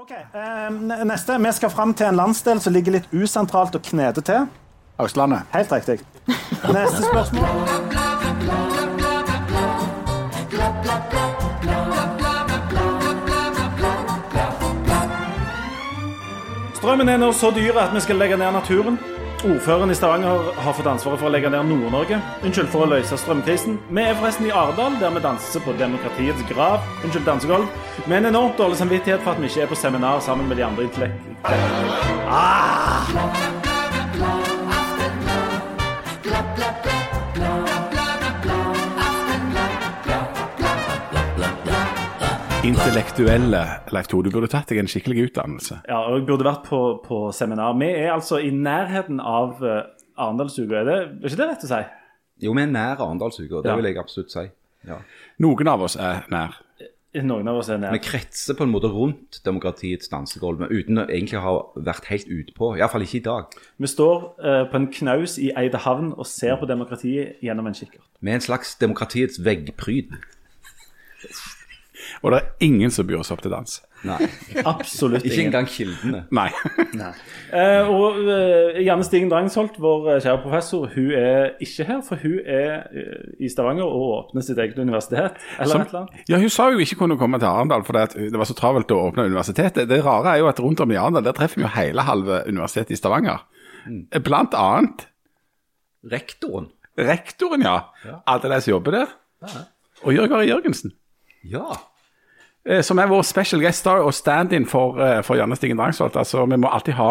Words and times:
Ok, 0.00 0.10
eh, 0.10 1.04
Neste. 1.04 1.38
Vi 1.38 1.52
skal 1.52 1.70
fram 1.70 1.94
til 1.94 2.06
en 2.06 2.16
landsdel 2.16 2.60
som 2.60 2.72
ligger 2.72 2.94
litt 2.94 3.06
usentralt 3.10 3.74
og 3.74 3.82
knete 3.82 4.22
til. 4.22 4.44
Østlandet. 5.02 5.40
Helt 5.50 5.72
riktig. 5.72 5.98
Neste 6.70 7.02
spørsmål. 7.02 7.48
Strømmen 16.78 17.08
er 17.08 17.18
nå 17.18 17.32
så 17.32 17.50
dyr 17.50 17.82
at 17.82 17.90
vi 17.94 18.00
skal 18.06 18.22
legge 18.22 18.38
ned 18.38 18.52
naturen. 18.52 19.02
Ordføreren 19.44 19.90
i 19.90 19.94
Stavanger 19.94 20.52
har 20.58 20.74
fått 20.74 20.86
ansvaret 20.90 21.20
for 21.20 21.28
å 21.28 21.30
legge 21.30 21.50
ned 21.52 21.68
Nord-Norge. 21.70 22.18
Unnskyld 22.42 22.70
for 22.72 22.82
å 22.82 22.88
løse 22.90 23.18
strømkrisen. 23.22 23.76
Vi 23.86 24.02
er 24.02 24.16
forresten 24.18 24.48
i 24.48 24.50
Arendal, 24.50 24.96
der 24.98 25.14
vi 25.14 25.22
danser 25.22 25.62
på 25.62 25.76
demokratiets 25.78 26.42
grav. 26.50 26.82
Unnskyld, 27.04 27.26
dansegulv. 27.28 27.70
Med 28.06 28.18
en 28.18 28.32
enormt 28.32 28.58
dårlig 28.58 28.80
samvittighet 28.82 29.22
for 29.22 29.36
at 29.36 29.42
vi 29.42 29.52
ikke 29.52 29.68
er 29.68 29.70
på 29.70 29.78
seminar 29.78 30.18
sammen 30.26 30.50
med 30.50 30.58
de 30.58 30.66
andre 30.66 30.88
intellekt... 30.88 31.30
Ah! 32.26 33.57
Intellektuelle, 42.68 43.62
Leif 43.92 44.08
Tore. 44.10 44.26
Du 44.28 44.30
burde 44.34 44.48
tatt 44.52 44.68
deg 44.68 44.82
en 44.82 44.88
skikkelig 44.90 45.22
utdannelse. 45.30 45.78
Ja, 45.88 46.02
og 46.10 46.18
jeg 46.18 46.26
burde 46.28 46.44
vært 46.44 46.66
på, 46.68 46.80
på 47.00 47.20
seminar. 47.32 47.72
Vi 47.80 47.86
er 47.88 48.10
altså 48.12 48.36
i 48.44 48.50
nærheten 48.52 49.22
av 49.24 49.62
uh, 49.64 49.78
Arendalsuka. 50.20 50.82
Er, 50.82 50.84
det- 50.84 50.96
er 51.00 51.30
ikke 51.30 51.38
det 51.40 51.46
rett 51.54 51.64
å 51.64 51.70
si? 51.70 51.78
Jo, 52.44 52.52
vi 52.58 52.62
er 52.66 52.68
nær 52.74 53.00
Arendalsuka, 53.00 53.62
det 53.64 53.70
Ja. 53.72 53.76
vil 53.80 53.88
jeg 53.88 53.96
absolutt 54.02 54.34
si. 54.34 54.44
Ja. 54.86 54.98
Noen 55.40 55.70
av 55.72 55.86
oss 55.88 55.96
er 55.96 56.26
nær. 56.28 56.58
Noen 57.24 57.48
av 57.48 57.56
oss 57.62 57.70
er 57.72 57.80
Vi 57.90 57.98
kretser 58.04 58.54
på 58.54 58.66
en 58.66 58.70
måte 58.74 58.90
rundt 58.92 59.40
demokratiets 59.48 60.12
dansegulv, 60.12 60.66
uten 60.68 61.00
å 61.00 61.06
egentlig 61.08 61.40
ha 61.40 61.54
vært 61.74 62.04
helt 62.12 62.28
utpå. 62.28 62.74
Iallfall 62.76 63.02
ikke 63.08 63.22
i 63.22 63.26
dag. 63.30 63.56
Vi 63.80 63.88
står 63.88 64.26
uh, 64.44 64.64
på 64.68 64.76
en 64.76 64.90
knaus 64.92 65.38
i 65.40 65.48
Eidehavn 65.56 66.12
og 66.18 66.26
ser 66.28 66.60
på 66.60 66.68
demokratiet 66.68 67.40
gjennom 67.40 67.66
en 67.72 67.74
kikkert. 67.80 68.04
Er 68.22 68.34
en 68.36 68.44
slags 68.44 68.76
demokratiets 68.76 69.40
veggpryd. 69.40 70.12
Og 72.22 72.32
det 72.32 72.38
er 72.40 72.48
ingen 72.66 72.90
som 72.90 73.06
byr 73.06 73.20
oss 73.20 73.30
opp 73.30 73.42
til 73.44 73.52
dans. 73.52 73.76
Nei, 74.06 74.28
Absolutt 74.62 75.24
ingen. 75.24 75.32
ikke 75.32 75.44
engang 75.48 75.66
kildene. 75.70 76.20
Nei. 76.30 76.48
Eh, 77.50 77.88
og 77.90 78.18
eh, 78.30 78.78
Janne 78.86 79.02
Stigen 79.06 79.30
Drangsholt, 79.30 79.78
vår 79.82 80.06
eh, 80.14 80.20
kjære 80.22 80.40
professor, 80.44 80.86
hun 80.94 81.08
er 81.18 81.52
ikke 81.64 81.86
her, 81.88 82.00
for 82.06 82.20
hun 82.22 82.36
er 82.44 82.84
eh, 82.94 83.32
i 83.42 83.50
Stavanger 83.50 83.86
og 83.88 84.04
åpner 84.18 84.44
sitt 84.46 84.58
eget 84.62 84.78
universitet. 84.78 85.38
Eller 85.58 85.72
Som, 85.72 85.82
et 85.82 85.88
eller 85.92 86.04
annet. 86.04 86.22
ja, 86.30 86.38
Hun 86.42 86.52
sa 86.54 86.68
jo 86.74 86.78
ikke 86.84 87.00
kunne 87.02 87.18
komme 87.18 87.40
til 87.42 87.50
Arendal 87.50 87.82
fordi 87.88 88.04
at 88.06 88.14
det 88.18 88.38
var 88.38 88.46
så 88.50 88.54
travelt 88.58 88.94
å 88.94 89.00
åpne 89.08 89.26
universitetet. 89.30 89.88
Det 89.90 90.00
rare 90.06 90.36
er 90.36 90.42
jo 90.44 90.50
at 90.52 90.62
rundt 90.62 90.80
om 90.84 90.94
i 90.94 90.98
Arendal 91.00 91.26
der 91.26 91.34
treffer 91.38 91.58
vi 91.62 91.66
jo 91.66 91.72
hele 91.74 92.06
halve 92.06 92.42
universitetet 92.46 92.94
i 92.94 93.00
Stavanger. 93.02 93.42
Blant 94.22 94.54
annet 94.58 95.06
Rektoren. 96.08 96.68
rektoren, 96.98 97.62
ja. 97.66 97.80
Alle 98.26 98.48
de 98.54 98.60
som 98.62 98.70
jobber 98.76 98.94
der. 99.00 99.12
Og 100.04 100.14
Jørg 100.14 100.32
Ari 100.38 100.48
Jørgensen. 100.52 100.92
Ja. 101.46 101.64
Eh, 102.68 102.82
Som 102.84 102.98
er 103.02 103.08
vår 103.10 103.22
special 103.26 103.62
guest 103.64 103.82
star 103.84 104.04
og 104.04 104.14
stand-in 104.14 104.66
for, 104.68 104.98
eh, 105.00 105.22
for 105.26 105.36
Janne 105.40 105.56
Stigen 105.58 105.78
Drangsvold. 105.80 106.16
Altså, 106.16 106.44
vi 106.46 106.56
må 106.60 106.70
alltid 106.72 106.94
ha 106.98 107.10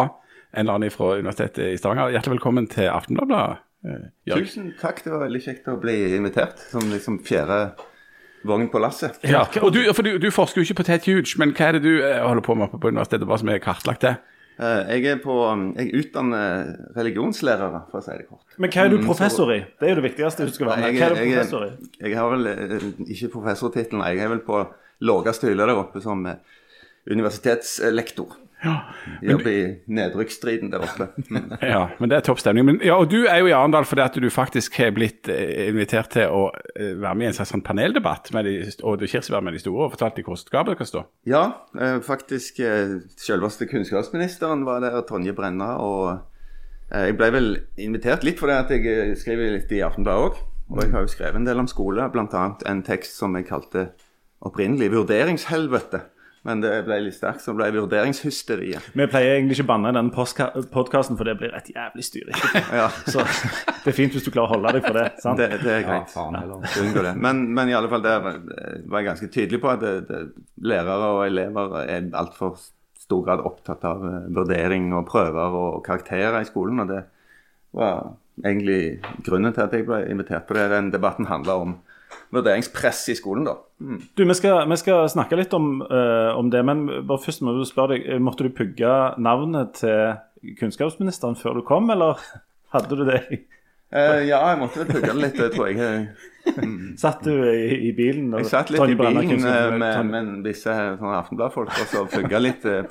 en 0.54 0.64
eller 0.64 0.78
annen 0.78 0.90
fra 0.94 1.12
Universitetet 1.18 1.74
i 1.74 1.76
Stavanger. 1.76 2.12
Hjertelig 2.14 2.38
velkommen 2.38 2.68
til 2.72 2.88
Aftenbladet. 2.88 3.58
eh, 3.84 4.08
Jørg. 4.26 4.46
Tusen 4.46 4.72
takk, 4.80 5.04
det 5.04 5.12
var 5.12 5.20
veldig 5.26 5.42
kjekt 5.44 5.68
å 5.70 5.76
bli 5.80 6.16
invitert 6.16 6.58
som 6.70 6.80
liksom 6.90 7.20
fjerde 7.24 7.72
vogn 8.44 8.68
på 8.70 8.80
lasset. 8.80 9.18
Ja, 9.22 9.44
og 9.62 9.72
du, 9.74 9.82
for 9.92 10.02
du, 10.02 10.16
du 10.18 10.30
forsker 10.30 10.62
jo 10.62 10.66
ikke 10.66 10.80
på 10.82 10.86
Ted 10.88 11.06
Huge, 11.06 11.36
men 11.38 11.52
hva 11.52 11.68
er 11.68 11.78
det 11.78 11.82
du 11.84 11.92
holder 12.02 12.42
på 12.42 12.54
med 12.58 12.70
på 12.74 12.88
universitetet, 12.90 13.26
bare 13.28 13.38
som 13.38 13.48
er 13.48 13.58
kartlagt 13.62 14.00
det? 14.06 14.16
Eh, 14.58 14.98
Jeg 14.98 15.04
er 15.12 15.20
på, 15.22 15.34
jeg 15.78 15.92
utdanner 15.94 16.72
religionslærere, 16.96 17.84
for 17.92 18.00
å 18.00 18.02
si 18.02 18.16
det 18.18 18.26
kort. 18.28 18.42
Men 18.58 18.70
hva 18.74 18.84
er 18.86 18.90
du 18.90 18.98
professor 19.06 19.52
i? 19.54 19.60
Det 19.78 19.86
er 19.86 19.94
jo 19.94 20.00
det 20.00 20.06
viktigste 20.10 20.46
du 20.48 20.52
skal 20.54 20.66
være 20.72 20.80
med. 20.82 20.98
Hva 20.98 21.06
er 21.06 21.14
du 21.14 21.22
professor 21.22 21.66
i? 21.66 21.70
jeg, 22.00 22.10
jeg 22.10 22.18
har 22.18 22.30
vel 22.34 22.48
ikke 23.06 23.30
professortittelen, 23.36 24.02
jeg 24.10 24.24
er 24.26 24.32
vel 24.34 24.42
på 24.46 24.64
laveste 25.04 25.50
hylla 25.50 25.68
der 25.68 25.80
oppe 25.80 26.02
som 26.02 26.26
eh, 26.26 26.38
universitetslektor. 27.10 28.36
Jobber 29.22 29.52
i 29.52 29.58
nedrykksstriden 29.86 30.72
der 30.72 30.82
oppe. 30.82 31.06
Ja, 31.62 31.84
men 32.00 32.10
det 32.10 32.16
er 32.16 32.24
topp 32.26 32.40
stemning. 32.42 32.66
Men, 32.66 32.80
ja, 32.82 32.96
og 32.98 33.06
du 33.12 33.20
er 33.30 33.38
jo 33.38 33.46
i 33.46 33.54
Arendal 33.54 33.86
fordi 33.86 34.02
at 34.02 34.18
du 34.18 34.26
faktisk 34.34 34.80
har 34.82 34.90
blitt 34.96 35.30
eh, 35.30 35.68
invitert 35.70 36.10
til 36.16 36.26
å 36.26 36.48
eh, 36.74 36.96
være 36.98 37.14
med 37.14 37.28
i 37.28 37.30
en 37.30 37.36
slags 37.38 37.54
sånn 37.54 37.62
paneldebatt 37.66 38.32
med 38.34 38.48
de, 38.50 38.56
og 38.82 38.98
du 38.98 39.06
kirsebær 39.06 39.44
med 39.46 39.54
de 39.54 39.62
store 39.62 39.86
og 39.86 39.94
fortalt 39.94 40.18
hvordan 40.18 40.34
hvor 40.34 40.42
skapet 40.42 40.80
skal 40.80 40.90
stå. 40.90 41.04
Ja, 41.30 41.44
faktisk 42.04 42.58
selveste 43.18 43.70
kunnskapsministeren 43.70 44.66
var 44.66 44.82
der, 44.82 44.98
Tonje 45.06 45.36
Brenna. 45.38 45.76
Og 45.78 46.18
jeg 46.90 47.14
ble 47.20 47.30
vel 47.30 47.50
invitert 47.78 48.26
litt 48.26 48.42
fordi 48.42 48.58
at 48.58 48.74
jeg 48.74 49.14
skriver 49.22 49.54
litt 49.54 49.72
i 49.76 49.84
Aftenbladet 49.86 50.32
òg. 50.32 50.44
Og 50.68 50.82
jeg 50.82 50.92
har 50.92 51.04
jo 51.04 51.14
skrevet 51.14 51.38
en 51.40 51.46
del 51.46 51.62
om 51.62 51.68
skole, 51.70 52.10
bl.a. 52.12 52.44
en 52.68 52.84
tekst 52.84 53.16
som 53.16 53.36
jeg 53.38 53.46
kalte 53.48 53.88
opprinnelig 54.44 54.90
'Vurderingshelvete'. 54.92 56.00
Men 56.46 56.60
det 56.62 56.70
ble 56.86 57.00
litt 57.02 57.16
sterkt, 57.16 57.42
så 57.42 57.52
det 57.52 57.58
ble 57.58 57.80
'Vurderingshysteriet'. 57.80 58.92
Vi 58.94 59.06
pleier 59.10 59.34
egentlig 59.36 59.58
ikke 59.58 59.66
å 59.66 59.70
banne 59.72 59.90
i 59.90 59.96
denne 59.96 60.14
podkasten, 60.72 61.18
for 61.18 61.24
det 61.26 61.34
blir 61.40 61.52
et 61.58 61.70
jævlig 61.74 62.04
styr. 62.06 62.30
Ja, 62.78 62.86
Så 63.10 63.24
det 63.84 63.90
er 63.92 63.96
fint 63.96 64.14
hvis 64.14 64.24
du 64.24 64.30
klarer 64.30 64.46
å 64.48 64.54
holde 64.54 64.72
deg 64.78 64.86
for 64.86 64.96
det. 64.96 65.06
sant? 65.20 65.38
det, 65.42 65.50
det 65.64 65.72
er 65.74 65.82
Ja, 65.82 65.88
greit. 65.90 66.14
faen 66.14 66.38
heller. 66.38 66.62
Unngå 66.84 67.02
det. 67.08 67.14
Men, 67.18 67.42
men 67.54 67.68
i 67.68 67.76
alle 67.76 67.90
fall 67.90 68.06
der 68.06 68.22
var 68.22 69.02
jeg 69.02 69.08
ganske 69.10 69.30
tydelig 69.34 69.60
på 69.60 69.72
at 69.74 69.82
det, 69.82 69.94
det, 70.08 70.22
lærere 70.62 71.10
og 71.18 71.26
elever 71.26 71.76
er 71.82 72.08
altfor 72.22 72.56
stor 72.98 73.24
grad 73.26 73.40
opptatt 73.40 73.84
av 73.88 74.02
eh, 74.06 74.24
vurdering 74.36 74.92
og 74.94 75.06
prøver 75.10 75.58
og 75.58 75.84
karakterer 75.84 76.38
i 76.40 76.48
skolen. 76.48 76.80
Og 76.84 76.88
det 76.94 77.02
var 77.74 78.12
egentlig 78.44 79.00
grunnen 79.26 79.52
til 79.52 79.64
at 79.66 79.74
jeg 79.74 79.86
ble 79.88 80.04
invitert 80.12 80.46
på 80.48 80.54
det. 80.54 80.70
Den 80.70 80.90
debatten 80.94 81.26
handla 81.26 81.58
om 81.66 81.78
vurderingspress 82.34 83.06
i 83.12 83.16
skolen, 83.18 83.46
da. 83.48 83.56
Du, 83.78 84.24
Vi 84.24 84.36
skal, 84.36 84.64
vi 84.70 84.78
skal 84.80 85.08
snakke 85.10 85.38
litt 85.38 85.54
om, 85.56 85.78
uh, 85.82 86.34
om 86.38 86.50
det, 86.52 86.64
men 86.66 86.86
bare 87.08 87.22
først 87.22 87.44
må 87.46 87.54
du 87.56 87.64
spørre 87.68 87.96
deg, 87.96 88.08
eh, 88.08 88.22
måtte 88.22 88.46
du 88.46 88.54
pugge 88.54 88.94
navnet 89.22 89.78
til 89.80 90.18
kunnskapsministeren 90.58 91.38
før 91.38 91.58
du 91.58 91.66
kom, 91.66 91.90
eller 91.94 92.20
hadde 92.74 92.98
du 92.98 93.06
det? 93.08 93.22
Eh, 93.88 94.26
ja, 94.28 94.42
jeg 94.50 94.58
måtte 94.60 94.82
vel 94.82 94.90
pugge 94.90 95.12
det 95.14 95.20
litt, 95.22 95.38
det 95.38 95.52
tror 95.54 95.70
jeg. 95.72 96.08
Satt 97.00 97.22
du 97.24 97.32
i, 97.32 97.88
i 97.88 97.92
bilen? 97.96 98.26
og 98.34 98.42
Jeg 98.42 98.50
satt 98.50 98.70
litt 98.72 98.92
i 98.92 98.96
bilen 98.98 99.44
eh, 99.48 99.70
med, 99.80 100.10
med 100.10 100.28
disse 100.44 100.72
sånne 100.72 101.14
Aftenblad-folk 101.22 101.72
og 101.72 101.88
så 101.90 102.02
pugga 102.08 102.40
litt 102.46 102.64
eh, 102.68 102.84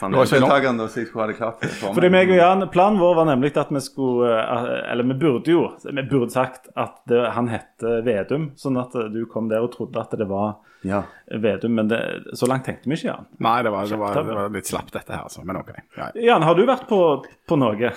paneldeltakerne, 0.00 0.88
så 0.90 1.02
jeg 1.02 1.08
skulle 1.10 1.24
ha 1.24 1.30
det 1.30 1.38
klart 1.38 1.62
for 1.78 1.94
Fordi 1.98 2.10
meg 2.14 2.30
og 2.30 2.38
Jan, 2.40 2.66
Planen 2.74 2.98
vår 3.02 3.14
var 3.20 3.28
nemlig 3.30 3.52
at 3.58 3.70
vi 3.74 3.82
skulle 3.82 4.32
eh, 4.38 4.66
Eller 4.92 5.08
vi 5.12 5.18
burde 5.22 5.54
jo 5.54 5.64
vi 5.86 6.06
burde 6.10 6.30
sagt 6.34 6.70
at 6.78 6.98
det, 7.10 7.22
han 7.36 7.50
heter 7.50 8.02
Vedum, 8.06 8.50
sånn 8.58 8.78
at 8.82 8.94
du 9.14 9.22
kom 9.30 9.50
der 9.50 9.62
og 9.66 9.72
trodde 9.76 10.02
at 10.02 10.14
det 10.18 10.26
var 10.30 10.56
Ja. 10.86 11.04
Vedum. 11.30 11.76
Men 11.78 11.90
det, 11.90 12.02
så 12.38 12.48
langt 12.50 12.66
tenkte 12.66 12.90
vi 12.90 12.98
ikke, 12.98 13.12
Jan. 13.12 13.30
Nei, 13.42 13.60
det 13.62 13.70
var, 13.74 13.86
det 13.86 13.98
var, 14.00 14.18
det 14.18 14.34
var 14.34 14.52
litt 14.58 14.70
slapt 14.70 14.94
dette 14.94 15.14
her, 15.14 15.22
altså. 15.28 15.44
Men 15.46 15.60
OK. 15.62 15.70
Ja. 15.98 16.10
Jan, 16.18 16.42
har 16.46 16.58
du 16.58 16.64
vært 16.66 16.88
på, 16.90 16.98
på 17.46 17.58
noe? 17.62 17.92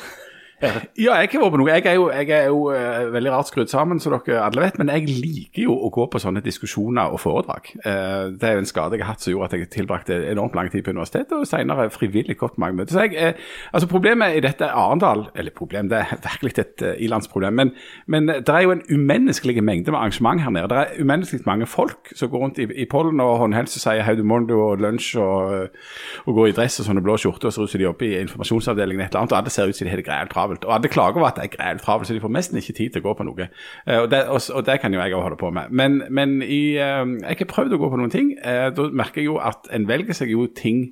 Ja, 0.63 1.17
jeg 1.19 1.35
vært 1.35 1.51
på 1.51 1.59
noe. 1.59 1.67
Jeg 1.73 1.83
er 1.89 1.97
jo, 1.97 2.05
jeg 2.13 2.29
er 2.31 2.45
jo 2.47 2.69
uh, 2.71 3.11
veldig 3.11 3.31
rart 3.33 3.49
skrudd 3.49 3.67
sammen, 3.71 3.99
som 3.99 4.13
dere 4.13 4.39
alle 4.39 4.63
vet. 4.63 4.77
Men 4.79 4.91
jeg 4.93 5.09
liker 5.09 5.65
jo 5.65 5.75
å 5.75 5.89
gå 5.93 6.05
på 6.11 6.21
sånne 6.21 6.43
diskusjoner 6.45 7.11
og 7.11 7.19
foredrag. 7.19 7.67
Uh, 7.83 8.31
det 8.31 8.47
er 8.47 8.55
jo 8.55 8.63
en 8.63 8.69
skade 8.69 8.95
jeg 8.95 9.03
har 9.03 9.11
hatt 9.13 9.25
som 9.25 9.33
gjorde 9.33 9.49
at 9.51 9.55
jeg 9.57 9.71
tilbrakte 9.75 10.19
enormt 10.31 10.55
lang 10.55 10.71
tid 10.71 10.85
på 10.85 10.93
universitetet, 10.95 11.35
og 11.35 11.47
senere 11.49 11.89
frivillig 11.91 12.37
gått 12.39 12.59
mange 12.61 12.79
møter. 12.79 12.95
Så 12.95 13.03
jeg, 13.05 13.35
uh, 13.35 13.51
altså 13.75 13.89
Problemet 13.95 14.35
i 14.35 14.41
dette 14.43 14.67
Arendal 14.67 15.27
Eller 15.37 15.53
problem, 15.55 15.87
det 15.91 16.01
er 16.01 16.17
virkelig 16.23 16.57
et 16.59 16.83
ilandsproblem. 17.03 17.53
Men, 17.55 17.73
men 18.11 18.27
det 18.27 18.51
er 18.51 18.65
jo 18.65 18.73
en 18.73 18.83
umenneskelig 18.89 19.63
mengde 19.63 19.91
med 19.91 19.99
arrangement 19.99 20.41
her 20.41 20.55
nede. 20.55 20.71
Det 20.71 20.79
er 20.81 21.03
umenneskelig 21.03 21.45
mange 21.45 21.67
folk 21.67 22.11
som 22.15 22.31
går 22.31 22.43
rundt 22.43 22.59
i, 22.59 22.67
i 22.83 22.87
pollen 22.89 23.19
og 23.23 23.37
håndhelse 23.43 23.77
og 23.79 23.83
sier 23.83 24.07
haudemondo 24.07 24.57
og 24.69 24.83
lunsj 24.83 25.15
og, 25.21 25.77
og 26.25 26.39
går 26.39 26.51
i 26.51 26.55
dress 26.57 26.79
og 26.81 26.89
sånne 26.89 27.03
blå 27.05 27.17
skjorter 27.21 27.51
og 27.51 27.55
ser 27.55 27.67
ut 27.67 27.75
som 27.75 27.81
de 27.81 27.87
jobber 27.87 28.07
i 28.07 28.19
informasjonsavdelingen 28.23 29.05
et 29.05 29.11
eller 29.11 29.23
annet, 29.25 29.35
og 29.35 29.39
alle 29.39 29.53
ser 29.53 29.69
ut 29.69 29.77
som 29.77 29.87
de 29.87 29.93
har 29.93 30.01
det 30.01 30.07
greit. 30.07 30.31
Og 30.63 30.75
alle 30.75 30.91
klager 30.91 31.19
over 31.19 31.27
at 31.27 31.39
det 31.39 31.43
er 31.43 31.55
greit 31.57 31.81
travelt, 31.83 32.07
så 32.07 32.15
de 32.15 32.23
får 32.23 32.31
nesten 32.31 32.57
ikke 32.61 32.77
tid 32.77 32.95
til 32.95 33.03
å 33.03 33.07
gå 33.09 33.15
på 33.19 33.27
noe. 33.27 33.49
Eh, 33.87 33.99
og, 33.99 34.11
det, 34.11 34.23
og, 34.31 34.39
og 34.55 34.65
det 34.65 34.79
kan 34.81 34.93
jo 34.93 35.01
jeg 35.01 35.17
òg 35.17 35.25
holde 35.27 35.41
på 35.41 35.51
med. 35.51 35.73
Men, 35.75 36.03
men 36.09 36.41
i, 36.41 36.77
eh, 36.79 37.01
jeg 37.25 37.41
har 37.41 37.51
prøvd 37.51 37.75
å 37.75 37.81
gå 37.81 37.89
på 37.91 37.99
noen 37.99 38.13
ting. 38.13 38.35
Eh, 38.39 38.69
da 38.75 38.87
merker 38.91 39.23
jeg 39.23 39.33
jo 39.33 39.41
at 39.43 39.67
en 39.75 39.89
velger 39.89 40.15
seg 40.15 40.31
jo 40.31 40.47
ting 40.55 40.85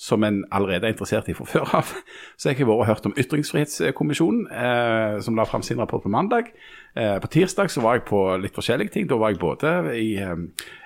som 0.00 0.24
en 0.24 0.44
allerede 0.48 0.88
er 0.88 0.94
interessert 0.94 1.28
i 1.28 1.34
fra 1.36 1.44
før 1.44 1.74
av. 1.76 1.90
Så 2.40 2.48
jeg 2.48 2.62
har 2.62 2.68
vært 2.70 2.80
og 2.80 2.88
hørt 2.88 3.08
om 3.10 3.16
Ytringsfrihetskommisjonen, 3.20 4.46
eh, 4.48 5.16
som 5.20 5.36
la 5.36 5.44
fram 5.44 5.64
sin 5.66 5.80
rapport 5.80 6.02
på 6.02 6.12
mandag. 6.12 6.48
Eh, 6.96 7.20
på 7.22 7.28
tirsdag 7.30 7.70
så 7.70 7.82
var 7.84 7.98
jeg 7.98 8.06
på 8.08 8.20
litt 8.42 8.56
forskjellige 8.56 8.94
ting. 8.94 9.08
Da 9.10 9.18
var 9.20 9.30
jeg 9.30 9.38
både 9.38 9.70
i 9.94 10.08
eh, 10.18 10.40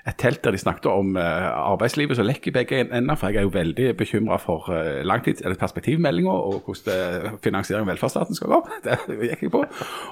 et 0.04 0.18
telt 0.20 0.42
der 0.44 0.52
de 0.52 0.60
snakket 0.60 0.90
om 0.90 1.16
eh, 1.16 1.46
arbeidslivet 1.48 2.18
som 2.18 2.28
lekker 2.28 2.52
i 2.52 2.54
begge 2.58 2.82
ender, 2.84 3.16
for 3.16 3.32
jeg 3.32 3.40
er 3.40 3.46
jo 3.48 3.54
veldig 3.54 3.86
bekymra 3.96 4.36
for 4.42 4.68
eh, 4.74 5.00
langtids- 5.06 5.40
eller 5.44 5.56
perspektivmeldinga 5.60 6.34
og 6.34 6.68
hvordan 6.68 7.40
finansiering 7.44 7.86
av 7.86 7.94
velferdsstaten 7.94 8.36
skal 8.36 8.52
gå. 8.52 8.60
Det 8.84 9.30
gikk 9.30 9.46
jeg 9.46 9.54
på. 9.56 9.64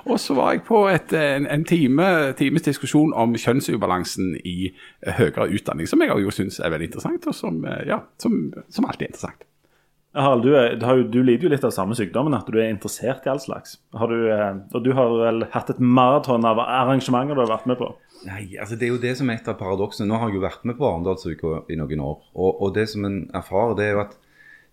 Og 0.08 0.20
så 0.20 0.38
var 0.38 0.56
jeg 0.56 0.64
på 0.68 0.86
et, 0.88 1.12
en, 1.12 1.46
en 1.46 1.68
time, 1.68 2.08
times 2.40 2.64
diskusjon 2.64 3.12
om 3.12 3.36
kjønnsubalansen 3.36 4.36
i 4.44 4.72
høyere 5.18 5.50
utdanning, 5.52 5.88
som 5.88 6.00
jeg 6.00 6.24
jo 6.24 6.32
syns 6.32 6.60
er 6.60 6.72
veldig 6.72 6.92
interessant, 6.92 7.28
og 7.28 7.36
som, 7.36 7.64
ja, 7.86 8.00
som, 8.22 8.46
som 8.72 8.88
alltid 8.88 9.10
er 9.10 9.12
interessant. 9.12 9.48
Harald, 10.12 10.44
du, 10.44 10.52
du, 10.76 11.04
du 11.08 11.20
lider 11.24 11.46
jo 11.46 11.50
litt 11.54 11.64
av 11.64 11.72
samme 11.72 11.96
sykdommen, 11.96 12.34
at 12.36 12.48
du 12.52 12.58
er 12.60 12.68
interessert 12.68 13.24
i 13.24 13.30
all 13.32 13.40
slags. 13.40 13.78
Du, 13.96 14.16
eh, 14.28 14.58
og 14.76 14.82
du 14.84 14.90
har 14.96 15.12
vel 15.16 15.46
hatt 15.54 15.72
et 15.72 15.80
maraton 15.80 16.44
av 16.48 16.60
arrangementer 16.60 17.38
du 17.38 17.40
har 17.46 17.52
vært 17.54 17.68
med 17.70 17.80
på? 17.80 17.88
Nei, 18.26 18.44
altså 18.60 18.76
Det 18.76 18.86
er 18.86 18.92
jo 18.92 19.00
det 19.02 19.14
som 19.18 19.30
er 19.32 19.40
et 19.40 19.48
av 19.48 19.56
paradoksene. 19.58 20.10
Nå 20.10 20.20
har 20.20 20.28
jeg 20.28 20.38
jo 20.38 20.44
vært 20.44 20.66
med 20.68 20.76
på 20.78 20.88
Arendalsuka 20.88 21.62
i 21.72 21.78
noen 21.80 22.04
år. 22.04 22.18
Og, 22.36 22.50
og 22.52 22.74
det 22.76 22.90
som 22.92 23.06
en 23.08 23.22
erfarer, 23.34 23.78
det 23.78 23.86
er 23.86 23.96
jo 23.96 24.02
at 24.04 24.18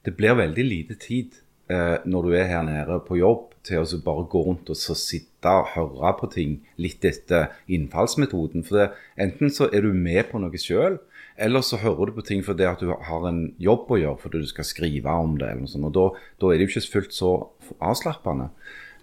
det 0.07 0.15
blir 0.19 0.35
veldig 0.39 0.65
lite 0.67 0.99
tid 0.99 1.39
eh, 1.71 1.97
når 2.03 2.27
du 2.27 2.35
er 2.35 2.51
her 2.51 2.67
nede 2.67 2.99
på 3.07 3.19
jobb, 3.19 3.47
til 3.63 3.83
å 3.83 4.01
bare 4.03 4.27
gå 4.31 4.43
rundt 4.43 4.69
og 4.71 4.77
så 4.79 4.95
sitte 4.97 5.51
og 5.51 5.71
høre 5.73 6.13
på 6.19 6.29
ting 6.35 6.59
litt 6.81 7.05
etter 7.07 7.53
innfallsmetoden. 7.71 8.67
For 8.67 8.81
det, 8.81 8.89
enten 9.19 9.51
så 9.55 9.67
er 9.71 9.87
du 9.87 9.95
med 9.95 10.31
på 10.31 10.41
noe 10.43 10.59
sjøl, 10.59 10.99
eller 11.39 11.63
så 11.65 11.79
hører 11.81 12.09
du 12.09 12.17
på 12.19 12.25
ting 12.27 12.43
fordi 12.45 12.67
at 12.67 12.81
du 12.83 12.91
har 12.91 13.27
en 13.29 13.41
jobb 13.61 13.89
å 13.91 13.99
gjøre 13.99 14.21
fordi 14.23 14.43
du 14.43 14.49
skal 14.49 14.67
skrive 14.67 15.15
om 15.23 15.37
det. 15.39 15.49
eller 15.49 15.65
noe 15.65 15.71
sånt, 15.71 15.87
og 15.89 15.95
Da, 15.95 16.05
da 16.41 16.51
er 16.51 16.59
det 16.59 16.67
jo 16.67 16.73
ikke 16.73 16.93
fullt 16.97 17.15
så 17.15 17.33
avslappende. 17.79 18.49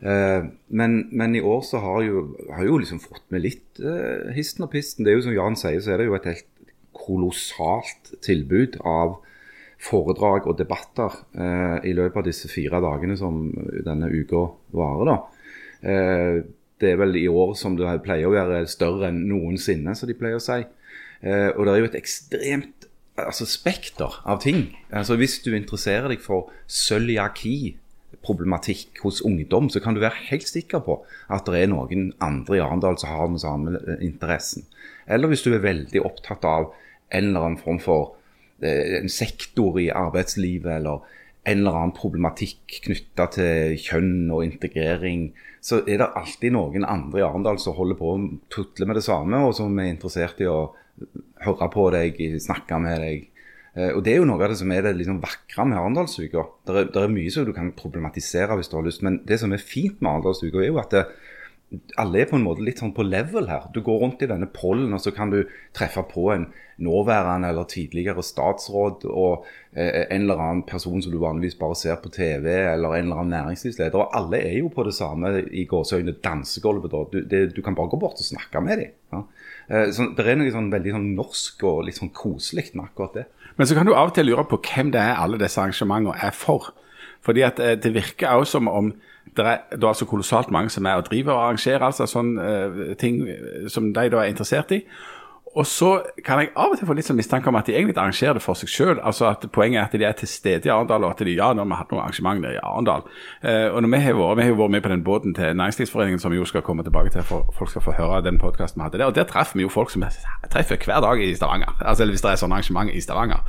Eh, 0.04 0.48
men, 0.68 0.98
men 1.16 1.36
i 1.36 1.44
år 1.44 1.62
så 1.64 1.80
har 1.84 2.02
jeg 2.02 2.12
jo, 2.12 2.24
har 2.52 2.68
jo 2.68 2.80
liksom 2.82 3.00
fått 3.00 3.24
med 3.32 3.44
litt 3.46 3.80
eh, 3.80 4.32
histen 4.36 4.66
og 4.66 4.72
pisten. 4.74 5.06
Det 5.06 5.14
er 5.14 5.18
jo 5.20 5.28
som 5.28 5.36
Jan 5.36 5.56
sier, 5.58 5.80
så 5.80 5.94
er 5.94 6.02
det 6.02 6.10
jo 6.10 6.18
et 6.18 6.28
helt 6.28 6.50
kolossalt 6.96 8.12
tilbud 8.24 8.80
av 8.88 9.18
foredrag 9.86 10.46
og 10.48 10.56
debatter 10.58 11.16
eh, 11.36 11.78
i 11.88 11.94
løpet 11.96 12.20
av 12.20 12.28
disse 12.28 12.48
fire 12.52 12.80
dagene 12.84 13.16
som 13.20 13.48
denne 13.86 14.12
uka 14.12 14.46
varer. 14.76 15.12
da. 15.12 15.18
Eh, 15.86 16.38
det 16.80 16.92
er 16.92 16.98
vel 17.00 17.16
i 17.16 17.26
år 17.28 17.54
som 17.56 17.76
det 17.78 17.88
pleier 18.04 18.28
å 18.28 18.34
være 18.34 18.66
større 18.68 19.08
enn 19.10 19.24
noensinne, 19.30 19.94
som 19.96 20.08
de 20.08 20.16
pleier 20.18 20.40
å 20.40 20.44
si. 20.44 20.60
Eh, 21.24 21.48
og 21.54 21.64
det 21.64 21.72
er 21.72 21.80
jo 21.80 21.88
et 21.88 21.98
ekstremt 21.98 22.86
altså, 23.16 23.48
spekter 23.48 24.20
av 24.28 24.42
ting. 24.44 24.68
Altså 24.90 25.16
Hvis 25.16 25.38
du 25.44 25.54
interesserer 25.56 26.10
deg 26.12 26.22
for 26.24 26.52
cøliaki, 26.68 27.76
problematikk 28.26 29.00
hos 29.04 29.20
ungdom, 29.22 29.68
så 29.70 29.80
kan 29.82 29.94
du 29.94 30.02
være 30.02 30.28
helt 30.30 30.48
sikker 30.48 30.82
på 30.82 30.98
at 31.32 31.46
det 31.46 31.60
er 31.62 31.70
noen 31.70 32.10
andre 32.22 32.58
i 32.58 32.62
Arendal 32.62 32.98
som 32.98 33.12
har 33.12 33.30
den 33.30 33.38
samme 33.38 33.98
interessen. 34.02 34.66
Eller 35.06 35.30
hvis 35.30 35.44
du 35.46 35.52
er 35.54 35.62
veldig 35.62 36.02
opptatt 36.04 36.44
av 36.46 36.72
en 37.14 37.28
eller 37.30 37.46
annen 37.46 37.60
form 37.60 37.78
for 37.82 38.16
eh, 38.60 38.98
en 39.00 39.12
sektor 39.12 39.78
i 39.78 39.88
arbeidslivet, 39.94 40.80
eller 40.80 41.06
en 41.46 41.60
eller 41.60 41.76
annen 41.78 41.94
problematikk 41.94 42.80
knytta 42.84 43.28
til 43.36 43.76
kjønn 43.78 44.32
og 44.34 44.42
integrering, 44.46 45.28
så 45.62 45.80
er 45.86 46.00
det 46.02 46.08
alltid 46.18 46.54
noen 46.54 46.86
andre 46.86 47.20
i 47.20 47.24
Arendal 47.26 47.60
som 47.62 47.76
holder 47.78 47.98
på 47.98 48.10
å 48.12 48.18
tutle 48.52 48.86
med 48.86 48.98
det 48.98 49.04
samme, 49.06 49.40
og 49.46 49.54
som 49.58 49.78
er 49.78 49.92
interessert 49.92 50.42
i 50.42 50.48
å 50.50 50.72
høre 51.44 51.68
på 51.70 51.86
deg, 51.94 52.18
snakke 52.42 52.78
med 52.82 53.02
deg. 53.04 53.24
Eh, 53.76 53.92
Og 53.94 54.02
Det 54.02 54.14
er 54.14 54.20
jo 54.22 54.28
noe 54.28 54.42
av 54.42 54.50
det 54.50 54.58
som 54.58 54.72
er 54.72 54.82
det 54.86 54.96
liksom 54.96 55.20
vakre 55.22 55.66
med 55.68 55.78
Arendalsuka. 55.78 56.46
Det, 56.66 56.86
det 56.94 57.02
er 57.02 57.14
mye 57.14 57.30
som 57.30 57.46
du 57.46 57.52
kan 57.52 57.70
problematisere 57.76 58.56
hvis 58.56 58.70
du 58.72 58.76
har 58.78 58.86
lyst, 58.86 59.02
men 59.06 59.20
det 59.26 59.38
som 59.42 59.52
er 59.52 59.62
fint 59.62 60.00
med 60.00 60.10
Arendalsuka, 60.10 60.62
er 60.62 60.70
jo 60.70 60.80
at 60.82 60.90
det, 60.96 61.06
alle 61.98 62.20
er 62.22 62.28
på 62.30 62.38
en 62.38 62.44
måte 62.44 62.62
litt 62.62 62.78
sånn 62.78 62.94
på 62.94 63.02
level 63.02 63.48
her. 63.50 63.66
Du 63.74 63.80
går 63.84 63.98
rundt 63.98 64.22
i 64.22 64.28
denne 64.30 64.46
pollen, 64.54 64.92
og 64.94 65.02
så 65.02 65.10
kan 65.14 65.32
du 65.32 65.40
treffe 65.74 66.04
på 66.06 66.28
en 66.30 66.46
nåværende 66.82 67.48
eller 67.50 67.66
tidligere 67.66 68.22
statsråd 68.22 69.06
og 69.08 69.46
eh, 69.72 70.04
en 70.04 70.26
eller 70.26 70.42
annen 70.44 70.62
person 70.68 71.00
som 71.02 71.10
du 71.10 71.18
vanligvis 71.18 71.56
bare 71.58 71.78
ser 71.78 71.98
på 72.02 72.12
TV, 72.14 72.46
eller 72.70 72.94
en 72.94 73.08
eller 73.08 73.22
annen 73.22 73.34
næringslivsleder. 73.34 73.98
Og 73.98 74.14
alle 74.14 74.44
er 74.44 74.60
jo 74.60 74.70
på 74.72 74.84
det 74.86 74.94
samme 74.94 75.32
i 75.50 75.66
gåseøyne 75.68 76.14
dansegulvet. 76.22 76.92
da. 76.92 77.02
Du, 77.12 77.18
det, 77.24 77.42
du 77.56 77.62
kan 77.66 77.78
bare 77.78 77.90
gå 77.90 78.00
bort 78.00 78.22
og 78.22 78.30
snakke 78.30 78.62
med 78.62 78.84
dem. 78.84 78.94
Ja. 79.16 79.24
Eh, 79.66 79.90
det 79.90 80.26
er 80.26 80.38
noe 80.38 80.54
sånn 80.54 80.70
veldig 80.74 80.96
sånn 80.98 81.12
norsk 81.18 81.66
og 81.66 81.84
litt 81.88 81.98
sånn 81.98 82.14
koselig 82.14 82.70
med 82.76 82.92
akkurat 82.92 83.22
det. 83.22 83.26
Men 83.56 83.66
så 83.66 83.74
kan 83.74 83.88
du 83.88 83.96
av 83.96 84.12
og 84.12 84.14
til 84.14 84.28
lure 84.28 84.46
på 84.46 84.60
hvem 84.68 84.94
det 84.94 85.02
er 85.02 85.18
alle 85.18 85.40
disse 85.40 85.58
arrangementene 85.58 86.14
er 86.22 86.34
for. 86.36 86.70
Fordi 87.26 87.42
at 87.42 87.58
eh, 87.58 87.74
det 87.80 87.96
virker 87.96 88.36
også 88.36 88.60
som 88.60 88.70
om 88.70 88.94
det 89.36 89.46
er, 89.46 89.58
det 89.72 89.82
er 89.84 89.88
altså 89.88 90.08
kolossalt 90.08 90.50
mange 90.54 90.70
som 90.72 90.86
er 90.86 91.00
og 91.00 91.06
driver 91.10 91.34
og 91.34 91.42
arrangerer 91.44 91.84
altså 91.86 92.06
sånne 92.10 92.46
eh, 92.46 92.94
ting 93.00 93.20
eh, 93.28 93.68
som 93.72 93.92
de 93.94 94.08
da 94.12 94.22
er 94.22 94.32
interessert 94.32 94.72
i. 94.76 94.82
Og 95.56 95.66
så 95.66 95.90
kan 96.24 96.42
jeg 96.42 96.50
av 96.52 96.74
og 96.74 96.78
til 96.78 96.88
få 96.88 96.94
litt 96.98 97.08
sånn 97.08 97.16
mistanke 97.16 97.48
om 97.48 97.56
at 97.56 97.68
de 97.68 97.72
egentlig 97.72 97.96
arrangerer 97.96 98.36
det 98.36 98.44
for 98.44 98.58
seg 98.58 98.68
sjøl. 98.68 98.98
Altså 99.00 99.30
at 99.30 99.46
poenget 99.54 99.80
er 99.80 99.86
at 99.86 99.94
de 99.96 100.04
er 100.04 100.16
til 100.18 100.28
stede 100.28 100.68
i 100.68 100.72
Arendal, 100.72 101.06
og 101.06 101.14
at 101.14 101.22
de 101.24 101.32
ja, 101.32 101.48
nå 101.56 101.64
har 101.64 101.70
vi 101.70 101.78
hatt 101.80 101.94
noe 101.94 102.02
arrangement 102.04 102.44
der 102.44 102.58
i 102.58 102.60
Arendal. 102.60 103.06
Eh, 103.40 103.68
og 103.70 103.80
når 103.82 103.94
vi 103.94 104.02
har 104.04 104.18
vært, 104.18 104.36
vi 104.36 104.44
har 104.44 104.52
jo 104.52 104.58
vært 104.60 104.74
med 104.76 104.84
på 104.84 104.92
den 104.92 105.04
båten 105.06 105.36
til 105.36 105.56
Næringslivsforeningen, 105.56 106.20
som 106.20 106.34
vi 106.34 106.40
jo 106.40 106.48
skal 106.48 106.64
komme 106.66 106.84
tilbake 106.84 107.14
til, 107.14 107.24
for 107.24 107.48
folk 107.56 107.72
skal 107.72 107.86
få 107.86 107.96
høre 107.96 108.20
den 108.26 108.40
podkasten 108.42 108.82
vi 108.82 108.84
hadde 108.84 109.00
der. 109.00 109.08
Og 109.08 109.16
der 109.16 109.28
treffer 109.30 109.56
vi 109.56 109.64
jo 109.64 109.72
folk 109.72 109.94
som 109.94 110.04
treffer 110.52 110.76
hver 110.76 111.00
dag 111.00 111.24
i 111.24 111.32
Stavanger. 111.34 111.72
Altså 111.80 112.04
hvis 112.10 112.24
det 112.24 112.34
er 112.34 112.42
sånne 112.42 112.60
arrangement 112.60 112.92
i 112.92 113.00
Stavanger. 113.00 113.40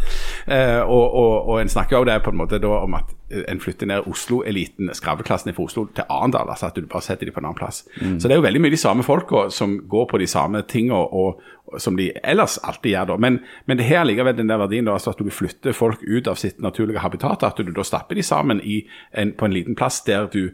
Eh, 0.48 0.80
og, 0.88 1.06
og, 1.12 1.36
og 1.50 1.62
en 1.62 1.75
snakker 1.75 2.00
jo 2.00 2.07
det 2.07 2.21
på 2.24 2.31
en 2.31 2.39
måte 2.39 2.62
da 2.63 2.71
om 2.80 2.95
at 3.01 3.12
en 3.27 3.60
flytter 3.60 3.89
ned 3.89 4.07
Oslo-eliten, 4.07 4.88
skravleklassen 4.95 5.51
fra 5.51 5.63
Oslo, 5.68 5.86
til 5.95 6.07
Arendal. 6.07 6.48
Altså 6.48 6.69
at 6.69 6.80
du 6.80 6.88
bare 6.88 7.03
setter 7.03 7.27
dem 7.27 7.36
på 7.36 7.44
en 7.44 7.50
annen 7.50 7.60
plass. 7.60 7.83
Så 8.00 8.27
det 8.27 8.38
er 8.38 8.39
jo 8.39 8.45
veldig 8.45 8.62
mye 8.63 8.71
de 8.71 8.80
samme 8.80 9.03
folka 9.03 9.50
som 9.51 9.75
går 9.89 10.07
på 10.07 10.21
de 10.21 10.27
samme 10.31 10.63
tinga 10.69 10.95
og 10.95 11.42
som 11.77 11.97
de 11.97 12.11
ellers 12.23 12.57
alltid 12.63 12.91
gjør. 12.91 13.09
da. 13.11 13.17
Men, 13.17 13.39
men 13.65 13.77
det 13.77 13.87
ligger 13.87 14.07
likevel 14.07 14.37
den 14.37 14.51
der 14.51 14.61
verdien 14.61 14.87
da, 14.87 14.95
altså 14.97 15.13
at 15.13 15.19
du 15.19 15.29
flytter 15.33 15.75
folk 15.75 16.03
ut 16.03 16.27
av 16.27 16.39
sitt 16.39 16.61
naturlige 16.63 17.03
habitat. 17.03 17.43
At 17.43 17.59
du 17.59 17.71
da 17.71 17.85
stapper 17.85 18.15
de 18.15 18.23
sammen 18.23 18.61
i 18.63 18.81
en, 19.11 19.33
på 19.37 19.45
en 19.45 19.53
liten 19.53 19.75
plass 19.75 20.01
der 20.07 20.29
du 20.31 20.49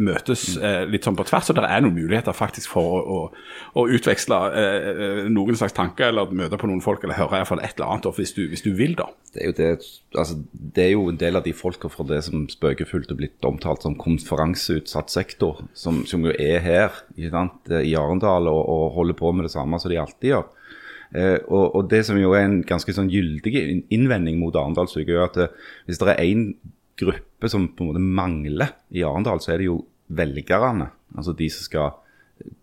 møtes 0.00 0.44
eh, 0.56 0.82
litt 0.88 1.04
sånn 1.04 1.16
på 1.18 1.26
tvers, 1.28 1.50
og 1.52 1.58
det 1.58 1.68
er 1.68 1.82
noen 1.84 1.96
muligheter 1.96 2.36
faktisk 2.36 2.70
for 2.72 2.94
å, 2.96 3.00
å, 3.02 3.56
å 3.76 3.84
utveksle 3.92 4.38
eh, 4.56 4.86
eh, 4.92 5.20
noen 5.32 5.58
slags 5.58 5.76
tanker, 5.76 6.08
eller 6.08 6.32
møte 6.32 6.58
på 6.60 6.70
noen 6.70 6.80
folk, 6.84 7.04
eller 7.04 7.18
høre 7.18 7.36
i 7.36 7.42
hvert 7.42 7.50
fall 7.50 7.62
et 7.64 7.76
eller 7.76 7.92
annet, 7.92 8.08
hvis, 8.16 8.32
du, 8.36 8.46
hvis 8.52 8.64
du 8.64 8.70
vil, 8.78 8.96
da. 8.98 9.10
Det 9.34 9.42
er, 9.42 9.50
jo 9.50 9.56
det, 9.58 9.90
altså, 10.16 10.38
det 10.52 10.86
er 10.86 10.90
jo 10.94 11.04
en 11.10 11.20
del 11.20 11.40
av 11.40 11.44
de 11.44 11.54
folka 11.56 11.90
fra 11.92 12.06
det 12.08 12.22
som 12.28 12.46
spøkefullt 12.52 13.12
er 13.12 13.20
blitt 13.20 13.48
omtalt 13.48 13.84
som 13.84 13.98
konferanseutsatt 14.00 15.12
sektor, 15.12 15.64
som, 15.76 16.02
som 16.08 16.24
jo 16.24 16.34
er 16.38 16.64
her 16.64 17.02
sant, 17.32 17.72
i 17.82 17.96
Arendal 17.98 18.48
og, 18.52 18.62
og 18.62 18.90
holder 18.96 19.18
på 19.18 19.32
med 19.36 19.48
det 19.48 19.54
samme 19.54 19.80
som 19.80 19.92
de 19.92 20.00
alltid 20.00 20.34
gjør. 20.34 20.50
Eh, 21.12 21.38
og, 21.44 21.74
og 21.76 21.90
det 21.92 22.06
som 22.08 22.16
jo 22.16 22.32
er 22.32 22.46
en 22.46 22.62
ganske 22.64 22.92
sånn 22.96 23.10
gyldig 23.12 23.52
innvending 23.92 24.38
mot 24.40 24.56
Arendalsuka, 24.56 25.12
er 25.12 25.26
at 25.26 25.40
eh, 25.44 25.66
hvis 25.88 26.00
det 26.00 26.14
er 26.14 26.22
én 26.24 26.46
gruppe 27.02 27.50
som 27.50 27.68
på 27.68 27.84
en 27.84 27.92
måte 27.92 28.04
mangler 28.22 28.76
i 28.94 29.04
Arendal, 29.06 29.42
så 29.42 29.54
er 29.54 29.62
det 29.62 29.70
jo 29.70 29.80
velgerne. 30.12 30.90
Altså 31.16 31.34
de 31.36 31.48
som 31.52 31.66
skal 31.68 31.98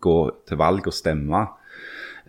gå 0.04 0.20
til 0.48 0.60
valg 0.60 0.88
og 0.90 0.96
stemme. 0.96 1.46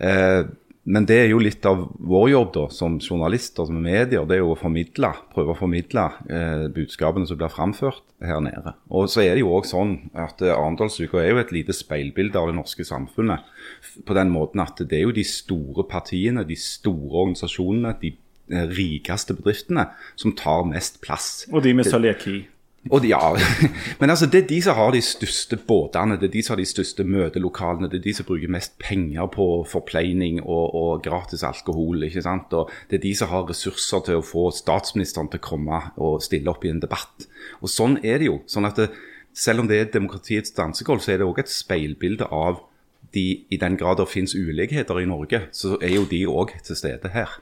Eh, 0.00 0.42
men 0.90 1.04
det 1.06 1.18
er 1.20 1.28
jo 1.28 1.40
litt 1.42 1.66
av 1.68 1.82
vår 2.08 2.30
jobb 2.32 2.52
da, 2.54 2.62
som 2.72 2.96
journalister, 3.02 3.66
som 3.68 3.76
medier, 3.84 4.24
det 4.26 4.38
er 4.38 4.40
jo 4.40 4.54
å 4.54 4.58
formidle, 4.58 5.10
prøve 5.34 5.52
å 5.52 5.58
formidle 5.58 6.06
eh, 6.32 6.64
budskapene 6.72 7.28
som 7.28 7.38
blir 7.38 7.52
framført 7.52 8.00
her 8.24 8.40
nede. 8.42 8.72
Og 8.88 9.10
så 9.12 9.22
er 9.26 9.36
det 9.36 9.44
jo 9.44 9.52
også 9.58 9.76
sånn 9.76 9.92
at 10.16 10.40
eh, 10.42 10.54
Arendalsuka 10.54 11.20
er 11.20 11.34
jo 11.34 11.42
et 11.42 11.52
lite 11.54 11.76
speilbilde 11.76 12.40
av 12.40 12.48
det 12.48 12.56
norske 12.56 12.86
samfunnet. 12.88 13.44
På 14.08 14.16
den 14.16 14.32
måten 14.32 14.64
at 14.64 14.80
det 14.80 14.98
er 14.98 15.04
jo 15.04 15.14
de 15.14 15.26
store 15.28 15.84
partiene, 15.90 16.46
de 16.48 16.58
store 16.58 17.26
organisasjonene, 17.26 17.94
de 18.00 18.14
rikeste 18.50 19.36
bedriftene 19.38 19.88
som 20.18 20.34
tar 20.36 20.64
mest 20.68 21.00
plass. 21.04 21.46
Og 21.52 21.62
de 21.64 21.74
med 21.74 21.88
cøliaki. 21.90 22.40
Og 22.88 23.02
de, 23.04 23.10
ja, 23.12 23.34
men 24.00 24.08
altså 24.08 24.24
det 24.30 24.38
er 24.40 24.46
de 24.48 24.58
som 24.64 24.78
har 24.78 24.94
de 24.94 25.02
største 25.04 25.58
båtene, 25.68 26.16
det 26.16 26.30
er 26.30 26.32
de 26.32 26.42
som 26.42 26.54
har 26.54 26.62
de 26.62 26.68
største 26.68 27.04
møtelokalene, 27.04 27.90
det 27.92 27.98
er 27.98 28.06
de 28.06 28.14
som 28.16 28.28
bruker 28.28 28.52
mest 28.52 28.78
penger 28.80 29.28
på 29.34 29.48
forpleining 29.68 30.40
og, 30.40 30.72
og 30.80 31.02
gratis 31.04 31.44
alkohol. 31.44 32.06
ikke 32.08 32.24
sant? 32.24 32.56
Og 32.56 32.72
det 32.88 32.98
er 32.98 33.04
de 33.04 33.12
som 33.18 33.28
har 33.34 33.44
ressurser 33.50 34.06
til 34.06 34.22
å 34.22 34.24
få 34.24 34.46
statsministeren 34.56 35.28
til 35.28 35.42
å 35.42 35.46
komme 35.50 35.82
og 36.00 36.24
stille 36.24 36.48
opp 36.52 36.64
i 36.64 36.72
en 36.72 36.80
debatt. 36.80 37.28
Og 37.60 37.68
sånn 37.68 37.98
er 38.00 38.22
det 38.22 38.30
jo. 38.30 38.40
sånn 38.48 38.68
at 38.70 38.80
det, 38.80 38.90
Selv 39.30 39.62
om 39.62 39.68
det 39.70 39.76
er 39.78 39.92
demokratiets 39.94 40.50
dansegulv, 40.56 41.04
så 41.04 41.12
er 41.12 41.20
det 41.20 41.26
òg 41.28 41.36
et 41.38 41.52
speilbilde 41.52 42.26
av 42.34 42.64
de, 43.14 43.44
i 43.46 43.56
den 43.62 43.76
grad 43.78 44.00
det 44.00 44.08
finnes 44.10 44.34
ulikheter 44.34 44.98
i 44.98 45.06
Norge, 45.06 45.44
så 45.54 45.76
er 45.78 45.94
jo 45.94 46.08
de 46.10 46.24
òg 46.26 46.56
til 46.66 46.78
stede 46.78 47.12
her. 47.14 47.36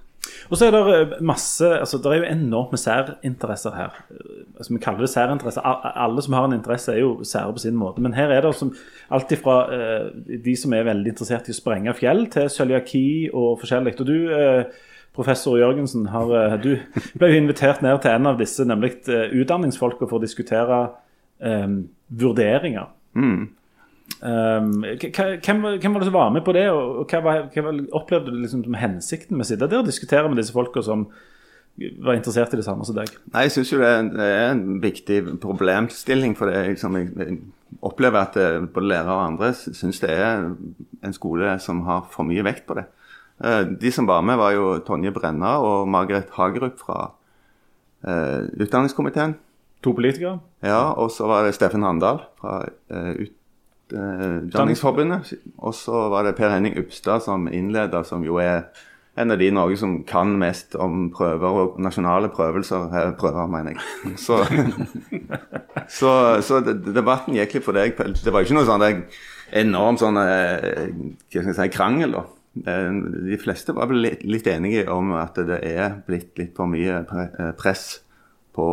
Og 0.51 0.57
så 0.59 0.67
er 0.67 0.75
det 0.75 0.97
eh, 0.97 1.17
masse 1.25 1.67
altså 1.79 1.99
Det 1.99 2.11
er 2.13 2.23
jo 2.23 2.31
enormt 2.33 2.73
med 2.73 2.81
særinteresser 2.83 3.77
her. 3.77 3.99
Eh, 4.11 4.39
Altså 4.59 4.73
Vi 4.75 4.81
kaller 4.83 5.01
det 5.01 5.09
særinteresser. 5.13 5.63
Alle 6.05 6.23
som 6.23 6.35
har 6.35 6.45
en 6.45 6.53
interesse, 6.53 6.93
er 6.93 6.99
jo 6.99 7.25
sære 7.25 7.53
på 7.53 7.59
sin 7.63 7.77
måte. 7.79 8.01
Men 8.03 8.15
her 8.15 8.33
er 8.35 8.41
det 8.43 8.55
som 8.59 8.73
alt 9.11 9.33
ifra 9.33 9.57
eh, 9.73 10.07
de 10.45 10.57
som 10.57 10.73
er 10.75 10.83
veldig 10.89 11.13
interessert 11.13 11.47
i 11.49 11.55
å 11.55 11.59
sprenge 11.59 11.95
fjell, 11.95 12.25
til 12.33 12.49
cøliaki 12.51 13.31
og 13.33 13.61
forskjellig. 13.61 13.95
Og 14.01 14.07
du, 14.09 14.17
eh, 14.35 14.65
professor 15.15 15.59
Jørgensen, 15.61 16.09
har, 16.11 16.33
eh, 16.35 16.57
du 16.63 16.73
ble 17.19 17.31
jo 17.31 17.39
invitert 17.39 17.83
ned 17.83 18.01
til 18.03 18.11
en 18.11 18.27
av 18.27 18.39
disse, 18.39 18.67
nemlig 18.67 18.97
eh, 19.09 19.31
utdanningsfolka, 19.31 20.09
for 20.09 20.19
å 20.19 20.27
diskutere 20.27 20.89
vurderinger. 22.11 22.89
Um, 24.19 24.83
hvem, 24.83 25.61
hvem 25.79 25.95
var 25.95 26.03
det 26.03 26.09
som 26.09 26.17
var 26.17 26.31
med 26.35 26.43
på 26.47 26.55
det, 26.57 26.67
og 26.75 27.07
hva, 27.07 27.37
hva 27.55 27.73
opplevde 28.01 28.33
du 28.35 28.41
liksom 28.41 28.65
som 28.67 28.79
hensikten 28.79 29.39
med 29.39 29.47
å 29.47 29.51
sitte 29.53 29.69
der 29.69 29.83
og 29.83 29.87
diskutere 29.87 30.27
med 30.27 30.41
disse 30.41 30.55
folka 30.57 30.83
som 30.83 31.07
var 32.03 32.17
interessert 32.19 32.55
i 32.55 32.59
det 32.59 32.67
samme 32.67 32.87
som 32.87 32.97
deg? 32.97 33.13
Nei, 33.31 33.47
jeg 33.47 33.55
syns 33.55 33.73
jo 33.73 33.79
det 33.83 33.91
er, 33.93 34.11
det 34.11 34.29
er 34.35 34.49
en 34.51 34.65
viktig 34.83 35.19
problemstilling. 35.43 36.35
For 36.39 36.51
det 36.51 36.65
liksom, 36.73 36.99
jeg, 36.99 37.39
opplever 37.85 38.25
at 38.25 38.39
eh, 38.41 38.61
både 38.65 38.91
lærere 38.91 39.15
og 39.15 39.27
andre 39.27 39.53
syns 39.55 40.01
det 40.03 40.11
er 40.15 40.49
en 41.05 41.15
skole 41.17 41.55
som 41.63 41.85
har 41.87 42.07
for 42.13 42.27
mye 42.29 42.45
vekt 42.47 42.67
på 42.69 42.79
det. 42.81 42.89
Eh, 43.45 43.63
De 43.79 43.93
som 43.95 44.09
var 44.09 44.25
med, 44.27 44.41
var 44.41 44.57
jo 44.57 44.79
Tonje 44.87 45.13
Brenna 45.15 45.59
og 45.63 45.89
Margaret 45.89 46.33
Hagerup 46.35 46.81
fra 46.81 47.13
uh, 48.03 48.43
utdanningskomiteen. 48.59 49.37
To 49.85 49.93
politikere? 49.95 50.39
Ja, 50.65 50.91
og 50.99 51.13
så 51.15 51.29
var 51.31 51.47
det 51.47 51.55
Steffen 51.55 51.87
Handal 51.87 52.25
fra 52.41 52.65
uh, 52.67 53.13
ut, 53.15 53.35
Utdanningsforbundet. 53.93 55.33
Og 55.59 55.75
så 55.75 56.09
var 56.13 56.27
det 56.29 56.37
Per 56.39 56.51
Henning 56.53 56.77
Upstad 56.81 57.23
som 57.25 57.49
innleder, 57.49 58.03
som 58.05 58.25
jo 58.27 58.37
er 58.43 58.67
en 59.19 59.33
av 59.35 59.39
de 59.41 59.49
i 59.49 59.55
Norge 59.55 59.77
som 59.81 59.97
kan 60.07 60.31
mest 60.39 60.77
om 60.79 61.09
prøver 61.11 61.57
og 61.65 61.79
nasjonale 61.83 62.29
prøvelser. 62.31 62.85
eh, 62.95 63.13
Prøver, 63.19 63.49
mener 63.51 63.75
jeg. 63.75 64.17
Så, 64.29 64.37
så, 65.89 66.11
så 66.45 66.61
debatten 66.63 67.35
gikk 67.35 67.55
litt 67.59 67.65
for 67.67 67.73
det. 67.77 67.97
Det 67.99 68.33
var 68.35 68.45
ikke 68.45 68.57
noe 68.59 68.69
sånn 68.69 68.85
enorm 69.59 69.97
sånn 69.99 70.19
eh, 70.23 70.91
si, 71.33 71.69
krangel, 71.75 72.13
da. 72.19 72.25
Eh, 72.67 72.91
De 73.31 73.39
fleste 73.41 73.75
var 73.77 73.89
vel 73.91 74.03
litt, 74.05 74.23
litt 74.29 74.47
enige 74.51 74.87
om 74.93 75.15
at 75.19 75.39
det 75.49 75.61
er 75.67 75.99
blitt 76.07 76.39
litt 76.39 76.55
for 76.59 76.71
mye 76.71 77.01
eh, 77.03 77.51
press 77.59 78.01
på 78.59 78.67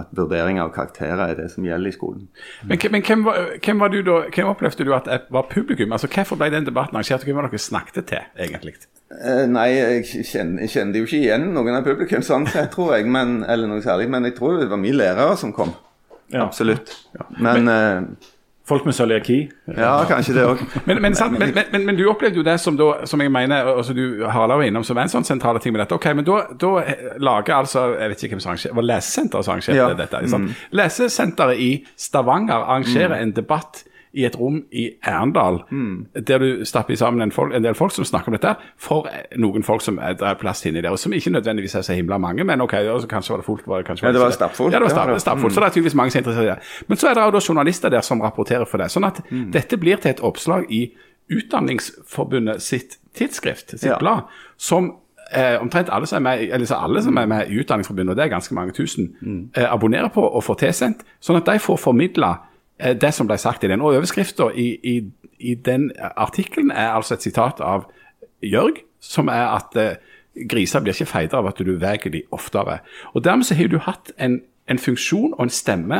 at 0.00 0.10
vurdering 0.16 0.58
av 0.62 0.72
karakterer 0.74 1.22
er 1.28 1.38
det 1.38 1.50
som 1.52 1.66
gjelder 1.66 1.92
i 1.92 1.94
skolen. 1.94 2.26
Men, 2.64 2.80
men 2.96 3.04
hvem, 3.06 3.24
var, 3.28 3.40
hvem 3.60 3.84
var 3.84 3.92
du 3.92 4.00
da, 4.06 4.18
hvem 4.32 4.52
opplevde 4.52 4.88
du 4.88 4.92
at 4.96 5.10
var 5.30 5.48
publikum? 5.52 5.92
Altså 5.92 6.08
Hvorfor 6.10 6.40
ble 6.40 6.50
den 6.54 6.68
debatten 6.68 6.96
arrangert, 6.96 7.22
og 7.22 7.30
hvem 7.30 7.42
var 7.42 7.50
dere 7.50 7.66
snakket 7.68 8.08
til, 8.10 8.30
egentlig? 8.48 8.78
Eh, 9.14 9.44
nei, 9.46 9.68
jeg 9.76 10.24
kjenner, 10.26 10.64
jeg 10.64 10.72
kjenner 10.72 10.98
jo 10.98 11.06
ikke 11.06 11.20
igjen 11.20 11.50
noen 11.54 11.76
av 11.78 11.84
publikum, 11.86 12.24
sånn 12.26 12.48
sett, 12.50 12.72
tror 12.74 12.96
jeg. 12.96 13.06
Men, 13.06 13.42
eller 13.46 13.70
noe 13.70 13.84
særlig. 13.84 14.08
Men 14.12 14.26
jeg 14.26 14.34
tror 14.38 14.58
det 14.62 14.70
var 14.72 14.80
mye 14.82 14.96
lærere 14.96 15.36
som 15.38 15.52
kom. 15.54 15.76
Ja. 16.32 16.46
Absolutt. 16.46 16.90
Men, 17.38 17.70
eh, 17.70 18.32
Folk 18.66 18.84
med 18.84 18.96
cøliaki? 18.98 19.36
ja, 19.76 19.92
kanskje 20.10 20.34
det 20.34 20.42
òg. 20.42 20.62
Men, 20.88 20.98
men, 21.02 21.14
men, 21.14 21.52
men, 21.54 21.64
men, 21.72 21.84
men 21.86 21.96
du 21.98 22.02
opplevde 22.10 22.40
jo 22.40 22.42
det 22.42 22.56
som 22.60 22.74
da, 22.76 23.06
som 23.06 23.20
jeg 23.22 23.30
mener, 23.30 23.68
altså 23.76 23.94
du 23.94 24.24
Harald 24.26 24.58
var 24.58 24.66
innom, 24.66 24.82
som 24.84 24.98
er 24.98 25.06
en 25.06 25.12
sånn 25.12 25.26
sentral 25.28 25.60
ting 25.62 25.72
med 25.76 25.84
dette. 25.84 25.94
Ok, 25.94 26.08
men 26.18 26.26
da, 26.26 26.40
da 26.58 26.72
lager 27.22 27.54
altså 27.60 27.84
Jeg 27.94 28.10
vet 28.10 28.24
ikke 28.26 28.34
hvem 28.34 28.42
som 28.42 28.50
arrangerer 28.50 28.74
Var 28.80 28.88
Lesesenteret 28.90 29.46
som 29.46 29.54
arrangerte 29.54 29.76
Ja. 29.78 29.92
dette? 29.94 30.22
Mm. 30.34 30.48
Lesesenteret 30.80 31.62
i 31.62 31.70
Stavanger 31.96 32.58
arrangerer 32.66 33.20
en 33.22 33.32
debatt 33.36 33.84
i 34.16 34.24
et 34.24 34.36
rom 34.40 34.62
i 34.72 34.86
Arendal, 35.04 35.58
der 36.26 36.38
du 36.40 36.64
stapper 36.64 36.96
sammen 36.96 37.20
en, 37.20 37.32
folk, 37.34 37.52
en 37.54 37.62
del 37.66 37.74
folk 37.76 37.92
som 37.92 38.04
snakker 38.08 38.32
om 38.32 38.36
dette, 38.38 38.54
for 38.80 39.08
noen 39.36 39.62
folk 39.66 39.82
som 39.84 39.98
er, 40.00 40.16
er 40.24 40.38
plass 40.40 40.64
inni 40.66 40.80
der, 40.80 40.90
og 40.96 40.98
som 40.98 41.12
ikke 41.12 41.30
nødvendigvis 41.34 41.74
er 41.76 41.84
så 41.84 41.92
himla 41.98 42.16
mange, 42.18 42.44
men 42.48 42.60
ok, 42.64 42.72
kanskje 43.10 43.34
var 43.34 43.42
det 43.42 43.46
fullt. 43.46 43.66
Var 43.68 43.82
det, 43.82 43.86
kanskje 43.90 44.06
Ja, 44.08 44.12
det 44.16 44.20
var 44.24 44.30
stappfullt. 44.32 44.72
Ja, 44.72 44.78
det 44.80 44.88
var 44.88 44.94
stappfullt, 44.96 45.20
stapp, 45.20 45.36
stappfullt, 45.36 45.54
så 45.54 45.60
det 45.60 45.66
er 45.68 45.74
tydeligvis 45.76 45.94
mange 46.00 46.10
som 46.10 46.18
er 46.18 46.24
interessert 46.24 46.46
i 46.46 46.54
det. 46.54 46.86
Men 46.88 46.96
så 47.02 47.08
er 47.10 47.14
det 47.20 47.26
jo 47.28 47.34
da 47.36 47.44
journalister 47.48 47.92
der 47.92 48.00
som 48.08 48.24
rapporterer 48.24 48.64
for 48.64 48.80
det, 48.80 48.88
sånn 48.94 49.04
at 49.04 49.20
dette 49.52 49.76
blir 49.76 50.00
til 50.00 50.10
et 50.16 50.24
oppslag 50.24 50.64
i 50.72 50.86
Utdanningsforbundet 51.60 52.62
sitt 52.62 52.98
tidsskrift, 53.14 53.70
sitt 53.78 53.90
Ja. 53.90 53.98
blad, 53.98 54.20
som 54.56 54.92
eh, 55.34 55.60
omtrent 55.62 55.88
alle 55.90 56.06
som 56.06 56.16
er 56.26 56.30
med, 56.38 56.48
eller 56.54 56.66
så 56.66 56.74
alle 56.74 57.02
som 57.02 57.16
er 57.18 57.26
med 57.26 57.48
i 57.50 57.58
Utdanningsforbundet, 57.60 58.10
og 58.12 58.16
det 58.16 58.24
er 58.24 58.28
ganske 58.28 58.54
mange 58.54 58.72
tusen, 58.72 59.08
eh, 59.56 59.72
abonnerer 59.72 60.08
på 60.08 60.22
og 60.22 60.44
får 60.44 60.54
tilsendt, 60.54 61.02
sånn 61.20 61.36
at 61.36 61.46
de 61.46 61.58
får 61.58 61.76
formidla 61.82 62.30
eh, 62.30 62.38
det 62.78 63.12
som 63.14 63.28
ble 63.28 63.38
sagt 63.40 63.64
i 63.64 63.70
den. 63.70 63.80
Og 63.80 63.96
overskrifta 63.96 64.50
i, 64.54 64.68
i, 64.84 64.96
i 65.38 65.54
den 65.54 65.90
artikkelen 66.16 66.70
er 66.70 66.92
altså 66.96 67.16
et 67.16 67.24
sitat 67.24 67.62
av 67.64 67.88
Jørg, 68.44 68.82
som 69.00 69.30
er 69.32 69.46
at 69.54 69.78
eh, 69.80 69.96
griser 70.50 70.84
blir 70.84 70.96
ikke 70.96 71.08
feitere 71.08 71.40
av 71.40 71.50
at 71.50 71.62
du 71.64 71.76
veier 71.80 72.12
de 72.12 72.22
oftere. 72.34 72.80
Og 73.14 73.24
dermed 73.24 73.48
så 73.48 73.56
har 73.56 73.70
du 73.72 73.78
hatt 73.80 74.12
en, 74.20 74.42
en 74.68 74.78
funksjon 74.82 75.30
og 75.36 75.44
en 75.44 75.50
stemme 75.54 75.98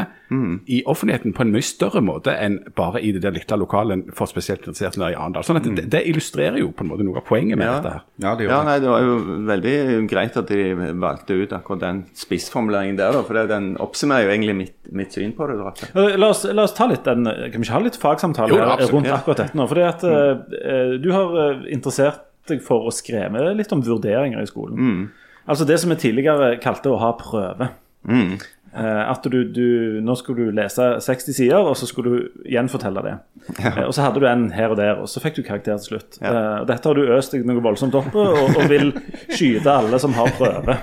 i 0.66 0.80
offentligheten 0.90 1.30
på 1.36 1.44
en 1.44 1.52
mye 1.54 1.62
større 1.62 2.00
måte 2.02 2.32
enn 2.34 2.56
bare 2.74 2.98
i 2.98 3.12
det 3.14 3.20
der 3.22 3.30
lille 3.36 3.58
lokalet 3.60 4.08
for 4.16 4.26
spesielt 4.26 4.64
interesserte 4.66 4.98
i 5.06 5.14
Arendal. 5.14 5.44
Sånn 5.46 5.60
at 5.60 5.68
det, 5.76 5.84
det 5.92 6.00
illustrerer 6.10 6.58
jo 6.58 6.72
på 6.74 6.82
en 6.82 6.90
måte 6.90 7.04
noe 7.06 7.20
av 7.20 7.24
poenget 7.28 7.60
med 7.60 7.66
Ja. 7.68 7.76
dette 7.78 7.92
her. 7.94 8.02
Ja, 8.24 8.32
det 8.34 8.48
Ja, 8.48 8.58
nei, 8.66 8.74
det 8.82 8.88
var 8.90 9.04
jo 9.06 9.14
veldig 9.46 9.76
greit 10.10 10.36
at 10.40 10.48
de 10.50 10.74
valgte 10.98 11.36
ut 11.38 11.54
akkurat 11.54 11.80
den 11.84 12.00
spissformuleringen 12.18 12.96
der, 12.98 13.12
da. 13.14 13.22
For 13.22 13.46
den 13.46 13.76
oppsummerer 13.78 14.26
jo 14.26 14.34
egentlig 14.34 14.56
mitt, 14.56 14.74
mitt 14.90 15.12
syn 15.14 15.32
på 15.38 15.46
det. 15.46 15.60
Da. 15.62 15.72
Eh, 16.02 16.16
La 16.18 16.32
oss, 16.34 16.42
la 16.50 16.62
oss 16.66 16.74
ta 16.74 16.86
litt 16.90 17.04
den, 17.06 17.22
Kan 17.24 17.60
vi 17.60 17.66
ikke 17.68 17.76
ha 17.78 17.84
litt 17.86 17.96
fagsamtale 18.02 18.50
Jo, 18.50 18.58
absolutt, 18.66 18.92
rundt 18.98 19.06
ja. 19.12 19.20
akkurat 19.20 19.44
dette 19.44 19.54
nå? 19.62 19.68
Fordi 19.70 19.86
at 19.86 20.02
eh, 20.10 20.98
Du 20.98 21.12
har 21.14 21.38
eh, 21.52 21.62
interessert 21.72 22.24
deg 22.50 22.60
for 22.62 22.86
å 22.86 22.92
skreve 22.94 23.54
litt 23.54 23.72
om 23.74 23.80
vurderinger 23.82 24.42
i 24.42 24.46
skolen. 24.50 25.08
Altså 25.46 25.64
det 25.66 25.78
som 25.78 25.90
vi 25.90 25.96
tidligere 26.02 26.56
kalte 26.62 26.90
å 26.90 26.98
ha 26.98 27.12
prøve. 27.18 27.70
Eh, 28.08 28.36
at 28.76 29.24
du, 29.32 29.38
du, 29.48 29.66
Nå 30.04 30.14
skulle 30.20 30.46
du 30.46 30.56
lese 30.56 30.84
60 31.00 31.36
sider, 31.36 31.58
og 31.64 31.76
så 31.80 31.88
skulle 31.88 32.12
du 32.12 32.44
gjenfortelle 32.50 33.02
det. 33.04 33.14
Ja. 33.62 33.86
og 33.86 33.94
så 33.94 34.02
hadde 34.02 34.20
du 34.20 34.26
en 34.28 34.48
her 34.52 34.72
og 34.74 34.78
der, 34.80 34.98
og 35.00 35.08
så 35.08 35.22
fikk 35.22 35.38
du 35.38 35.42
karakter 35.46 35.78
til 35.78 35.94
slutt. 35.94 36.18
Ja. 36.20 36.32
og 36.60 36.66
dette 36.68 36.88
har 36.88 36.98
du 36.98 37.12
øst 37.16 37.32
deg 37.32 37.46
noe 37.48 37.62
voldsomt 37.64 37.94
opp 37.96 38.14
og, 38.18 38.40
og 38.56 38.66
vil 38.70 38.90
skyte 39.30 39.70
alle 39.70 40.00
som 40.02 40.16
har 40.18 40.32
prøve. 40.36 40.76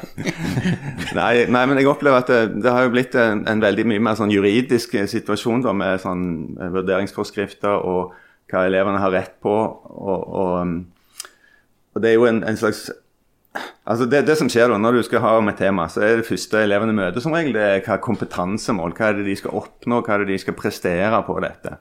Nei, 1.13 1.45
nei, 1.51 1.61
men 1.69 1.77
jeg 1.77 1.87
opplever 1.91 2.23
at 2.23 2.29
det, 2.31 2.63
det 2.63 2.71
har 2.73 2.87
jo 2.87 2.93
blitt 2.95 3.13
en, 3.19 3.43
en 3.49 3.61
veldig 3.61 3.83
mye 3.91 4.01
mer 4.01 4.17
sånn 4.17 4.31
juridisk 4.33 4.95
eh, 4.97 5.05
situasjon 5.09 5.61
da, 5.65 5.73
med 5.77 6.01
sånn 6.01 6.23
eh, 6.57 6.71
vurderingsforskrifter 6.73 7.85
og 7.85 8.15
hva 8.49 8.65
elevene 8.69 9.01
har 9.01 9.13
rett 9.13 9.35
på. 9.43 9.53
Og, 9.53 10.23
og, 10.23 10.55
um, 10.61 10.75
og 11.93 12.03
det 12.03 12.11
er 12.11 12.17
jo 12.17 12.27
en, 12.29 12.41
en 12.47 12.57
slags 12.59 12.87
Altså 13.83 14.05
det, 14.07 14.21
det 14.27 14.37
som 14.39 14.47
skjer 14.51 14.71
da, 14.71 14.77
Når 14.79 14.97
du 14.97 15.01
skal 15.03 15.23
ha 15.25 15.33
om 15.37 15.49
et 15.51 15.59
tema, 15.59 15.89
så 15.91 16.05
er 16.05 16.21
det 16.21 16.27
første 16.27 16.61
elevene 16.63 16.95
møter 16.95 17.23
som 17.23 17.35
regel, 17.35 17.55
det 17.57 17.63
er 17.63 17.81
hva 17.83 17.99
kompetansemål. 18.03 18.95
Hva 18.95 19.09
er 19.09 19.19
det 19.19 19.27
de 19.27 19.35
skal 19.39 19.57
oppnå, 19.59 19.99
hva 19.99 20.15
er 20.15 20.23
det 20.23 20.31
de 20.31 20.39
skal 20.45 20.55
prestere 20.55 21.19
på 21.27 21.35
dette. 21.43 21.77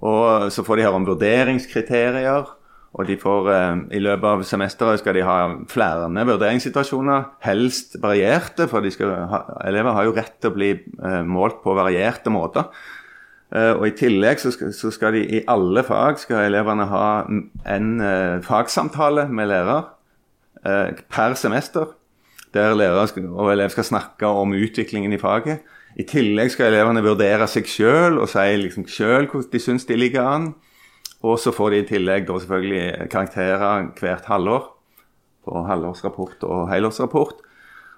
Og 0.00 0.52
Så 0.52 0.64
får 0.64 0.78
de 0.78 0.86
høre 0.86 1.00
om 1.00 1.08
vurderingskriterier. 1.08 2.56
Og 2.90 3.06
de 3.06 3.16
får, 3.16 3.50
eh, 3.50 3.76
I 3.98 4.00
løpet 4.02 4.24
av 4.24 4.40
semesteret 4.42 4.98
skal 4.98 5.14
de 5.14 5.22
ha 5.22 5.36
flere 5.70 6.08
vurderingssituasjoner, 6.10 7.26
helst 7.40 8.00
varierte. 8.02 8.66
For 8.68 8.80
ha, 8.82 9.44
elever 9.64 9.92
har 9.92 10.04
jo 10.04 10.14
rett 10.14 10.40
til 10.40 10.50
å 10.50 10.54
bli 10.54 10.70
eh, 10.72 11.22
målt 11.22 11.62
på 11.62 11.74
varierte 11.74 12.30
måter. 12.30 12.66
Eh, 13.52 13.74
og 13.74 13.86
I 13.86 13.94
tillegg 13.94 14.38
så 14.38 14.50
skal, 14.50 14.72
så 14.72 14.90
skal 14.90 15.12
de 15.12 15.22
i 15.22 15.44
alle 15.46 15.82
fag 15.82 16.18
skal 16.18 16.46
elevene 16.48 16.86
ha 16.86 17.26
en 17.66 18.42
fagsamtale 18.42 19.28
med 19.30 19.50
lærer 19.50 19.99
per 20.62 21.34
semester. 21.40 21.94
Der 22.54 22.74
lærer 22.74 23.06
og 23.30 23.52
elev 23.52 23.70
skal 23.70 23.86
snakke 23.86 24.26
om 24.26 24.52
utviklingen 24.52 25.12
i 25.12 25.18
faget. 25.18 25.60
I 25.98 26.06
tillegg 26.06 26.50
skal 26.54 26.70
elevene 26.70 27.02
vurdere 27.02 27.46
seg 27.50 27.66
sjøl 27.66 28.18
og 28.22 28.28
si 28.30 28.46
liksom 28.58 28.86
sjøl 28.90 29.26
hvordan 29.30 29.50
de 29.52 29.60
syns 29.62 29.86
de 29.88 29.98
ligger 29.98 30.26
an. 30.26 30.50
Og 31.22 31.38
så 31.38 31.52
får 31.52 31.70
de 31.70 31.80
i 31.82 31.88
tillegg 31.88 32.26
da 32.28 32.38
selvfølgelig 32.38 33.10
karakterer 33.12 33.90
hvert 33.98 34.28
halvår 34.30 34.68
på 35.44 35.62
halvårsrapport 35.66 36.44
og 36.48 36.68
helårsrapport. 36.72 37.42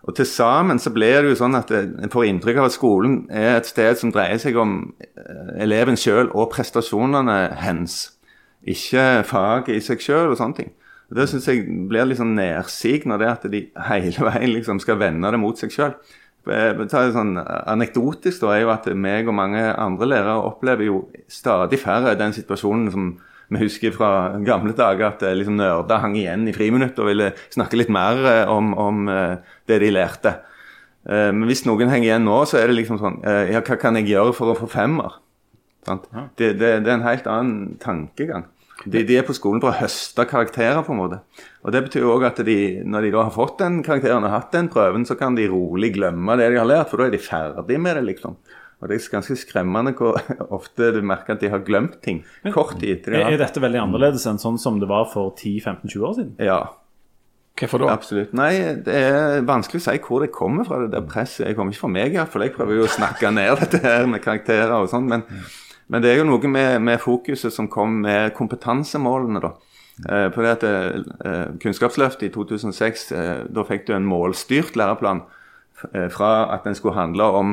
Og 0.02 0.16
til 0.18 0.26
sammen 0.26 0.80
så 0.82 0.90
blir 0.90 1.22
det 1.22 1.30
jo 1.30 1.38
sånn 1.38 1.54
at 1.54 1.70
en 1.70 2.10
får 2.10 2.26
inntrykk 2.26 2.58
av 2.58 2.66
at 2.66 2.74
skolen 2.74 3.20
er 3.30 3.60
et 3.60 3.68
sted 3.68 4.00
som 4.00 4.10
dreier 4.14 4.40
seg 4.42 4.58
om 4.58 4.80
eh, 4.98 5.52
eleven 5.62 5.98
sjøl 5.98 6.32
og 6.32 6.50
prestasjonene 6.54 7.36
hens. 7.62 8.16
Ikke 8.66 9.22
faget 9.26 9.76
i 9.76 9.84
seg 9.84 10.02
sjøl 10.02 10.32
og 10.32 10.40
sånne 10.40 10.58
ting. 10.58 10.72
Og 11.12 11.18
Det 11.18 11.28
syns 11.28 11.44
jeg 11.50 11.66
blir 11.90 12.06
litt 12.08 12.16
sånn 12.16 12.32
nedsigende, 12.38 13.18
det 13.20 13.28
at 13.28 13.42
de 13.52 13.66
hele 13.90 14.28
veien 14.30 14.54
liksom 14.54 14.78
skal 14.80 14.96
vende 14.96 15.28
det 15.34 15.40
mot 15.42 15.58
seg 15.60 15.74
sjøl. 15.74 15.92
Sånn 16.42 17.36
anekdotisk 17.38 18.40
da, 18.42 18.54
er 18.56 18.64
jo 18.64 18.70
at 18.72 18.88
meg 18.96 19.28
og 19.28 19.36
mange 19.36 19.60
andre 19.76 20.08
lærere 20.08 20.38
opplever 20.48 20.88
jo 20.88 21.02
stadig 21.30 21.78
færre 21.78 22.16
den 22.18 22.32
situasjonen 22.34 22.88
som 22.90 23.10
vi 23.52 23.60
husker 23.60 23.92
fra 23.92 24.08
gamle 24.40 24.72
dager, 24.72 25.10
at 25.12 25.22
eh, 25.28 25.34
liksom 25.36 25.58
nerder 25.60 26.00
hang 26.00 26.14
igjen 26.16 26.48
i 26.48 26.54
friminutt 26.56 26.96
og 27.02 27.10
ville 27.10 27.26
snakke 27.52 27.76
litt 27.76 27.90
mer 27.92 28.22
eh, 28.24 28.48
om, 28.48 28.72
om 28.80 29.02
eh, 29.12 29.34
det 29.68 29.76
de 29.82 29.90
lærte. 29.92 30.32
Eh, 31.04 31.28
Men 31.36 31.44
hvis 31.50 31.66
noen 31.68 31.92
henger 31.92 32.08
igjen 32.08 32.24
nå, 32.24 32.38
så 32.48 32.62
er 32.62 32.72
det 32.72 32.78
liksom 32.78 32.96
sånn 33.02 33.20
eh, 33.28 33.52
Ja, 33.52 33.60
hva 33.60 33.76
kan 33.76 34.00
jeg 34.00 34.08
gjøre 34.08 34.32
for 34.38 34.54
å 34.54 34.56
få 34.56 34.70
femmer? 34.72 35.18
Det, 36.40 36.54
det, 36.56 36.72
det 36.86 36.88
er 36.88 36.96
en 36.96 37.04
helt 37.04 37.28
annen 37.28 37.76
tankegang. 37.82 38.48
De, 38.84 39.02
de 39.06 39.18
er 39.18 39.26
på 39.26 39.34
skolen 39.36 39.60
for 39.62 39.70
å 39.70 39.78
høste 39.78 40.24
karakterer, 40.28 40.80
på 40.86 40.94
en 40.94 41.00
måte. 41.02 41.20
Og 41.62 41.74
Det 41.74 41.84
betyr 41.86 42.08
òg 42.08 42.26
at 42.26 42.42
de, 42.46 42.56
når 42.82 43.06
de 43.06 43.12
da 43.14 43.26
har 43.28 43.34
fått 43.34 43.60
den 43.62 43.82
karakteren 43.86 44.26
og 44.26 44.34
hatt 44.34 44.50
den 44.54 44.70
prøven, 44.72 45.06
så 45.06 45.14
kan 45.18 45.38
de 45.38 45.46
rolig 45.52 45.92
glemme 45.94 46.36
det 46.40 46.50
de 46.54 46.58
har 46.58 46.68
lært, 46.68 46.90
for 46.90 47.02
da 47.02 47.06
er 47.06 47.14
de 47.14 47.22
ferdig 47.22 47.78
med 47.80 47.96
det, 48.00 48.04
liksom. 48.10 48.36
Og 48.82 48.90
Det 48.90 48.96
er 48.98 49.10
ganske 49.12 49.36
skremmende 49.38 49.94
hvor 49.94 50.18
ofte 50.58 50.90
du 50.96 51.02
merker 51.06 51.36
at 51.36 51.42
de 51.44 51.50
har 51.52 51.62
glemt 51.62 52.00
ting 52.02 52.24
kort 52.50 52.80
tid 52.80 52.96
etter 52.96 53.14
de 53.14 53.20
har 53.22 53.36
er 53.36 53.44
dette 53.44 53.62
veldig 53.62 53.78
annerledes 53.78 54.26
enn 54.26 54.42
sånn 54.42 54.58
som 54.58 54.80
det 54.82 54.88
var 54.90 55.06
for 55.12 55.30
10-15-20 55.38 56.08
år 56.08 56.16
siden? 56.18 56.32
Ja, 56.42 56.62
Hvorfor 57.60 57.82
da? 57.84 57.92
absolutt. 57.92 58.32
Nei, 58.34 58.52
det 58.82 58.94
er 58.96 59.42
vanskelig 59.46 59.82
å 59.82 59.84
si 59.84 59.98
hvor 60.02 60.22
det 60.24 60.32
kommer 60.34 60.66
fra, 60.66 60.80
det 60.82 60.92
der 60.94 61.04
presset. 61.06 61.44
Jeg 61.46 61.58
kommer 61.58 61.74
ikke 61.74 61.84
fra 61.84 61.90
meg, 61.94 62.14
iallfall. 62.16 62.46
Jeg 62.46 62.54
prøver 62.56 62.78
jo 62.80 62.86
å 62.86 62.90
snakke 62.90 63.30
ned 63.34 63.52
dette 63.62 63.82
her 63.84 64.08
med 64.10 64.22
karakterer 64.24 64.72
og 64.78 64.88
sånn. 64.90 65.06
Men, 65.10 65.22
Men 65.92 66.00
det 66.00 66.12
er 66.12 66.22
jo 66.22 66.28
noe 66.30 66.48
med, 66.48 66.80
med 66.80 67.00
fokuset 67.02 67.52
som 67.52 67.68
kom 67.68 68.00
med 68.06 68.32
kompetansemålene, 68.36 69.42
da. 69.44 69.52
Eh, 70.08 70.28
på 70.32 70.42
det 70.42 70.54
at 70.56 70.64
eh, 70.64 71.50
Kunnskapsløftet 71.60 72.30
i 72.30 72.32
2006, 72.32 73.04
eh, 73.12 73.42
da 73.52 73.64
fikk 73.68 73.84
du 73.88 73.92
en 73.96 74.08
målstyrt 74.08 74.78
læreplan. 74.80 75.20
Eh, 75.92 76.08
fra 76.12 76.48
at 76.54 76.64
den 76.64 76.74
skulle 76.78 76.96
handle 76.96 77.26
om 77.36 77.52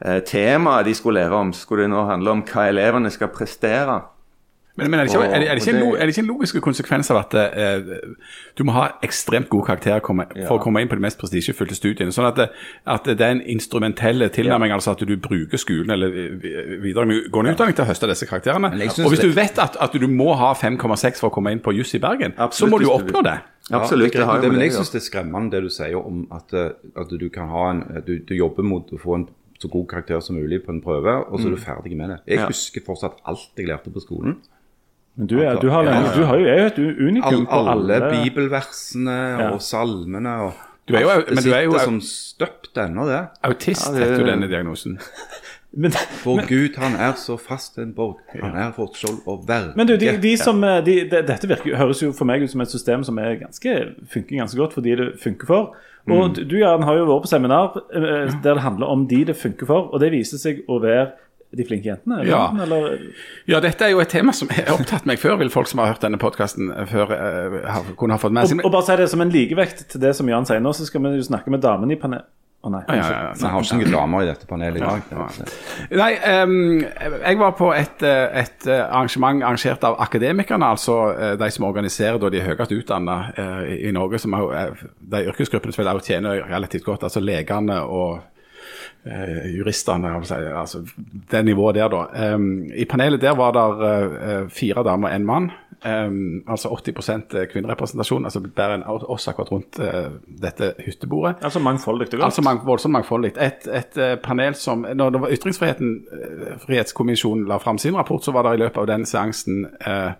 eh, 0.00 0.22
temaet 0.24 0.88
de 0.88 0.94
skulle 0.96 1.20
lære 1.20 1.36
om, 1.36 1.52
skulle 1.52 1.84
det 1.84 1.92
nå 1.92 2.06
handle 2.08 2.38
om 2.38 2.42
hva 2.48 2.68
elevene 2.70 3.12
skal 3.12 3.32
prestere. 3.34 4.00
Men, 4.78 4.90
men 4.90 5.00
er, 5.00 5.04
det 5.04 5.12
ikke, 5.12 5.24
er, 5.24 5.40
det, 5.42 5.48
er, 5.50 5.58
det 5.58 5.66
ikke 5.66 5.76
en, 5.76 5.94
er 5.96 6.06
det 6.06 6.12
ikke 6.14 6.22
en 6.22 6.28
logisk 6.30 6.58
konsekvens 6.62 7.10
av 7.10 7.18
at 7.24 7.34
eh, 7.36 7.88
du 8.56 8.62
må 8.64 8.74
ha 8.76 8.84
ekstremt 9.04 9.50
gode 9.50 9.66
karakterer 9.66 10.00
for 10.04 10.54
å 10.54 10.60
komme 10.62 10.80
inn 10.80 10.90
på 10.90 10.96
de 10.96 11.04
mest 11.04 11.18
prestisjefylte 11.20 11.74
studiene? 11.74 12.14
Sånn 12.14 12.28
at 12.28 12.38
det, 12.38 12.46
at 12.86 13.08
det 13.10 13.26
er 13.26 13.34
en 13.34 13.42
instrumentell 13.50 14.22
tilnærming, 14.30 14.72
altså 14.76 14.94
at 14.94 15.02
du 15.02 15.16
bruker 15.20 15.60
skolen 15.60 15.90
eller 15.96 16.14
eh, 16.14 16.76
videregående 16.84 17.54
utdanning 17.56 17.76
til 17.76 17.84
å 17.84 17.88
høste 17.90 18.10
disse 18.12 18.30
karakterene. 18.30 18.70
Og 19.02 19.10
hvis 19.10 19.24
du 19.24 19.32
vet 19.36 19.58
at, 19.58 19.76
at 19.80 19.98
du 19.98 20.06
må 20.08 20.30
ha 20.38 20.52
5,6 20.54 21.18
for 21.18 21.32
å 21.32 21.34
komme 21.34 21.52
inn 21.56 21.64
på 21.64 21.74
juss 21.76 21.96
i 21.98 22.02
Bergen, 22.02 22.36
så 22.54 22.70
må 22.70 22.78
du 22.78 22.86
jo 22.86 22.94
oppnå 22.94 23.24
det. 23.26 23.40
Absolutt. 23.70 24.14
Ja, 24.14 24.26
det 24.38 24.48
det, 24.48 24.54
men 24.54 24.64
jeg 24.64 24.74
syns 24.74 24.90
det 24.90 24.98
er 24.98 25.04
skremmende 25.04 25.54
det 25.54 25.66
du 25.66 25.70
sier 25.70 25.98
om 25.98 26.24
at, 26.34 26.54
eh, 26.54 26.72
at 26.98 27.10
du 27.10 27.26
kan 27.34 27.50
ha 27.52 27.66
en 27.74 27.84
du, 28.06 28.16
du 28.26 28.32
jobber 28.38 28.66
mot 28.66 28.88
å 28.94 28.98
få 28.98 29.18
en 29.18 29.28
så 29.60 29.68
god 29.68 29.90
karakter 29.90 30.22
som 30.24 30.38
mulig 30.40 30.62
på 30.64 30.72
en 30.72 30.80
prøve, 30.80 31.18
og 31.28 31.36
så 31.36 31.50
er 31.50 31.52
du 31.52 31.60
ferdig 31.60 31.96
med 31.98 32.14
det. 32.14 32.18
Jeg 32.32 32.46
husker 32.48 32.80
fortsatt 32.86 33.18
alt 33.28 33.60
jeg 33.60 33.68
lærte 33.68 33.92
på 33.92 34.00
skolen. 34.00 34.38
Men 35.16 35.26
du, 35.26 35.36
er, 35.42 35.56
du, 35.60 35.68
har, 35.68 35.82
lenge, 35.84 36.12
du 36.16 36.24
har 36.24 36.38
jo, 36.38 36.46
er 36.46 36.58
jo 36.62 36.66
et 36.70 36.78
unikum 37.08 37.40
All, 37.40 37.46
på 37.46 37.58
alle 37.74 37.94
alle 37.98 38.10
bibelversene 38.24 39.16
Ja. 39.38 39.50
og 39.52 39.60
salmene 39.62 40.36
og 40.46 40.52
Du 40.88 40.94
er 40.96 41.00
jo- 41.02 41.24
men 41.34 41.44
du 41.44 41.52
er 41.52 41.62
jo- 41.66 41.78
som 41.78 42.00
støpt 42.00 42.74
ennå, 42.78 43.04
det. 43.06 43.28
Autist 43.44 43.86
Ja, 43.86 43.92
det- 43.92 44.08
heter 44.08 44.20
jo 44.24 44.26
denne 44.26 44.48
diagnosen. 44.48 44.98
men, 45.76 45.90
For 45.92 46.40
Gud, 46.48 46.76
han 46.78 46.96
er 46.96 47.12
så 47.12 47.36
fast 47.38 47.78
en 47.78 47.92
borg. 47.94 48.16
Han 48.40 48.56
er 48.56 48.72
for 48.72 48.90
skjold 48.94 49.20
og 49.26 49.44
verge. 49.46 49.72
men 49.76 49.86
du, 49.86 49.96
de, 49.96 50.16
de 50.16 50.36
som, 50.36 50.64
eh, 50.64 50.80
de, 50.84 51.04
de, 51.10 51.22
dette 51.22 51.46
virker, 51.46 51.76
høres 51.76 52.00
jo 52.02 52.12
for 52.12 52.24
meg 52.24 52.42
ut 52.42 52.50
som 52.50 52.60
et 52.60 52.68
system 52.70 53.04
som 53.04 53.18
er 53.18 53.36
ganske, 53.36 53.94
funker 54.10 54.36
ganske 54.40 54.56
godt 54.58 54.72
for 54.72 54.80
de 54.80 54.96
det 54.96 55.20
funker 55.20 55.46
for. 55.46 55.74
Og 56.10 56.34
du, 56.34 56.44
du 56.44 56.56
Jan, 56.58 56.82
har 56.82 56.94
jo 56.96 57.04
vært 57.06 57.22
på 57.22 57.28
seminar 57.28 57.76
eh, 57.94 58.32
der 58.42 58.54
det 58.54 58.62
handler 58.62 58.86
om 58.86 59.06
de 59.06 59.24
det 59.24 59.36
funker 59.36 59.66
for, 59.66 59.92
og 59.92 60.00
det 60.00 60.10
viser 60.12 60.38
seg 60.38 60.64
å 60.66 60.80
være 60.82 61.10
de 61.56 61.64
flinke 61.66 61.88
jentene? 61.90 62.20
Eller? 62.20 62.30
Ja. 62.30 62.42
eller? 62.62 62.98
Ja, 63.50 63.60
dette 63.64 63.84
er 63.88 63.90
jo 63.94 64.00
et 64.04 64.08
tema 64.12 64.32
som 64.36 64.48
har 64.54 64.70
opptatt 64.76 65.06
meg 65.10 65.18
før, 65.18 65.36
vil 65.40 65.50
folk 65.50 65.66
som 65.70 65.80
har 65.82 65.90
hørt 65.94 66.04
denne 66.04 66.18
podkasten 66.22 66.70
før, 66.86 67.10
uh, 67.10 67.60
ha- 67.66 67.82
kunne 67.98 68.14
ha 68.14 68.22
fått 68.22 68.32
med 68.36 68.44
Og, 68.46 68.52
seg. 68.54 68.64
og 68.64 68.70
bare 68.76 68.86
si 68.86 68.96
det 69.02 69.08
som 69.10 69.20
en 69.24 69.32
likevekt 69.34 69.88
til 69.90 70.00
det 70.04 70.14
som 70.18 70.28
Jan 70.30 70.46
sier 70.46 70.60
nå, 70.62 70.70
så 70.76 70.86
skal 70.86 71.02
vi 71.02 71.16
jo 71.18 71.26
snakke 71.26 71.50
med 71.50 71.60
damene 71.66 71.96
i 71.96 71.98
panelet. 71.98 72.28
Å 72.60 72.68
nei, 72.68 72.82
Ja, 72.92 72.94
ja, 73.00 73.20
ja. 73.24 73.28
Vi 73.40 73.48
har 73.48 73.62
ikke 73.64 73.76
noen 73.80 73.92
damer 73.94 74.20
i 74.22 74.26
dette 74.28 74.44
panelet 74.46 74.76
i 74.76 74.80
dag. 74.84 75.06
Nei, 75.96 76.10
um, 76.44 76.82
jeg 77.24 77.38
var 77.40 77.54
på 77.56 77.70
et, 77.72 78.02
eh, 78.04 78.40
et 78.42 78.66
eh, 78.68 78.82
arrangement 78.84 79.40
arrangert 79.48 79.86
av 79.88 79.96
akademikerne, 80.04 80.68
altså 80.76 80.96
eh, 81.16 81.36
de 81.40 81.48
som 81.54 81.64
organiserer 81.64 82.18
da 82.20 82.28
de 82.28 82.42
høyest 82.44 82.74
utdanna 82.76 83.16
i, 83.64 83.78
i 83.88 83.92
Norge, 83.96 84.20
som 84.20 84.36
er, 84.36 84.52
er 84.66 84.84
de 85.14 85.22
yrkesgruppene 85.32 85.72
som 85.72 85.82
vel 85.86 85.94
også 86.02 86.12
tjener 86.12 86.42
relativt 86.52 86.84
godt, 86.84 87.08
altså 87.08 87.22
legene 87.24 87.80
og 87.88 88.20
eh, 89.06 89.50
juristene, 89.56 90.14
altså 90.16 90.84
det 91.30 91.44
nivået 91.44 91.74
der, 91.74 91.88
da. 91.88 92.34
Um, 92.34 92.70
I 92.74 92.84
panelet 92.84 93.20
der 93.20 93.34
var 93.36 93.52
det 93.56 93.66
uh, 94.44 94.50
fire 94.50 94.84
damer 94.84 95.08
og 95.08 95.14
én 95.14 95.26
mann. 95.26 95.50
Um, 95.80 96.42
altså 96.48 96.68
80 96.68 97.24
kvinnerepresentasjon. 97.52 98.24
altså 98.24 98.40
Bedre 98.40 98.74
enn 98.74 98.82
oss 98.84 99.28
akkurat 99.28 99.52
rundt 99.52 99.78
uh, 99.80 100.12
dette 100.42 100.74
hyttebordet. 100.84 101.40
Altså 101.42 101.58
mangfoldig 101.58 102.06
og 102.06 102.18
godt. 102.18 102.24
Altså 102.24 102.42
mang, 102.42 102.60
voldsomt 102.66 102.92
mangfoldig. 102.92 103.32
Et, 103.40 103.68
et 103.72 103.96
eh, 103.96 104.16
panel 104.22 104.54
som 104.54 104.86
Når 104.94 105.10
det 105.10 105.20
var 105.20 105.32
Ytringsfriheten 105.32 106.04
eh, 106.68 107.46
la 107.48 107.56
fram 107.58 107.78
sin 107.78 107.96
rapport, 107.96 108.24
så 108.24 108.32
var 108.32 108.42
det 108.42 108.54
i 108.54 108.62
løpet 108.62 108.78
av 108.78 108.86
den 108.86 109.06
seansen 109.06 109.66
eh, 109.86 110.12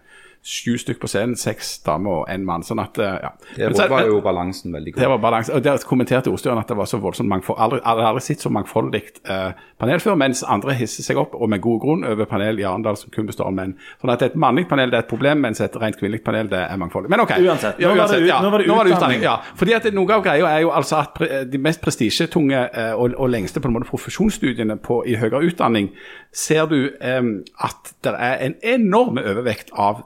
sju 0.42 0.78
stykk 0.80 1.00
på 1.02 1.08
scenen, 1.08 1.36
seks 1.36 1.78
damer 1.84 2.10
og 2.22 2.28
én 2.32 2.44
mann. 2.48 2.62
Sånn 2.64 2.80
at, 2.80 2.96
eh, 2.98 3.18
ja. 3.22 3.30
Det 3.56 3.66
var, 3.66 3.74
så- 3.76 3.88
var 3.90 4.06
jo 4.06 4.20
balansen 4.24 4.72
veldig 4.72 4.94
det 4.94 5.02
god. 5.04 5.08
var 5.08 5.18
balansen, 5.18 5.54
Og 5.54 5.62
Der 5.62 5.76
kommenterte 5.78 6.30
ordstyreren 6.30 6.58
at 6.58 6.68
det 6.68 6.76
var 6.76 6.84
så 6.86 6.98
voldsomt 6.98 7.28
mangfold. 7.28 7.58
Aldri, 7.58 7.80
jeg 7.84 8.06
aldri 8.06 8.20
sett 8.22 8.38
så 8.40 8.48
mangfoldig 8.50 9.02
eh, 9.28 9.52
panel 9.78 9.98
før, 10.00 10.16
mens 10.16 10.42
andre 10.42 10.72
hisser 10.74 11.02
seg 11.02 11.16
opp, 11.18 11.34
og 11.34 11.48
med 11.50 11.60
god 11.60 11.80
grunn, 11.80 12.04
over 12.04 12.24
panel 12.24 12.58
i 12.58 12.62
Arendal 12.62 12.96
som 12.96 13.10
kun 13.10 13.26
består 13.26 13.46
av 13.46 13.52
menn. 13.52 13.74
Sånn 14.00 14.12
at 14.12 14.22
et 14.22 14.34
mannlig 14.34 14.66
panel 14.68 14.90
det 14.90 14.96
er 14.96 15.02
et 15.04 15.08
problem, 15.08 15.40
mens 15.42 15.60
et 15.60 15.76
rent 15.76 15.96
kvinnelig 16.00 16.24
panel 16.24 16.48
det 16.48 16.58
er 16.70 16.76
mangfoldig. 16.76 17.10
Men 17.10 17.20
OK. 17.20 17.30
Uansett. 17.36 17.78
Nå 17.78 17.94
var 17.96 18.08
det 18.08 18.22
ut- 18.22 18.28
ja, 18.28 18.40
nå 18.40 18.50
var 18.50 18.84
det 18.84 18.92
utdanning. 18.96 19.20
Ja, 19.22 19.36
fordi 19.56 19.74
at 19.74 19.92
Noe 19.92 20.10
av 20.14 20.22
greia 20.24 20.46
er 20.56 20.60
jo 20.62 20.70
altså 20.70 20.96
at 21.00 21.50
de 21.50 21.58
mest 21.58 21.80
prestisjetunge 21.82 22.70
eh, 22.74 22.92
og, 22.94 23.12
og 23.18 23.28
lengste 23.30 23.60
på 23.60 23.68
en 23.68 23.74
måte 23.74 23.88
profesjonsstudiene 23.90 24.76
på, 24.80 25.02
i 25.06 25.14
høyere 25.16 25.44
utdanning, 25.50 25.90
ser 26.32 26.66
du 26.66 26.90
eh, 27.00 27.20
at 27.60 27.92
det 28.02 28.14
er 28.18 28.38
en 28.46 28.54
enorm 28.62 29.18
overvekt 29.18 29.70
av 29.76 29.96
eh, 29.96 30.02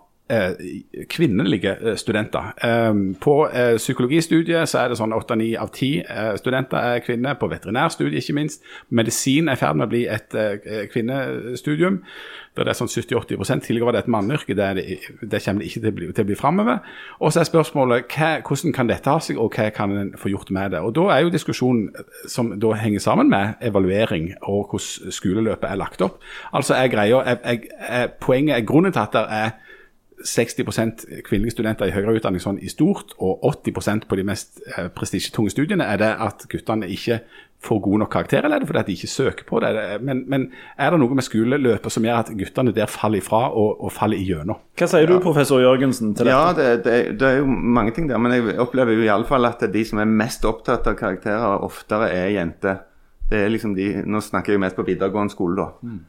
kvinnelige 1.11 1.77
eh, 1.81 1.97
studenter. 1.97 2.55
Eh, 2.65 2.95
på 3.21 3.35
eh, 3.53 3.77
psykologistudiet 3.77 4.69
så 4.69 4.79
er 4.81 4.89
det 4.89 4.97
sånn 4.99 5.13
8-9 5.13 5.51
av 5.61 5.69
10 5.75 5.91
eh, 6.01 6.31
studenter 6.41 6.79
er 6.95 7.03
kvinner. 7.05 7.37
På 7.37 7.51
veterinærstudiet 7.53 8.23
ikke 8.23 8.39
minst. 8.39 8.65
Medisin 8.89 9.49
er 9.49 9.59
i 9.59 9.61
ferd 9.61 9.77
med 9.77 9.89
å 9.89 9.93
bli 9.93 10.07
et 10.09 10.37
eh, 10.39 10.87
kvinnestudium. 10.93 12.01
Der 12.55 12.69
det 12.69 12.71
er 12.71 12.79
sånn 12.79 12.91
70-80 12.91 13.65
Tidligere 13.67 13.89
var 13.89 13.97
det 13.97 14.05
et 14.05 14.13
manneyrke. 14.15 14.55
Det, 14.57 14.69
det 15.21 15.41
kommer 15.43 15.65
det 15.65 15.69
ikke 15.69 15.83
til 15.83 15.91
å 15.91 15.97
bli, 15.99 16.09
til 16.15 16.25
å 16.25 16.29
bli 16.29 16.39
framover. 16.39 16.95
Og 17.19 17.35
så 17.35 17.43
er 17.43 17.49
spørsmålet 17.51 18.15
hva, 18.15 18.31
hvordan 18.47 18.75
kan 18.77 18.89
dette 18.89 19.11
ha 19.11 19.21
seg, 19.21 19.41
og 19.43 19.59
hva 19.59 19.69
kan 19.75 19.93
en 19.99 20.13
få 20.17 20.31
gjort 20.33 20.55
med 20.55 20.73
det. 20.73 20.81
Og 20.81 20.95
Da 20.95 21.09
er 21.17 21.25
jo 21.25 21.35
diskusjonen 21.35 21.91
som 22.31 22.55
da 22.63 22.73
henger 22.79 23.03
sammen 23.03 23.29
med 23.33 23.59
evaluering 23.61 24.31
og 24.41 24.71
hvordan 24.71 25.13
skoleløpet 25.19 25.69
er 25.69 25.83
lagt 25.83 26.05
opp. 26.07 26.23
Altså 26.55 26.79
er 26.79 26.89
greia, 26.95 27.21
er, 27.27 27.43
er, 27.43 27.69
er, 27.91 28.09
Poenget 28.23 28.57
er 28.57 28.67
grunnen 28.67 28.95
til 28.95 29.03
at 29.03 29.13
det 29.19 29.27
er 29.29 29.51
60% 30.25 31.07
kvinnelige 31.27 31.55
studenter 31.57 31.89
i 31.91 31.95
høyere 31.95 32.17
utdanning 32.19 32.43
sånn 32.43 32.61
i 32.65 32.71
stort, 32.73 33.13
og 33.23 33.45
80% 33.67 34.07
på 34.11 34.19
de 34.19 34.25
mest 34.27 34.63
eh, 34.77 34.89
prestisjetunge 34.95 35.53
studiene, 35.53 35.85
er 35.85 36.01
det 36.01 36.13
at 36.25 36.47
guttene 36.51 36.89
ikke 36.91 37.21
får 37.65 37.79
god 37.81 38.03
nok 38.03 38.11
karakter, 38.13 38.45
eller 38.45 38.59
er 38.59 38.65
det 38.65 38.69
fordi 38.69 38.81
at 38.83 38.89
de 38.91 38.97
ikke 38.99 39.09
søker 39.09 39.47
på 39.49 39.61
det? 39.65 39.71
Men, 40.05 40.25
men 40.29 40.43
er 40.77 40.93
det 40.93 40.99
noe 41.01 41.17
med 41.17 41.25
skoleløpet 41.25 41.95
som 41.95 42.05
gjør 42.05 42.19
at 42.25 42.33
guttene 42.37 42.75
der 42.77 42.91
faller 42.93 43.23
ifra 43.23 43.47
og, 43.57 43.79
og 43.87 43.93
faller 43.95 44.21
igjennom? 44.21 44.59
Hva 44.77 44.89
sier 44.91 45.09
du, 45.09 45.17
professor 45.25 45.63
Jørgensen, 45.65 46.13
til 46.19 46.29
Ja, 46.29 46.51
dette? 46.53 46.75
det, 46.85 46.85
det, 46.85 47.21
det 47.23 47.31
er 47.31 47.39
jo 47.41 47.47
mange 47.49 47.95
ting 47.97 48.11
der, 48.11 48.21
men 48.21 48.35
jeg 48.37 48.59
opplever 48.61 48.93
jo 48.99 49.07
iallfall 49.07 49.49
at 49.49 49.65
de 49.73 49.85
som 49.89 50.03
er 50.05 50.11
mest 50.11 50.45
opptatt 50.49 50.91
av 50.93 50.99
karakterer, 51.01 51.65
oftere 51.65 52.11
er 52.13 52.35
jenter. 52.37 52.83
Det 53.31 53.39
er 53.41 53.49
liksom 53.49 53.73
de, 53.77 53.87
Nå 54.05 54.21
snakker 54.21 54.53
jeg 54.53 54.61
mest 54.61 54.77
på 54.77 54.85
videregående 54.85 55.33
skole, 55.33 55.57
da. 55.57 55.69
Mm. 55.83 56.01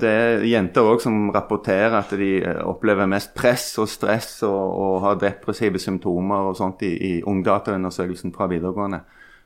Det 0.00 0.08
er 0.08 0.44
jenter 0.48 0.86
òg 0.88 1.02
som 1.04 1.30
rapporterer 1.34 1.98
at 1.98 2.12
de 2.16 2.30
eh, 2.40 2.60
opplever 2.64 3.08
mest 3.10 3.34
press 3.36 3.66
og 3.80 3.88
stress 3.92 4.42
og, 4.48 4.56
og 4.56 4.94
har 5.04 5.18
depressive 5.20 5.80
symptomer 5.80 6.48
og 6.48 6.56
sånt 6.56 6.84
i, 6.88 6.94
i 6.94 7.12
Ungdataundersøkelsen 7.20 8.32
fra 8.36 8.48
videregående. 8.48 9.02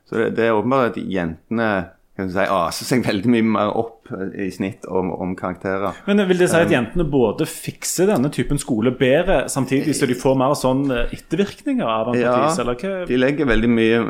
Så 0.07 0.19
det, 0.19 0.29
det 0.37 0.47
er 0.47 0.55
åpenbart 0.55 0.93
at 0.93 1.03
jentene 1.03 1.69
kan 2.13 2.29
si, 2.29 2.43
aser 2.45 2.85
seg 2.85 3.01
veldig 3.07 3.29
mye 3.33 3.45
mer 3.55 3.71
opp 3.79 4.11
eh, 4.13 4.45
i 4.45 4.49
snitt 4.53 4.85
om, 4.85 5.09
om 5.15 5.33
karakterer. 5.37 5.97
Men 6.05 6.21
vil 6.29 6.43
det 6.43 6.51
si 6.51 6.59
at 6.59 6.71
jentene 6.71 7.05
både 7.09 7.47
fikser 7.49 8.11
denne 8.11 8.29
typen 8.33 8.61
skole 8.61 8.93
bedre, 8.99 9.43
samtidig 9.49 9.95
så 9.97 10.09
de 10.09 10.17
får 10.17 10.37
mer 10.37 10.53
sånn 10.59 10.85
eh, 10.93 11.15
ettervirkninger 11.17 11.89
av 11.89 12.11
den 12.11 12.21
Ja, 12.21 12.35
eller 12.51 12.77
hva? 12.77 12.93
de 13.09 13.19
legger 13.19 13.49
veldig 13.49 13.71
mye 13.71 14.01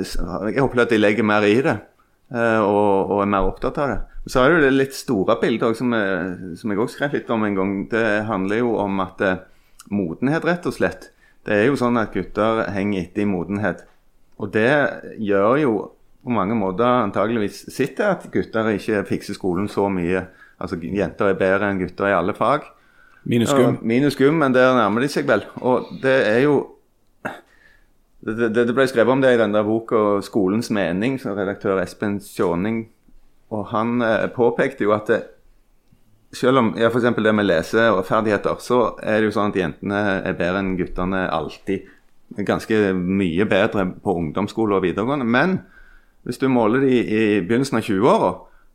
Jeg 0.00 0.64
opplever 0.64 0.86
at 0.86 0.94
de 0.94 1.00
legger 1.02 1.28
mer 1.28 1.44
i 1.48 1.58
det. 1.64 1.76
Øh, 2.34 2.60
Og, 2.62 3.10
og 3.10 3.22
er 3.22 3.26
mer 3.26 3.48
opptatt 3.48 3.78
av 3.78 3.88
det. 3.88 4.00
Så 4.26 4.40
er 4.40 4.48
det 4.48 4.58
jo 4.60 4.64
det 4.66 4.72
litt 4.78 4.94
store 4.94 5.36
bildet 5.40 5.76
som, 5.76 5.92
jeg- 5.92 6.56
som 6.58 6.70
jeg 6.70 6.78
også 6.78 6.94
skrev 6.96 7.12
litt 7.12 7.30
om 7.30 7.44
en 7.44 7.54
gang. 7.54 7.88
Det 7.90 8.24
handler 8.26 8.56
jo 8.58 8.76
om 8.78 9.00
at 9.00 9.20
eh, 9.20 9.36
modenhet, 9.90 10.44
rett 10.44 10.66
og 10.66 10.72
slett. 10.76 11.10
Det 11.44 11.52
er 11.56 11.66
jo 11.66 11.74
sånn 11.76 11.98
at 11.98 12.12
gutter 12.14 12.68
henger 12.70 13.02
etter 13.02 13.22
i 13.22 13.24
modenhet. 13.26 13.82
Og 14.38 14.52
det 14.52 14.68
gjør 15.18 15.56
jo 15.60 15.72
på 16.24 16.30
mange 16.30 16.54
måter 16.54 16.86
antageligvis 16.86 17.64
sitt 17.74 17.96
til 17.96 18.04
at 18.04 18.28
gutter 18.30 18.70
ikke 18.76 19.04
fikser 19.08 19.34
skolen 19.34 19.66
så 19.68 19.88
mye. 19.90 20.26
Altså 20.62 20.78
jenter 20.78 21.32
er 21.32 21.34
bedre 21.34 21.70
enn 21.72 21.80
gutter 21.82 22.06
i 22.06 22.14
alle 22.14 22.32
fag. 22.32 22.62
Minus 23.26 23.50
Ja, 23.50 23.56
skum. 23.58 23.78
minus 23.82 24.14
skum, 24.14 24.34
men 24.38 24.52
der 24.54 24.72
nærmer 24.74 25.00
de 25.00 25.08
seg 25.08 25.26
vel. 25.26 25.42
Og 25.60 25.86
det 26.02 26.26
er 26.28 26.40
jo 26.44 26.71
Det, 28.22 28.52
det, 28.54 28.70
ble 28.70 28.86
skrevet 28.86 29.10
om 29.10 29.22
det 29.22 29.32
i 29.34 29.38
den 29.40 29.54
der 29.54 29.66
boka 29.66 30.20
'Skolens 30.22 30.70
mening', 30.70 31.18
som 31.18 31.34
redaktør 31.34 31.80
Espen 31.82 32.20
Sjåning. 32.22 32.84
Og 33.50 33.66
han 33.66 34.02
eh, 34.02 34.28
påpekte 34.30 34.84
jo 34.84 34.92
at 34.94 35.10
det, 35.10 35.22
selv 36.32 36.58
om 36.58 36.70
ja, 36.78 36.88
f.eks. 36.88 37.10
det 37.18 37.34
med 37.34 37.44
leseferdigheter, 37.44 38.54
så 38.60 38.94
er 39.02 39.20
det 39.20 39.28
jo 39.28 39.34
sånn 39.34 39.50
at 39.50 39.58
jentene 39.58 39.98
er 40.22 40.38
bedre 40.38 40.62
enn 40.62 40.76
guttene 40.78 41.26
alltid. 41.28 41.90
Ganske 42.38 42.78
mye 42.96 43.44
bedre 43.44 43.84
på 44.04 44.14
ungdomsskole 44.16 44.78
og 44.78 44.86
videregående. 44.86 45.26
Men 45.26 45.58
hvis 46.22 46.38
du 46.38 46.46
måler 46.48 46.86
de 46.86 47.02
i 47.02 47.22
begynnelsen 47.42 47.80
av 47.82 47.84
20-åra, 47.84 48.32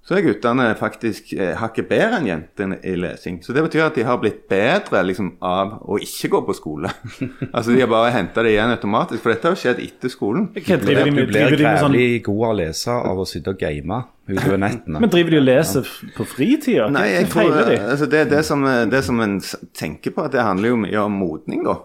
så 0.07 0.15
er 0.15 0.23
guttene 0.23 0.69
faktisk 0.79 1.33
eh, 1.35 1.51
hakket 1.59 1.89
bedre 1.89 2.21
enn 2.21 2.27
jentene 2.29 2.77
i 2.87 2.93
lesing. 2.95 3.41
Så 3.43 3.51
det 3.51 3.65
betyr 3.65 3.89
at 3.89 3.97
de 3.97 4.05
har 4.07 4.19
blitt 4.21 4.45
bedre 4.47 5.01
liksom, 5.03 5.33
av 5.43 5.73
å 5.83 5.97
ikke 5.99 6.29
gå 6.31 6.39
på 6.47 6.55
skole. 6.55 6.91
altså 7.55 7.73
De 7.75 7.81
har 7.81 7.89
bare 7.91 8.13
henta 8.15 8.45
det 8.45 8.53
igjen 8.53 8.71
automatisk, 8.71 9.19
for 9.25 9.33
dette 9.33 9.49
har 9.49 9.57
jo 9.57 9.59
skjedd 9.65 9.81
etter 9.83 10.13
skolen. 10.13 10.45
Hva 10.55 10.77
driver 10.79 11.01
de 11.01 11.11
Du 11.11 11.17
med? 11.17 11.27
blir 11.27 11.49
Driver 11.49 11.59
de 11.59 11.67
med 11.67 11.83
sånn, 11.83 11.97
god 12.29 12.45
av 12.45 12.53
å 12.53 12.59
lese 12.61 12.95
av 13.11 13.19
å 13.19 13.27
sitte 13.27 13.51
og 13.51 13.59
game 13.65 13.99
utover 14.27 14.63
nettene. 14.63 15.03
men 15.03 15.11
driver 15.11 15.35
de 15.35 15.41
og 15.41 15.45
leser 15.49 15.91
på 16.15 16.29
fritida? 16.31 16.87
Nei, 16.95 17.05
jeg 17.11 17.27
tror, 17.35 17.51
de? 17.67 17.77
altså 17.83 18.07
det, 18.15 18.23
det, 18.31 18.41
som, 18.47 18.63
det 18.63 19.03
som 19.03 19.21
en 19.27 19.37
tenker 19.75 20.15
på, 20.15 20.23
at 20.23 20.35
det 20.35 20.47
handler 20.47 20.71
jo 20.71 20.81
mye 20.87 21.03
om 21.03 21.19
modning, 21.19 21.67
da. 21.67 21.81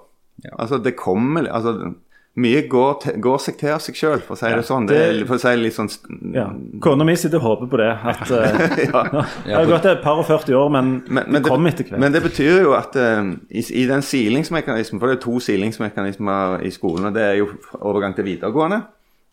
Altså 0.56 0.78
det 0.82 0.94
kommer 0.98 1.50
altså 1.50 1.74
Mye 2.40 2.62
går, 2.64 3.02
går 3.20 3.40
seg 3.44 3.56
til 3.60 3.68
av 3.74 3.80
seg 3.84 3.96
sjøl, 3.98 4.20
for 4.24 4.32
å 4.32 4.38
si 4.40 4.48
det 4.48 4.62
sånn. 4.64 4.86
Det, 4.88 5.00
det- 5.18 5.26
for 5.28 5.36
å 5.36 5.40
si 5.42 5.50
det 5.52 5.58
litt 5.60 5.74
sånn 5.76 5.90
Ja. 6.32 6.46
Kona 6.80 7.04
mi 7.04 7.12
sitter 7.20 7.36
og 7.42 7.44
håper 7.44 7.68
på 7.74 7.80
det. 7.82 7.90
At, 7.92 8.30
eh, 8.38 9.26
Det 9.44 9.52
har 9.52 9.66
gått 9.68 9.84
et 9.90 10.00
par 10.02 10.16
og 10.22 10.24
40 10.30 10.56
år, 10.56 10.70
men, 10.72 10.88
Men, 11.08 11.26
men, 11.28 11.42
det 11.42 11.50
kommer 11.50 11.74
etter 11.74 11.84
hvert. 11.90 12.00
men 12.00 12.12
det 12.16 12.22
betyr 12.24 12.62
jo 12.64 12.72
at 12.78 12.96
uh, 12.96 13.34
i, 13.52 13.60
i 13.82 13.84
den 13.90 14.00
silingsmekanismen, 14.00 14.98
for 15.02 15.12
det 15.12 15.18
er 15.18 15.22
to 15.26 15.36
silingsmekanismer 15.44 16.64
i 16.64 16.72
skolen, 16.72 17.10
og 17.10 17.14
det 17.14 17.22
er 17.26 17.36
jo 17.42 17.50
overgang 17.82 18.16
til 18.16 18.24
videregående, 18.30 18.80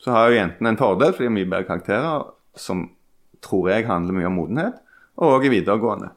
så 0.04 0.12
har 0.18 0.30
jo 0.34 0.40
jentene 0.42 0.74
en 0.76 0.78
fordel, 0.84 1.14
for 1.16 1.24
de 1.24 1.32
har 1.32 1.36
mye 1.40 1.48
bedre 1.56 1.68
karakterer, 1.72 2.28
som 2.60 2.90
tror 3.44 3.70
jeg 3.72 3.88
handler 3.88 4.20
mye 4.20 4.28
om 4.28 4.40
modenhet, 4.44 4.80
og 5.20 5.38
òg 5.40 5.48
i 5.48 5.56
videregående. 5.56 6.12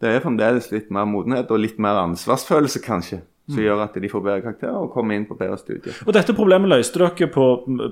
Det 0.00 0.10
er 0.12 0.20
fremdeles 0.24 0.66
litt 0.72 0.88
mer 0.92 1.04
modenhet 1.08 1.48
og 1.52 1.60
litt 1.60 1.78
mer 1.80 1.96
ansvarsfølelse, 2.06 2.80
kanskje, 2.84 3.20
som 3.46 3.60
gjør 3.62 3.80
at 3.84 3.94
de 4.02 4.08
får 4.10 4.22
bedre 4.24 4.42
karakterer 4.42 4.74
og 4.74 4.88
kommer 4.90 5.14
inn 5.14 5.26
på 5.28 5.36
bedre 5.38 5.54
studier. 5.60 5.94
Og 6.02 6.12
dette 6.16 6.34
problemet 6.34 6.66
løste 6.72 6.98
dere 6.98 7.28
på, 7.30 7.44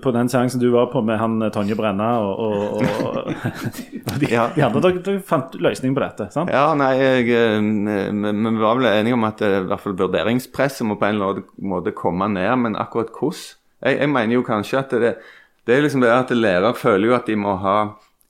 på 0.02 0.12
den 0.16 0.30
seansen 0.32 0.58
du 0.62 0.66
var 0.74 0.88
på 0.90 1.02
med 1.06 1.20
han 1.20 1.36
eh, 1.46 1.52
Tonje 1.54 1.76
Brenna 1.78 2.08
og, 2.26 2.40
og, 2.42 2.82
og 2.82 4.18
de, 4.20 4.30
Ja. 4.32 4.48
de 4.56 4.64
andre. 4.66 4.82
Dere, 4.88 5.02
dere 5.06 5.22
fant 5.22 5.54
løsning 5.62 5.94
på 5.94 6.02
dette, 6.02 6.26
sant? 6.34 6.50
Ja, 6.50 6.72
nei, 6.74 6.92
eh, 6.98 7.22
vi 7.22 8.54
var 8.64 8.80
vel 8.80 8.90
enige 8.90 9.14
om 9.14 9.28
at 9.30 9.44
eh, 9.46 9.60
i 9.60 9.68
hvert 9.70 9.84
fall 9.84 9.94
vurderingspresset 10.02 10.86
må 10.88 10.98
på 10.98 11.06
en 11.06 11.18
eller 11.20 11.36
annen 11.36 11.70
måte 11.74 11.94
komme 11.94 12.28
ned, 12.34 12.50
men 12.64 12.74
akkurat 12.80 13.14
hvordan? 13.14 13.54
Jeg, 13.84 13.98
jeg 14.00 14.10
mener 14.10 14.38
jo 14.38 14.42
kanskje 14.46 14.78
at 14.80 14.92
det, 15.02 15.14
det 15.68 15.74
er 15.76 15.82
liksom 15.84 16.02
det 16.02 16.10
at 16.14 16.30
lærer 16.34 16.74
føler 16.78 17.10
jo 17.12 17.16
at 17.18 17.26
de 17.30 17.36
må 17.38 17.54
ha 17.60 17.76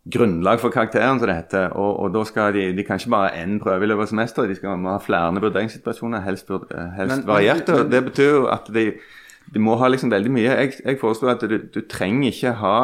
grunnlag 0.04 0.60
for 0.60 0.72
karakteren, 0.72 1.18
som 1.18 1.28
det 1.28 1.36
heter. 1.38 1.72
Og, 1.80 2.00
og 2.04 2.12
da 2.14 2.24
skal 2.28 2.52
de 2.56 2.66
De 2.76 2.84
kan 2.84 3.00
ikke 3.00 3.12
bare 3.14 3.30
ha 3.30 3.44
én 3.44 3.58
prøve 3.62 3.86
i 3.86 3.88
løpet 3.88 4.08
av 4.08 4.12
semesteret, 4.12 4.50
de 4.52 4.58
skal 4.58 4.84
ha 4.88 4.98
flere 5.02 5.40
vurderingssituasjoner, 5.40 6.24
helst, 6.26 6.50
eh, 6.50 6.90
helst 6.98 7.26
varierte. 7.28 7.84
Det 7.90 8.02
betyr 8.10 8.30
jo 8.30 8.44
at 8.52 8.68
de, 8.74 8.90
de 9.54 9.62
må 9.62 9.78
ha 9.80 9.88
liksom 9.88 10.12
veldig 10.12 10.34
mye. 10.34 10.50
Jeg, 10.50 10.76
jeg 10.84 11.00
foreslår 11.00 11.36
at 11.36 11.48
du, 11.48 11.56
du 11.72 11.80
trenger 11.88 12.30
ikke 12.30 12.52
ha 12.60 12.76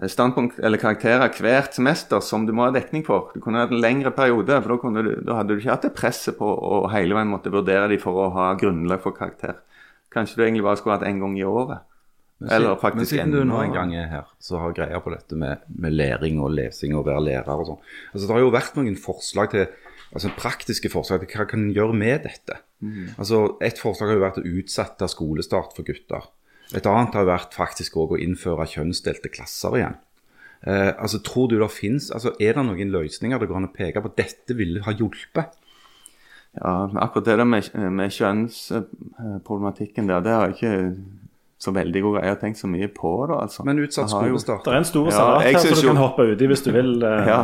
eh, 0.00 0.08
standpunkt 0.08 0.62
eller 0.64 0.80
karakterer 0.80 1.28
hvert 1.28 1.76
semester 1.76 2.24
som 2.24 2.48
du 2.48 2.54
må 2.56 2.68
ha 2.68 2.74
dekning 2.76 3.04
for. 3.04 3.34
Du 3.34 3.44
kunne 3.44 3.60
hatt 3.60 3.74
en 3.74 3.84
lengre 3.84 4.14
periode, 4.16 4.62
for 4.64 4.80
da, 4.96 5.04
du, 5.04 5.12
da 5.26 5.42
hadde 5.42 5.52
du 5.52 5.60
ikke 5.60 5.74
hatt 5.74 5.84
det 5.88 5.94
presset 5.98 6.40
på 6.40 6.48
å 6.48 6.86
hele 6.94 7.18
veien 7.18 7.32
måtte 7.32 7.52
vurdere 7.52 7.92
dem 7.92 8.00
for 8.00 8.16
å 8.16 8.32
ha 8.38 8.54
grunnlag 8.60 9.04
for 9.04 9.16
karakter. 9.16 9.60
Kanskje 10.10 10.40
du 10.40 10.46
egentlig 10.46 10.64
bare 10.64 10.80
skulle 10.80 10.96
hatt 10.96 11.06
en 11.06 11.20
gang 11.20 11.36
i 11.38 11.46
året. 11.46 11.84
Eller 12.48 12.68
Men 12.72 12.78
faktisk 12.80 13.10
siden 13.12 13.30
du 13.34 13.40
enda- 13.42 13.48
nå 13.52 13.58
en 13.66 13.72
gang 13.74 13.94
er 13.94 14.06
her, 14.08 14.24
så 14.40 14.58
har 14.58 14.72
greia 14.72 15.00
på 15.04 15.10
dette 15.12 15.36
med, 15.36 15.58
med 15.76 15.92
læring 15.92 16.40
og 16.40 16.50
lesing 16.56 16.94
og 16.96 17.04
være 17.06 17.20
lærer 17.26 17.48
og 17.52 17.66
sånn. 17.68 17.80
Altså, 18.14 18.26
det 18.26 18.30
har 18.30 18.40
jo 18.40 18.50
vært 18.54 18.76
noen 18.80 18.96
forslag 18.96 19.50
til 19.50 19.66
altså 20.14 20.30
praktiske 20.36 20.88
forslag 20.90 21.20
til 21.20 21.28
hva 21.36 21.44
kan 21.46 21.60
en 21.68 21.74
gjøre 21.74 21.94
med 21.94 22.22
dette. 22.24 22.56
Altså, 23.18 23.56
Et 23.60 23.76
forslag 23.78 24.08
har 24.08 24.16
jo 24.16 24.24
vært 24.24 24.38
å 24.40 24.46
utsette 24.58 25.08
skolestart 25.12 25.74
for 25.76 25.82
gutter. 25.84 26.22
Et 26.74 26.86
annet 26.86 27.14
har 27.14 27.26
vært 27.28 27.52
faktisk 27.52 27.96
også 28.00 28.16
å 28.16 28.22
innføre 28.24 28.64
kjønnsdelte 28.66 29.28
klasser 29.30 29.76
igjen. 29.76 29.96
Eh, 30.66 30.92
altså, 30.98 31.20
tror 31.22 31.48
du 31.48 31.58
det 31.58 31.70
finnes, 31.70 32.10
altså, 32.10 32.32
Er 32.40 32.54
det 32.54 32.64
noen 32.64 32.90
løsninger 32.92 33.38
det 33.38 33.48
går 33.48 33.56
an 33.56 33.68
å 33.68 33.74
peke 33.74 34.00
på 34.02 34.14
dette 34.16 34.56
ville 34.56 34.80
ha 34.82 34.92
hjulpet? 34.92 35.52
Ja, 36.56 36.88
akkurat 36.96 37.24
det 37.24 37.36
der 37.38 37.44
med, 37.44 37.68
med 37.92 38.10
kjønnsproblematikken 38.10 40.08
der, 40.08 40.20
det 40.24 40.32
har 40.34 40.48
jeg 40.48 40.56
ikke 40.56 40.96
så 41.60 41.74
veldig 41.76 42.00
god 42.02 42.14
greie 42.16 42.36
tenkt 42.40 42.56
så 42.56 42.68
mye 42.72 42.86
på, 42.88 43.10
da, 43.28 43.42
altså. 43.44 43.64
Men 43.68 43.82
utsatt 43.84 44.08
Jeg 44.08 44.14
skolestart? 44.16 44.62
Det 44.64 44.72
er 44.72 44.78
en 44.80 44.86
stor 44.88 45.10
Ja, 45.10 45.12
salat 45.12 45.42
jeg 45.44 45.54
her, 45.58 45.60
så 45.60 45.80
du 45.82 45.88
kan 45.90 45.98
hoppe 46.00 46.24
uti 46.32 46.46
hvis 46.48 46.62
du 46.64 46.70
vil. 46.72 47.02
eh, 47.04 47.26
Ja. 47.28 47.40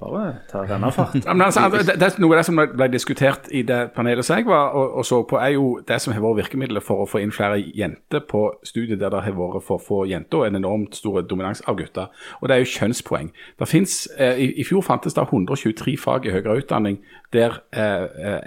Bare 0.00 0.22
ta 0.48 0.62
rennafart. 0.64 1.14
Ja, 1.26 1.34
men 1.34 1.42
altså, 1.44 1.66
det, 1.76 1.98
det 2.00 2.08
noe 2.18 2.32
av 2.32 2.40
det 2.40 2.46
som 2.48 2.56
ble 2.56 2.66
ble 2.72 2.88
diskutert 2.94 3.50
i 3.52 3.60
det 3.68 3.80
panelet 3.92 4.24
som 4.24 4.38
jeg 4.40 4.46
var 4.48 4.72
og, 4.72 4.94
og 5.02 5.04
så 5.04 5.20
på, 5.28 5.36
er 5.36 5.52
jo 5.58 5.66
det 5.88 6.00
som 6.00 6.14
har 6.16 6.24
vært 6.24 6.40
virkemidlet 6.46 6.82
for 6.86 7.04
å 7.04 7.06
få 7.10 7.20
inn 7.20 7.34
flere 7.36 7.60
jenter 7.60 8.24
på 8.30 8.46
studiet 8.64 8.98
der 9.02 9.12
det 9.12 9.22
har 9.28 9.36
vært 9.36 9.62
for 9.68 9.76
få 9.78 10.02
jenter 10.08 10.40
og 10.40 10.46
en 10.48 10.56
enormt 10.62 10.96
stor 10.96 11.20
dominans 11.28 11.60
av 11.68 11.76
gutter. 11.76 12.08
Og 12.40 12.48
det 12.48 12.56
er 12.56 12.64
jo 12.64 12.72
kjønnspoeng. 12.78 13.28
Det 13.60 13.68
finnes, 13.68 14.08
eh, 14.16 14.40
i, 14.40 14.50
I 14.60 14.64
fjor 14.64 14.80
fantes 14.88 15.14
det 15.18 15.26
123 15.28 15.98
fag 16.00 16.24
i 16.26 16.32
høyere 16.32 16.56
utdanning 16.62 17.02
der 17.32 17.60
eh, 17.76 18.08
eh, 18.26 18.40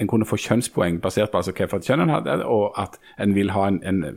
en 0.00 0.08
kunne 0.08 0.24
få 0.24 0.38
kjønnspoeng 0.40 1.00
basert 1.02 1.28
på 1.34 1.36
altså 1.42 1.52
hva 1.52 1.66
for 1.68 1.82
et 1.82 1.90
kjønn 1.90 2.06
en 2.06 2.14
hadde, 2.14 2.38
og 2.46 2.72
at 2.80 2.94
en 3.20 3.34
vil 3.36 3.50
ha 3.52 3.66
en, 3.68 3.82
en 3.84 4.16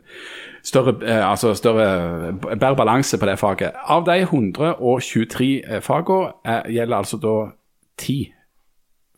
større, 0.64 0.96
eh, 1.08 1.30
altså 1.30 1.54
større 1.54 2.34
bedre 2.34 2.76
balanse 2.76 3.18
på 3.18 3.26
det 3.26 3.40
faget. 3.40 3.72
Av 3.88 4.06
de 4.06 4.20
123 4.22 5.50
eh, 5.68 5.82
fagene 5.82 6.34
eh, 6.46 6.72
gjelder 6.78 6.98
altså 6.98 7.18
da 7.18 7.36
10 7.98 8.34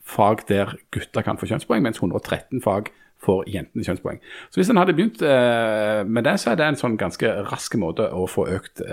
fag 0.06 0.46
der 0.50 0.76
gutter 0.92 1.22
kan 1.22 1.38
få 1.38 1.50
kjønnspoeng, 1.50 1.84
mens 1.84 2.02
113 2.02 2.62
fag 2.62 2.92
får 3.26 3.48
jentene 3.50 3.86
kjønnspoeng. 3.86 4.20
Så 4.52 4.60
hvis 4.60 4.70
en 4.70 4.78
hadde 4.78 4.94
begynt 4.94 5.22
med 6.06 6.24
det, 6.28 6.36
så 6.40 6.52
er 6.52 6.60
det 6.60 6.68
en 6.68 6.78
sånn 6.78 6.98
ganske 7.00 7.32
rask 7.48 7.74
måte 7.82 8.06
å 8.14 8.28
få 8.30 8.46
økt 8.54 8.84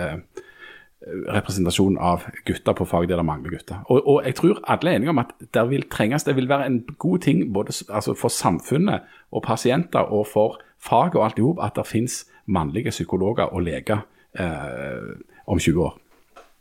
representasjon 1.06 1.96
av 1.98 2.24
gutter 2.46 2.76
på 2.78 2.86
fag 2.88 3.08
der 3.10 3.20
det 3.20 3.26
mangler 3.26 3.56
gutter. 3.56 3.82
Og, 3.90 4.00
og 4.06 4.26
jeg 4.26 4.36
tror 4.38 4.60
alle 4.70 4.92
er 4.92 5.00
enige 5.00 5.12
om 5.12 5.20
at 5.22 5.34
det 5.54 5.64
vil 5.70 5.86
trenges, 5.90 6.24
det 6.24 6.36
vil 6.38 6.48
være 6.48 6.68
en 6.70 6.80
god 7.02 7.24
ting 7.26 7.44
både 7.52 7.74
altså 7.88 8.14
for 8.18 8.32
samfunnet 8.32 9.08
og 9.32 9.42
pasienter 9.42 10.12
og 10.14 10.26
for 10.30 10.60
faget 10.82 11.18
og 11.18 11.26
alt 11.26 11.40
i 11.40 11.46
hop 11.46 11.62
at 11.62 11.78
det 11.78 11.88
finnes 11.88 12.22
mannlige 12.50 12.90
psykologer 12.94 13.52
og 13.52 13.64
leger 13.66 14.04
eh, 14.38 15.12
om 15.46 15.58
20 15.58 15.84
år. 15.84 15.98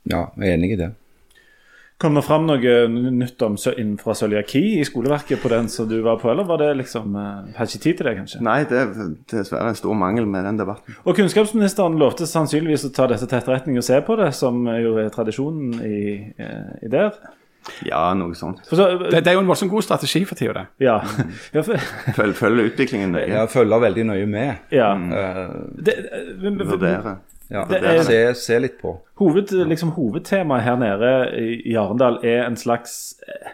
Ja, 0.09 0.25
jeg 0.37 0.49
er 0.49 0.57
enig 0.57 0.75
i 0.75 0.81
det. 0.81 0.91
Kom 2.01 2.15
det 2.17 2.23
fram 2.25 2.47
noe 2.49 2.69
nytt 2.89 3.43
om 3.45 3.55
innenfor 3.59 4.15
cøliaki 4.17 4.61
i 4.79 4.85
skoleverket 4.87 5.37
på 5.37 5.51
den 5.51 5.67
som 5.69 5.85
du 5.89 5.99
var 6.01 6.17
på, 6.17 6.31
eller 6.31 6.47
var 6.49 6.57
det 6.57 6.71
liksom 6.79 7.13
Hadde 7.13 7.53
Har 7.59 7.69
ikke 7.69 7.83
tid 7.83 7.99
til 7.99 8.07
det, 8.07 8.13
kanskje? 8.17 8.41
Nei, 8.47 8.55
det 8.65 8.79
er 8.79 9.11
dessverre 9.29 9.69
en 9.69 9.77
stor 9.77 9.93
mangel 9.93 10.25
med 10.25 10.47
den 10.49 10.57
debatten. 10.57 10.97
Og 11.05 11.13
kunnskapsministeren 11.19 11.99
lovte 12.01 12.25
sannsynligvis 12.25 12.87
å 12.87 12.91
ta 12.95 13.05
dette 13.11 13.29
til 13.29 13.37
etterretning 13.37 13.77
og 13.77 13.85
se 13.85 14.01
på 14.07 14.17
det, 14.17 14.31
som 14.33 14.65
jo 14.81 14.95
er 14.97 15.13
tradisjonen 15.13 15.77
i, 15.85 16.01
eh, 16.41 16.73
i 16.81 16.89
der. 16.89 17.13
Ja, 17.85 18.13
noe 18.17 18.33
sånt. 18.35 18.63
For 18.69 18.75
så, 18.79 18.85
Det, 19.11 19.19
det 19.23 19.27
er 19.27 19.33
jo 19.37 19.39
en 19.43 19.47
voldsomt 19.51 19.71
god 19.71 19.83
strategi 19.85 20.23
for 20.25 20.35
tida, 20.35 20.53
det. 20.53 20.65
ja. 20.87 20.95
ja, 21.55 21.61
Følg, 21.61 22.33
følge 22.35 22.65
utviklingen 22.71 23.11
nøye. 23.13 23.27
Ja, 23.29 23.45
følger 23.45 23.79
veldig 23.83 24.05
nøye 24.09 24.25
med. 24.27 24.55
ja. 24.71 24.93
Mm. 24.97 25.11
Det, 25.85 25.95
men- 26.41 26.57
men- 26.57 26.67
Vurdere. 26.67 27.17
ja, 27.51 27.63
Det 27.69 27.83
er- 27.83 28.03
se, 28.03 28.33
se 28.33 28.59
litt 28.59 28.79
på. 28.81 28.95
Hoved, 29.21 29.51
liksom, 29.67 29.91
hovedtemaet 29.91 30.63
her 30.63 30.75
nede 30.75 31.11
i, 31.65 31.75
Arendal 31.75 32.17
er 32.23 32.45
en 32.47 32.55
slags 32.57 33.15
eh, 33.27 33.51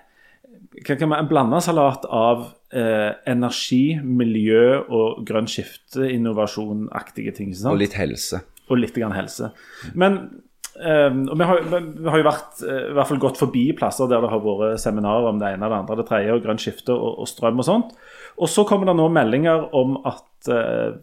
kan 0.85 1.09
man, 1.09 1.19
En 1.19 1.27
blanda 1.27 1.59
salat 1.59 2.05
av 2.09 2.53
eh, 2.73 3.11
energi, 3.27 3.99
miljø 4.03 4.79
og 4.89 5.25
grønn 5.25 5.47
skifte, 5.47 6.07
innovasjonaktige 6.11 7.33
ting. 7.35 7.53
sant? 7.55 7.71
Og 7.73 7.77
litt 7.79 7.93
helse. 7.93 8.41
og 8.69 8.77
litt 8.77 8.93
grann 8.95 9.11
helse. 9.15 9.51
Men 9.95 10.41
eh, 10.79 11.09
og 11.09 11.35
vi, 11.39 11.47
har, 11.49 11.63
vi 11.71 12.11
har 12.11 12.21
jo 12.21 12.27
vært, 12.27 12.61
eh, 12.63 12.85
i 12.91 12.95
hvert 12.97 13.11
fall 13.11 13.21
gått 13.23 13.41
forbi 13.41 13.65
plasser 13.77 14.09
der 14.11 14.23
det 14.23 14.31
har 14.31 14.43
vært 14.43 14.81
seminarer 14.83 15.31
om 15.31 15.41
det 15.41 15.53
ene, 15.55 15.69
det 15.69 15.81
andre, 15.81 15.99
det 16.01 16.07
tredje, 16.09 16.35
og 16.35 16.45
grønt 16.45 16.63
skifte 16.63 16.95
og, 16.95 17.21
og 17.23 17.29
strøm 17.29 17.63
og 17.63 17.67
sånt. 17.67 17.93
Og 18.37 18.51
så 18.51 18.65
kommer 18.69 18.89
det 18.89 18.97
nå 18.99 19.07
meldinger 19.09 19.69
om 19.75 19.97
at 20.05 20.51
uh, 20.53 20.97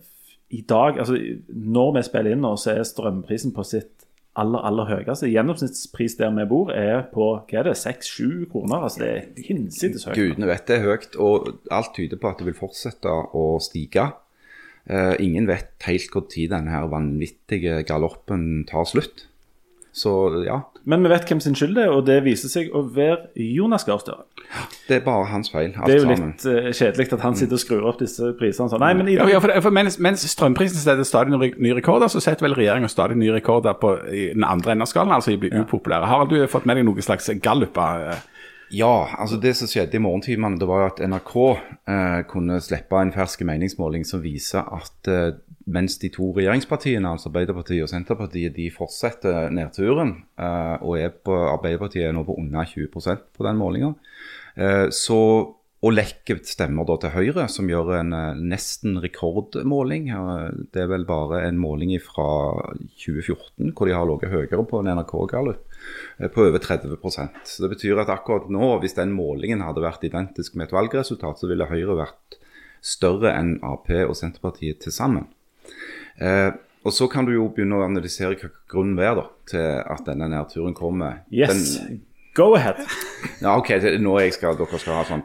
i 0.55 0.61
dag, 0.69 1.01
altså 1.03 1.19
når 1.49 1.97
vi 1.97 2.03
spiller 2.07 2.35
inn 2.35 2.45
nå, 2.45 2.53
så 2.61 2.77
er 2.77 2.87
strømprisen 2.87 3.55
på 3.57 3.65
sitt 3.67 4.05
aller, 4.39 4.63
aller 4.67 4.91
høyeste. 4.91 5.31
Gjennomsnittspris 5.31 6.17
der 6.21 6.31
vi 6.37 6.47
bor 6.51 6.71
er 6.75 7.07
på 7.11 7.31
hva 7.35 7.61
er 7.61 7.71
det, 7.71 7.77
6-7 7.81 8.47
kroner. 8.53 8.87
altså 8.87 9.03
Det 9.03 9.11
er 9.11 9.47
hinsides 9.49 10.07
høyt. 10.07 10.19
Gudene 10.19 10.51
vet 10.51 10.67
det 10.71 10.79
er 10.79 10.87
høyt, 10.87 11.19
og 11.19 11.51
alt 11.75 11.95
tyder 11.97 12.21
på 12.21 12.31
at 12.31 12.43
det 12.43 12.49
vil 12.51 12.59
fortsette 12.59 13.11
å 13.11 13.47
stige. 13.65 14.11
Uh, 14.85 15.15
ingen 15.23 15.49
vet 15.49 15.73
helt 15.87 16.19
tid 16.31 16.53
denne 16.53 16.71
her 16.71 16.91
vanvittige 16.93 17.83
galoppen 17.89 18.67
tar 18.69 18.87
slutt. 18.91 19.27
Så 19.95 20.11
ja, 20.43 20.57
Men 20.91 21.05
vi 21.07 21.11
vet 21.13 21.29
hvem 21.31 21.39
sin 21.41 21.55
skyld 21.55 21.77
det 21.77 21.85
er, 21.85 21.93
og 21.95 22.03
det 22.09 22.17
viser 22.25 22.51
seg 22.51 22.73
å 22.75 22.81
være 22.97 23.29
Jonas 23.39 23.85
Gahr 23.87 24.01
Støre. 24.03 24.25
det 24.89 24.97
er 24.97 25.05
bare 25.05 25.29
hans 25.31 25.53
feil, 25.53 25.71
alt 25.71 25.87
Det 25.87 25.95
er 25.95 26.01
jo 26.03 26.09
litt 26.11 26.47
uh, 26.51 26.71
kjedelig 26.75 27.07
at 27.15 27.23
han 27.23 27.39
sitter 27.39 27.55
og 27.55 27.63
skrur 27.63 27.87
opp 27.93 28.01
disse 28.03 28.33
prisene 28.41 28.73
sånn. 28.73 28.83
Nei, 28.83 28.91
men 28.99 29.13
i 29.13 29.15
Ja, 29.15 29.29
ja, 29.31 29.39
for, 29.45 29.55
for 29.63 29.77
mens, 29.79 30.01
mens 30.03 30.27
strømprisen 30.33 30.83
setter 30.83 31.07
stadig 31.07 31.39
nye- 31.39 31.79
rekorder, 31.79 32.11
så 32.11 32.21
setter 32.25 32.49
vel 32.49 32.59
regjeringa 32.59 32.91
stadig 32.91 33.17
nye 33.23 33.37
rekorder 33.39 33.79
på 33.79 33.95
i 34.11 34.27
den 34.35 34.45
andre 34.45 34.75
enden 34.75 34.83
av 34.83 34.91
skalaen, 34.91 35.15
altså 35.15 35.31
de 35.31 35.41
blir 35.47 35.55
upopulære. 35.63 36.11
Har 36.11 36.27
du 36.27 36.41
fått 36.51 36.67
med 36.67 36.81
deg 36.83 36.89
noen 36.91 37.07
slags 37.07 37.31
galluper? 37.43 38.11
eh? 38.17 38.31
Ja, 38.75 39.07
altså 39.19 39.37
det 39.39 39.55
som 39.57 39.69
skjedde 39.71 39.99
i 39.99 40.03
morgentimene, 40.03 40.59
det 40.59 40.67
var 40.67 40.83
jo 40.83 40.91
at 40.91 41.03
NRK 41.07 41.35
eh, 41.47 42.21
kunne 42.31 42.59
slippe 42.65 42.99
en 42.99 43.13
fersk 43.15 43.45
meningsmåling 43.47 44.03
som 44.09 44.23
viser 44.25 44.67
at 44.75 45.11
eh, 45.11 45.37
mens 45.65 45.99
de 46.03 46.11
to 46.13 46.31
regjeringspartiene, 46.37 47.09
altså 47.09 47.31
Arbeiderpartiet 47.31 47.87
og 47.87 47.91
Senterpartiet, 47.91 48.55
de 48.57 48.71
fortsetter 48.75 49.51
nedturen. 49.55 50.25
eh, 50.39 50.77
og 50.83 51.21
på, 51.25 51.37
Arbeiderpartiet 51.55 52.09
er 52.09 52.17
nå 52.17 52.25
på 52.25 52.39
under 52.39 52.65
20% 52.65 53.29
på 53.37 53.47
den 53.47 53.61
målinga. 53.61 53.95
Eh, 54.57 54.89
så 54.91 55.21
og 55.85 55.93
lekker 55.93 56.39
stemmer 56.49 56.87
da 56.89 56.95
til 56.97 57.13
Høyre, 57.13 57.45
som 57.53 57.69
gjør 57.69 57.91
en 57.99 58.15
eh, 58.17 58.39
nesten 58.53 58.97
rekordmåling. 59.05 60.07
Det 60.73 60.81
er 60.81 60.89
vel 60.89 61.05
bare 61.09 61.43
en 61.45 61.59
måling 61.61 61.93
fra 62.01 62.29
2014 63.03 63.75
hvor 63.77 63.91
de 63.91 63.97
har 63.97 64.09
ligget 64.09 64.33
høyere 64.33 64.65
på 64.71 64.81
en 64.81 64.89
NRK-gallup, 64.95 65.61
eh, 66.23 66.31
på 66.33 66.47
over 66.47 66.63
30 66.65 66.97
Så 67.45 67.67
Det 67.67 67.73
betyr 67.75 68.01
at 68.01 68.15
akkurat 68.15 68.49
nå, 68.49 68.79
hvis 68.81 68.97
den 68.97 69.13
målingen 69.13 69.61
hadde 69.61 69.85
vært 69.85 70.09
identisk 70.09 70.57
med 70.57 70.71
et 70.71 70.77
valgresultat, 70.79 71.39
så 71.39 71.51
ville 71.53 71.69
Høyre 71.69 72.01
vært 72.01 72.41
større 72.81 73.35
enn 73.37 73.59
Ap 73.65 73.91
og 73.91 74.17
Senterpartiet 74.17 74.81
til 74.81 74.93
sammen. 74.93 75.29
Eh, 76.21 76.51
og 76.85 76.93
Så 76.93 77.09
kan 77.09 77.25
du 77.25 77.33
jo 77.33 77.49
begynne 77.49 77.79
å 77.79 77.85
analysere 77.87 78.37
hva 78.37 78.51
grunnen 78.69 78.99
er 79.01 79.15
da, 79.17 79.29
til 79.49 79.63
at 79.81 80.05
denne 80.05 80.29
nedturen 80.29 80.75
kommer. 80.77 81.23
Yes. 81.33 81.79
Den, 81.79 82.03
Go 82.35 82.57
ahead. 82.57 82.75
ja, 83.41 83.57
ok, 83.57 83.69
det, 83.79 83.93
nå 84.03 84.17
jeg 84.19 84.33
skal, 84.35 84.57
dere 84.59 84.79
skal 84.83 84.97
ha 84.99 85.05
sånn 85.07 85.23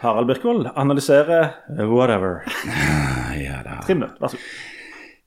Harald 0.00 0.28
Birkvold 0.28 0.68
analyserer 0.76 1.54
whatever. 1.88 2.44
ja, 3.40 3.62
da. 3.64 3.80
Minutter, 3.88 4.20
vær 4.20 4.28
så 4.28 4.36
god. 4.36 4.69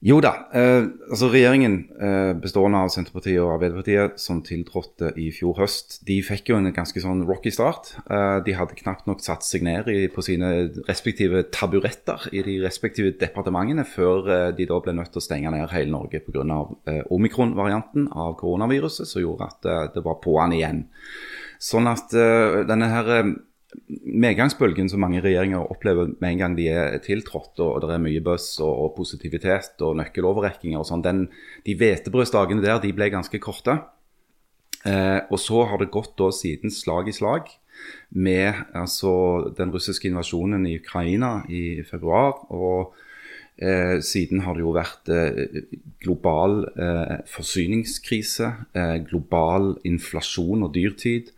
Jo 0.04 0.18
da. 0.20 0.34
Eh, 0.52 0.84
altså 1.08 1.30
Regjeringen 1.32 1.78
eh, 1.96 2.34
bestående 2.36 2.82
av 2.84 2.90
Senterpartiet 2.92 3.40
og 3.40 3.54
Arbeiderpartiet 3.54 4.18
som 4.20 4.42
tiltrådte 4.44 5.14
i 5.16 5.30
fjor 5.32 5.56
høst, 5.62 6.02
de 6.04 6.18
fikk 6.28 6.52
jo 6.52 6.58
en 6.58 6.68
ganske 6.76 7.00
sånn 7.00 7.22
rocky 7.30 7.54
start. 7.56 7.94
Eh, 8.12 8.40
de 8.44 8.56
hadde 8.58 8.76
knapt 8.82 9.08
nok 9.08 9.24
satt 9.24 9.48
seg 9.48 9.64
ned 9.64 9.88
i, 9.94 10.10
på 10.12 10.26
sine 10.26 10.50
respektive 10.90 11.46
taburetter 11.56 12.28
i 12.36 12.44
de 12.44 12.58
respektive 12.66 13.14
departementene 13.22 13.88
før 13.88 14.28
eh, 14.28 14.50
de 14.58 14.68
da 14.68 14.82
ble 14.84 14.98
nødt 14.98 15.14
til 15.16 15.24
å 15.24 15.26
stenge 15.30 15.56
ned 15.56 15.72
hele 15.72 15.96
Norge 15.96 16.20
pga. 16.28 16.60
Eh, 16.92 17.02
omikron-varianten 17.08 18.12
av 18.12 18.36
koronaviruset, 18.44 19.08
som 19.08 19.24
gjorde 19.24 19.48
at 19.54 19.72
eh, 19.72 19.86
det 19.96 20.04
var 20.04 20.20
på'n 20.26 20.58
igjen. 20.60 20.84
Sånn 21.64 21.88
at 21.88 22.12
eh, 22.12 22.60
denne 22.68 22.92
her 22.92 23.16
medgangsbølgen 23.88 24.90
som 24.92 25.02
mange 25.04 25.22
regjeringer 25.24 25.72
opplever 25.72 26.12
med 26.22 26.30
en 26.30 26.42
gang 26.42 26.58
de 26.58 26.68
er 26.72 26.98
tiltrådt, 27.06 27.60
og 27.64 27.82
det 27.84 27.96
er 27.96 28.04
mye 28.04 28.24
buzz 28.24 28.60
og, 28.64 28.72
og 28.86 28.94
positivitet 28.98 29.82
og 29.86 29.98
nøkkeloverrekkinger 30.02 30.82
og 30.82 30.88
sånn, 30.90 31.04
de 31.66 31.78
hvetebrødsdagene 31.80 32.64
der 32.66 32.82
de 32.84 32.94
ble 32.96 33.10
ganske 33.14 33.42
korte. 33.44 33.80
Eh, 34.84 35.20
og 35.32 35.40
så 35.40 35.64
har 35.70 35.80
det 35.80 35.94
gått 35.94 36.18
da 36.20 36.30
siden 36.36 36.74
slag 36.74 37.08
i 37.10 37.16
slag 37.16 37.52
med 38.10 38.66
altså, 38.76 39.14
den 39.58 39.72
russiske 39.74 40.10
invasjonen 40.12 40.68
i 40.70 40.78
Ukraina 40.82 41.40
i 41.50 41.82
februar. 41.88 42.44
og 42.52 42.94
Eh, 43.62 44.02
siden 44.02 44.42
har 44.42 44.56
det 44.58 44.64
jo 44.64 44.72
vært 44.74 45.10
eh, 45.14 45.62
global 46.02 46.64
eh, 46.74 47.20
forsyningskrise, 47.30 48.48
eh, 48.74 48.96
global 49.06 49.76
inflasjon 49.86 50.66
og 50.66 50.74
dyrtid. 50.74 51.30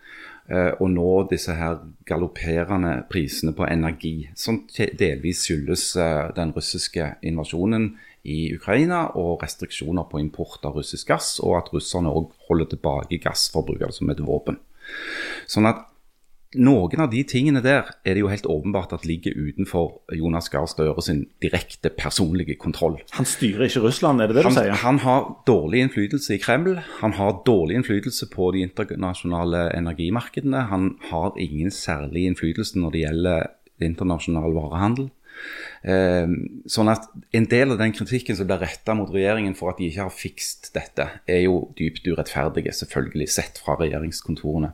Eh, 0.45 0.73
og 0.77 0.91
nå 0.93 1.12
disse 1.31 1.55
her 1.58 1.79
galopperende 2.05 2.99
prisene 3.10 3.53
på 3.58 3.65
energi, 3.65 4.27
som 4.38 4.62
delvis 4.75 5.41
skyldes 5.47 5.86
eh, 5.97 6.27
den 6.38 6.53
russiske 6.53 7.15
invasjonen 7.25 7.95
i 8.29 8.51
Ukraina 8.53 9.08
og 9.17 9.41
restriksjoner 9.41 10.05
på 10.12 10.21
import 10.21 10.65
av 10.65 10.77
russisk 10.77 11.10
gass, 11.10 11.39
og 11.41 11.58
at 11.58 11.73
russerne 11.73 12.13
òg 12.13 12.29
holder 12.49 12.69
tilbake 12.75 13.21
gassforbruket 13.23 13.97
som 13.97 14.13
et 14.13 14.21
våpen. 14.21 14.62
Sånn 15.49 15.69
at 15.69 15.81
noen 16.57 17.01
av 17.03 17.11
de 17.11 17.21
tingene 17.27 17.61
der 17.63 17.89
er 18.05 18.15
det 18.15 18.21
jo 18.23 18.29
helt 18.31 18.47
åpenbart 18.49 18.93
at 18.95 19.05
ligger 19.07 19.35
utenfor 19.35 19.99
Jonas 20.15 20.49
Gahr 20.53 20.67
Støre 20.69 21.01
sin 21.05 21.25
direkte 21.43 21.91
personlige 21.93 22.57
kontroll. 22.61 22.97
Han 23.17 23.27
styrer 23.29 23.67
ikke 23.67 23.83
Russland, 23.85 24.21
er 24.21 24.31
det 24.31 24.39
det 24.39 24.45
du 24.47 24.55
sier? 24.55 24.73
han 24.81 25.01
har 25.03 25.27
dårlig 25.47 25.83
innflytelse 25.85 26.35
i 26.35 26.41
Kreml. 26.41 26.79
Han 27.01 27.17
har 27.19 27.41
dårlig 27.47 27.79
innflytelse 27.79 28.29
på 28.33 28.51
de 28.55 28.63
internasjonale 28.65 29.67
energimarkedene. 29.77 30.65
Han 30.71 30.95
har 31.11 31.35
ingen 31.39 31.71
særlig 31.71 32.25
innflytelse 32.31 32.79
når 32.79 32.95
det 32.95 33.05
gjelder 33.05 33.47
internasjonal 33.85 34.55
varehandel. 34.55 35.11
Eh, 35.83 36.31
sånn 36.71 36.89
at 36.89 37.09
En 37.35 37.47
del 37.51 37.73
av 37.73 37.81
den 37.81 37.91
kritikken 37.93 38.37
som 38.37 38.47
blir 38.47 38.61
retta 38.63 38.95
mot 38.95 39.11
regjeringen 39.11 39.55
for 39.57 39.73
at 39.73 39.81
de 39.81 39.89
ikke 39.89 40.07
har 40.07 40.13
fikst 40.13 40.71
dette, 40.77 41.09
er 41.27 41.41
jo 41.43 41.65
dypt 41.77 42.07
urettferdige, 42.07 42.71
selvfølgelig, 42.73 43.27
sett 43.29 43.59
fra 43.61 43.75
regjeringskontorene. 43.81 44.71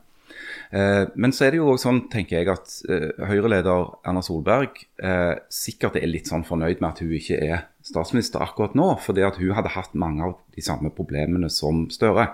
Eh, 0.71 1.03
men 1.15 1.33
så 1.35 1.45
er 1.45 1.53
det 1.53 1.59
jo 1.59 1.71
også 1.73 1.89
sånn, 1.89 2.01
tenker 2.11 2.39
jeg, 2.39 2.49
at 2.51 2.75
eh, 2.91 3.09
Høyre-leder 3.29 3.89
Erna 4.07 4.23
Solberg 4.25 4.83
eh, 5.03 5.35
sikkert 5.51 5.99
er 5.99 6.09
litt 6.09 6.31
sånn 6.31 6.45
fornøyd 6.47 6.79
med 6.79 6.89
at 6.93 7.01
hun 7.03 7.15
ikke 7.17 7.39
er 7.41 7.65
statsminister 7.85 8.43
akkurat 8.43 8.77
nå, 8.77 8.87
fordi 9.03 9.25
at 9.27 9.39
hun 9.41 9.55
hadde 9.57 9.73
hatt 9.75 9.97
mange 9.97 10.29
av 10.29 10.37
de 10.55 10.63
samme 10.63 10.93
problemene 10.95 11.49
som 11.51 11.87
Støre. 11.91 12.29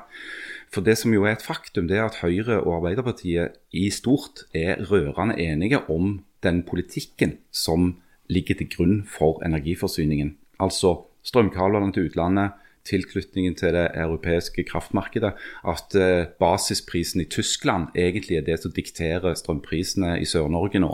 For 0.74 0.84
det 0.84 0.98
som 1.00 1.14
jo 1.16 1.24
er 1.26 1.38
et 1.38 1.46
faktum, 1.46 1.88
det 1.90 1.98
er 1.98 2.10
at 2.10 2.20
Høyre 2.22 2.60
og 2.60 2.82
Arbeiderpartiet 2.82 3.56
i 3.72 3.88
stort 3.94 4.46
er 4.58 4.84
rørende 4.90 5.38
enige 5.40 5.80
om 5.92 6.20
den 6.46 6.62
politikken 6.68 7.38
som 7.50 7.96
ligger 8.30 8.60
til 8.60 8.70
grunn 8.74 8.98
for 9.08 9.40
energiforsyningen. 9.48 10.36
Altså 10.60 10.98
strømkablene 11.28 11.94
til 11.96 12.10
utlandet, 12.10 12.56
tilknytningen 12.88 13.58
til 13.60 13.76
det 13.76 13.90
europeiske 13.96 14.66
kraftmarkedet. 14.70 15.34
At 15.68 15.98
eh, 16.00 16.30
basisprisen 16.40 17.24
i 17.24 17.30
Tyskland 17.32 17.92
egentlig 17.96 18.40
er 18.40 18.48
det 18.48 18.62
som 18.64 18.74
dikterer 18.76 19.38
strømprisene 19.38 20.18
i 20.22 20.26
Sør-Norge 20.30 20.82
nå. 20.84 20.94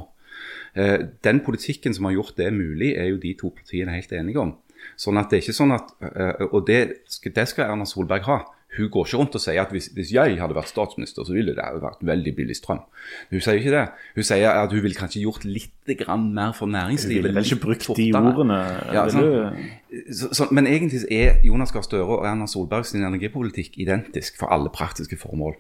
Eh, 0.76 1.00
den 1.24 1.44
politikken 1.46 1.94
som 1.94 2.10
har 2.10 2.18
gjort 2.18 2.38
det 2.38 2.52
mulig, 2.54 2.96
er 2.98 3.12
jo 3.12 3.22
de 3.22 3.36
to 3.40 3.54
partiene 3.54 3.94
helt 3.94 4.14
enige 4.14 4.42
om. 4.42 4.56
Sånn 5.00 5.18
at 5.20 5.30
det 5.32 5.40
er 5.40 5.46
ikke 5.46 5.56
sånn 5.62 5.76
at, 5.76 5.94
eh, 6.04 6.46
Og 6.52 6.66
det 6.68 6.82
det 7.24 7.48
skal 7.48 7.72
Erna 7.72 7.86
Solberg 7.86 8.26
ha. 8.28 8.40
Hun 8.78 8.90
går 8.90 9.06
ikke 9.06 9.20
rundt 9.20 9.36
og 9.38 9.44
sier 9.44 9.62
at 9.62 9.74
hvis, 9.74 9.90
hvis 9.94 10.14
jeg 10.16 10.38
hadde 10.42 10.56
vært 10.58 10.72
statsminister, 10.72 11.26
så 11.28 11.36
ville 11.36 11.54
det 11.54 11.66
vært 11.84 12.02
veldig 12.06 12.34
billig 12.36 12.56
strøm. 12.58 12.82
Hun 13.30 13.44
sier 13.44 13.60
ikke 13.60 13.74
det. 13.76 13.84
Hun 14.16 14.28
sier 14.28 14.50
at 14.50 14.74
hun 14.74 14.84
ville 14.86 14.98
kanskje 14.98 15.22
gjort 15.22 15.46
litt 15.46 15.94
grann 16.00 16.30
mer 16.34 16.56
for 16.58 16.72
næringslivet. 16.72 17.22
Hun 17.22 17.30
ville 17.30 17.38
vel 17.38 17.52
ikke 17.52 17.62
brukt 17.68 17.90
de 18.00 18.10
ordene? 18.18 18.60
Ja, 18.96 19.06
sånn. 19.14 19.60
Så, 20.10 20.32
så, 20.34 20.48
men 20.52 20.70
egentlig 20.70 21.04
er 21.14 21.38
Jonas 21.46 21.74
Gahr 21.76 21.86
Støre 21.86 22.08
og 22.08 22.26
Erna 22.26 22.48
Solberg 22.50 22.88
sin 22.90 23.06
energipolitikk 23.06 23.78
identisk 23.84 24.40
for 24.42 24.54
alle 24.54 24.74
praktiske 24.74 25.20
formål. 25.22 25.54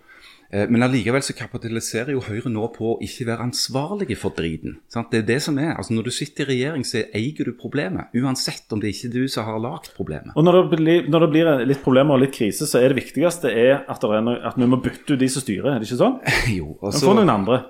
Eh, 0.53 0.69
Men 0.69 0.85
allikevel 0.85 1.23
så 1.25 1.33
kapitaliserer 1.33 2.13
jo 2.13 2.21
Høyre 2.23 2.51
nå 2.53 2.67
på 2.75 2.93
å 2.93 2.97
ikke 3.03 3.25
være 3.31 3.47
ansvarlige 3.47 4.17
for 4.19 4.35
driten. 4.37 4.77
Det 4.93 5.23
er 5.23 5.27
det 5.27 5.39
som 5.41 5.57
er. 5.57 5.73
Altså 5.73 5.97
Når 5.97 6.09
du 6.09 6.13
sitter 6.13 6.45
i 6.45 6.53
regjering, 6.53 6.85
så 6.85 7.03
eier 7.09 7.49
du 7.49 7.53
problemet. 7.57 8.13
Uansett 8.13 8.71
om 8.73 8.81
det 8.83 8.93
ikke 8.93 9.09
er 9.09 9.15
du 9.17 9.27
som 9.27 9.47
har 9.49 9.61
lagd 9.63 9.91
problemet. 9.97 10.35
Og 10.37 10.45
når 10.45 10.59
det, 10.59 10.77
blir, 10.77 11.09
når 11.09 11.25
det 11.25 11.31
blir 11.33 11.65
litt 11.73 11.83
problemer 11.83 12.15
og 12.15 12.25
litt 12.25 12.35
krise, 12.35 12.69
så 12.69 12.81
er 12.81 12.93
det 12.93 13.01
viktigste 13.01 13.49
er 13.49 13.81
at, 13.87 14.01
det 14.01 14.23
noe, 14.23 14.39
at 14.45 14.59
vi 14.59 14.69
må 14.69 14.81
bytte 14.83 15.15
ut 15.15 15.19
de 15.19 15.29
som 15.29 15.41
styrer, 15.41 15.73
er 15.73 15.81
det 15.81 15.89
ikke 15.89 16.03
sånn? 16.03 16.19
Jo, 16.59 16.75
Men 16.77 16.91
altså, 16.91 17.07
Få 17.07 17.17
noen 17.17 17.33
andre. 17.33 17.63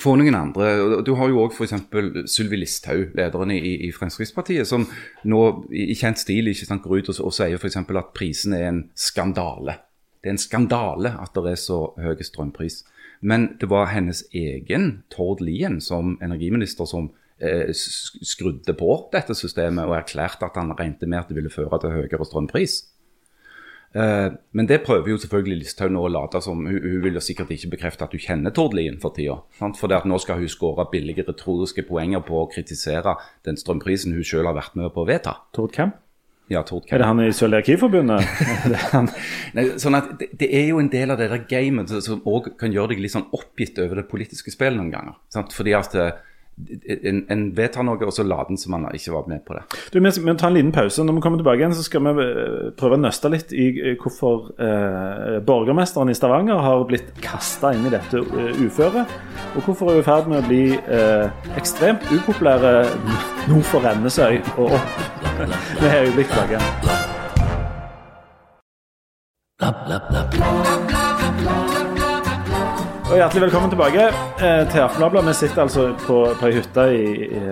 Få 0.00 0.16
noen 0.16 0.36
andre. 0.38 0.68
Du 1.04 1.12
har 1.18 1.28
jo 1.28 1.42
òg 1.44 1.52
f.eks. 1.52 1.74
Sylvi 2.32 2.62
Listhaug, 2.62 3.12
lederen 3.18 3.52
i, 3.52 3.60
i 3.88 3.92
Fremskrittspartiet, 3.92 4.64
som 4.68 4.86
nå 5.28 5.40
i 5.68 5.90
i 5.92 5.96
kjent 5.98 6.22
stil 6.22 6.48
ikke 6.48 6.68
sant, 6.68 6.84
går 6.86 7.02
ut 7.02 7.12
og, 7.12 7.24
og 7.28 7.34
sier 7.36 7.60
f.eks. 7.60 7.76
at 7.76 8.14
prisen 8.16 8.56
er 8.56 8.70
en 8.70 8.84
skandale. 8.96 9.76
Det 10.22 10.30
er 10.30 10.36
en 10.36 10.38
skandale 10.38 11.16
at 11.18 11.34
det 11.34 11.56
er 11.56 11.58
så 11.58 11.80
høy 11.98 12.22
strømpris. 12.22 12.82
Men 13.22 13.52
det 13.60 13.68
var 13.70 13.90
hennes 13.90 14.24
egen 14.34 15.02
Tord 15.10 15.42
Lien 15.42 15.80
som 15.82 16.16
energiminister 16.22 16.86
som 16.86 17.10
eh, 17.38 17.70
skrudde 17.74 18.74
på 18.78 18.96
dette 19.12 19.34
systemet 19.38 19.86
og 19.86 19.98
erklærte 19.98 20.46
at 20.46 20.58
han 20.58 20.74
regnet 20.78 21.06
med 21.06 21.20
at 21.20 21.30
det 21.30 21.38
ville 21.38 21.52
føre 21.52 21.78
til 21.82 21.94
høyere 21.94 22.26
strømpris. 22.26 22.80
Eh, 23.94 24.28
men 24.56 24.68
det 24.70 24.82
prøver 24.86 25.12
jo 25.12 25.20
selvfølgelig 25.20 25.60
Listhaug 25.62 25.92
nå 25.92 26.02
å 26.06 26.10
late 26.10 26.40
som. 26.44 26.64
Hun, 26.66 26.78
hun 26.80 27.02
vil 27.04 27.18
jo 27.18 27.24
sikkert 27.24 27.52
ikke 27.54 27.74
bekrefte 27.76 28.06
at 28.06 28.14
hun 28.16 28.24
kjenner 28.26 28.54
Tord 28.54 28.74
Lien 28.78 28.98
for 29.02 29.14
tida. 29.14 29.38
For 29.58 29.98
nå 30.08 30.22
skal 30.22 30.42
hun 30.42 30.50
skåre 30.50 30.88
billige 30.90 31.26
retoriske 31.28 31.86
poenger 31.86 32.24
på 32.26 32.42
å 32.42 32.48
kritisere 32.50 33.18
den 33.46 33.60
strømprisen 33.60 34.16
hun 34.16 34.26
selv 34.26 34.50
har 34.50 34.58
vært 34.58 34.78
med 34.78 34.90
på 34.94 35.04
å 35.04 35.10
vedta. 35.10 35.38
Tord 35.54 35.74
Kemp? 35.76 36.01
Ja, 36.52 36.60
Tord 36.68 36.84
Er 36.92 37.00
det 37.00 37.06
han 37.08 37.20
i 37.24 37.30
Cøliakiforbundet? 37.32 38.26
Det 39.56 39.64
sånn 39.80 39.96
at 39.98 40.10
det, 40.20 40.28
det 40.40 40.48
er 40.58 40.66
jo 40.72 40.80
en 40.82 40.90
del 40.92 41.12
av 41.14 41.18
det 41.20 41.30
der 41.32 41.44
gamet 41.48 41.90
som- 42.04 42.22
òg 42.28 42.52
kan 42.60 42.72
gjøre 42.74 42.92
deg 42.92 43.00
litt 43.04 43.14
sånn 43.14 43.26
oppgitt 43.36 43.78
over 43.82 44.00
det 44.02 44.08
politiske 44.10 44.52
spillet 44.52 44.76
noen 44.78 44.92
ganger. 44.92 45.16
Sant? 45.32 45.52
Fordi 45.56 45.74
at 45.76 45.94
eh, 45.98 46.12
en, 47.02 47.22
en 47.32 47.56
vedtar 47.56 47.82
noe, 47.86 47.96
og 48.06 48.12
så 48.14 48.24
later 48.26 48.52
en 48.52 48.60
som 48.60 48.74
man 48.74 48.84
ikke 48.94 49.12
var 49.14 49.28
med 49.30 49.40
på 49.46 49.56
det. 49.56 49.62
Du, 49.92 49.98
vi 49.98 50.10
vi 50.12 50.34
tar 50.38 50.48
en 50.50 50.54
liten 50.54 50.72
pause. 50.72 51.04
Når 51.04 51.14
vi 51.16 51.20
kommer 51.24 51.38
tilbake 51.40 51.58
igjen, 51.62 51.74
så 51.74 51.82
skal 51.86 52.04
vi 52.04 52.10
eh, 52.24 52.70
prøve 52.78 52.98
å 52.98 53.02
nøste 53.02 53.30
litt 53.32 53.52
i 53.56 53.66
hvorfor 54.00 54.52
eh, 54.60 55.38
borgermesteren 55.46 56.12
i 56.12 56.16
Stavanger 56.16 56.58
har 56.62 56.84
blitt 56.88 57.08
kasta 57.24 57.72
inn 57.76 57.86
i 57.88 57.92
dette 57.92 58.16
uh, 58.20 58.52
uføret. 58.60 59.06
Og 59.56 59.60
hvorfor 59.66 59.90
hun 59.90 59.96
er 59.96 60.02
i 60.02 60.06
ferd 60.06 60.26
med 60.30 60.38
å 60.42 60.48
bli 60.48 60.64
eh, 60.76 61.26
ekstremt 61.60 62.02
upopulære 62.12 62.72
nord 63.48 63.66
for 63.70 63.80
Rennesøy 63.84 64.34
og 64.56 64.76
opp. 64.78 64.90
Vi 65.80 65.86
er 65.88 66.04
øyeblikk 66.06 66.28
tilbake 66.32 66.52
igjen. 66.58 66.68
Og 73.12 73.18
hjertelig 73.20 73.42
velkommen 73.42 73.68
tilbake 73.68 74.04
eh, 74.08 74.62
til 74.72 74.80
Aftenbladet. 74.80 75.26
Vi 75.28 75.32
sitter 75.36 75.62
altså 75.66 75.82
på, 76.00 76.14
på 76.40 76.46
ei 76.48 76.54
hytte 76.56 76.84
i, 76.96 77.26
i, 77.26 77.42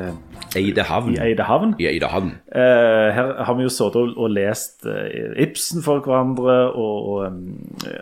Eidehavn. 0.57 1.11
i 1.13 1.19
Eidehavn. 1.21 1.75
I 1.77 1.89
Eidehavn. 1.91 2.31
Eh, 2.49 3.09
her 3.13 3.45
har 3.45 3.59
vi 3.59 3.67
jo 3.67 3.73
sittet 3.75 3.99
og, 4.01 4.15
og 4.17 4.33
lest 4.33 4.89
eh, 4.89 5.45
Ibsen 5.45 5.85
for 5.85 6.01
hverandre 6.01 6.57
og, 6.71 7.11
og, 7.13 7.37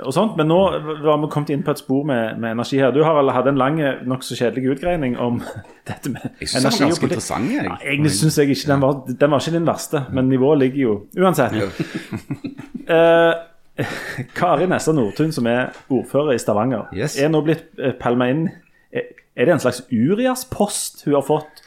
og 0.04 0.14
sånt. 0.14 0.38
Men 0.38 0.52
nå 0.52 0.60
var 1.02 1.18
vi 1.18 1.32
kommet 1.34 1.50
inn 1.56 1.66
på 1.66 1.74
et 1.74 1.82
spor 1.82 2.06
med, 2.06 2.38
med 2.38 2.54
energi 2.54 2.78
her. 2.78 2.94
Du 2.94 3.02
Harald, 3.02 3.34
hadde 3.34 3.56
en 3.56 3.58
lang, 3.58 3.82
nokså 4.06 4.38
kjedelig 4.38 4.76
utgreining 4.76 5.18
om 5.18 5.42
dette 5.90 6.14
med 6.14 6.28
energi. 6.28 6.46
Jeg 6.46 6.54
synes 6.54 6.62
den 6.62 6.78
var 6.78 6.94
ganske 6.94 7.10
interessant, 7.10 7.52
jeg. 7.58 7.66
Ja, 7.72 7.82
egentlig 7.90 8.14
syns 8.20 8.38
jeg 8.38 8.54
ikke 8.54 8.70
den 8.70 8.86
var, 8.86 9.02
den 9.10 9.34
var 9.34 9.42
ikke 9.42 9.58
din 9.58 9.70
verste, 9.74 10.06
men 10.14 10.30
nivået 10.30 10.62
ligger 10.62 10.84
jo 10.86 10.98
uansett. 11.18 11.58
Eh, 12.88 13.34
Kari 14.38 14.66
Nessa 14.66 14.92
Nordtun, 14.92 15.32
som 15.32 15.46
er 15.46 15.70
ordfører 15.90 16.34
i 16.34 16.38
Stavanger, 16.42 16.88
Yes. 16.96 17.18
er 17.18 17.30
nå 17.30 17.42
blitt 17.46 17.68
uh, 17.78 17.92
palma 18.00 18.30
inn 18.32 18.48
er 19.38 19.46
det 19.46 19.54
en 19.54 19.60
slags 19.62 19.84
Urias-post 19.94 21.04
hun 21.06 21.14
har 21.14 21.22
fått? 21.22 21.60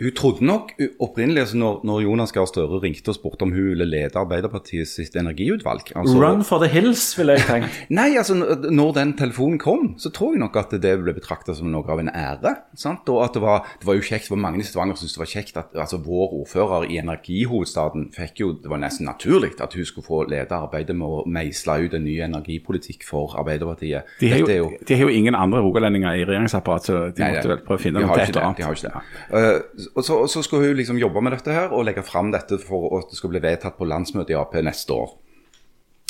Hun 0.00 0.14
trodde 0.16 0.44
nok 0.46 0.72
opprinnelig, 1.00 1.42
altså 1.44 1.58
når, 1.60 1.80
når 1.84 2.00
Jonas 2.06 2.32
Gahr 2.32 2.46
Støre 2.48 2.80
ringte 2.80 3.12
og 3.12 3.16
spurte 3.18 3.44
om 3.44 3.52
hun 3.52 3.72
ville 3.72 3.84
lede 3.84 4.18
Arbeiderpartiet 4.18 4.88
sitt 4.88 5.16
energiutvalg 5.20 5.92
altså, 5.94 6.16
Run 6.16 6.44
for 6.48 6.62
the 6.64 6.70
hills, 6.72 7.04
ville 7.18 7.36
jeg 7.36 7.44
tenkt. 7.48 7.82
Nei, 7.98 8.14
altså 8.16 8.36
når 8.36 8.94
den 8.96 9.14
telefonen 9.18 9.60
kom, 9.60 9.92
så 10.00 10.12
tror 10.14 10.34
jeg 10.34 10.42
nok 10.42 10.56
at 10.60 10.72
det 10.82 10.94
ble 11.02 11.14
betrakta 11.16 11.54
som 11.56 11.68
noe 11.72 11.84
av 11.92 12.00
en 12.00 12.08
ære. 12.08 12.54
Sant? 12.78 13.08
Og 13.12 13.20
at 13.26 13.36
det 13.36 13.42
var, 13.44 13.68
det 13.80 13.88
var 13.88 13.98
jo 13.98 14.06
kjekt, 14.06 14.30
det 14.30 14.34
var 14.36 14.42
mange 14.46 14.62
i 14.62 14.66
Stavanger 14.66 14.96
som 14.96 15.06
syntes 15.06 15.18
det 15.18 15.24
var 15.24 15.32
kjekt 15.32 15.60
at 15.60 15.76
altså, 15.84 16.00
vår 16.06 16.36
ordfører 16.40 16.88
i 16.88 16.98
energihovedstaden 17.02 18.08
fikk 18.16 18.42
jo 18.42 18.52
Det 18.62 18.70
var 18.70 18.80
nesten 18.80 19.06
naturlig 19.08 19.52
at 19.62 19.74
hun 19.74 19.84
skulle 19.84 20.06
få 20.06 20.22
lede 20.30 20.56
arbeidet 20.56 20.94
med 20.96 21.06
å 21.06 21.22
meisle 21.26 21.78
ut 21.84 21.94
en 21.96 22.04
ny 22.04 22.16
energipolitikk 22.24 23.04
for 23.06 23.36
Arbeiderpartiet. 23.40 24.08
De 24.20 24.30
har, 24.32 24.44
er 24.48 24.60
jo, 24.62 24.70
de 24.88 24.96
har 24.98 25.08
jo 25.08 25.12
ingen 25.12 25.36
andre 25.36 25.62
rogalendinger 25.64 26.20
i 26.20 26.26
regjeringsapparatet, 26.28 26.86
så 26.86 26.98
de 27.10 27.24
Nei, 27.24 27.30
måtte 27.36 27.52
vel 27.52 27.62
prøve 27.66 27.80
å 27.80 27.82
finne 27.82 28.02
noe 28.02 28.16
til 28.16 28.24
et 28.24 28.32
ikke 28.32 28.42
eller 28.42 28.58
de 28.58 28.66
har 28.66 28.72
annet. 28.72 28.82
ikke 28.82 28.92
det. 28.92 29.81
Eh, 29.81 29.81
og, 29.94 30.04
så, 30.04 30.16
og 30.24 30.30
så 30.30 30.42
skal 30.44 30.64
hun 30.64 30.78
liksom 30.78 31.00
jobbe 31.00 31.22
med 31.24 31.36
dette 31.36 31.54
her 31.54 31.74
og 31.74 31.86
legge 31.88 32.04
fram 32.06 32.32
dette 32.34 32.58
for 32.62 32.92
at 33.00 33.10
det 33.10 33.18
skal 33.18 33.32
bli 33.34 33.42
vedtatt 33.42 33.78
på 33.78 33.88
landsmøtet 33.88 34.34
i 34.34 34.38
Ap 34.38 34.54
neste 34.62 34.94
år. 34.96 35.12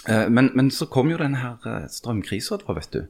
Eh, 0.08 0.28
men, 0.28 0.50
men 0.58 0.70
så 0.74 0.88
kom 0.90 1.10
jo 1.12 1.20
denne 1.20 1.38
her 1.38 1.58
uh, 1.62 1.88
strømkrisa 1.90 2.58
da, 2.62 2.74
vet 2.76 2.94
du. 2.94 3.02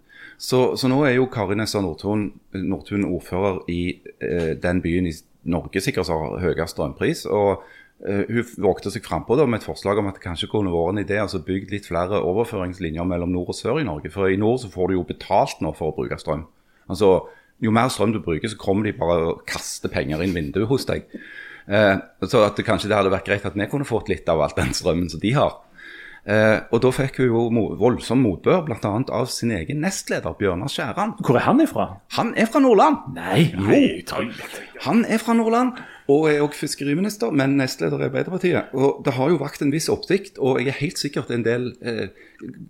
Så, 0.42 0.74
så 0.76 0.88
nå 0.90 1.02
er 1.06 1.16
jo 1.16 1.28
Kari 1.32 1.56
Nessa 1.58 1.80
Nordtun, 1.82 2.30
Nordtun 2.56 3.06
ordfører 3.08 3.62
i 3.70 3.82
eh, 4.18 4.54
den 4.60 4.82
byen 4.84 5.08
i 5.08 5.14
Norge 5.42 5.82
sikkert 5.82 6.08
som 6.08 6.22
har 6.22 6.42
høyest 6.42 6.76
strømpris. 6.76 7.24
og 7.26 7.62
eh, 8.06 8.24
hun 8.28 8.48
vågte 8.64 8.90
seg 8.92 9.04
frampå 9.06 9.36
med 9.42 9.60
et 9.60 9.66
forslag 9.66 9.98
om 9.98 10.10
at 10.10 10.18
det 10.18 10.24
kanskje 10.24 10.50
kunne 10.50 10.72
vært 10.74 10.96
en 10.96 11.04
idé 11.04 11.20
altså 11.22 11.42
bygd 11.46 11.70
litt 11.74 11.86
flere 11.86 12.22
overføringslinjer 12.22 13.06
mellom 13.06 13.32
nord 13.34 13.54
og 13.54 13.58
sør 13.58 13.80
i 13.80 13.86
Norge. 13.86 14.10
For 14.10 14.30
i 14.30 14.40
nord 14.40 14.62
så 14.62 14.72
får 14.72 14.90
du 14.90 14.98
jo 14.98 15.06
betalt 15.06 15.62
nå 15.62 15.74
for 15.78 15.90
å 15.90 15.96
bruke 15.96 16.18
strøm. 16.20 16.46
Altså, 16.90 17.28
Jo 17.62 17.72
mer 17.74 17.90
strøm 17.92 18.14
du 18.14 18.20
bruker, 18.22 18.50
så 18.50 18.58
kommer 18.58 18.88
de 18.88 18.96
bare 18.98 19.32
og 19.32 19.42
kaster 19.48 19.92
penger 19.92 20.24
inn 20.24 20.34
vinduet 20.34 20.70
hos 20.70 20.86
deg. 20.88 21.06
Eh, 21.70 21.96
så 22.26 22.46
at 22.46 22.58
det 22.58 22.66
kanskje 22.66 22.90
det 22.90 22.98
hadde 22.98 23.12
vært 23.12 23.28
greit 23.28 23.46
at 23.46 23.58
vi 23.58 23.68
kunne 23.70 23.86
fått 23.86 24.10
litt 24.10 24.28
av 24.30 24.42
all 24.42 24.56
den 24.56 24.74
strømmen 24.74 25.12
som 25.12 25.22
de 25.22 25.36
har. 25.36 25.60
Eh, 26.22 26.60
og 26.70 26.78
da 26.84 26.90
fikk 26.94 27.16
hun 27.18 27.32
jo 27.32 27.62
voldsom 27.80 28.20
motbør, 28.22 28.60
bl.a. 28.68 28.90
av 29.10 29.26
sin 29.30 29.50
egen 29.56 29.80
nestleder 29.82 30.36
Bjørnar 30.38 30.70
Skjæran. 30.70 31.16
Hvor 31.18 31.38
er 31.38 31.46
han 31.48 31.62
ifra? 31.64 31.86
Han 32.14 32.30
er 32.38 32.46
fra 32.46 32.62
Nordland! 32.62 33.08
Nei, 33.16 33.48
Jo, 33.50 34.28
han 34.86 35.02
er 35.02 35.22
fra 35.22 35.34
Nordland 35.34 35.80
og 36.10 36.28
er 36.30 36.42
også 36.42 36.64
fiskeriminister, 36.66 37.30
men 37.34 37.56
nestleder 37.58 38.02
i 38.02 38.06
Arbeiderpartiet. 38.06 38.70
Og 38.74 39.02
Det 39.04 39.14
har 39.16 39.30
jo 39.30 39.40
vakt 39.40 39.62
en 39.62 39.72
viss 39.74 39.88
oppsikt, 39.90 40.38
og 40.38 40.60
jeg 40.60 40.70
er 40.70 40.78
helt 40.78 40.98
sikkert 40.98 41.30
en 41.30 41.44
del 41.46 41.72
eh, 41.82 42.08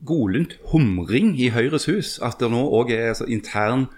godlunt 0.06 0.56
humring 0.72 1.34
i 1.40 1.50
Høyres 1.52 1.88
hus 1.90 2.18
at 2.24 2.40
det 2.40 2.52
nå 2.52 2.62
òg 2.72 2.92
er 2.92 3.12
altså, 3.12 3.28
intern 3.28 3.88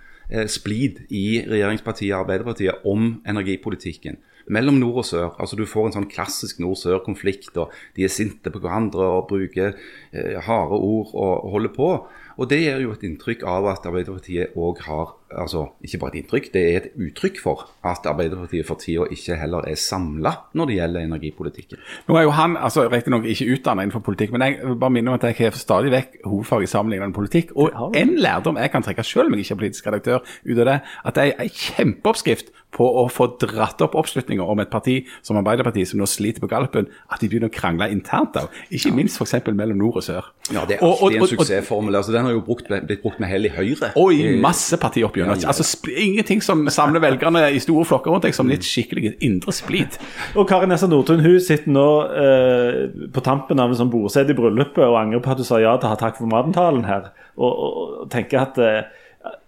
splid 0.48 1.02
i 1.12 1.42
regjeringspartiet 1.44 2.16
Arbeiderpartiet 2.16 2.86
om 2.88 3.18
energipolitikken. 3.28 4.16
Mellom 4.52 4.76
nord 4.76 5.00
og 5.00 5.06
sør. 5.08 5.30
altså 5.40 5.56
Du 5.56 5.64
får 5.64 5.88
en 5.88 5.94
sånn 5.98 6.10
klassisk 6.10 6.58
nord-sør-konflikt, 6.60 7.56
og 7.56 7.72
de 7.96 8.04
er 8.04 8.12
sinte 8.12 8.52
på 8.52 8.60
hverandre 8.60 9.06
og 9.16 9.28
bruker 9.30 9.72
eh, 10.12 10.36
harde 10.44 10.76
ord 10.76 11.14
og 11.14 11.50
holder 11.54 11.72
på. 11.72 11.90
Og 12.36 12.50
Det 12.50 12.60
gir 12.60 12.82
jo 12.82 12.92
et 12.92 13.06
inntrykk 13.06 13.44
av 13.48 13.70
at 13.72 13.86
Arbeiderpartiet 13.88 14.56
òg 14.56 14.84
har 14.84 15.16
altså 15.38 15.66
Ikke 15.84 15.98
bare 15.98 16.14
et 16.14 16.22
inntrykk, 16.22 16.48
det 16.54 16.62
er 16.62 16.76
et 16.80 16.88
uttrykk 17.06 17.40
for 17.42 17.64
at 17.84 18.06
Arbeiderpartiet 18.08 18.66
for 18.66 18.80
tida 18.80 19.06
ikke 19.10 19.36
heller 19.40 19.66
er 19.68 19.78
samla 19.80 20.32
når 20.54 20.70
det 20.70 20.78
gjelder 20.78 21.06
energipolitikken. 21.08 21.82
Nå 22.08 22.16
er 22.18 22.26
jo 22.26 22.34
han 22.36 22.56
altså, 22.56 22.86
riktignok 22.92 23.26
ikke 23.28 23.48
utdannet 23.56 23.86
innenfor 23.86 24.04
politikk, 24.06 24.32
men 24.32 24.42
jeg 24.46 24.58
vil 24.62 24.78
bare 24.80 24.94
minne 24.94 25.12
om 25.12 25.18
at 25.18 25.26
jeg 25.28 25.38
har 25.38 25.58
stadig 25.58 25.92
vekk 25.94 26.18
hovedfag 26.24 26.66
i 26.66 26.70
sammenlignende 26.70 27.16
politikk. 27.16 27.52
Og 27.56 27.96
en 27.96 28.16
lærdom 28.18 28.58
jeg 28.60 28.70
kan 28.70 28.86
trekke 28.86 29.04
selv 29.04 29.26
om 29.26 29.34
jeg 29.34 29.44
ikke 29.44 29.54
er 29.54 29.62
politisk 29.62 29.86
redaktør 29.86 30.18
ut 30.24 30.58
av 30.58 30.68
det, 30.70 30.78
at 31.04 31.14
det 31.18 31.24
er 31.24 31.44
en 31.44 31.54
kjempeoppskrift 31.64 32.52
på 32.74 32.84
å 33.00 33.06
få 33.12 33.28
dratt 33.40 33.80
opp 33.86 33.94
oppslutninger 34.00 34.42
om 34.44 34.60
et 34.60 34.70
parti 34.72 34.96
som 35.22 35.38
Arbeiderpartiet, 35.40 35.88
som 35.92 36.00
nå 36.02 36.08
sliter 36.10 36.42
på 36.42 36.50
gallupen, 36.50 36.88
at 37.10 37.20
de 37.22 37.28
begynner 37.30 37.50
å 37.50 37.54
krangle 37.54 37.88
internt. 37.94 38.34
òg. 38.34 38.48
Ikke 38.74 38.92
minst 38.94 39.20
f.eks. 39.20 39.34
mellom 39.54 39.78
nord 39.78 39.96
og 40.00 40.02
sør. 40.02 40.24
Ja, 40.52 40.64
Det 40.64 40.76
er 40.80 40.84
Og- 40.84 40.98
og- 41.02 41.02
alltid 41.02 41.16
en 41.16 41.22
og- 41.22 41.28
og- 41.32 41.46
suksessformel. 41.46 41.94
altså 41.96 42.12
Den 42.12 42.24
har 42.24 42.32
jo 42.32 42.40
brukt, 42.40 42.68
blitt 42.68 43.02
brukt 43.02 43.20
med 43.20 43.28
hell 43.28 43.46
i 43.46 43.48
Høyre. 43.48 43.92
Og 43.96 44.12
i 44.12 44.36
masse 44.40 44.76
partier 44.76 45.04
opp 45.06 45.14
gjennom. 45.14 45.34
Ja, 45.34 45.34
ja, 45.34 45.40
ja. 45.40 45.48
Altså, 45.48 45.78
ingenting 45.96 46.42
som 46.42 46.66
samler 46.68 47.00
velgerne 47.00 47.52
i 47.54 47.58
store 47.58 47.84
flokker 47.84 48.10
rundt 48.10 48.22
deg, 48.22 48.34
som 48.34 48.48
litt 48.48 48.60
skikkelig 48.62 49.16
indre 49.20 49.52
splid. 49.52 49.98
Og 50.36 50.48
Kari 50.48 50.66
Nessa 50.66 50.86
Nordtun 50.86 51.20
hun 51.22 51.40
sitter 51.40 51.70
nå 51.70 52.04
eh, 52.10 52.88
på 53.12 53.22
tampen 53.22 53.58
av 53.60 53.70
en 53.70 53.76
sånn 53.76 53.90
bordsete 53.90 54.30
i 54.30 54.34
bryllupet 54.34 54.78
og 54.84 54.96
angrer 54.98 55.20
på 55.22 55.30
at 55.30 55.38
du 55.38 55.44
sa 55.44 55.58
ja 55.58 55.76
til 55.76 55.88
å 55.88 55.94
ha 55.94 55.96
takk 55.96 56.16
for 56.18 56.26
maten-talen 56.26 56.84
her, 56.84 57.10
og, 57.38 57.52
og, 57.52 58.00
og 58.02 58.10
tenker 58.10 58.40
at 58.40 58.58
eh, 58.58 58.82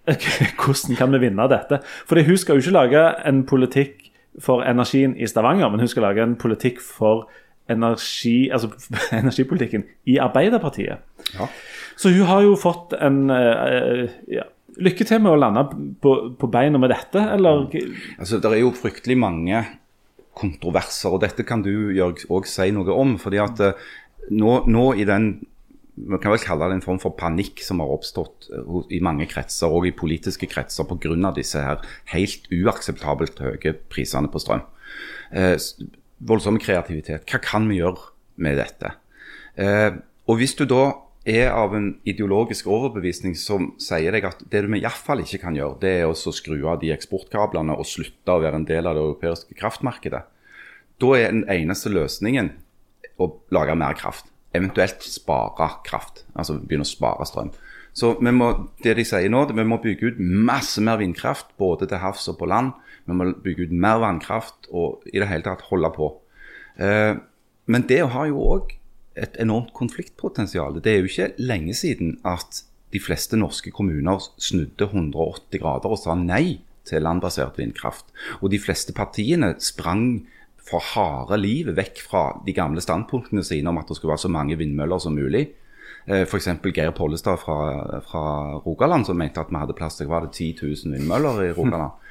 hvordan 0.06 0.98
kan 0.98 1.12
vi 1.12 1.22
vinne 1.26 1.48
dette? 1.50 1.80
Fordi 2.06 2.26
hun 2.28 2.38
skal 2.38 2.56
jo 2.56 2.64
ikke 2.64 2.76
lage 2.76 3.06
en 3.28 3.44
politikk 3.48 4.10
for 4.42 4.62
energien 4.62 5.16
i 5.16 5.26
Stavanger, 5.26 5.70
men 5.72 5.80
hun 5.80 5.90
skal 5.90 6.06
lage 6.06 6.22
en 6.22 6.36
politikk 6.38 6.80
for 6.84 7.28
energi, 7.70 8.50
altså 8.52 8.70
energipolitikken 9.20 9.86
i 10.06 10.18
Arbeiderpartiet. 10.22 11.02
Ja. 11.34 11.48
Så 11.96 12.12
hun 12.12 12.28
har 12.28 12.44
jo 12.44 12.54
fått 12.60 12.94
en 13.00 13.26
uh, 13.30 14.06
ja, 14.30 14.46
Lykke 14.76 15.06
til 15.08 15.22
med 15.24 15.32
å 15.32 15.38
lande 15.40 15.62
på, 16.04 16.10
på 16.36 16.48
beina 16.52 16.76
med 16.76 16.90
dette, 16.92 17.16
eller? 17.32 17.62
Altså, 18.20 18.36
Det 18.44 18.50
er 18.50 18.58
jo 18.60 18.74
fryktelig 18.76 19.14
mange 19.16 19.62
kontroverser, 20.36 21.14
og 21.16 21.22
dette 21.22 21.46
kan 21.48 21.62
du 21.64 21.96
òg 21.96 22.48
si 22.50 22.66
noe 22.76 22.92
om. 22.92 23.14
fordi 23.16 23.40
at 23.40 23.62
eh, 23.64 23.86
nå, 24.36 24.58
nå 24.68 24.84
i 25.00 25.06
den 25.08 25.30
man 25.96 26.20
kan 26.20 26.34
vel 26.34 26.42
kalle 26.42 26.68
det 26.68 26.76
en 26.76 26.84
form 26.84 26.98
for 27.00 27.16
panikk 27.16 27.62
som 27.64 27.80
har 27.80 27.92
oppstått 27.94 28.50
eh, 28.52 28.80
i 28.96 29.00
mange 29.04 29.28
kretser, 29.30 29.72
og 29.72 29.88
i 29.88 29.94
politiske 29.96 30.48
kretser, 30.50 30.88
pga. 30.88 31.32
disse 31.36 31.62
her 31.62 31.80
helt 32.12 32.50
uakseptabelt 32.52 33.40
høye 33.40 33.72
prisene 33.92 34.30
på 34.32 34.42
strøm. 34.42 34.66
Eh, 35.32 35.56
voldsom 36.26 36.60
kreativitet. 36.60 37.26
Hva 37.28 37.40
kan 37.42 37.68
vi 37.70 37.80
gjøre 37.80 38.12
med 38.36 38.60
dette? 38.60 38.92
Eh, 39.56 39.96
og 40.28 40.40
hvis 40.40 40.56
du 40.58 40.66
da 40.68 40.92
er 41.26 41.50
av 41.50 41.74
en 41.74 41.88
ideologisk 42.06 42.68
overbevisning 42.70 43.34
som 43.38 43.72
sier 43.82 44.14
deg 44.14 44.28
at 44.28 44.44
det 44.52 44.62
du 44.62 44.76
iallfall 44.76 45.24
ikke 45.24 45.40
kan 45.42 45.56
gjøre, 45.58 45.80
det 45.82 45.92
er 46.02 46.06
å 46.06 46.14
skru 46.14 46.60
av 46.70 46.78
de 46.82 46.92
eksportkablene 46.94 47.74
og 47.74 47.88
slutte 47.88 48.36
å 48.36 48.42
være 48.44 48.60
en 48.60 48.68
del 48.68 48.86
av 48.86 48.94
det 48.94 49.02
europeiske 49.02 49.58
kraftmarkedet, 49.58 50.22
da 51.02 51.10
er 51.18 51.34
den 51.34 51.44
eneste 51.52 51.90
løsningen 51.92 52.52
å 53.20 53.32
lage 53.52 53.74
mer 53.78 53.98
kraft. 53.98 54.30
Eventuelt 54.56 55.04
spare 55.04 55.70
kraft. 55.86 56.24
Altså 56.34 56.58
begynne 56.60 56.86
å 56.86 56.88
spare 56.88 57.26
strøm. 57.28 57.52
Så 57.96 58.12
vi 58.20 58.32
må, 58.34 58.50
det 58.84 58.92
de 58.98 59.04
sier 59.08 59.30
nå, 59.32 59.46
vi 59.56 59.64
må 59.64 59.78
bygge 59.80 60.12
ut 60.12 60.18
masse 60.20 60.82
mer 60.84 60.98
vindkraft, 61.00 61.54
både 61.56 61.88
til 61.88 62.02
havs 62.02 62.26
og 62.28 62.36
på 62.42 62.48
land. 62.50 62.74
Vi 63.06 63.16
må 63.16 63.30
bygge 63.44 63.68
ut 63.68 63.72
mer 63.72 64.02
vannkraft 64.02 64.68
og 64.68 65.06
i 65.08 65.20
det 65.22 65.30
hele 65.30 65.46
tatt 65.46 65.64
holde 65.70 65.92
på. 65.96 66.10
Eh, 66.76 67.14
men 67.72 67.86
det 67.88 68.02
har 68.12 68.28
jo 68.28 68.42
òg 68.56 68.76
et 69.16 69.38
enormt 69.40 69.72
konfliktpotensial. 69.76 70.76
Det 70.84 70.92
er 70.92 71.00
jo 71.00 71.08
ikke 71.08 71.32
lenge 71.40 71.74
siden 71.78 72.18
at 72.28 72.62
de 72.92 73.00
fleste 73.02 73.38
norske 73.40 73.72
kommuner 73.74 74.28
snudde 74.36 74.90
180 74.90 75.60
grader 75.62 75.92
og 75.96 76.00
sa 76.00 76.14
nei 76.18 76.60
til 76.86 77.02
landbasert 77.02 77.56
vindkraft. 77.58 78.12
Og 78.42 78.52
de 78.52 78.60
fleste 78.62 78.94
partiene 78.96 79.54
sprang 79.62 80.26
for 80.66 80.82
harde 80.82 81.38
livet 81.38 81.76
vekk 81.76 82.02
fra 82.02 82.24
de 82.46 82.54
gamle 82.56 82.82
standpunktene 82.82 83.44
sine 83.46 83.70
om 83.70 83.78
at 83.78 83.88
det 83.88 83.98
skulle 83.98 84.14
være 84.14 84.24
så 84.26 84.32
mange 84.32 84.58
vindmøller 84.58 85.02
som 85.02 85.14
mulig. 85.14 85.46
F.eks. 86.06 86.48
Geir 86.62 86.92
Pollestad 86.94 87.40
fra, 87.42 88.00
fra 88.06 88.24
Rogaland 88.62 89.06
som 89.08 89.18
mente 89.18 89.42
at 89.42 89.50
vi 89.50 89.58
hadde 89.58 89.74
plass 89.78 89.98
til 89.98 90.10
var 90.10 90.26
det 90.26 90.36
10 90.38 90.52
000 90.62 90.98
vindmøller 90.98 91.46
i 91.48 91.54
Rogaland. 91.56 91.94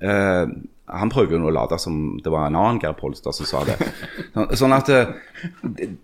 Eh, 0.00 0.46
han 0.92 1.10
prøver 1.12 1.36
jo 1.36 1.40
nå 1.42 1.50
å 1.50 1.54
late 1.54 1.78
som 1.80 2.18
det 2.22 2.32
var 2.32 2.48
en 2.48 2.58
annen 2.58 2.80
Geir 2.82 2.96
Pollestad 2.98 3.36
som 3.36 3.48
sa 3.48 3.62
det. 3.68 3.76
Sånn 4.58 4.74
at 4.74 4.90
eh, 4.92 5.12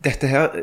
dette 0.04 0.30
her 0.30 0.54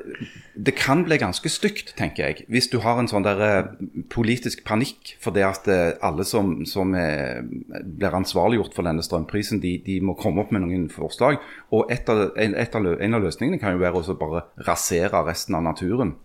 Det 0.54 0.74
kan 0.78 1.04
bli 1.06 1.18
ganske 1.18 1.50
stygt, 1.50 1.94
tenker 1.98 2.28
jeg, 2.28 2.46
hvis 2.52 2.70
du 2.70 2.80
har 2.84 3.00
en 3.00 3.10
sånn 3.10 3.26
der 3.26 3.42
eh, 3.46 3.70
politisk 4.14 4.64
panikk 4.68 5.16
fordi 5.24 5.46
at 5.46 5.70
eh, 5.72 5.96
alle 6.06 6.26
som, 6.28 6.62
som 6.70 6.94
er, 6.98 7.42
blir 7.84 8.14
ansvarliggjort 8.14 8.76
for 8.76 8.88
denne 8.88 9.06
strømprisen, 9.06 9.62
de, 9.64 9.78
de 9.86 10.00
må 10.06 10.18
komme 10.20 10.44
opp 10.44 10.54
med 10.54 10.66
noen 10.66 10.86
forslag. 10.94 11.42
Og 11.74 11.90
et 11.94 12.10
av, 12.10 12.28
en, 12.38 12.54
et 12.60 12.78
av, 12.78 12.92
en 12.94 13.18
av 13.18 13.26
løsningene 13.26 13.62
kan 13.62 13.74
jo 13.74 13.82
være 13.82 14.04
å 14.04 14.20
bare 14.20 14.46
rasere 14.68 15.26
resten 15.26 15.58
av 15.58 15.66
naturen. 15.66 16.16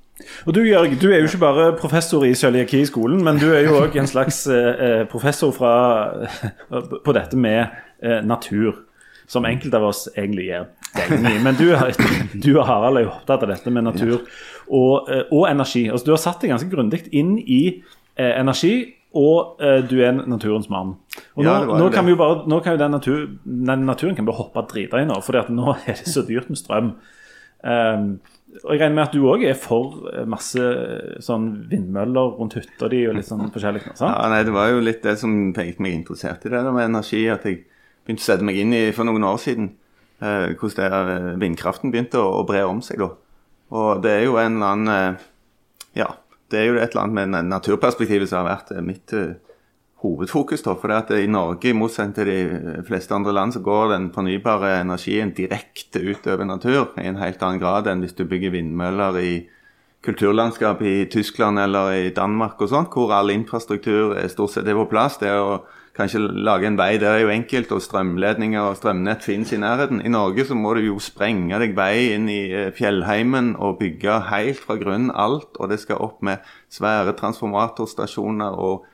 Og 0.50 0.54
du 0.56 0.64
Jørg, 0.66 0.96
du 0.98 1.12
er 1.12 1.20
jo 1.22 1.28
ikke 1.28 1.44
bare 1.44 1.66
professor 1.78 2.24
i 2.26 2.34
cøliaki 2.34 2.80
i 2.82 2.88
skolen, 2.88 3.20
men 3.24 3.38
du 3.38 3.52
er 3.52 3.68
jo 3.68 3.76
òg 3.78 3.94
en 4.00 4.08
slags 4.10 4.42
professor 5.12 5.54
fra, 5.54 5.74
på 7.06 7.14
dette 7.14 7.38
med 7.38 7.68
eh, 8.02 8.20
natur. 8.26 8.84
Som 9.28 9.44
enkelte 9.44 9.76
av 9.76 9.84
oss 9.90 10.06
egentlig 10.14 10.46
gjør 10.48 10.68
i. 10.96 11.32
Men 11.44 11.56
du, 11.58 11.66
du 12.44 12.52
og 12.56 12.62
Harald 12.64 12.96
er 12.96 13.04
jo 13.04 13.10
opptatt 13.12 13.42
av 13.44 13.50
dette 13.52 13.72
med 13.74 13.84
natur 13.84 14.14
og, 14.16 15.10
eh, 15.12 15.26
og 15.28 15.44
energi. 15.50 15.88
Altså, 15.90 16.08
du 16.08 16.14
har 16.14 16.22
satt 16.22 16.40
deg 16.40 16.54
ganske 16.54 16.70
grundig 16.72 17.02
inn 17.12 17.34
i 17.44 17.60
eh, 18.16 18.32
energi, 18.38 18.94
og 19.18 19.60
eh, 19.64 19.82
du 19.88 19.98
er 20.04 20.16
naturens 20.16 20.70
mann. 20.72 20.94
Og 21.36 21.44
nå, 21.44 21.50
Ja, 21.50 21.60
nå 21.64 21.90
kan 21.92 22.04
det. 22.04 22.08
vi 22.08 22.16
jo 22.16 22.22
bare, 22.22 22.40
nå 22.48 22.62
kan 22.64 22.76
jo 22.76 22.80
den, 22.80 22.96
natur, 22.96 23.20
den 23.44 23.86
naturen 23.88 24.16
kan 24.16 24.26
bare 24.28 24.40
hoppe 24.40 24.64
drita 24.72 25.00
i 25.00 25.06
nå, 25.08 25.20
for 25.24 25.44
nå 25.52 25.76
er 25.88 26.00
det 26.00 26.08
så 26.08 26.24
dyrt 26.28 26.48
med 26.52 26.60
strøm. 26.60 26.92
Um, 27.58 28.10
og 28.62 28.70
jeg 28.72 28.80
regner 28.80 28.94
med 28.94 29.02
at 29.08 29.14
du 29.16 29.24
òg 29.28 29.42
er 29.44 29.56
for 29.58 30.06
eh, 30.12 30.24
masse 30.28 30.62
sånn 31.24 31.48
vindmøller 31.68 32.36
rundt 32.38 32.54
hytta 32.56 32.88
di 32.88 33.02
og 33.10 33.18
litt 33.18 33.28
sånn 33.28 33.50
forskjellig. 33.52 33.82
sant? 33.92 34.08
Ja, 34.08 34.28
nei, 34.32 34.44
Det 34.46 34.54
var 34.54 34.70
jo 34.72 34.80
litt 34.80 35.02
det 35.04 35.18
som 35.20 35.34
pekte 35.56 35.84
meg 35.84 35.98
interessert 35.98 36.46
i 36.46 36.52
det 36.54 36.62
med 36.64 36.86
energi. 36.86 37.26
At 37.32 37.44
jeg 37.48 37.66
begynte 38.08 38.24
å 38.24 38.28
sette 38.30 38.46
meg 38.48 38.56
inn 38.58 38.72
i 38.72 38.86
for 38.96 39.04
noen 39.04 39.26
år 39.28 39.36
siden 39.42 39.74
eh, 40.24 40.54
hvordan 40.56 40.78
det 40.80 41.16
eh, 41.16 41.34
vindkraften 41.44 41.92
begynte 41.92 42.22
å, 42.22 42.40
å 42.40 42.46
bre 42.48 42.64
om 42.66 42.80
seg. 42.84 43.04
da. 43.04 43.12
Og 43.76 44.00
det 44.02 44.14
er 44.16 44.24
jo 44.24 44.38
en 44.40 44.56
eller 44.56 44.72
annen 44.72 44.94
eh, 44.94 45.26
Ja, 46.00 46.14
det 46.48 46.58
er 46.62 46.70
jo 46.70 46.78
et 46.80 46.94
eller 46.94 47.04
annet 47.04 47.18
med 47.20 47.34
na- 47.34 47.44
naturperspektivet 47.58 48.30
som 48.30 48.40
har 48.42 48.56
vært 48.56 48.72
eh, 48.72 48.84
mitt 48.84 49.12
hovedfokus. 50.02 50.62
da, 50.62 50.74
for 50.78 50.88
det 50.88 50.96
at 50.96 51.10
I 51.18 51.26
Norge, 51.26 51.68
i 51.68 51.76
motsetning 51.76 52.14
til 52.14 52.28
de 52.30 52.82
fleste 52.86 53.14
andre 53.14 53.32
land, 53.34 53.52
så 53.54 53.60
går 53.60 53.92
den 53.92 54.10
fornybare 54.14 54.80
energien 54.80 55.34
direkte 55.34 56.00
utover 56.00 56.46
natur 56.46 56.92
i 56.98 57.08
en 57.10 57.18
helt 57.18 57.42
annen 57.42 57.60
grad 57.60 57.90
enn 57.90 58.04
hvis 58.04 58.14
du 58.14 58.24
bygger 58.24 58.54
vindmøller 58.54 59.18
i 59.18 59.32
kulturlandskap 60.06 60.82
i 60.86 61.08
Tyskland 61.10 61.58
eller 61.58 61.90
i 61.92 62.10
Danmark 62.14 62.60
og 62.62 62.70
sånt, 62.70 62.92
hvor 62.94 63.10
all 63.12 63.32
infrastruktur 63.34 64.14
er 64.16 64.30
stort 64.30 64.54
sett 64.54 64.68
er 64.70 64.78
på 64.78 64.86
plass. 64.90 65.18
Det 65.18 65.32
å 65.34 65.64
kanskje 65.98 66.20
lage 66.46 66.68
en 66.68 66.78
vei 66.78 66.92
der 67.00 67.16
er 67.16 67.24
jo 67.24 67.32
enkelt, 67.34 67.72
og 67.74 67.82
strømledninger 67.82 68.62
og 68.62 68.76
strømnett 68.78 69.24
finnes 69.26 69.52
i 69.52 69.58
nærheten. 69.60 70.00
I 70.04 70.12
Norge 70.14 70.46
så 70.46 70.54
må 70.54 70.76
du 70.78 70.84
jo 70.86 70.98
sprenge 71.02 71.58
deg 71.58 71.74
vei 71.78 72.14
inn 72.14 72.28
i 72.30 72.42
eh, 72.54 72.70
fjellheimen 72.74 73.56
og 73.56 73.80
bygge 73.82 74.20
helt 74.30 74.62
fra 74.62 74.78
grunnen 74.80 75.10
alt, 75.14 75.58
og 75.58 75.72
det 75.72 75.80
skal 75.82 76.00
opp 76.04 76.22
med 76.22 76.46
svære 76.72 77.16
transformatorstasjoner 77.18 78.54
og 78.62 78.86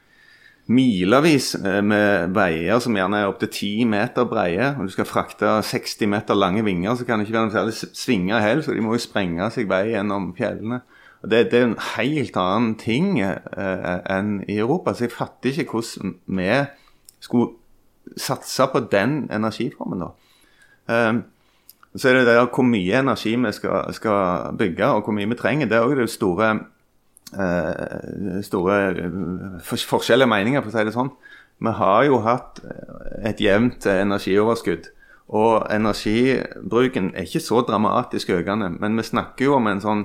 milevis 0.73 1.53
eh, 1.61 1.83
med 1.85 2.33
veier 2.37 2.81
som 2.81 2.97
gjerne 2.97 3.21
er 3.21 3.33
opptil 3.33 3.53
ti 3.53 3.73
meter 3.89 4.25
breie. 4.29 4.73
og 4.79 4.89
Du 4.89 4.95
skal 4.95 5.09
frakte 5.09 5.59
60 5.61 6.09
meter 6.09 6.39
lange 6.39 6.65
vinger, 6.65 6.97
så 6.97 7.05
kan 7.05 7.21
det 7.21 7.29
ikke 7.29 7.39
være 7.39 7.51
noe 7.51 7.59
særlig 7.59 7.93
svinger 7.93 8.41
heller, 8.41 8.65
så 8.65 8.73
de 8.73 8.85
må 8.85 8.97
jo 8.97 9.05
sprenge 9.05 9.51
seg 9.53 9.69
vei 9.69 9.91
gjennom 9.93 10.33
fjellene. 10.39 10.81
Og 11.25 11.31
det, 11.33 11.51
det 11.53 11.61
er 11.61 11.69
en 11.71 11.83
helt 11.97 12.37
annen 12.37 12.73
ting 12.81 13.21
eh, 13.25 13.93
enn 14.13 14.43
i 14.49 14.59
Europa. 14.61 14.93
Så 14.93 15.07
jeg 15.07 15.15
fatter 15.17 15.53
ikke 15.53 15.79
hvordan 15.79 16.19
vi 16.37 16.49
skulle 17.25 17.55
satse 18.21 18.69
på 18.73 18.85
den 18.93 19.25
energiformen, 19.33 20.05
da. 20.05 20.13
Eh, 20.93 21.15
så 21.95 22.11
er 22.11 22.19
det 22.19 22.27
det 22.27 22.39
hvor 22.51 22.67
mye 22.67 23.01
energi 23.01 23.37
vi 23.39 23.53
skal, 23.55 23.93
skal 23.95 24.57
bygge, 24.59 24.87
og 24.87 25.07
hvor 25.07 25.15
mye 25.15 25.31
vi 25.31 25.39
trenger. 25.39 25.71
Det 25.71 25.79
er 25.79 25.87
òg 25.87 25.97
det 26.01 26.09
store 26.11 26.49
eh, 27.33 28.43
store 28.43 28.79
eh, 28.91 29.63
for, 29.63 29.77
forskjellige 29.95 30.31
meninger, 30.31 30.63
for 30.63 30.73
å 30.73 30.75
si 30.75 30.85
det 30.89 30.97
sånn. 30.97 31.13
Vi 31.63 31.73
har 31.79 32.03
jo 32.09 32.21
hatt 32.25 32.61
eh, 32.67 33.31
et 33.31 33.41
jevnt 33.43 33.87
eh, 33.87 34.03
energioverskudd. 34.05 34.91
Og 35.35 35.65
energibruken 35.73 37.13
er 37.15 37.25
ikke 37.25 37.41
så 37.41 37.63
dramatisk 37.65 38.35
økende. 38.35 38.75
Men 38.77 38.99
vi 38.99 39.07
snakker 39.07 39.49
jo 39.49 39.57
om 39.57 39.71
en 39.71 39.81
sånn 39.81 40.05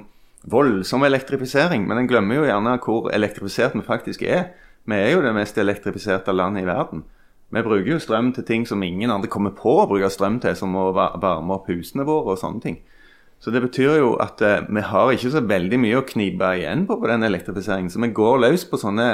voldsom 0.49 1.03
elektrifisering. 1.03 1.83
Men 1.89 2.03
en 2.03 2.09
glemmer 2.09 2.39
jo 2.39 2.47
gjerne 2.47 2.77
hvor 2.85 3.09
elektrifisert 3.13 3.75
vi 3.75 3.83
faktisk 3.85 4.23
er. 4.23 4.51
Vi 4.89 4.97
er 4.97 5.11
jo 5.13 5.23
det 5.23 5.35
mest 5.37 5.57
elektrifiserte 5.61 6.33
landet 6.33 6.65
i 6.65 6.69
verden. 6.69 7.03
Vi 7.49 7.61
bruker 7.65 7.91
jo 7.91 8.01
strøm 8.01 8.31
til 8.33 8.45
ting 8.45 8.65
som 8.69 8.83
ingen 8.85 9.11
andre 9.13 9.29
kommer 9.29 9.53
på 9.57 9.79
å 9.81 9.87
bruke 9.89 10.09
strøm 10.13 10.37
til, 10.41 10.55
som 10.57 10.75
å 10.77 10.91
varme 10.93 11.55
opp 11.55 11.69
husene 11.69 12.05
våre 12.07 12.35
og 12.35 12.41
sånne 12.41 12.63
ting. 12.63 12.79
Så 13.39 13.53
det 13.55 13.61
betyr 13.63 14.01
jo 14.01 14.13
at 14.19 14.41
eh, 14.43 14.65
vi 14.67 14.81
har 14.83 15.11
ikke 15.13 15.31
så 15.31 15.41
veldig 15.47 15.79
mye 15.79 15.99
å 16.01 16.07
knipe 16.07 16.49
igjen 16.59 16.83
på 16.89 16.97
på 16.99 17.09
den 17.09 17.23
elektrifiseringen. 17.23 17.91
Så 17.91 18.01
vi 18.03 18.11
går 18.15 18.41
løs 18.43 18.65
på 18.67 18.79
sånne 18.81 19.09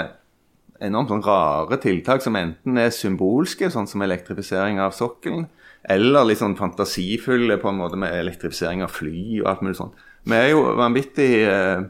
enormt 0.84 1.14
sånn 1.14 1.24
rare 1.24 1.78
tiltak 1.82 2.24
som 2.26 2.36
enten 2.40 2.80
er 2.82 2.92
symbolske, 2.92 3.70
sånn 3.72 3.88
som 3.88 4.04
elektrifisering 4.04 4.82
av 4.84 4.96
sokkelen, 4.98 5.46
eller 5.88 6.26
litt 6.26 6.42
sånn 6.42 6.58
fantasifulle 6.58 7.60
på 7.62 7.70
en 7.70 7.80
måte 7.80 8.00
med 8.02 8.16
elektrifisering 8.18 8.82
av 8.84 8.92
fly 8.96 9.44
og 9.44 9.52
alt 9.52 9.64
mulig 9.64 9.78
sånt. 9.78 10.02
Vi 10.26 10.36
er 10.36 10.50
jo 10.50 10.66
vanvittig 10.80 11.30
eh, 11.46 11.86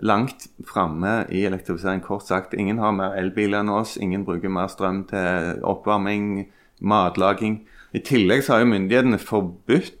langt 0.00 0.48
framme 0.66 1.26
i 1.28 1.44
elektrifisering, 1.44 2.00
kort 2.04 2.26
sagt. 2.28 2.54
Ingen 2.54 2.80
har 2.80 2.94
mer 2.96 3.16
elbiler 3.20 3.60
enn 3.60 3.72
oss, 3.72 3.96
ingen 4.00 4.24
bruker 4.24 4.52
mer 4.52 4.70
strøm 4.72 5.04
til 5.10 5.60
oppvarming, 5.66 6.48
matlaging. 6.80 7.60
I 7.92 8.02
tillegg 8.06 8.44
så 8.46 8.54
har 8.54 8.64
jo 8.64 8.72
myndighetene 8.72 9.20
forbudt 9.20 9.96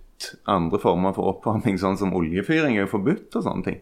andre 0.50 0.80
former 0.80 1.14
for 1.16 1.30
oppvarming, 1.32 1.78
sånn 1.80 1.98
som 2.00 2.14
oljefyring 2.16 2.76
er 2.76 2.84
jo 2.84 2.94
forbudt 2.94 3.36
og 3.38 3.46
sånne 3.46 3.66
ting. 3.66 3.80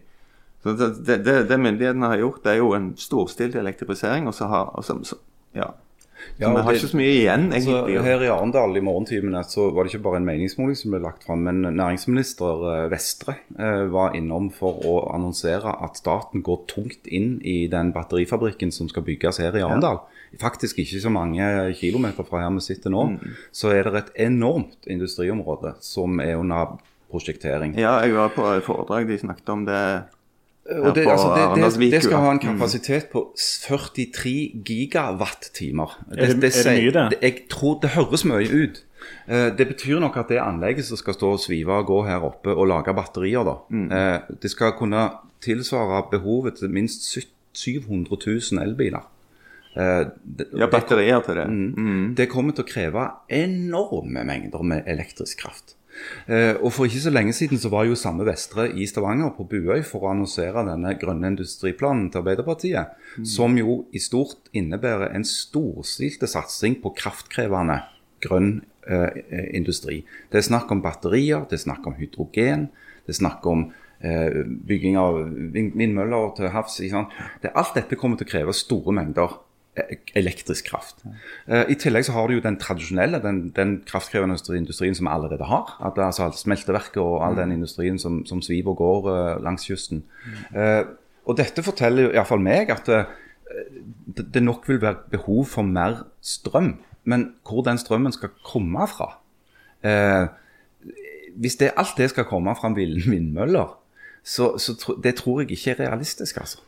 Så 0.63 0.75
det, 0.75 1.19
det, 1.23 1.35
det, 1.47 1.57
myndighetene 1.59 2.11
har 2.11 2.19
gjort, 2.19 2.43
det 2.43 2.51
er 2.51 2.59
jo 2.59 2.73
en 2.75 2.89
storstilt 2.99 3.55
elektrifisering. 3.55 4.27
Og 4.27 4.35
så 4.35 4.49
har 4.51 4.73
og 4.75 4.83
så, 4.83 5.19
ja. 5.55 5.71
Så 6.19 6.41
Ja, 6.41 6.49
vi 6.49 6.61
har 6.61 6.71
det- 6.73 6.81
ikke 6.81 6.91
så 6.91 6.97
mye 6.97 7.15
igjen, 7.19 7.51
egentlig. 7.53 8.01
her 8.03 8.21
i 8.23 8.27
Arendal 8.27 8.77
i 8.77 8.79
morgentimene 8.81 9.43
så 9.43 9.71
var 9.73 9.83
det 9.83 9.93
ikke 9.93 10.03
bare 10.03 10.17
en 10.17 10.25
meningsmåling 10.25 10.75
som 10.77 10.91
ble 10.91 10.99
lagt 11.01 11.23
fram, 11.25 11.43
men 11.43 11.61
næringsminister 11.75 12.83
eh, 12.85 12.89
Vestre 12.91 13.35
eh, 13.59 13.85
var 13.91 14.13
innom 14.15 14.49
for 14.51 14.79
å 14.83 15.13
annonsere 15.15 15.75
at 15.83 15.97
staten 15.97 16.41
går 16.43 16.65
tungt 16.67 17.07
inn 17.07 17.41
i 17.43 17.67
den 17.67 17.91
batterifabrikken 17.93 18.71
som 18.71 18.87
skal 18.89 19.03
bygges 19.03 19.37
her 19.39 19.55
i 19.55 19.61
Arendal. 19.61 19.99
Faktisk 20.39 20.77
ikke 20.77 21.01
så 21.01 21.09
mange 21.11 21.73
kilometer 21.73 22.23
fra 22.23 22.39
her 22.43 22.49
vi 22.51 22.59
sitter 22.61 22.89
nå, 22.91 23.09
Mm. 23.09 23.19
så 23.51 23.71
er 23.73 23.83
det 23.83 23.95
et 23.95 24.27
enormt 24.29 24.85
industriområde 24.87 25.75
som 25.81 26.19
er 26.19 26.35
under 26.37 26.77
prosjektering. 27.11 27.75
Ja, 27.77 27.99
jeg 28.01 28.13
var 28.13 28.29
på 28.29 28.43
foredrag 28.61 29.07
de 29.07 29.17
snakket 29.17 29.49
om 29.49 29.65
det. 29.65 30.03
Og 30.69 30.95
det, 30.95 31.05
altså, 31.07 31.29
det, 31.55 31.63
det, 31.79 31.91
det 31.91 32.03
skal 32.03 32.17
ha 32.21 32.31
en 32.31 32.39
kapasitet 32.39 33.07
på 33.11 33.23
43 33.35 34.61
gigawattimer. 34.65 35.95
Er 36.11 36.15
det- 36.33 36.55
er 36.55 36.63
det 36.63 36.83
mye, 36.83 36.91
det? 37.09 37.17
Jeg 37.21 37.47
tror 37.49 37.79
det 37.81 37.89
høres 37.89 38.25
mye 38.25 38.49
ut. 38.63 38.83
Eh, 39.27 39.49
Det 39.57 39.67
betyr 39.67 39.99
nok 39.99 40.17
at 40.17 40.27
det 40.29 40.37
anlegget 40.37 40.85
som 40.85 40.97
skal 40.97 41.13
stå 41.13 41.31
og 41.31 41.39
svive 41.39 41.71
og 41.71 41.85
gå 41.87 42.05
her 42.07 42.19
oppe 42.23 42.49
og 42.55 42.67
lage 42.67 42.93
batterier, 42.93 43.43
da, 43.43 43.55
Mm. 43.69 43.91
eh, 43.91 44.19
det 44.41 44.51
skal 44.51 44.71
kunne 44.77 45.09
tilsvare 45.41 46.03
behovet 46.11 46.55
til 46.59 46.69
minst 46.69 47.17
700 47.53 48.17
000 48.27 48.61
elbiler. 48.63 49.07
Eh, 49.77 50.05
Ja, 50.57 50.67
batterier 50.67 51.19
til 51.25 51.35
det. 51.35 51.47
Mm. 51.49 52.15
Det 52.15 52.29
kommer 52.29 52.51
til 52.53 52.63
å 52.63 52.67
kreve 52.67 53.09
enorme 53.29 54.23
mengder 54.25 54.61
med 54.63 54.83
elektrisk 54.87 55.37
kraft. 55.39 55.75
Eh, 56.27 56.55
og 56.57 56.73
For 56.73 56.87
ikke 56.87 57.03
så 57.03 57.13
lenge 57.13 57.33
siden 57.35 57.59
så 57.61 57.71
var 57.73 57.87
jo 57.87 57.97
samme 57.99 58.25
Vestre 58.27 58.67
i 58.71 58.87
Stavanger 58.89 59.33
på 59.37 59.47
Buøy 59.49 59.83
for 59.87 60.05
å 60.05 60.11
annonsere 60.13 60.65
denne 60.67 60.95
grønne 60.99 61.33
industriplanen 61.33 62.09
til 62.11 62.23
Arbeiderpartiet, 62.23 62.95
som 63.27 63.57
jo 63.59 63.83
i 63.95 64.01
stort 64.03 64.51
innebærer 64.53 65.13
en 65.15 65.27
storstilte 65.27 66.29
satsing 66.29 66.79
på 66.83 66.93
kraftkrevende 66.97 67.81
grønn 68.23 68.61
eh, 68.87 69.19
eh, 69.29 69.49
industri. 69.57 70.03
Det 70.31 70.41
er 70.41 70.47
snakk 70.49 70.71
om 70.73 70.83
batterier, 70.83 71.45
det 71.49 71.59
er 71.59 71.65
snakk 71.67 71.87
om 71.89 71.97
hydrogen, 71.99 72.69
det 73.05 73.15
er 73.15 73.19
snakk 73.19 73.45
om 73.49 73.67
eh, 73.99 74.41
bygging 74.45 74.97
av 74.99 75.21
vindmøller 75.55 76.33
til 76.37 76.51
havs. 76.53 76.79
alt 76.83 77.75
dette 77.77 77.99
kommer 77.99 78.19
til 78.19 78.27
å 78.27 78.33
kreve 78.33 78.55
store 78.55 78.95
mengder 78.95 79.39
elektrisk 80.15 80.65
kraft. 80.71 81.03
Eh, 81.47 81.65
I 81.71 81.75
tillegg 81.79 82.03
så 82.07 82.11
har 82.15 82.27
du 82.27 82.33
jo 82.35 82.41
den 82.43 82.57
tradisjonelle, 82.59 83.21
den, 83.23 83.49
den 83.55 83.77
kraftkrevende 83.87 84.35
industrien 84.57 84.95
som 84.95 85.07
vi 85.07 85.13
allerede 85.13 85.45
har. 85.47 85.75
At 85.85 85.95
det, 85.95 86.03
altså 86.09 86.31
Smelteverket 86.35 86.97
og 86.97 87.21
all 87.27 87.37
den 87.37 87.51
industrien 87.55 87.99
som, 87.99 88.25
som 88.25 88.41
sviver 88.41 88.73
og 88.73 88.77
går 88.81 89.09
eh, 89.13 89.41
langs 89.45 89.67
kysten. 89.69 90.03
Eh, 90.55 90.83
og 91.29 91.37
dette 91.37 91.63
forteller 91.63 92.11
iallfall 92.15 92.41
meg 92.41 92.71
at 92.73 92.87
det, 92.89 94.25
det 94.33 94.41
nok 94.43 94.67
vil 94.69 94.81
være 94.81 95.05
behov 95.11 95.45
for 95.45 95.61
mer 95.65 96.03
strøm. 96.21 96.75
Men 97.09 97.33
hvor 97.47 97.63
den 97.65 97.77
strømmen 97.81 98.11
skal 98.13 98.29
komme 98.45 98.85
fra 98.91 99.13
eh, 99.85 100.27
Hvis 101.39 101.55
det, 101.61 101.71
alt 101.77 101.95
det 101.97 102.09
skal 102.11 102.25
komme 102.27 102.55
fra 102.57 102.73
vind- 102.75 103.05
vindmøller, 103.09 103.77
så, 104.23 104.57
så 104.57 104.75
tro, 104.75 104.95
det 104.99 105.15
tror 105.15 105.41
jeg 105.41 105.51
ikke 105.55 105.71
er 105.71 105.85
realistisk, 105.87 106.37
altså. 106.41 106.59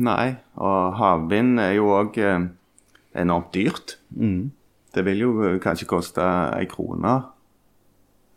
Nei, 0.00 0.36
og 0.56 0.96
havvind 0.96 1.60
er 1.60 1.74
jo 1.76 1.90
òg 1.92 2.16
eh, 2.22 2.46
enormt 3.18 3.52
dyrt. 3.54 3.98
Mm. 4.16 4.52
Det 4.94 5.04
vil 5.04 5.24
jo 5.24 5.32
eh, 5.44 5.60
kanskje 5.60 5.88
koste 5.90 6.24
ei 6.56 6.68
krone 6.70 7.18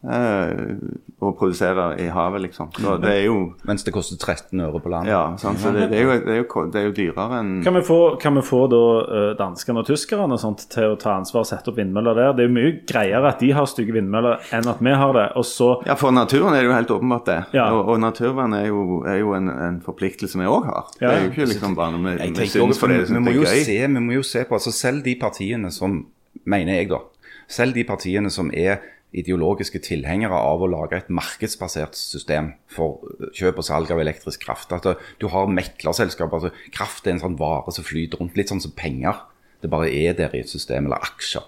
å 0.06 1.32
produsere 1.38 1.86
i 2.01 2.08
havet, 2.14 2.43
liksom. 2.43 2.70
Så 2.78 2.95
det 3.01 3.12
er 3.12 3.24
jo 3.26 3.38
Mens 3.66 3.86
det 3.86 3.93
koster 3.95 4.20
13 4.20 4.62
øre 4.62 4.82
på 4.84 4.91
land. 4.91 5.10
Ja, 5.10 5.22
sant? 5.41 5.60
så 5.62 5.72
det, 5.74 5.88
det, 5.91 5.99
er 5.99 6.06
jo, 6.06 6.18
det, 6.26 6.34
er 6.36 6.39
jo, 6.41 6.66
det 6.72 6.82
er 6.82 6.88
jo 6.89 6.93
dyrere 6.97 7.39
enn 7.39 7.51
Kan 7.66 7.78
vi 7.78 7.82
få, 7.88 7.99
kan 8.22 8.38
vi 8.38 8.43
få 8.45 8.62
da 8.72 8.82
eh, 9.01 9.30
danskene 9.39 9.82
og 9.82 9.89
tyskerne 9.89 10.38
sånt 10.41 10.68
til 10.74 10.93
å 10.93 10.99
ta 11.01 11.16
ansvar 11.18 11.45
og 11.45 11.49
sette 11.49 11.72
opp 11.72 11.80
vindmøller 11.80 12.18
der? 12.18 12.36
Det 12.38 12.45
er 12.45 12.49
jo 12.51 12.56
mye 12.58 12.74
greiere 12.86 13.32
at 13.32 13.41
de 13.41 13.51
har 13.58 13.70
stygge 13.70 13.95
vindmøller 13.95 14.45
enn 14.56 14.70
at 14.72 14.84
vi 14.86 14.95
har 15.03 15.16
det. 15.18 15.28
Og 15.39 15.47
så 15.49 15.72
Ja, 15.88 15.97
for 15.99 16.16
naturen 16.16 16.53
er 16.53 16.64
det 16.64 16.70
jo 16.70 16.76
helt 16.76 16.95
åpenbart 16.97 17.32
det. 17.32 17.39
Ja. 17.58 17.70
Og, 17.74 17.95
og 17.95 18.01
naturvern 18.03 18.58
er 18.58 18.70
jo, 18.70 19.01
er 19.08 19.22
jo 19.24 19.34
en, 19.38 19.49
en 19.49 19.82
forpliktelse 19.86 20.41
vi 20.41 20.49
òg 20.49 20.70
har. 20.70 20.91
Ja. 20.99 21.08
Det 21.08 21.16
er 21.16 21.26
jo 21.26 21.34
ikke 21.34 21.49
liksom 21.56 21.78
bare 21.80 21.95
noe 21.95 22.06
vi, 22.12 22.18
vi 22.22 22.49
syns 22.49 22.60
også, 22.68 22.84
fordi 22.86 22.99
vi, 22.99 23.08
det 23.10 23.18
vi, 23.18 23.24
må 23.26 23.34
er 23.34 23.39
jo 23.39 23.47
gøy. 23.47 23.64
se, 23.66 23.80
vi 23.88 24.06
må 24.10 24.20
jo 24.20 24.26
se 24.26 24.45
på 24.45 24.60
altså 24.60 24.74
Selv 24.76 25.06
de 25.06 25.16
partiene 25.20 25.72
som 25.74 26.01
mener 26.45 26.78
jeg 26.78 26.89
da, 26.91 26.99
selv 27.47 27.76
de 27.78 27.84
partiene 27.88 28.30
som 28.34 28.49
er 28.53 28.84
ideologiske 29.16 29.80
tilhengere 29.86 30.36
av 30.36 30.63
å 30.63 30.70
lage 30.70 30.97
et 30.97 31.11
markedsbasert 31.13 31.97
system 31.97 32.53
for 32.72 33.03
kjøp 33.36 33.61
og 33.61 33.68
salg 33.68 33.93
av 33.93 34.01
elektrisk 34.03 34.43
kraft. 34.43 34.74
At 34.76 34.88
du 35.22 35.28
har 35.32 35.51
meklerselskaper. 35.51 36.36
altså 36.36 36.72
Kraft 36.76 37.07
er 37.07 37.16
en 37.16 37.24
sånn 37.24 37.39
vare 37.39 37.72
som 37.72 37.88
flyter 37.88 38.20
rundt, 38.22 38.36
litt 38.38 38.51
sånn 38.51 38.63
som 38.63 38.76
penger. 38.76 39.24
Det 39.63 39.72
bare 39.72 39.91
er 39.91 40.18
der 40.18 40.36
i 40.36 40.43
et 40.43 40.51
system, 40.51 40.89
eller 40.89 41.03
aksjer. 41.05 41.45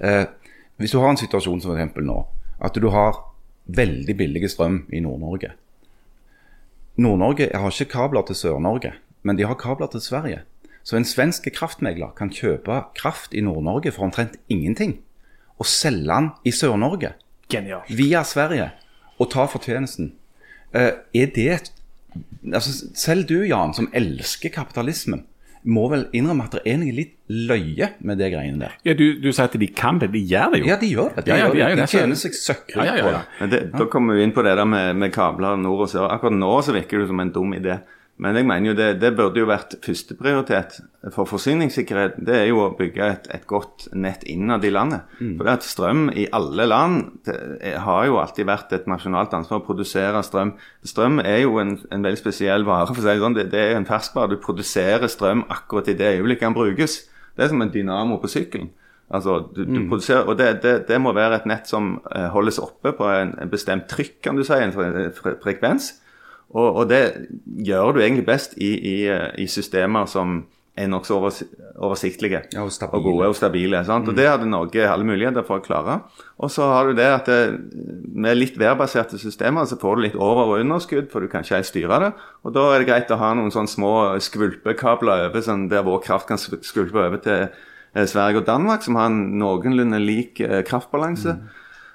Eh, 0.00 0.26
hvis 0.80 0.94
du 0.94 1.00
har 1.02 1.10
en 1.12 1.20
situasjon 1.20 1.60
som 1.60 1.74
f.eks. 1.74 1.98
nå, 2.00 2.20
at 2.60 2.78
du 2.78 2.88
har 2.94 3.18
veldig 3.70 4.16
billig 4.16 4.50
strøm 4.50 4.84
i 4.92 5.02
Nord-Norge. 5.04 5.52
Nord-Norge 7.00 7.50
har 7.54 7.74
ikke 7.74 7.92
kabler 7.92 8.24
til 8.26 8.38
Sør-Norge, 8.38 8.94
men 9.22 9.36
de 9.36 9.46
har 9.46 9.58
kabler 9.60 9.90
til 9.92 10.00
Sverige. 10.00 10.42
Så 10.82 10.96
en 10.96 11.04
svensk 11.04 11.46
kraftmegler 11.54 12.14
kan 12.16 12.32
kjøpe 12.32 12.82
kraft 12.96 13.34
i 13.36 13.44
Nord-Norge 13.44 13.92
for 13.92 14.08
omtrent 14.08 14.38
ingenting, 14.48 14.98
og 15.60 15.68
selge 15.68 16.08
den 16.08 16.30
i 16.48 16.52
Sør-Norge 16.56 17.12
genialt. 17.52 17.90
via 17.92 18.22
Sverige 18.24 18.70
og 19.20 19.28
ta 19.34 19.44
fortjenesten. 19.50 20.14
Uh, 20.74 20.92
er 21.12 21.32
det 21.34 21.48
et 21.50 21.72
altså, 22.54 22.86
Selv 22.94 23.26
du, 23.28 23.42
Jan, 23.44 23.74
som 23.76 23.90
elsker 23.92 24.52
kapitalismen, 24.54 25.26
må 25.62 25.82
vel 25.92 26.06
innrømme 26.16 26.46
at 26.48 26.54
det 26.56 26.62
er 26.72 26.78
noe 26.80 26.92
litt 26.96 27.10
løye 27.28 27.90
med 28.00 28.16
det 28.16 28.30
greiene 28.32 28.62
der. 28.62 28.76
Ja, 28.86 28.94
du, 28.96 29.18
du 29.20 29.28
sier 29.28 29.44
at 29.50 29.56
de 29.60 29.68
kan 29.76 29.98
det, 30.00 30.08
de 30.14 30.22
gjør 30.24 30.54
det 30.54 30.62
jo. 30.62 30.68
Ja, 30.70 30.78
de 30.80 30.88
gjør 30.88 31.10
det. 31.18 31.24
De, 31.26 31.34
Ja, 31.34 31.36
ja, 31.42 31.50
de 31.52 31.58
det. 31.60 31.82
de 31.82 31.86
tjener 31.92 32.16
seg 32.16 32.38
søkkrike 32.38 32.86
Ja, 32.86 32.94
ja, 32.96 33.02
ja, 33.02 33.04
på 33.04 33.12
det. 33.12 33.22
Men 33.42 33.50
det, 33.52 33.60
Da 33.76 33.86
kommer 33.92 34.16
vi 34.16 34.24
inn 34.24 34.32
på 34.32 34.44
det 34.46 34.54
der 34.56 34.64
med, 34.64 34.96
med 34.96 35.12
kabler 35.12 35.60
nord 35.60 35.84
og 35.84 35.90
sør. 35.92 36.06
Akkurat 36.14 36.38
nå 36.38 36.54
så 36.64 36.72
virker 36.78 37.02
det 37.04 37.10
som 37.12 37.20
en 37.20 37.32
dum 37.34 37.52
idé. 37.58 37.76
Men 38.20 38.36
jeg 38.36 38.44
mener 38.44 38.68
jo 38.68 38.76
det, 38.76 38.88
det 39.00 39.10
burde 39.16 39.40
jo 39.40 39.46
vært 39.48 39.78
førsteprioritet 39.84 40.74
for 41.14 41.28
forsyningssikkerhet. 41.28 42.18
Det 42.26 42.34
er 42.36 42.48
jo 42.50 42.58
å 42.66 42.72
bygge 42.76 43.06
et, 43.06 43.28
et 43.32 43.46
godt 43.48 43.86
nett 43.96 44.26
innad 44.28 44.66
i 44.68 44.72
landet. 44.74 45.06
For 45.38 45.48
det 45.48 45.54
at 45.54 45.64
strøm 45.64 46.02
i 46.12 46.26
alle 46.36 46.66
land 46.68 46.98
det 47.24 47.72
har 47.80 48.02
jo 48.10 48.18
alltid 48.20 48.48
vært 48.50 48.74
et 48.76 48.90
nasjonalt 48.90 49.32
ansvar 49.38 49.62
å 49.62 49.64
produsere 49.64 50.20
strøm. 50.26 50.52
Strøm 50.84 51.22
er 51.24 51.46
jo 51.46 51.56
en, 51.62 51.78
en 51.88 52.04
veldig 52.04 52.20
spesiell 52.20 52.68
vare. 52.68 52.90
for 52.90 53.00
å 53.00 53.00
si 53.00 53.08
Det 53.08 53.24
sånn. 53.24 53.38
Det, 53.38 53.46
det 53.54 53.62
er 53.70 53.78
en 53.78 53.88
ferskvare. 53.88 54.34
Du 54.34 54.44
produserer 54.44 55.08
strøm 55.08 55.46
akkurat 55.48 55.88
i 55.88 55.96
det 55.96 56.12
øyeblikket 56.18 56.50
den 56.50 56.58
brukes. 56.58 56.98
Det 57.36 57.46
er 57.46 57.54
som 57.54 57.64
en 57.64 57.72
dynamo 57.72 58.20
på 58.20 58.28
sykkelen. 58.28 58.68
Altså, 59.10 59.40
du, 59.56 59.64
du 59.64 59.88
produserer, 59.88 60.28
og 60.28 60.36
det, 60.38 60.60
det, 60.62 60.74
det 60.86 61.00
må 61.02 61.10
være 61.16 61.40
et 61.40 61.48
nett 61.50 61.66
som 61.66 61.96
eh, 62.14 62.28
holdes 62.30 62.60
oppe 62.62 62.92
på 62.94 63.08
en, 63.10 63.32
en 63.42 63.50
bestemt 63.50 63.88
trykk, 63.90 64.20
kan 64.22 64.36
du 64.38 64.44
si, 64.46 64.54
en 64.54 64.70
fre, 64.76 65.08
fre, 65.16 65.32
frekvens. 65.42 65.88
Og, 66.50 66.82
og 66.82 66.88
det 66.90 67.02
gjør 67.66 67.94
du 67.94 68.00
egentlig 68.02 68.26
best 68.26 68.56
i, 68.58 68.72
i, 68.74 68.96
eh, 69.06 69.28
i 69.38 69.46
systemer 69.50 70.08
som 70.10 70.42
er 70.80 70.88
nokså 70.90 71.16
overs, 71.18 71.40
oversiktlige 71.80 72.42
Ja, 72.54 72.62
og 72.62 72.94
og 72.94 73.02
gode 73.02 73.28
og 73.28 73.36
stabile. 73.36 73.84
Sant? 73.84 74.08
Og 74.08 74.16
Det 74.16 74.28
hadde 74.28 74.48
Norge 74.48 74.88
alle 74.88 75.04
muligheter 75.04 75.44
for 75.46 75.60
å 75.60 75.64
klare. 75.64 76.00
Og 76.38 76.50
så 76.50 76.62
har 76.62 76.86
du 76.86 76.94
det 76.94 77.06
at 77.06 77.26
det, 77.26 77.60
med 78.14 78.38
litt 78.38 78.58
værbaserte 78.58 79.18
systemer 79.18 79.66
så 79.66 79.78
får 79.80 79.96
du 79.96 80.02
litt 80.02 80.16
over- 80.16 80.54
og 80.54 80.60
underskudd, 80.60 81.10
for 81.10 81.20
du 81.20 81.28
kan 81.28 81.42
ikke 81.42 81.56
helt 81.56 81.66
styre 81.66 82.00
det. 82.00 82.12
Og 82.44 82.54
da 82.54 82.74
er 82.74 82.78
det 82.78 82.88
greit 82.88 83.10
å 83.10 83.18
ha 83.18 83.34
noen 83.34 83.50
sånne 83.50 83.68
små 83.68 83.94
skvulpekabler 84.20 85.28
over, 85.28 85.40
sånn 85.40 85.68
der 85.68 85.82
vår 85.82 86.02
kraft 86.02 86.28
kan 86.28 86.38
skvulpe 86.38 86.98
over 86.98 87.18
til 87.18 87.48
eh, 87.94 88.06
Sverige 88.06 88.42
og 88.42 88.46
Danmark, 88.46 88.82
som 88.82 88.96
har 88.96 89.10
en 89.10 89.38
noenlunde 89.38 90.00
lik 90.00 90.40
eh, 90.40 90.62
kraftbalanse. 90.62 91.36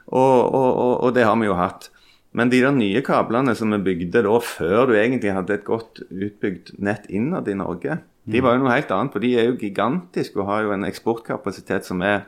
Og, 0.06 0.54
og, 0.54 0.72
og, 0.78 1.04
og 1.04 1.14
det 1.16 1.26
har 1.26 1.36
vi 1.40 1.48
jo 1.48 1.58
hatt. 1.58 1.90
Men 2.36 2.52
de 2.52 2.60
der 2.60 2.74
nye 2.76 3.02
kablene 3.06 3.56
som 3.56 3.72
vi 3.72 3.80
bygde 3.86 4.26
da, 4.26 4.40
før 4.44 4.90
du 4.90 4.98
egentlig 4.98 5.32
hadde 5.36 5.56
et 5.56 5.68
godt 5.68 6.04
utbygd 6.10 6.74
nett 6.84 7.08
innad 7.08 7.48
i 7.48 7.56
Norge, 7.58 8.00
de 8.26 8.42
var 8.42 8.56
jo 8.56 8.64
noe 8.64 8.74
helt 8.74 8.92
annet. 8.92 9.14
For 9.14 9.24
de 9.24 9.36
er 9.38 9.48
jo 9.50 9.60
gigantiske 9.62 10.42
og 10.42 10.50
har 10.50 10.66
jo 10.66 10.74
en 10.76 10.88
eksportkapasitet 10.88 11.88
som 11.88 12.02
er 12.06 12.26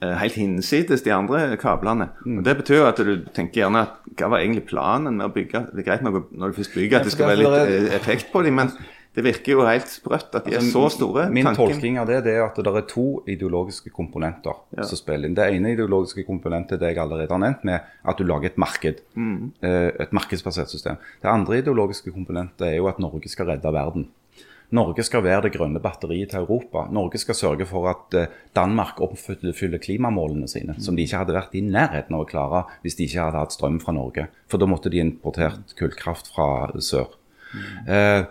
eh, 0.00 0.14
helt 0.22 0.38
hinsides 0.40 1.04
de 1.04 1.12
andre 1.14 1.58
kablene. 1.60 2.08
Og 2.24 2.42
Det 2.46 2.56
betyr 2.62 2.80
jo 2.80 2.88
at 2.88 3.02
du 3.04 3.14
tenker 3.36 3.62
gjerne 3.62 3.84
at 3.86 3.98
hva 4.16 4.32
var 4.32 4.42
egentlig 4.42 4.66
planen 4.70 5.20
med 5.20 5.28
å 5.28 5.34
bygge 5.34 5.66
Det 5.72 5.82
er 5.84 5.88
greit 5.90 6.04
nok 6.06 6.32
når 6.32 6.52
du 6.52 6.60
først 6.60 6.76
bygger 6.78 7.00
at 7.00 7.08
det 7.08 7.14
skal 7.14 7.32
være 7.32 7.42
litt 7.42 7.58
eh, 7.60 7.96
effekt 7.98 8.32
på 8.32 8.42
dem, 8.46 8.58
men 8.62 8.72
det 9.14 9.22
virker 9.22 9.54
jo 9.54 9.66
helt 9.66 9.90
sprøtt 9.90 10.34
at 10.34 10.48
de 10.48 10.56
er 10.58 10.64
så 10.66 10.88
store. 10.90 11.28
Min 11.30 11.46
Tanken- 11.46 11.74
tolking 11.74 12.00
av 12.02 12.08
det, 12.10 12.24
det 12.26 12.34
er 12.34 12.42
at 12.48 12.58
det 12.58 12.66
er 12.66 12.86
to 12.90 13.22
ideologiske 13.30 13.92
komponenter 13.94 14.58
som 14.82 14.98
spiller 14.98 15.28
inn. 15.28 15.36
Det 15.38 15.46
ene 15.54 15.74
ideologiske 15.76 16.26
komponentet 16.26 16.82
det 16.82 16.94
jeg 16.94 17.02
allerede 17.04 17.30
har 17.30 17.42
nevnt, 17.42 17.62
med 17.64 17.80
at 18.04 18.18
du 18.18 18.24
lager 18.26 18.50
et 18.50 18.58
marked. 18.58 19.04
Mm. 19.14 19.52
Et 19.62 20.12
markedsbasert 20.12 20.74
system. 20.74 20.98
Det 21.22 21.30
andre 21.30 21.62
ideologiske 21.62 22.10
komponentet 22.10 22.66
er 22.66 22.76
jo 22.80 22.90
at 22.90 22.98
Norge 22.98 23.30
skal 23.30 23.52
redde 23.52 23.72
verden. 23.72 24.08
Norge 24.74 25.04
skal 25.06 25.22
være 25.22 25.46
det 25.46 25.54
grønne 25.54 25.80
batteriet 25.82 26.32
til 26.32 26.42
Europa. 26.42 26.86
Norge 26.90 27.20
skal 27.22 27.36
sørge 27.38 27.66
for 27.68 27.86
at 27.90 28.14
eh, 28.18 28.30
Danmark 28.56 29.00
oppfyller 29.04 29.78
klimamålene 29.82 30.48
sine, 30.50 30.74
som 30.82 30.96
de 30.96 31.04
ikke 31.04 31.20
hadde 31.20 31.36
vært 31.36 31.54
i 31.54 31.62
nærheten 31.62 32.16
av 32.16 32.24
å 32.24 32.28
klare 32.28 32.64
hvis 32.82 32.96
de 32.98 33.06
ikke 33.06 33.28
hadde 33.28 33.42
hatt 33.44 33.54
strøm 33.54 33.78
fra 33.82 33.94
Norge. 33.94 34.26
For 34.50 34.58
da 34.58 34.66
måtte 34.70 34.90
de 34.90 35.02
importert 35.04 35.76
kullkraft 35.78 36.32
fra 36.34 36.48
sør. 36.82 37.12
Eh, 37.86 38.24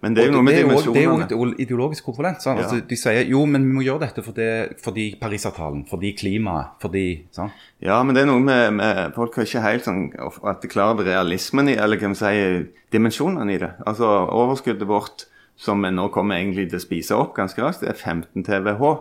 Men 0.00 0.14
det 0.14 0.22
er 0.22 0.26
jo 0.28 0.32
noe 0.36 0.42
med 0.46 0.54
er 0.54 0.64
også- 0.68 0.92
Det 0.94 1.02
er 1.02 1.36
jo 1.36 1.44
et 1.48 1.58
ideologisk 1.58 2.04
komponent. 2.04 2.40
Sant? 2.40 2.58
Ja. 2.60 2.64
Altså, 2.66 2.86
de 2.86 2.96
sier 2.96 3.26
jo, 3.28 3.44
men 3.46 3.64
vi 3.66 3.72
må 3.78 3.82
gjøre 3.82 4.00
dette 4.06 4.22
fordi, 4.22 4.76
fordi 4.80 5.06
Parisavtalen, 5.20 5.84
fordi 5.90 6.12
klimaet, 6.12 6.66
fordi 6.80 7.24
sant? 7.32 7.50
Ja, 7.82 8.02
men 8.04 8.14
det 8.14 8.22
er 8.22 8.26
noe 8.26 8.38
med, 8.40 8.72
med 8.74 9.14
Folk 9.14 9.34
har 9.34 9.44
ikke 9.44 9.62
helt 9.62 9.82
sånn 9.84 10.12
at 10.46 10.62
de 10.62 10.68
klarer 10.68 11.04
realismen 11.04 11.68
i, 11.68 11.74
eller 11.74 11.96
hva 11.98 12.08
vi 12.08 12.14
sier, 12.14 12.66
dimensjonene 12.92 13.54
i 13.54 13.58
det. 13.58 13.72
Altså 13.86 14.06
overskuddet 14.30 14.86
vårt 14.86 15.24
som 15.56 15.82
nå 15.82 16.08
kommer 16.14 16.36
egentlig 16.38 16.70
til 16.70 16.78
å 16.78 16.86
spise 16.86 17.16
opp 17.18 17.34
ganske 17.34 17.58
raskt, 17.58 17.80
det 17.80 17.88
er 17.90 17.94
15 17.98 18.44
TWh. 18.44 19.00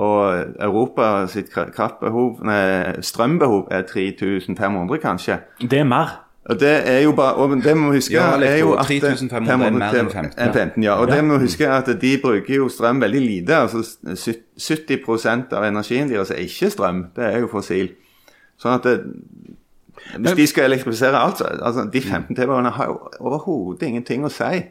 Og 0.00 0.54
Europa 0.58 1.26
sitt 1.28 1.50
kraftbehov, 1.52 2.40
nei, 2.42 2.94
strømbehov 3.04 3.68
er 3.70 3.82
3500 3.82 4.98
kanskje. 4.98 5.40
Det 5.60 5.78
er 5.78 5.84
mer. 5.84 6.23
Det 6.44 6.88
er 6.88 6.98
jo 7.00 7.12
bare, 7.16 7.34
og 7.34 7.64
det 7.64 7.76
må 7.76 7.92
huske 7.92 8.12
Ja, 8.12 8.36
er 8.36 8.58
jo 8.60 8.74
at 8.76 8.86
3500 8.86 9.52
er 9.52 9.56
mer 9.72 9.96
enn 9.96 10.10
15, 10.10 10.34
ja. 10.36 10.52
15 10.52 10.82
ja. 10.84 10.92
Og 11.00 11.08
det 11.08 11.24
må 11.24 11.38
huske 11.40 11.68
at 11.68 11.88
de 12.00 12.18
bruker 12.22 12.54
jo 12.54 12.68
strøm 12.68 13.00
veldig 13.00 13.20
lite. 13.20 13.56
altså 13.56 13.80
70% 14.60 15.56
av 15.56 15.64
energien 15.64 16.10
deres 16.10 16.30
er 16.30 16.44
ikke 16.44 16.70
strøm, 16.70 17.06
det 17.16 17.24
er 17.24 17.38
jo 17.38 17.48
fossil. 17.48 17.88
Sånn 18.60 18.76
at 18.76 18.84
det, 18.84 19.00
hvis 20.18 20.36
de 20.36 20.46
skal 20.46 20.64
elektrifisere 20.64 21.16
alt, 21.18 21.38
så 21.38 21.44
altså 21.44 21.88
de 21.92 22.00
15 22.00 22.36
TWh 22.36 22.70
har 22.76 22.86
jo 22.92 22.98
overhodet 23.20 23.88
ingenting 23.88 24.24
å 24.24 24.32
si. 24.32 24.66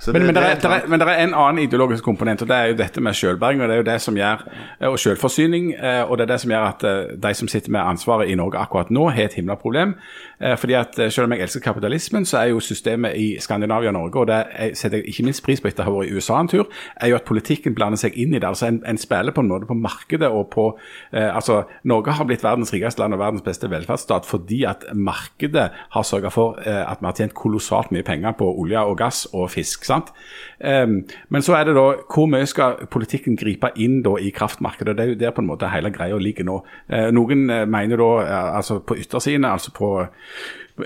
Så 0.00 0.12
Men, 0.12 0.26
men, 0.26 0.34
det 0.34 0.42
er, 0.42 0.54
det 0.54 0.64
er, 0.64 0.86
men 0.86 1.00
det 1.00 1.08
er 1.08 1.24
en 1.24 1.34
annen 1.34 1.58
ideologisk 1.58 2.04
komponent, 2.04 2.42
og 2.42 2.48
det 2.48 2.56
er 2.56 2.66
jo 2.70 2.76
dette 2.78 3.00
med 3.00 3.14
selvberging. 3.18 3.62
Og 3.62 3.68
det 3.68 3.74
er 3.74 3.80
jo 3.80 3.86
det 3.88 4.00
som 4.00 4.16
gjør, 4.16 4.44
og 4.86 4.98
selvforsyning, 4.98 5.72
eh, 5.74 6.10
og 6.10 6.18
det 6.18 6.28
er 6.28 6.32
det 6.32 6.40
som 6.40 6.50
gjør 6.54 6.66
at 6.68 6.84
eh, 6.86 7.16
de 7.22 7.34
som 7.34 7.48
sitter 7.48 7.74
med 7.74 7.80
ansvaret 7.80 8.30
i 8.30 8.36
Norge 8.38 8.58
akkurat 8.58 8.90
nå, 8.94 9.08
har 9.08 9.24
et 9.24 9.34
himla 9.34 9.54
problem. 9.58 9.96
Eh, 10.40 10.56
Fordi 10.56 10.72
at 10.78 10.98
eh, 10.98 11.10
Selv 11.10 11.24
om 11.24 11.32
jeg 11.32 11.40
elsker 11.40 11.60
kapitalismen, 11.60 12.24
så 12.24 12.38
er 12.38 12.44
jo 12.52 12.60
systemet 12.60 13.16
i 13.16 13.36
Skandinavia 13.40 13.88
og 13.88 13.94
Norge, 13.94 14.20
og 14.20 14.26
det 14.26 14.36
er- 14.52 14.74
setter 14.74 14.98
jeg 14.98 15.08
ikke 15.08 15.24
minst 15.24 15.42
pris 15.44 15.60
på 15.60 15.68
etter 15.68 15.82
å 15.82 15.84
ha 15.84 15.90
vært 15.90 16.10
i 16.10 16.14
USA 16.14 16.40
en 16.40 16.48
tur, 16.48 16.66
er 17.00 17.08
jo 17.08 17.14
at 17.16 17.24
politikken 17.24 17.74
blander 17.74 17.98
seg 17.98 18.12
inn 18.16 18.34
i 18.34 18.38
det. 18.38 18.44
altså 18.48 18.66
En, 18.66 18.82
en 18.86 18.98
spiller 18.98 19.32
på 19.32 19.40
en 19.40 19.48
måte 19.48 19.66
på 19.66 19.74
markedet 19.74 20.28
og 20.30 20.50
på 20.50 20.78
eh, 21.12 21.34
altså 21.34 21.64
Norge 21.84 22.12
har 22.12 22.24
blitt 22.24 22.42
verdens 22.44 22.72
rikeste 22.72 23.00
land 23.00 23.14
og 23.14 23.20
verdens 23.20 23.42
beste 23.42 23.70
velferdsstat 23.70 24.26
fordi 24.26 24.64
at 24.64 24.84
markedet 24.94 25.70
har 25.90 26.02
sørga 26.02 26.30
for 26.30 26.58
eh, 26.66 26.90
at 26.90 26.98
vi 27.00 27.06
har 27.06 27.12
tjent 27.18 27.34
kolossalt 27.34 27.90
mye 27.90 28.02
penger 28.06 28.32
på 28.38 28.48
olje 28.60 28.78
og 28.78 28.96
gass 28.98 29.26
og 29.32 29.50
fisk. 29.50 29.84
sant? 29.84 30.12
Em, 30.60 31.04
men 31.28 31.42
så 31.42 31.54
er 31.54 31.68
det 31.68 31.76
da 31.76 31.84
hvor 32.10 32.26
mye 32.30 32.46
skal 32.50 32.80
politikken 32.90 33.36
gripe 33.38 33.70
inn 33.78 34.00
da 34.02 34.16
i 34.18 34.32
kraftmarkedet? 34.34 34.96
Det 34.98 35.04
er 35.04 35.12
jo 35.12 35.18
der 35.20 35.34
på 35.34 35.44
en 35.44 35.50
måte 35.50 35.70
hele 35.70 35.92
greia 35.94 36.18
ligger 36.18 36.48
nå. 36.48 36.56
Uh, 36.90 37.08
noen 37.14 37.46
eh, 37.50 37.66
mener 37.68 38.00
da, 38.00 38.08
eh, 38.24 38.56
altså 38.58 38.80
på 38.82 38.96
yttersidene, 38.98 39.52
altså 39.54 39.72
på 39.76 39.92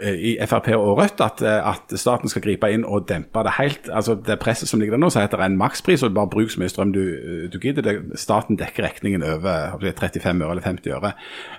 i 0.00 0.34
Frp 0.46 0.68
og 0.76 0.98
Rødt 0.98 1.20
at, 1.24 1.42
at 1.42 1.94
staten 2.00 2.30
skal 2.30 2.44
gripe 2.44 2.70
inn 2.72 2.84
og 2.88 3.08
dempe 3.08 3.42
det 3.44 3.54
helt. 3.58 3.88
altså 3.92 4.14
Det 4.14 4.38
presset 4.40 4.68
som 4.68 4.80
ligger 4.80 4.96
der 4.96 5.02
nå, 5.04 5.10
sier 5.12 5.26
at 5.26 5.34
det 5.34 5.40
er 5.40 5.50
en 5.50 5.58
makspris, 5.60 6.02
og 6.02 6.14
bare 6.16 6.30
bruk 6.32 6.50
så 6.52 6.62
mye 6.62 6.72
strøm 6.72 6.94
du, 6.94 7.02
du 7.52 7.58
gidder. 7.60 7.84
Det, 7.84 8.20
staten 8.20 8.58
dekker 8.60 8.86
regningen 8.86 9.24
over 9.26 9.42
hva 9.72 9.80
blir 9.80 9.92
det, 9.92 9.98
35 10.00 10.44
øre 10.44 10.56
eller 10.56 10.66
50 10.66 10.96
øre. 10.96 11.12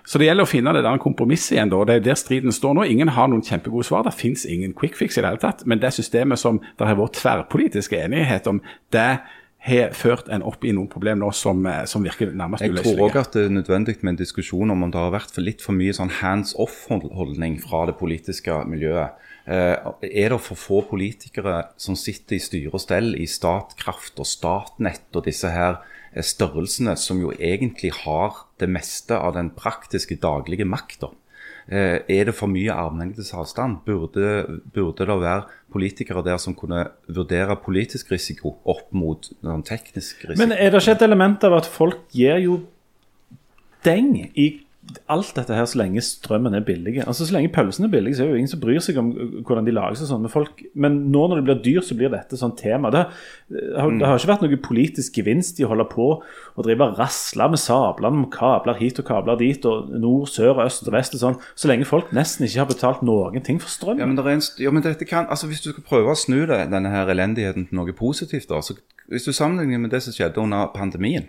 Så 0.05 0.21
det 0.21 0.29
gjelder 0.29 0.47
å 0.47 0.53
finne 0.53 0.73
det 0.75 0.85
der 0.85 1.03
kompromisset 1.03 1.57
igjen. 1.57 1.73
da, 1.73 1.83
Det 1.89 1.99
er 1.99 2.07
der 2.09 2.19
striden 2.19 2.55
står 2.55 2.77
nå. 2.79 2.87
Ingen 2.89 3.13
har 3.15 3.29
noen 3.31 3.45
kjempegode 3.45 3.87
svar. 3.87 4.05
Det 4.07 4.15
fins 4.17 4.45
ingen 4.45 4.73
quick 4.77 4.97
fix 4.99 5.17
i 5.17 5.23
det 5.23 5.31
hele 5.31 5.43
tatt. 5.43 5.65
Men 5.69 5.81
det 5.83 5.93
systemet 5.95 6.41
som 6.41 6.61
det 6.79 6.87
har 6.87 6.99
vært 6.99 7.19
tverrpolitisk 7.21 7.95
enighet 7.97 8.49
om, 8.49 8.61
det 8.93 9.11
har 9.63 9.93
ført 9.95 10.27
en 10.33 10.43
opp 10.43 10.65
i 10.67 10.73
noen 10.75 10.89
problemer 10.91 11.21
nå 11.21 11.29
som, 11.35 11.61
eh, 11.65 11.85
som 11.87 12.03
virker 12.03 12.33
nærmest 12.35 12.65
Jeg 12.65 12.75
tror 12.75 12.83
også 12.83 13.05
òg 13.05 13.19
at 13.21 13.35
det 13.37 13.45
er 13.45 13.53
nødvendig 13.55 13.95
med 14.01 14.13
en 14.13 14.19
diskusjon 14.19 14.71
om 14.71 14.83
om 14.83 14.91
det 14.91 14.99
har 14.99 15.13
vært 15.13 15.31
for 15.31 15.45
litt 15.45 15.63
for 15.63 15.71
mye 15.77 15.93
sånn 15.95 16.11
hands 16.19 16.53
off-holdning 16.59 17.61
fra 17.63 17.85
det 17.87 17.95
politiske 17.95 18.51
miljøet. 18.67 19.15
Eh, 19.47 19.75
er 20.03 20.29
det 20.35 20.41
for 20.43 20.59
få 20.59 20.81
politikere 20.87 21.69
som 21.77 21.95
sitter 21.95 22.35
i 22.37 22.43
styre 22.43 22.73
og 22.73 22.83
stell 22.83 23.15
i 23.15 23.25
Statkraft 23.27 24.19
og 24.19 24.27
Statnett 24.27 25.15
og 25.15 25.25
disse 25.27 25.51
her 25.51 25.79
eh, 26.13 26.23
størrelsene, 26.23 26.97
som 26.99 27.19
jo 27.23 27.31
egentlig 27.31 27.91
har 28.03 28.45
det 28.59 28.69
meste 28.71 29.15
av 29.15 29.35
den 29.35 29.51
praktiske 29.55 30.19
daglige 30.19 30.67
makta? 30.67 31.11
Eh, 31.67 32.01
er 32.11 32.27
det 32.27 32.35
for 32.35 32.51
mye 32.51 32.73
armlengdes 32.73 33.31
avstand? 33.35 33.81
Burde, 33.85 34.59
burde 34.75 35.07
det 35.07 35.19
være 35.21 35.45
politikere 35.73 36.23
der 36.25 36.37
som 36.41 36.55
kunne 36.55 36.85
vurdere 37.07 37.55
politisk 37.63 38.11
risiko 38.11 38.57
opp 38.65 38.91
mot 38.91 39.29
teknisk 39.65 40.25
risiko? 40.27 40.41
Men 40.41 40.51
er 40.57 40.73
det 40.73 40.83
ikke 40.83 40.97
et 40.97 41.07
element 41.07 41.43
av 41.47 41.59
at 41.61 41.69
folk 41.69 42.03
gir 42.11 42.41
jo 42.43 42.59
deng 43.83 44.15
i 44.35 44.49
alt 45.11 45.31
dette 45.37 45.55
her 45.55 45.65
så 45.69 45.77
lenge 45.79 46.01
strømmen 46.03 46.55
er 46.57 46.63
billig? 46.65 46.97
Altså 47.05 47.25
Så 47.25 47.33
lenge 47.35 47.51
pølsen 47.53 47.85
er 47.87 47.91
billig, 47.93 48.15
så 48.15 48.23
er 48.23 48.27
det 48.27 48.33
jo 48.33 48.41
ingen 48.41 48.51
som 48.51 48.61
bryr 48.61 48.81
seg 48.83 48.97
om 48.99 49.11
hvordan 49.45 49.67
de 49.67 49.73
lages 49.75 50.03
og 50.03 50.09
sånn. 50.09 50.23
Men, 50.25 50.31
folk, 50.33 50.63
men 50.75 50.97
nå 51.13 51.23
når 51.29 51.39
det 51.39 51.45
blir 51.47 51.61
dyrt, 51.67 51.87
så 51.87 51.97
blir 51.97 52.11
dette 52.11 52.39
sånn 52.39 52.55
tema. 52.59 52.91
Det, 52.93 53.03
har, 53.53 53.93
det 53.99 54.07
har 54.09 54.19
ikke 54.19 54.31
vært 54.33 54.45
noe 54.45 54.59
politisk 54.63 55.19
gevinst 55.19 55.61
i 55.61 55.67
å 55.67 55.71
holde 55.71 55.87
på 55.91 56.07
og 56.19 56.67
drive 56.67 56.89
og 56.89 56.99
rasle 56.99 57.47
med 57.53 57.61
sablene 57.61 58.23
om 58.23 58.31
kabler 58.33 58.79
hit 58.79 58.99
og 59.01 59.07
kabler 59.07 59.39
dit, 59.39 59.67
og 59.69 59.93
nord, 59.93 60.27
sør, 60.31 60.63
øst 60.65 60.87
og 60.87 60.95
vest 60.95 61.15
og 61.17 61.23
sånn, 61.23 61.39
så 61.55 61.71
lenge 61.71 61.87
folk 61.89 62.11
nesten 62.15 62.47
ikke 62.47 62.63
har 62.63 62.71
betalt 62.71 63.05
noen 63.07 63.45
ting 63.45 63.61
for 63.63 63.71
strøm. 63.71 64.01
Ja, 64.01 64.09
men, 64.09 64.19
det 64.19 64.27
er 64.27 64.37
en, 64.37 64.43
ja, 64.61 64.73
men 64.73 64.85
dette 64.85 65.07
kan, 65.09 65.29
altså 65.31 65.47
Hvis 65.47 65.63
du 65.63 65.71
skal 65.71 65.85
prøve 65.87 66.11
å 66.11 66.17
snu 66.17 66.43
det, 66.49 66.65
denne 66.73 66.91
her 66.91 67.09
elendigheten 67.11 67.69
til 67.69 67.79
noe 67.79 67.95
positivt, 67.95 68.49
da, 68.51 68.59
så 68.63 68.75
hvis 69.11 69.27
du 69.27 69.33
sammenligner 69.35 69.81
med 69.83 69.91
det 69.93 70.03
som 70.03 70.15
skjedde 70.15 70.41
under 70.43 70.71
pandemien 70.75 71.27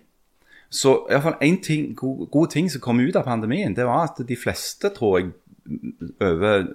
Så 0.70 1.06
iallfall 1.10 1.38
én 1.44 1.60
ting, 1.62 1.94
god, 1.96 2.28
god 2.30 2.50
ting 2.50 2.70
som 2.70 2.82
kom 2.84 3.00
ut 3.00 3.16
av 3.16 3.26
pandemien, 3.28 3.74
det 3.76 3.86
var 3.86 4.08
at 4.08 4.22
de 4.26 4.36
fleste, 4.36 4.90
tror 4.94 5.18
jeg, 5.20 5.32
over 6.20 6.66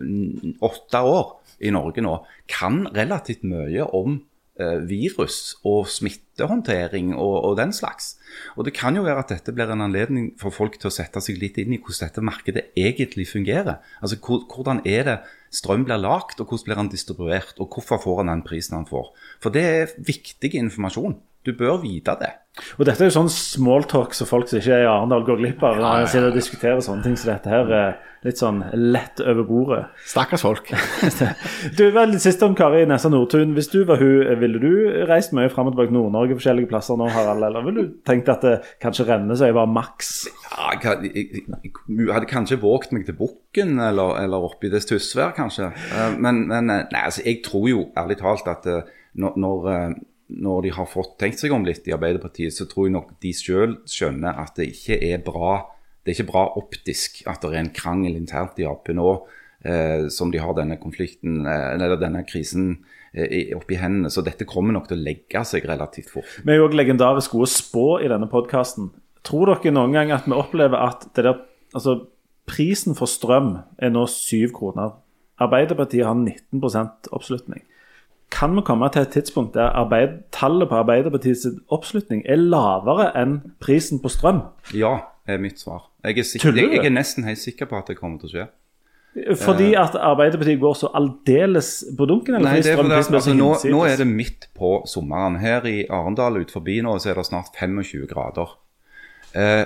åtte 0.66 1.02
år 1.06 1.36
i 1.62 1.72
Norge 1.74 2.02
nå, 2.02 2.16
kan 2.50 2.88
relativt 2.96 3.44
mye 3.46 3.84
om 3.94 4.16
eh, 4.60 4.80
virus 4.90 5.58
og 5.68 5.88
smittehåndtering 5.92 7.12
og, 7.14 7.36
og 7.52 7.58
den 7.60 7.74
slags. 7.76 8.16
Og 8.58 8.66
det 8.66 8.74
kan 8.78 8.96
jo 8.98 9.04
være 9.06 9.26
at 9.26 9.34
dette 9.36 9.54
blir 9.54 9.70
en 9.70 9.84
anledning 9.86 10.32
for 10.42 10.56
folk 10.56 10.80
til 10.80 10.90
å 10.90 10.96
sette 10.96 11.22
seg 11.22 11.38
litt 11.42 11.60
inn 11.62 11.76
i 11.76 11.82
hvordan 11.82 12.08
dette 12.08 12.26
markedet 12.26 12.66
egentlig 12.80 13.28
fungerer. 13.30 13.78
Altså 14.02 14.18
hvor- 14.24 14.48
hvordan 14.50 14.82
er 14.88 15.04
det 15.12 15.20
strøm 15.54 15.86
blir 15.86 16.02
lagt, 16.02 16.40
og 16.40 16.48
hvordan 16.50 16.66
blir 16.66 16.82
den 16.82 16.94
distribuert, 16.94 17.56
og 17.60 17.74
hvorfor 17.74 18.02
får 18.02 18.24
han 18.24 18.34
den 18.34 18.46
prisen 18.46 18.78
han 18.78 18.90
får. 18.90 19.12
For 19.42 19.54
det 19.54 19.66
er 19.66 19.94
viktig 19.98 20.54
informasjon. 20.56 21.20
Du 21.48 21.54
bør 21.56 21.78
vite 21.82 22.16
det. 22.20 22.34
Og 22.76 22.84
dette 22.84 23.06
er 23.06 23.08
jo 23.08 23.16
sånn 23.16 23.30
smalltalk 23.32 24.12
som 24.18 24.28
folk 24.28 24.50
som 24.52 24.60
ikke 24.60 24.74
er 24.76 24.84
i 24.84 24.88
Arendal 24.90 25.24
går 25.24 25.38
glipp 25.40 25.62
av. 25.64 25.78
når 25.80 26.02
de 26.04 26.08
sitter 26.12 26.28
og 26.28 26.36
diskuterer 26.36 26.82
sånne 26.84 27.06
ting 27.06 27.16
som 27.18 27.32
dette 27.32 27.52
her. 27.52 27.70
er 27.72 27.98
Litt 28.20 28.36
sånn 28.36 28.58
lett 28.76 29.22
over 29.24 29.46
bordet. 29.48 29.78
Stakkars 30.12 30.42
folk. 30.44 30.68
Du, 31.78 31.86
vel, 31.96 32.18
siste 32.20 32.44
om 32.44 32.56
Kari 32.58 32.82
Nessa 32.90 33.08
Nordtun. 33.08 33.54
Hvis 33.56 33.70
du 33.72 33.86
var 33.88 34.02
hun, 34.04 34.28
ville 34.42 34.60
du 34.60 35.06
reist 35.08 35.32
mye 35.38 35.48
fram 35.54 35.70
og 35.70 35.78
tilbake 35.78 35.88
til 35.94 35.96
Nord-Norge 35.96 36.36
forskjellige 36.36 36.68
plasser 36.68 37.00
nå, 37.00 37.08
Harald? 37.16 37.46
Eller 37.48 37.64
ville 37.64 37.86
du 37.86 37.94
tenkt 38.08 38.28
at 38.34 38.44
det 38.44 38.58
kanskje 38.84 39.08
Rennesøy 39.08 39.54
var 39.56 39.72
maks? 39.72 40.12
Ja, 40.50 40.74
jeg, 40.76 41.14
jeg, 41.16 41.46
jeg, 41.48 41.72
jeg 41.88 42.12
hadde 42.12 42.28
kanskje 42.28 42.60
våget 42.60 42.92
meg 42.98 43.08
til 43.08 43.16
Bukken 43.22 43.78
eller, 43.88 44.18
eller 44.20 44.50
oppi 44.52 44.68
det 44.74 44.84
Tysvær, 44.90 45.32
kanskje. 45.40 45.72
Eh, 45.72 46.20
Men, 46.20 46.44
men 46.52 46.68
eh, 46.76 46.86
nei, 46.92 47.06
altså, 47.08 47.24
jeg 47.24 47.40
tror 47.48 47.70
jo 47.72 47.86
ærlig 47.96 48.20
talt 48.20 48.52
at 48.52 48.68
eh, 48.68 48.84
når, 49.16 49.40
når, 49.40 49.72
når 50.30 50.62
de 50.68 50.72
har 50.76 50.88
fått 50.90 51.18
tenkt 51.22 51.42
seg 51.42 51.54
om 51.56 51.66
litt 51.66 51.88
i 51.90 51.94
Arbeiderpartiet, 51.96 52.54
så 52.54 52.68
tror 52.70 52.88
jeg 52.88 52.96
nok 52.96 53.16
de 53.24 53.34
sjøl 53.34 53.80
skjønner 53.90 54.38
at 54.44 54.60
det 54.60 54.70
ikke 54.76 55.00
er 55.10 55.24
bra 55.26 55.60
det 56.10 56.14
er 56.16 56.24
ikke 56.24 56.32
bra 56.32 56.46
optisk 56.58 57.20
at 57.30 57.44
det 57.44 57.52
er 57.52 57.62
en 57.62 57.76
krangel 57.76 58.16
internt 58.18 58.58
i 58.58 58.68
Ap 58.68 58.88
nå, 58.96 59.10
eh, 59.62 60.08
som 60.10 60.32
de 60.34 60.40
har 60.42 60.56
denne 60.58 60.80
konflikten, 60.82 61.44
eh, 61.46 61.66
eller 61.76 62.00
denne 62.00 62.24
krisen 62.26 62.80
eh, 63.14 63.52
oppi 63.54 63.78
hendene. 63.78 64.10
Så 64.10 64.24
dette 64.26 64.48
kommer 64.50 64.74
nok 64.74 64.88
til 64.90 64.98
å 64.98 65.06
legge 65.06 65.44
seg 65.46 65.68
relativt 65.70 66.10
fort. 66.14 66.40
Vi 66.42 66.56
er 66.56 66.62
jo 66.62 66.70
også 66.70 66.80
legendarisk 66.80 67.36
gode 67.36 67.52
spå 67.52 67.86
i 68.02 68.10
denne 68.10 68.30
podkasten. 68.32 68.90
Tror 69.28 69.52
dere 69.52 69.76
noen 69.76 69.94
gang 69.94 70.16
at 70.16 70.26
vi 70.26 70.34
opplever 70.34 70.82
at 70.82 71.06
der, 71.14 71.36
altså, 71.78 72.00
prisen 72.50 72.98
for 72.98 73.12
strøm 73.12 73.58
er 73.78 73.94
nå 73.94 74.08
syv 74.10 74.56
kroner? 74.56 74.96
Arbeiderpartiet 75.40 76.08
har 76.08 76.18
19% 76.18 77.12
oppslutning. 77.16 77.68
Kan 78.32 78.56
vi 78.56 78.62
komme 78.66 78.90
til 78.94 79.02
et 79.02 79.14
tidspunkt 79.16 79.56
der 79.58 79.74
arbeid, 79.74 80.20
tallet 80.32 80.70
på 80.70 80.76
Arbeiderpartiets 80.76 81.48
oppslutning 81.74 82.22
er 82.30 82.38
lavere 82.38 83.10
enn 83.18 83.40
prisen 83.62 84.02
på 84.04 84.12
strøm? 84.14 84.44
Ja, 84.74 85.00
er 85.26 85.42
mitt 85.42 85.60
svar. 85.62 85.90
Jeg 86.04 86.18
er, 86.18 86.24
sikker, 86.24 86.56
jeg, 86.56 86.72
jeg 86.78 86.86
er 86.86 86.94
nesten 86.94 87.26
helt 87.28 87.42
sikker 87.42 87.66
på 87.70 87.80
at 87.80 87.90
det 87.90 87.98
kommer 88.00 88.22
til 88.22 88.30
å 88.30 88.34
skje. 88.34 88.48
Fordi 89.42 89.74
at 89.74 89.96
Arbeiderpartiet 89.98 90.60
går 90.62 90.76
så 90.78 90.92
aldeles 90.96 91.70
på 91.98 92.06
dunken? 92.06 92.36
Eller 92.38 92.52
Nei, 92.52 92.62
det 92.62 92.72
er 92.72 92.78
fordi, 92.78 92.90
så 93.04 93.16
altså, 93.18 93.34
nå, 93.34 93.50
nå 93.74 93.84
er 93.90 93.98
det 94.00 94.08
midt 94.08 94.50
på 94.56 94.84
sommeren. 94.88 95.40
Her 95.42 95.66
i 95.68 95.88
Arendal 95.90 96.38
ut 96.44 96.52
forbi 96.54 96.80
nå 96.86 96.94
så 97.02 97.10
er 97.12 97.20
det 97.20 97.26
snart 97.28 97.58
25 97.58 98.06
grader. 98.12 98.54
Eh, 99.34 99.66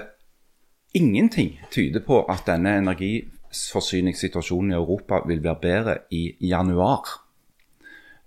ingenting 0.96 1.60
tyder 1.72 2.02
på 2.08 2.24
at 2.32 2.48
denne 2.48 2.78
energiforsyningssituasjonen 2.82 4.72
i 4.72 4.80
Europa 4.80 5.22
vil 5.28 5.44
være 5.44 5.60
bedre 5.62 5.98
i 6.12 6.24
januar. 6.48 7.20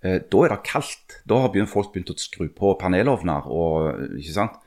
Eh, 0.07 0.19
da 0.31 0.45
er 0.45 0.55
det 0.55 0.61
kaldt. 0.69 1.17
Da 1.27 1.41
har 1.43 1.67
folk 1.71 1.93
begynt 1.95 2.13
å 2.15 2.19
skru 2.21 2.47
på 2.55 2.77
panelovner. 2.79 3.49
Og, 3.51 4.05
ikke 4.21 4.37
sant? 4.37 4.61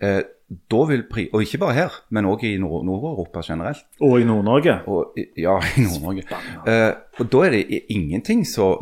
Eh, 0.00 0.22
da 0.70 0.78
vil 0.88 1.04
pri 1.06 1.28
og 1.30 1.44
ikke 1.44 1.60
bare 1.62 1.74
her, 1.76 1.96
men 2.10 2.26
òg 2.26 2.42
i 2.48 2.56
Nord- 2.58 2.82
Nord-Europa 2.88 3.42
generelt. 3.46 3.84
Og 4.02 4.16
i 4.18 4.24
Nord-Norge? 4.26 4.80
Ja, 5.38 5.58
i 5.76 5.84
Nord-Norge. 5.84 6.24
Eh, 6.66 6.94
og 7.20 7.30
da 7.30 7.42
er 7.46 7.54
det 7.54 7.84
ingenting 7.92 8.42
som 8.48 8.80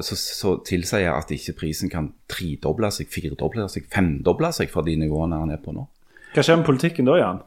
tilsier 0.64 1.12
at 1.12 1.32
ikke 1.34 1.56
prisen 1.58 1.90
kan 1.92 2.12
tredoble 2.30 2.88
seg, 2.94 3.10
firedoble 3.12 3.68
seg, 3.68 3.88
femdoble 3.92 4.52
seg 4.56 4.72
fra 4.72 4.84
de 4.86 4.96
nivåene 4.96 5.42
han 5.42 5.52
er 5.52 5.60
på 5.60 5.74
nå. 5.76 5.84
Hva 6.32 6.44
skjer 6.44 6.60
med 6.60 6.68
politikken 6.70 7.08
da, 7.08 7.18
Jan? 7.20 7.42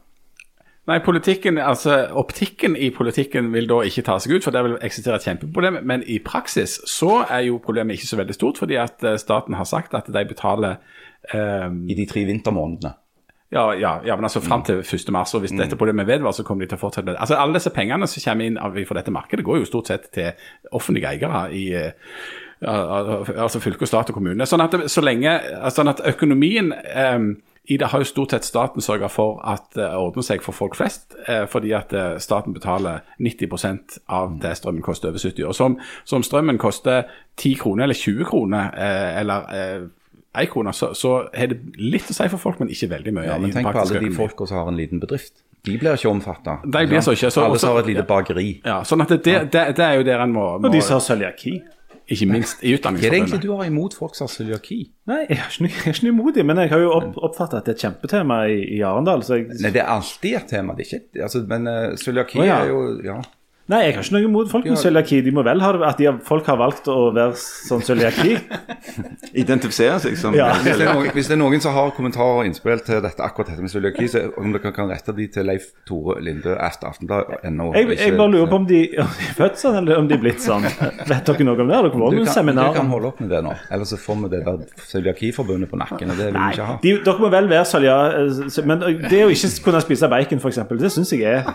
Nei, 0.90 0.98
politikken, 1.06 1.60
altså 1.62 2.08
Optikken 2.18 2.74
i 2.76 2.90
politikken 2.90 3.52
vil 3.54 3.68
da 3.70 3.84
ikke 3.86 4.02
ta 4.08 4.16
seg 4.20 4.34
ut, 4.34 4.46
for 4.46 4.56
der 4.56 4.66
vil 4.66 4.80
eksistere 4.82 5.20
et 5.20 5.28
kjempeproblem. 5.28 5.78
Men 5.86 6.02
i 6.10 6.18
praksis 6.26 6.80
så 6.90 7.20
er 7.28 7.46
jo 7.46 7.60
problemet 7.62 8.00
ikke 8.00 8.10
så 8.10 8.18
veldig 8.18 8.34
stort, 8.34 8.58
fordi 8.58 8.80
at 8.82 9.06
eh, 9.06 9.20
staten 9.22 9.54
har 9.60 9.70
sagt 9.70 9.94
at 9.94 10.10
de 10.10 10.26
betaler 10.26 10.82
um, 11.36 11.84
I 11.86 11.94
de 11.94 12.06
tre 12.10 12.26
vintermånedene. 12.26 12.96
ja, 13.52 13.74
ja, 13.74 14.00
ja, 14.06 14.16
men 14.16 14.26
altså 14.26 14.40
fram 14.40 14.64
til 14.64 14.80
1. 14.80 15.12
mars. 15.12 15.34
Og 15.34 15.40
hvis 15.40 15.52
dette 15.52 15.76
problemet 15.76 16.08
vedvarer, 16.08 16.32
så 16.32 16.44
kommer 16.44 16.66
de 16.66 16.70
til 16.72 16.80
å 16.80 16.82
fortsette 16.82 17.06
med 17.06 17.14
det. 17.14 17.22
Altså 17.22 17.36
Alle 17.36 17.60
disse 17.60 17.70
pengene 17.70 18.08
som 18.08 18.24
kommer 18.26 18.46
inn 18.46 18.86
fra 18.88 18.98
dette 18.98 19.12
markedet, 19.12 19.46
går 19.46 19.58
jo 19.62 19.70
stort 19.70 19.88
sett 19.88 20.10
til 20.16 20.32
offentlige 20.72 21.12
eiere 21.14 21.44
i 21.54 21.68
eh, 21.78 21.92
altså 22.66 23.60
fylke, 23.62 23.86
stat 23.86 24.10
og 24.10 24.18
kommune. 24.18 24.46
Sånn 24.50 24.66
at, 24.66 24.80
så 24.90 25.06
lenge, 25.06 25.38
sånn 25.70 25.94
at 25.94 26.02
økonomien 26.10 26.74
eh, 26.74 27.20
i 27.70 27.78
det 27.78 27.88
har 27.92 28.02
jo 28.02 28.06
stort 28.10 28.32
sett 28.34 28.44
staten 28.48 28.82
sørga 28.82 29.08
for 29.10 29.38
at 29.46 29.68
det 29.78 29.86
ordner 29.96 30.26
seg 30.26 30.42
for 30.42 30.52
folk 30.58 30.76
flest, 30.76 31.14
eh, 31.28 31.46
fordi 31.46 31.72
at 31.78 31.94
eh, 31.94 32.18
staten 32.18 32.54
betaler 32.54 33.04
90% 33.22 34.00
av 34.10 34.40
det 34.42 34.56
strømmen 34.58 34.82
koster 34.82 35.10
over 35.12 35.20
70 35.22 35.46
år. 35.46 35.54
Så 35.54 36.18
om, 36.18 36.24
strømmen 36.26 36.58
koster 36.58 37.04
10 37.38 37.56
kroner 37.62 37.84
eller 37.86 37.94
20 37.98 38.26
kroner 38.32 38.74
eh, 38.74 39.20
eller 39.22 39.46
ei 39.52 40.46
1 40.46 40.50
krone, 40.54 40.72
så, 40.74 40.94
så 40.96 41.28
har 41.36 41.52
det 41.52 41.60
litt 41.78 42.08
å 42.10 42.16
si 42.16 42.28
for 42.32 42.40
folk, 42.40 42.60
men 42.64 42.70
ikke 42.72 42.88
veldig 42.94 43.14
mye. 43.18 43.28
Ja, 43.28 43.38
men 43.38 43.52
tenk 43.52 43.68
på 43.68 43.82
alle 43.82 44.00
de 44.00 44.12
folka 44.16 44.46
som 44.48 44.62
har 44.62 44.70
en 44.72 44.78
liten 44.80 45.02
bedrift. 45.04 45.42
De 45.68 45.76
blir 45.78 45.94
ikke 45.94 46.10
omfatta. 46.10 46.56
De 46.64 46.86
blir 46.88 47.04
så 47.04 47.14
ikke, 47.14 47.30
så- 47.30 47.44
Alle 47.46 47.60
som 47.60 47.76
har 47.76 47.84
et 47.84 47.92
lite 47.92 48.06
bakeri. 48.08 48.62
Ja, 48.66 48.80
sånn 48.88 49.04
at 49.04 49.12
det, 49.12 49.20
det, 49.28 49.52
det, 49.52 49.66
det 49.78 49.86
er 49.86 50.00
jo 50.00 50.06
der 50.08 50.24
en 50.24 50.32
må, 50.34 50.46
må 50.58 50.70
Og 50.70 50.74
de 50.74 50.82
som 50.82 50.98
har 50.98 51.04
cøliaki? 51.06 51.60
Ikke 52.12 52.28
minst 52.28 52.64
i 52.64 52.74
Hva 52.76 52.92
er 52.92 53.00
det 53.00 53.12
egentlig 53.16 53.42
du 53.44 53.52
har 53.56 53.68
imot 53.70 53.96
folk 53.96 54.18
som 54.18 54.28
har 54.28 54.34
cøliaki? 54.34 54.80
Nei, 55.10 55.22
jeg 55.30 55.38
er 55.40 55.52
ikke 55.52 55.70
jeg 55.72 55.92
er 55.92 55.96
ikke 55.96 56.08
noe 56.08 56.16
imot 56.16 56.38
dem, 56.38 56.50
men 56.52 56.64
jeg 56.64 56.74
har 56.74 56.84
jo 56.84 56.90
opp, 56.96 57.20
oppfattet 57.30 57.62
at 57.62 57.68
det 57.68 57.74
er 57.74 57.78
et 57.80 57.86
kjempetema 57.86 58.40
i, 58.52 58.58
i 58.78 58.82
Arendal. 58.86 59.24
Så 59.28 59.40
jeg, 59.40 59.48
Nei, 59.62 59.72
det 59.74 59.84
er 59.84 59.92
alltid 59.96 60.40
et 60.42 60.50
tema. 60.52 60.76
Det 60.78 60.86
er 60.86 60.98
ikke, 61.00 61.24
altså, 61.28 61.44
men 61.52 61.70
uh, 61.72 61.94
cøliaki 62.02 62.42
Å, 62.42 62.48
ja. 62.48 62.58
er 62.62 62.74
jo 62.74 62.82
ja. 63.08 63.20
Nei, 63.72 63.80
jeg 63.86 63.96
har 63.96 64.04
ikke 64.04 64.16
noe 64.16 64.26
imot 64.28 64.50
folk 64.52 64.66
med 64.66 64.80
cøliaki. 64.82 65.22
De 65.26 65.32
må 65.36 65.44
vel 65.46 65.62
ha 65.64 65.72
det, 65.76 65.82
at 65.88 66.00
de 66.02 66.08
har, 66.10 66.18
folk 66.26 66.48
har 66.50 66.58
valgt 66.60 66.88
å 66.92 67.12
være 67.16 67.36
sånn 67.38 67.84
cøliaki. 67.86 68.38
Identifisere 69.44 70.00
seg 70.04 70.18
som 70.20 70.36
Ja. 70.36 70.50
Hvis 70.64 70.80
det, 70.80 70.88
noen, 70.90 71.10
hvis 71.16 71.30
det 71.30 71.36
er 71.36 71.40
noen 71.42 71.62
som 71.64 71.76
har 71.76 71.94
kommentarer 71.96 72.42
og 72.42 72.50
innspill 72.50 72.82
til 72.86 73.02
dette, 73.04 73.22
akkurat 73.24 73.52
dette 73.52 73.64
med 73.64 73.72
cøliaki, 73.72 74.08
så 74.12 74.24
om 74.40 74.52
dere 74.56 74.74
kan 74.76 74.90
rette 74.92 75.14
de 75.16 75.28
til 75.32 75.48
Leif 75.48 75.70
Tore 75.88 76.18
Linde 76.24 76.56
at 76.58 76.84
aftenblad.no. 76.88 77.70
Jeg, 77.78 77.90
jeg 78.00 78.18
bare 78.18 78.34
lurer 78.34 78.50
på 78.52 78.60
om 78.62 78.68
de, 78.70 78.82
om 79.04 79.14
de 79.20 79.30
er 79.30 79.38
født 79.38 79.62
sånn, 79.62 79.78
eller 79.82 80.02
om 80.02 80.10
de 80.10 80.18
er 80.18 80.24
blitt 80.26 80.44
sånn. 80.44 80.66
Vet 80.66 81.30
dere 81.30 81.48
noe 81.48 81.56
om 81.62 81.72
det? 81.72 81.78
Har 81.78 81.88
dere 81.88 82.02
vært 82.02 82.20
på 82.26 82.36
seminar? 82.36 82.72
du 82.74 82.80
kan 82.82 82.92
holde 82.92 83.12
opp 83.12 83.22
med 83.24 83.32
det 83.36 83.42
nå, 83.46 83.56
ellers 83.72 83.94
så 83.94 84.00
får 84.02 84.20
vi 84.26 84.32
det 84.36 84.42
der 84.48 84.86
cøliakiforbundet 84.92 85.72
på 85.72 85.80
nakken. 85.82 86.12
og 86.14 86.20
Det 86.20 86.30
vil 86.32 86.40
vi 86.40 86.58
ikke 86.58 86.68
ha. 86.72 86.78
de, 86.84 86.96
dere 87.08 87.26
må 87.26 87.32
vel 87.34 87.50
være 87.52 87.70
cølja, 87.72 87.98
men 88.68 88.86
det 89.08 89.24
å 89.26 89.32
ikke 89.34 89.52
kunne 89.68 89.84
spise 89.86 90.12
bacon, 90.12 90.42
f.eks., 90.44 90.62
det 90.82 90.92
syns 90.94 91.12
jeg 91.14 91.28
er 91.28 91.48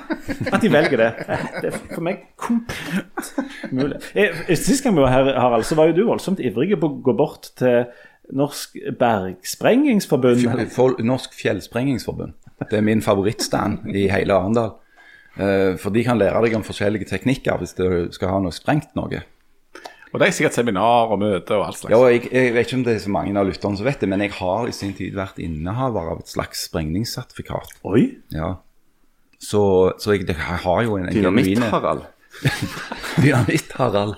At 0.52 0.62
de 0.62 0.68
velger 0.70 1.00
det. 1.00 1.10
Det 1.64 1.70
for 1.96 2.04
meg 2.06 2.22
komplett 2.46 3.72
mulig. 3.72 3.98
Jeg- 4.14 4.58
Sist 4.60 4.84
gang 4.84 4.94
vi 4.98 5.02
var 5.04 5.12
her, 5.14 5.32
Harald, 5.40 5.64
så 5.68 5.78
var 5.78 5.90
jo 5.90 5.96
du 5.98 6.04
voldsomt 6.10 6.40
ivrig 6.44 6.76
på 6.80 6.90
å 6.92 6.98
gå 7.08 7.16
bort 7.18 7.50
til 7.58 7.86
Norsk 8.36 8.74
Bergsprengingsforbund. 8.98 10.42
Norsk 11.06 11.34
Fjellsprengingsforbund. 11.38 12.34
Det 12.70 12.78
er 12.78 12.84
min 12.84 13.02
favorittstand 13.04 13.86
i 13.94 14.06
hele 14.10 14.34
Arendal. 14.34 14.74
Eh, 15.36 15.74
for 15.78 15.92
de 15.92 16.02
kan 16.06 16.16
lære 16.18 16.40
deg 16.46 16.54
om 16.56 16.64
forskjellige 16.64 17.08
teknikker 17.10 17.58
hvis 17.60 17.74
du 17.76 17.86
skal 18.16 18.32
ha 18.32 18.38
noe 18.40 18.54
sprengt 18.56 18.94
noe. 18.96 19.20
Og 20.14 20.20
det 20.22 20.28
er 20.30 20.32
sikkert 20.32 20.56
seminar 20.56 21.10
og 21.12 21.18
møter 21.20 21.58
og 21.58 21.66
alt 21.66 21.76
slags. 21.82 21.92
Ja, 21.92 21.98
og 22.00 22.08
jeg, 22.14 22.22
jeg 22.32 22.54
vet 22.54 22.66
ikke 22.70 22.78
om 22.78 22.84
det 22.86 22.94
er 22.96 23.02
så 23.04 23.12
mange 23.12 23.36
av 23.36 23.46
lytterne 23.50 23.76
som 23.76 23.84
vet 23.86 24.00
det, 24.00 24.08
men 24.08 24.22
jeg 24.24 24.32
har 24.38 24.68
i 24.70 24.72
sin 24.72 24.94
tid 24.96 25.12
vært 25.18 25.38
innehaver 25.44 26.12
av 26.14 26.22
et 26.22 26.30
slags 26.32 26.62
sprengningssertifikat. 26.70 27.74
Oi! 27.84 28.06
Ja. 28.32 28.54
Så, 29.46 29.62
så 30.02 30.16
jeg, 30.16 30.26
jeg 30.30 30.60
har 30.64 30.84
jo 30.86 30.96
en, 30.98 31.08
en 31.08 31.14
Dynamitt-Harald. 31.14 32.06
Dynamitt-Harald. 33.22 34.16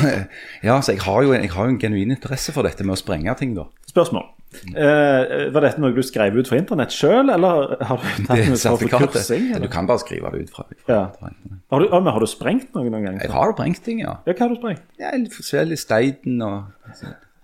ja, 0.68 0.78
så 0.80 0.94
jeg 0.94 1.02
har, 1.04 1.20
jo 1.26 1.34
en, 1.34 1.44
jeg 1.44 1.52
har 1.52 1.68
jo 1.68 1.74
en 1.74 1.82
genuin 1.82 2.14
interesse 2.14 2.54
for 2.54 2.66
dette 2.66 2.86
med 2.86 2.96
å 2.96 3.00
sprenge 3.00 3.34
ting, 3.40 3.52
da. 3.58 3.68
Spørsmål. 3.90 4.30
Eh, 4.54 5.50
var 5.54 5.64
dette 5.66 5.82
noe 5.82 5.90
du 5.94 6.02
skrev 6.06 6.36
ut 6.38 6.48
fra 6.48 6.58
internett 6.60 6.94
sjøl, 6.94 7.30
eller 7.34 7.74
har 7.84 7.98
du 8.00 8.08
tatt 8.26 8.38
Det 8.38 8.46
noe 8.52 8.74
for 8.78 8.94
kursing? 8.94 9.48
Eller? 9.50 9.66
Du 9.66 9.72
kan 9.72 9.88
bare 9.90 10.02
skrive 10.02 10.30
det 10.34 10.46
ut 10.46 10.54
fra. 10.54 10.66
Ja. 10.88 11.02
Har, 11.20 11.82
du, 11.82 11.90
men 11.90 12.12
har 12.14 12.22
du 12.22 12.30
sprengt 12.30 12.70
noe 12.76 12.86
noen 12.88 13.08
gang? 13.08 13.20
Jeg 13.22 13.34
har 13.34 13.54
sprengt 13.56 13.82
ting, 13.86 14.02
ja. 14.04 14.18
Ja, 14.24 14.34
hva 14.34 14.46
har 14.46 14.54
du 14.54 14.60
sprengt? 14.60 14.84
ja 15.02 15.12
litt 15.18 15.34
forskjellig 15.34 15.78
stein 15.82 16.42
og 16.44 16.70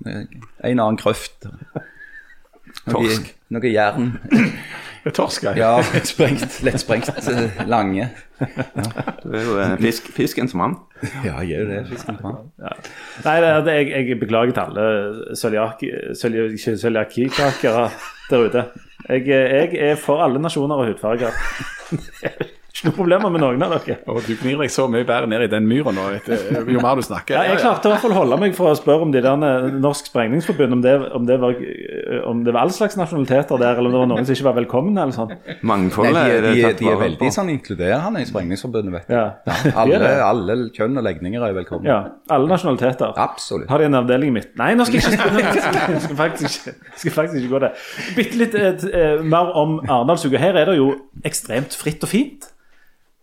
en 0.06 0.78
annen 0.80 1.00
krøft. 1.00 1.50
Noe, 2.86 2.94
Torsk. 2.94 3.34
noe 3.52 3.72
jern. 3.74 4.14
Torsk, 5.16 5.42
ja. 5.48 5.52
Ja, 5.56 5.82
sprengt, 6.04 6.58
lett 6.66 6.80
sprengt 6.82 7.08
eh, 7.08 7.60
lange. 7.66 8.10
Du 9.22 9.32
er 9.32 9.44
jo 9.46 9.54
eh, 9.62 9.74
fisk, 9.80 10.10
fiskens 10.12 10.52
mann. 10.54 10.76
Ja, 11.24 11.38
jeg 11.40 11.56
er 11.56 11.64
jo 11.64 11.68
det. 11.70 11.80
Fisken 11.88 12.18
mann. 12.22 12.36
Ja. 12.60 12.74
Nei, 13.24 13.36
det, 13.44 13.50
det, 13.68 13.76
jeg, 13.80 14.08
jeg 14.12 14.20
beklager 14.20 14.52
til 14.52 14.60
alle 14.66 15.34
cøliaki- 15.40 16.76
cøliakikakere 16.84 17.88
der 18.30 18.46
ute. 18.46 18.64
Jeg, 19.08 19.26
jeg 19.28 19.74
er 19.90 19.96
for 20.00 20.20
alle 20.24 20.42
nasjoner 20.44 20.76
og 20.84 20.90
hudfarger. 20.92 21.32
Ikke 22.80 22.88
noe 22.88 22.96
problemer 22.96 23.28
med 23.28 23.42
noen 23.42 23.60
av 23.66 23.74
dere. 23.74 23.98
Og 24.08 24.22
du 24.24 24.30
gnir 24.40 24.56
deg 24.62 24.70
så 24.72 24.86
mye 24.88 25.04
bedre 25.04 25.26
ned 25.28 25.42
i 25.44 25.48
den 25.52 25.66
myra 25.68 25.92
nå, 25.92 26.04
vet 26.14 26.28
du, 26.30 26.70
jo 26.72 26.80
mer 26.80 26.96
du 26.96 27.02
snakker. 27.04 27.34
Ja, 27.36 27.42
jeg 27.50 27.58
klarte 27.60 27.90
i 27.90 27.92
hvert 27.92 28.00
fall 28.06 28.14
å 28.14 28.16
holde 28.22 28.38
meg 28.40 28.54
for 28.56 28.70
å 28.70 28.76
spørre 28.78 29.04
om 29.04 29.10
de 29.12 29.20
der 29.20 29.36
Norsk 29.82 30.08
Sprengningsforbund, 30.08 30.78
om 30.78 30.80
det, 30.86 30.94
om 31.18 31.26
det, 31.28 31.36
var, 31.42 31.58
om 32.30 32.40
det 32.46 32.54
var 32.56 32.62
all 32.62 32.72
slags 32.72 32.96
nasjonaliteter 32.96 33.60
der, 33.60 33.76
eller 33.76 33.90
om 33.90 33.92
det 33.92 34.00
var 34.00 34.08
noen 34.14 34.24
som 34.24 34.32
ikke 34.38 34.46
var 34.48 34.56
velkomne, 34.62 34.94
eller 34.96 35.12
sånn. 35.12 35.34
Nei, 35.34 35.56
Mangfoldet 35.68 36.16
de, 36.16 36.38
er 36.38 36.46
de, 36.46 36.54
de 36.80 36.88
er 36.94 36.96
veldig 37.02 37.30
sånn 37.36 37.52
inkluderende 37.52 38.22
i 38.24 38.28
Sprengningsforbundet, 38.30 38.94
vet 38.96 39.10
du. 39.10 39.16
Ja. 39.18 39.26
Alle, 39.84 39.98
De 40.00 40.08
er 40.14 40.22
alle 40.24 40.56
kjønn 40.78 40.96
og 41.02 41.04
legninger 41.04 41.44
er 41.50 41.58
velkomne. 41.60 41.90
ja. 41.92 41.98
Alle 42.32 42.48
nasjonaliteter. 42.54 43.12
Absolutt. 43.20 43.68
Har 43.68 43.82
de 43.84 43.90
en 43.90 43.98
avdeling 44.00 44.32
i 44.32 44.36
midten? 44.38 44.56
Nei, 44.62 44.70
nå 44.78 44.86
skal 44.88 45.00
jeg 45.02 45.18
ikke 45.18 45.20
spille 45.20 45.44
Jeg 45.98 46.02
skal 46.06 46.16
faktisk, 46.16 46.70
skal 47.02 47.14
faktisk 47.18 47.42
ikke 47.42 47.52
gå 47.58 47.60
det. 47.66 47.70
Bitte 48.16 48.40
litt 48.40 48.56
eh, 48.56 48.88
eh, 49.02 49.20
mer 49.26 49.52
om 49.58 49.76
Arendalsuka. 49.84 50.40
Her 50.40 50.56
er 50.62 50.70
det 50.72 50.78
jo 50.78 50.92
ekstremt 51.28 51.76
fritt 51.76 52.06
og 52.06 52.12
fint. 52.12 52.48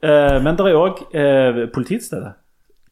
Eh, 0.03 0.37
men 0.43 0.57
det 0.57 0.67
er 0.67 0.77
òg 0.77 1.01
eh, 1.15 1.63
politistedet. 1.73 2.35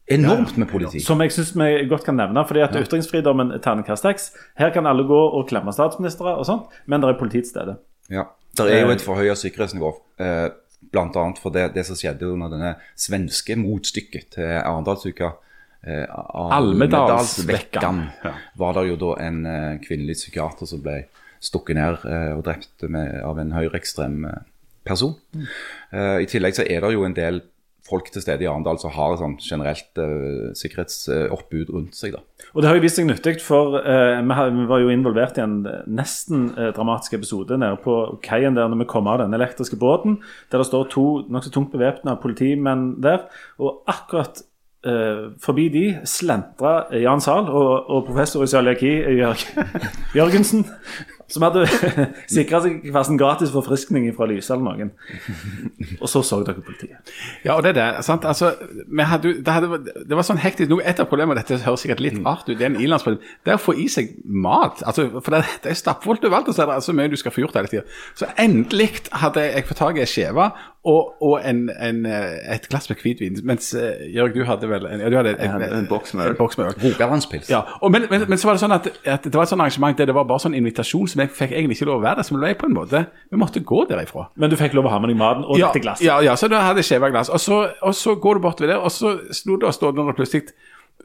Enormt 0.06 0.56
med 0.56 0.68
politi. 0.70 1.00
Som 1.02 1.20
jeg 1.22 1.32
syns 1.34 1.50
vi 1.58 1.86
godt 1.90 2.04
kan 2.06 2.14
nevne. 2.14 2.44
fordi 2.46 2.62
at 2.62 2.76
ytringsfridommen 2.78 3.50
er 3.56 3.58
terningkast 3.58 4.06
seks. 4.06 4.30
Her 4.58 4.70
kan 4.70 4.86
alle 4.86 5.02
gå 5.06 5.18
og 5.18 5.48
klemme 5.48 5.72
statsministre 5.74 6.36
og 6.36 6.46
sånt, 6.46 6.70
men 6.86 7.02
det 7.02 7.10
er 7.10 7.42
steder. 7.44 7.76
Ja. 8.10 8.28
Det 8.56 8.72
er 8.72 8.86
jo 8.86 8.90
et 8.94 9.02
forhøya 9.02 9.34
sikkerhetsnivå. 9.34 9.94
Eh, 10.20 10.48
annet 10.94 11.38
for 11.38 11.50
det, 11.50 11.74
det 11.74 11.84
som 11.86 11.96
skjedde 11.96 12.30
under 12.32 12.48
denne 12.48 12.76
svenske 12.96 13.56
motstykket 13.56 14.30
til 14.38 14.44
Arendalsuka. 14.62 15.32
Eh, 15.82 16.06
Almedalsvekkan. 16.08 17.84
Almedalsvekkan 17.84 18.02
var 18.54 18.72
det 18.74 18.88
jo 18.88 18.96
da 18.96 19.12
en 19.26 19.46
eh, 19.46 19.78
kvinnelig 19.82 20.16
psykiater 20.22 20.66
som 20.66 20.82
ble 20.82 21.02
stukket 21.42 21.76
ned 21.76 22.06
eh, 22.08 22.32
og 22.36 22.44
drept 22.46 22.86
med, 22.88 23.20
av 23.26 23.38
en 23.38 23.52
høyreekstrem 23.52 24.24
eh, 24.24 24.40
person. 24.86 25.14
Eh, 25.92 26.22
I 26.24 26.30
tillegg 26.30 26.56
så 26.56 26.64
er 26.66 26.82
det 26.84 26.94
jo 26.94 27.04
en 27.06 27.16
del 27.16 27.42
folk 27.86 28.10
til 28.10 28.22
stede 28.24 28.44
i 28.44 28.48
Arendal 28.50 28.80
som 28.82 28.92
har 28.94 29.16
sånn 29.20 29.36
generelt 29.42 30.00
uh, 30.00 30.52
sikkerhetsoppbud 30.58 31.72
rundt 31.74 31.98
seg. 31.98 32.16
da. 32.16 32.48
Og 32.54 32.62
det 32.62 32.70
har 32.70 32.78
jo 32.78 32.84
vist 32.84 32.98
seg 32.98 33.08
nyttig, 33.08 33.36
for 33.44 33.78
uh, 33.78 34.18
vi, 34.18 34.66
var 34.70 34.82
jo 34.82 34.92
involvert 34.92 35.38
i 35.38 35.44
en 35.44 35.60
eh, 35.70 35.84
nesten 35.86 36.48
uh, 36.56 36.70
dramatisk 36.76 37.16
episode 37.18 37.58
nede 37.60 37.78
på 37.84 37.96
kaien 38.24 38.58
der 38.58 38.70
når 38.72 38.82
vi 38.82 38.90
kom 38.90 39.10
av 39.10 39.20
den 39.22 39.36
elektriske 39.36 39.78
båten, 39.80 40.20
der 40.50 40.62
det 40.62 40.68
står 40.70 40.90
to 40.92 41.06
nokså 41.32 41.54
tungt 41.54 41.72
bevæpna 41.74 42.18
politimenn 42.22 42.94
der. 43.04 43.26
Og 43.62 43.84
akkurat 43.90 44.42
eh, 44.86 45.26
forbi 45.42 45.68
de 45.72 45.84
slentra 46.08 46.86
Jan 46.94 47.22
Zahl 47.22 47.48
og, 47.50 47.90
og 47.90 48.06
professor 48.08 48.44
i 48.44 48.50
cøliaki 48.50 48.92
Jørg, 49.20 49.46
Jørgensen. 50.18 50.66
Som 51.32 51.42
hadde 51.42 51.64
sikra 52.36 52.60
seg 52.62 52.84
hver 52.86 53.08
gratis 53.18 53.50
forfriskning 53.54 54.06
fra 54.14 54.28
Lyse 54.30 54.54
eller 54.54 54.76
noen. 54.76 54.92
Og 56.00 56.08
så 56.10 56.22
så 56.26 56.38
dere 56.46 56.62
politiet. 56.62 57.12
Ja, 57.44 57.56
og 57.56 57.64
det 57.66 57.72
er 57.74 57.78
det. 57.78 58.04
sant? 58.06 58.24
Altså, 58.28 58.52
hadde, 59.10 59.32
det, 59.42 59.54
hadde, 59.56 59.80
det 60.06 60.18
var 60.18 60.26
sånn 60.26 60.40
hektisk 60.42 60.70
noe. 60.70 60.84
Et 60.86 61.02
av 61.02 61.08
problemene, 61.10 61.38
dette 61.40 61.58
høres 61.64 61.82
sikkert 61.82 62.04
litt 62.04 62.20
rart 62.22 62.46
ut, 62.46 62.54
det 62.54 62.62
er 62.62 62.70
en 62.70 62.80
ilandsproblem, 62.82 63.22
det 63.46 63.54
er 63.54 63.58
å 63.58 63.62
få 63.62 63.74
i 63.82 63.88
seg 63.92 64.14
mat. 64.24 64.84
altså, 64.86 65.08
For 65.18 65.34
det, 65.34 65.42
det 65.64 65.72
er 65.72 65.80
stappfullt 65.80 66.26
overalt, 66.28 66.52
og 66.52 66.56
så 66.56 66.64
er 66.64 66.72
det 66.74 66.78
så 66.86 66.94
mye 66.96 67.10
du 67.10 67.18
skal 67.18 67.34
få 67.34 67.42
gjort 67.44 67.58
hele 67.58 67.72
tida. 67.72 67.84
Så 68.18 68.30
endelig 68.38 68.92
hadde 69.10 69.48
jeg 69.48 69.66
fått 69.66 69.82
tak 69.82 69.98
i 69.98 70.04
ei 70.06 70.10
skive 70.10 70.50
og, 70.86 71.22
og 71.22 71.40
en, 71.44 71.64
en, 71.82 72.00
eh, 72.06 72.54
et 72.54 72.68
glass 72.70 72.88
med 72.90 73.00
hvitvin. 73.02 73.38
Mens 73.48 73.72
eh, 73.74 74.06
Jørg, 74.14 74.36
du 74.36 74.44
hadde 74.46 74.68
vel 74.70 74.86
en, 74.86 75.02
ja, 75.02 75.10
du 75.10 75.16
hadde 75.18 75.32
en, 75.34 75.50
hadde 75.56 75.68
en. 75.70 75.78
En 75.82 75.88
boks 75.90 76.14
med 76.14 76.28
øl. 76.30 76.36
Rogalandspils. 76.84 77.50
Ja, 77.50 77.64
men, 77.82 78.06
men, 78.10 78.26
men 78.28 78.38
så 78.38 78.48
var 78.48 78.58
det 78.58 78.62
sånn 78.62 78.76
at, 78.76 78.86
at 79.02 79.26
det 79.26 79.34
var 79.34 79.48
et 79.48 79.52
sånt 79.52 79.64
arrangement 79.64 79.98
der 79.98 80.10
det 80.10 80.16
var 80.16 80.28
bare 80.30 80.44
sånn 80.46 80.54
invitasjon, 80.58 81.10
som 81.10 81.24
jeg 81.24 81.32
fikk 81.34 81.56
egentlig 81.56 81.80
ikke 81.80 81.90
lov 81.90 82.00
å 82.00 82.04
være 82.06 82.22
der, 82.22 82.28
som 82.30 82.38
ble 82.38 82.52
på 82.60 82.70
en 82.70 82.76
måte. 82.78 83.02
Vi 83.32 83.40
måtte 83.40 83.64
gå 83.66 83.82
derifra. 83.90 84.28
Men 84.38 84.52
du 84.52 84.58
fikk 84.60 84.78
lov 84.78 84.86
å 84.86 84.94
ha 84.94 85.02
med 85.02 85.12
deg 85.12 85.20
maten 85.20 85.44
og 85.46 85.58
Ja, 85.58 85.72
dette 85.72 85.82
glasset. 85.84 86.06
ja, 86.06 86.20
ja, 86.24 86.38
så 86.38 86.50
da 86.52 86.62
hadde 86.68 86.84
jeg 86.84 86.92
skjeva 86.92 87.10
glass. 87.10 87.32
Og 87.34 87.42
så, 87.42 87.60
og 87.82 87.98
så 87.98 88.14
går 88.22 88.38
du 88.38 88.46
bortover 88.46 88.76
der, 88.76 88.80
og 88.86 88.94
så 88.94 89.16
sto 89.34 89.58
det 89.58 89.68
og 89.68 89.74
stod 89.76 89.98
det 89.98 90.16
plutselig 90.16 90.46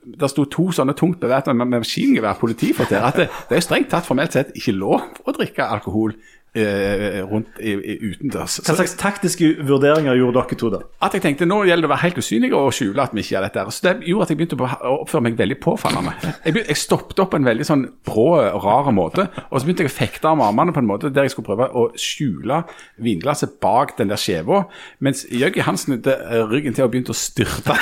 der 0.01 0.29
sto 0.31 0.45
to 0.49 0.71
sånne 0.73 0.95
tungt 0.97 1.19
bevæpna 1.21 1.53
med 1.53 1.67
med 1.67 1.83
maskingevær 1.83 2.39
politifolk 2.39 2.89
der. 2.89 3.03
At 3.05 3.17
det, 3.19 3.27
det 3.49 3.57
er 3.57 3.65
strengt 3.65 3.91
tatt 3.91 4.07
formelt 4.07 4.33
sett 4.33 4.53
ikke 4.57 4.73
lov 4.73 5.03
å 5.25 5.33
drikke 5.35 5.67
alkohol 5.67 6.15
rundt 6.53 7.59
i, 7.63 7.71
i, 7.71 7.95
utendørs. 8.11 8.57
Hva 8.65 8.75
slags 8.75 8.97
taktiske 8.99 9.53
vurderinger 9.63 10.17
gjorde 10.19 10.41
dere 10.41 10.57
to 10.59 10.71
da? 10.73 10.81
At 11.05 11.15
jeg 11.15 11.23
tenkte 11.23 11.47
nå 11.47 11.61
gjelder 11.63 11.85
det 11.85 11.89
å 11.89 11.93
være 11.93 12.03
helt 12.03 12.19
usynlig 12.19 12.51
og 12.57 12.73
skjule 12.75 13.05
at 13.05 13.15
vi 13.15 13.23
ikke 13.23 13.37
gjør 13.37 13.45
dette. 13.47 13.63
Så 13.71 13.85
det 13.87 13.93
gjorde 14.09 14.27
at 14.27 14.33
jeg 14.33 14.39
begynte 14.41 14.57
å 14.59 14.97
oppføre 14.97 15.25
meg 15.27 15.37
veldig 15.39 15.57
påfallende. 15.63 16.13
Jeg, 16.21 16.51
begynte, 16.51 16.73
jeg 16.73 16.81
stoppet 16.81 17.21
opp 17.23 17.31
på 17.31 17.39
en 17.39 17.47
veldig 17.47 17.67
sånn 17.67 17.85
brå, 18.07 18.27
rar 18.65 18.91
måte, 18.95 19.29
og 19.47 19.55
så 19.55 19.67
begynte 19.67 19.85
jeg 19.85 19.93
å 19.93 19.95
fekte 19.95 20.33
med 20.35 20.49
armene 20.49 20.75
på 20.75 20.83
en 20.83 20.89
måte 20.89 21.11
der 21.13 21.27
jeg 21.27 21.35
skulle 21.35 21.47
prøve 21.53 21.69
å 21.71 21.85
skjule 21.99 22.61
vinglasset 23.01 23.55
bak 23.63 23.95
den 23.97 24.11
der 24.11 24.19
skjeva, 24.19 24.65
mens 24.99 25.23
Jøggi 25.31 25.63
han 25.65 25.79
snudde 25.79 26.13
eh, 26.17 26.43
ryggen 26.51 26.75
til 26.75 26.85
og 26.85 26.91
begynte 26.93 27.15
å 27.15 27.17
styrte 27.17 27.75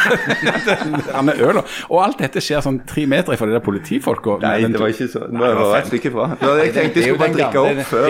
den 0.69 1.31
der 1.31 1.43
øla. 1.49 1.65
Og 1.89 2.03
alt 2.03 2.21
dette 2.21 2.43
skjer 2.43 2.61
sånn 2.65 2.81
tre 2.89 3.05
meter 3.09 3.33
ifra 3.33 3.49
de 3.49 3.57
der 3.57 3.65
politifolka. 3.65 4.37
Nei, 4.43 4.69
det 4.69 4.81
var 4.81 4.93
ikke 4.93 5.09
så 5.09 5.25
Det 5.25 5.41
var 5.41 5.77
et 5.79 5.89
stykke 5.89 6.13
fra. 6.13 6.29
Ja, 6.37 6.53
Jeg 6.59 6.75
tenkte 6.77 7.01
jeg 7.01 7.09
skulle 7.09 7.23
bare 7.23 7.37
drikke 7.39 7.65
opp 7.65 7.83
før 7.89 8.07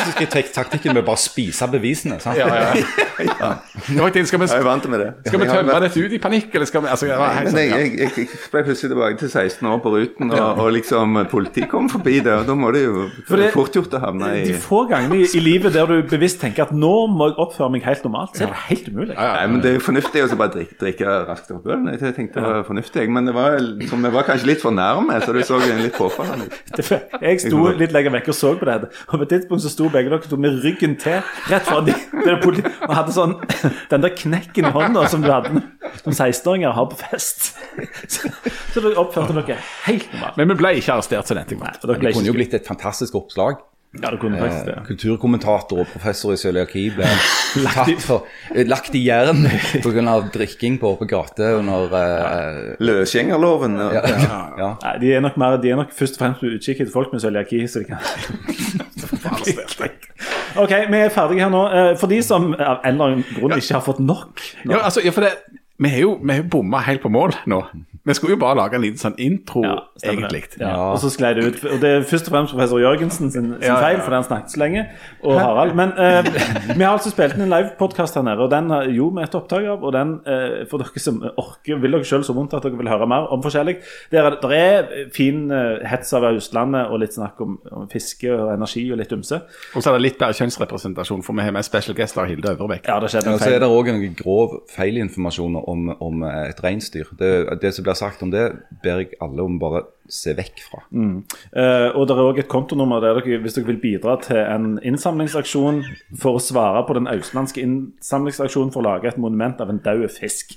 klassiske 0.00 0.26
tek 0.32 0.52
taktikken 0.54 0.94
med 0.94 1.02
å 1.02 1.06
bare 1.06 1.20
spise 1.20 1.68
bevisene. 1.70 2.18
sant? 2.20 2.36
Ja, 2.38 2.46
ja. 2.48 2.72
ja. 3.20 3.50
tenkte, 4.10 4.26
Skal 4.30 4.40
vi, 4.40 4.46
Jeg 4.50 4.60
er 4.60 4.64
vant 4.66 4.86
med 4.90 5.00
det. 5.00 5.08
skal 5.26 5.40
vi 5.40 5.46
tømme 5.46 5.72
vært- 5.72 5.82
dette 5.86 6.00
ut 6.04 6.12
i 6.12 6.18
panikk, 6.22 6.54
eller 6.54 6.66
skal 6.66 6.82
vi 6.84 6.88
altså, 6.92 7.06
jeg 7.10 7.18
var 7.20 7.34
Men 7.44 7.52
sånn, 7.52 7.60
jeg, 7.60 7.70
ja. 7.70 7.76
jeg, 7.78 7.98
jeg, 8.00 8.28
jeg 8.30 8.50
ble 8.52 8.62
plutselig 8.68 8.90
tilbake 8.94 9.18
til 9.20 9.30
16 9.30 9.68
år 9.70 9.78
på 9.84 9.92
ruten, 9.94 10.32
og, 10.32 10.58
og 10.64 10.72
liksom 10.76 11.18
politiet 11.30 11.68
kom 11.70 11.88
forbi 11.92 12.18
det, 12.24 12.32
og 12.40 12.46
da 12.48 12.56
må 12.58 12.72
det 12.74 12.84
jo 12.84 13.06
For 13.28 13.36
det- 13.40 13.50
fort 13.54 13.76
gjort 13.76 13.96
å 13.98 14.02
havne 14.06 14.30
i 14.40 14.44
De 14.50 14.54
få 14.60 14.82
gangene 14.90 15.20
i, 15.20 15.28
i 15.36 15.42
livet 15.44 15.74
der 15.76 15.86
du 15.90 16.02
bevisst 16.10 16.40
tenker 16.40 16.66
at 16.68 16.72
nå 16.72 16.92
må 17.12 17.30
jeg 17.30 17.38
oppføre 17.44 17.70
meg 17.76 17.84
helt 17.88 18.04
normalt, 18.06 18.36
så 18.38 18.46
er 18.46 18.54
det 18.54 18.62
helt 18.70 18.88
umulig. 18.92 19.16
Nei, 19.18 19.46
men 19.52 19.60
Det 19.60 19.70
er 19.74 19.78
jo 19.78 19.84
fornuftig 19.84 20.24
å 20.24 20.30
så 20.32 20.38
bare 20.40 20.54
drikke, 20.56 20.76
drikke 20.80 21.16
raskt 21.28 21.50
opp 21.54 21.66
ølen. 21.70 21.88
Jeg 21.92 22.14
tenkte 22.16 22.40
det 22.40 22.46
var 22.46 22.64
fornuftig, 22.68 23.06
men 23.12 23.26
det 23.28 23.34
var, 23.36 23.58
liksom, 23.60 24.04
jeg 24.08 24.14
var 24.14 24.26
kanskje 24.28 24.46
litt 24.52 24.62
for 24.64 24.74
nærme, 24.74 25.18
så 25.24 25.34
du 25.36 25.40
så 25.46 25.58
litt 25.60 25.96
påfallende 25.98 26.46
ut. 26.48 26.58
Det- 26.76 27.02
Jeg 27.20 27.40
sto 27.44 27.66
litt 27.76 27.92
lenger 27.92 28.14
vekk 28.16 28.28
og 28.32 28.36
så 28.36 28.54
på 28.58 28.64
det, 28.68 28.76
og 29.10 29.14
på 29.18 29.22
et 29.26 29.32
tidspunkt 29.34 29.62
så 29.64 29.70
sto 29.72 29.89
begge 29.92 30.12
dere 30.12 30.30
to 30.30 30.38
med 30.40 30.60
ryggen 30.64 30.96
til 31.00 31.20
rett 31.50 31.66
fra 31.68 31.80
de, 31.86 31.94
og 32.88 32.94
hadde 32.94 33.14
sånn 33.16 33.36
den 33.90 34.04
der 34.04 34.14
knekken 34.16 34.70
i 34.70 34.74
hånda 34.74 35.06
som 35.12 35.24
du 35.24 35.30
hadde 35.32 35.62
som 36.00 36.12
16-åringer 36.14 36.74
har 36.76 36.86
på 36.90 36.98
fest. 37.00 37.50
Så, 38.10 38.28
så 38.74 38.82
dere 38.82 38.98
oppførte 39.00 39.34
dere 39.36 39.56
helt 39.86 40.06
normalt. 40.12 40.38
Men 40.40 40.50
vi 40.52 40.56
ble 40.58 40.72
ikke 40.80 40.96
arrestert, 40.96 41.28
så 41.28 41.36
den 41.38 41.46
ble 41.60 41.70
Det 41.80 42.12
kunne 42.12 42.28
jo 42.28 42.34
blitt 42.36 42.54
et 42.56 42.66
fantastisk 42.66 43.16
oppslag. 43.18 43.60
Ja, 43.98 44.12
det 44.12 44.20
kunne 44.22 44.38
faktisk 44.38 44.68
det. 44.68 44.74
Kulturkommentator 44.86 45.80
og 45.82 45.88
professor 45.90 46.30
i 46.30 46.36
cøliaki 46.38 46.84
ble 46.94 47.08
tatt 47.74 48.04
for, 48.04 48.28
eh, 48.54 48.62
lagt 48.68 48.94
i 48.94 49.00
jern 49.02 49.42
pga. 49.82 50.14
drikking 50.30 50.78
på 50.78 50.92
åpen 50.94 51.10
gate 51.10 51.48
under 51.58 51.90
uh, 51.90 52.76
Løsgjengerloven. 52.78 53.74
ja, 53.90 54.04
ja. 54.60 54.70
Nei, 54.84 54.94
de 55.02 55.10
er 55.16 55.20
nok, 55.26 55.34
mer, 55.42 55.58
de 55.58 55.74
er 55.74 55.82
nok 55.82 55.90
først 55.96 56.20
og 56.20 56.22
fremst 56.22 56.44
på 56.44 56.52
utkikk 56.54 56.84
etter 56.84 56.94
folk 56.94 57.10
med 57.12 57.20
cøliaki. 57.24 57.64
Så 57.66 57.82
de 57.82 57.90
kan 57.90 57.98
OK, 60.60 60.72
vi 60.90 60.98
er 60.98 61.08
ferdige 61.14 61.44
her 61.44 61.50
nå. 61.52 61.62
Eh, 61.70 61.92
For 61.98 62.06
de 62.10 62.22
som 62.26 62.50
av 62.54 62.80
en 62.84 62.94
eller 62.94 63.04
annen 63.04 63.24
grunn 63.36 63.58
ikke 63.58 63.76
har 63.76 63.84
fått 63.86 64.00
nok 64.02 64.40
nå. 64.64 64.74
Ja, 64.74 64.78
altså, 64.86 65.00
ja, 65.04 65.10
for 65.14 65.22
det, 65.26 65.59
vi 65.80 65.88
har 65.88 66.02
jo, 66.04 66.10
vi 66.20 66.34
har 66.36 66.42
bomma 66.52 66.82
helt 66.84 67.00
på 67.02 67.08
mål 67.12 67.32
nå. 67.48 67.62
Vi 68.04 68.14
skulle 68.16 68.32
jo 68.34 68.40
bare 68.40 68.56
lage 68.56 68.76
en 68.78 68.82
liten 68.82 69.00
sånn 69.00 69.16
intro, 69.20 69.60
Ja, 69.64 69.74
egentlig. 70.08 70.42
Ja. 70.60 70.72
Og 70.94 70.98
så 71.02 71.10
sklei 71.12 71.34
det 71.36 71.44
ut. 71.44 71.58
Og 71.68 71.80
det 71.82 71.90
er 71.98 72.04
først 72.08 72.28
og 72.30 72.32
fremst 72.34 72.54
professor 72.54 72.80
Jørgensen 72.80 73.28
sin, 73.32 73.50
sin 73.60 73.76
feil, 73.76 74.00
fordi 74.00 74.16
han 74.16 74.24
snakket 74.24 74.54
så 74.54 74.60
lenge. 74.62 74.84
Og 75.24 75.36
Harald. 75.40 75.74
Men 75.76 75.92
eh, 76.00 76.28
vi 76.78 76.80
har 76.80 76.94
altså 76.94 77.12
spilt 77.12 77.36
inn 77.36 77.44
en 77.44 77.52
livepodkast 77.52 78.16
her 78.16 78.24
nede, 78.24 78.40
og 78.40 78.50
den 78.52 78.70
har 78.72 78.88
jo 78.88 79.10
vi 79.16 79.24
et 79.24 79.36
opptak 79.36 79.68
av. 79.68 79.84
Og 79.84 79.92
den, 79.96 80.14
eh, 80.24 80.62
for 80.70 80.80
dere 80.80 81.02
som 81.04 81.20
orker, 81.28 81.80
vil 81.82 81.96
dere 81.98 82.08
sjøl 82.08 82.24
så 82.24 82.36
vondt 82.36 82.56
at 82.56 82.64
dere 82.64 82.80
vil 82.80 82.88
høre 82.92 83.08
mer 83.12 83.28
om 83.36 83.44
forskjellig. 83.44 83.76
Der 84.12 84.30
er, 84.30 84.38
der 84.42 84.56
er 84.56 84.90
fin 85.16 85.44
eh, 85.52 85.84
hets 85.92 86.12
av 86.16 86.24
Østlandet 86.30 86.88
og 86.88 87.02
litt 87.04 87.16
snakk 87.16 87.40
om, 87.44 87.58
om 87.72 87.88
fiske 87.92 88.32
og 88.32 88.54
energi 88.56 88.86
og 88.92 89.00
litt 89.02 89.12
ymse. 89.16 89.42
Og 89.76 89.84
så 89.84 89.92
er 89.92 89.98
det 90.00 90.06
litt 90.08 90.18
bedre 90.20 90.40
kjønnsrepresentasjon, 90.40 91.24
for 91.26 91.36
vi 91.36 91.44
har 91.44 91.52
med 91.56 91.68
special 91.68 91.96
guest 92.00 92.16
av 92.20 92.28
Hilde 92.32 92.56
Øvrebekk. 92.56 92.88
Ja, 92.88 92.96
det 93.04 93.12
skjedde 93.12 93.28
Ja, 93.28 93.36
en 93.36 93.44
så 93.44 93.50
er 93.52 93.58
feil. 93.58 93.60
det 93.66 93.70
òg 93.76 93.92
en 93.92 94.18
grov 94.24 94.58
feilinformasjon 94.72 95.60
om, 95.70 95.88
om 96.02 96.24
eh, 96.26 96.50
et 96.50 96.60
reinsdyr. 96.64 97.08
Det, 97.18 97.30
det 97.62 97.72
som 97.76 97.86
blir 97.86 97.98
sagt 97.98 98.22
om 98.26 98.32
det, 98.32 98.50
ber 98.82 99.02
jeg 99.02 99.16
alle 99.22 99.46
om 99.46 99.58
bare 99.62 99.86
se 100.10 100.34
vekk 100.34 100.62
fra. 100.66 100.80
Eh, 100.90 101.88
og 101.94 102.06
det 102.08 102.14
er 102.16 102.22
òg 102.24 102.40
et 102.42 102.50
kontonummer 102.50 103.02
der 103.02 103.20
dere, 103.20 103.38
hvis 103.44 103.54
dere 103.56 103.68
vil 103.70 103.80
bidra 103.82 104.16
til 104.24 104.40
en 104.40 104.72
innsamlingsaksjon 104.86 105.82
for 106.18 106.38
å 106.38 106.42
svare 106.42 106.82
på 106.88 106.96
den 106.98 107.06
austlandske 107.10 107.62
innsamlingsaksjonen 107.62 108.72
for 108.74 108.82
å 108.82 108.88
lage 108.88 109.10
et 109.10 109.20
monument 109.22 109.60
av 109.62 109.70
en 109.70 109.78
død 109.84 110.08
fisk. 110.16 110.56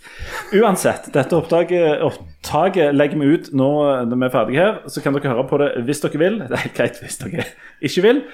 Uansett, 0.57 1.11
dette 1.13 1.37
opptaket, 1.37 2.01
opptaket 2.05 2.95
legger 2.97 3.21
vi 3.21 3.37
ut 3.37 3.51
nå 3.53 3.71
når 4.09 4.17
vi 4.17 4.27
er 4.27 4.33
ferdige 4.33 4.65
her. 4.65 4.81
Så 4.89 5.05
kan 5.05 5.15
dere 5.15 5.35
høre 5.35 5.47
på 5.49 5.61
det 5.61 5.69
hvis 5.85 6.03
dere 6.03 6.23
vil. 6.25 6.41
Det 6.53 6.57
er 6.57 6.65
helt 6.67 6.77
greit 6.77 6.99
hvis 7.01 7.21
dere 7.21 7.47
ikke 7.83 8.05
vil. 8.05 8.25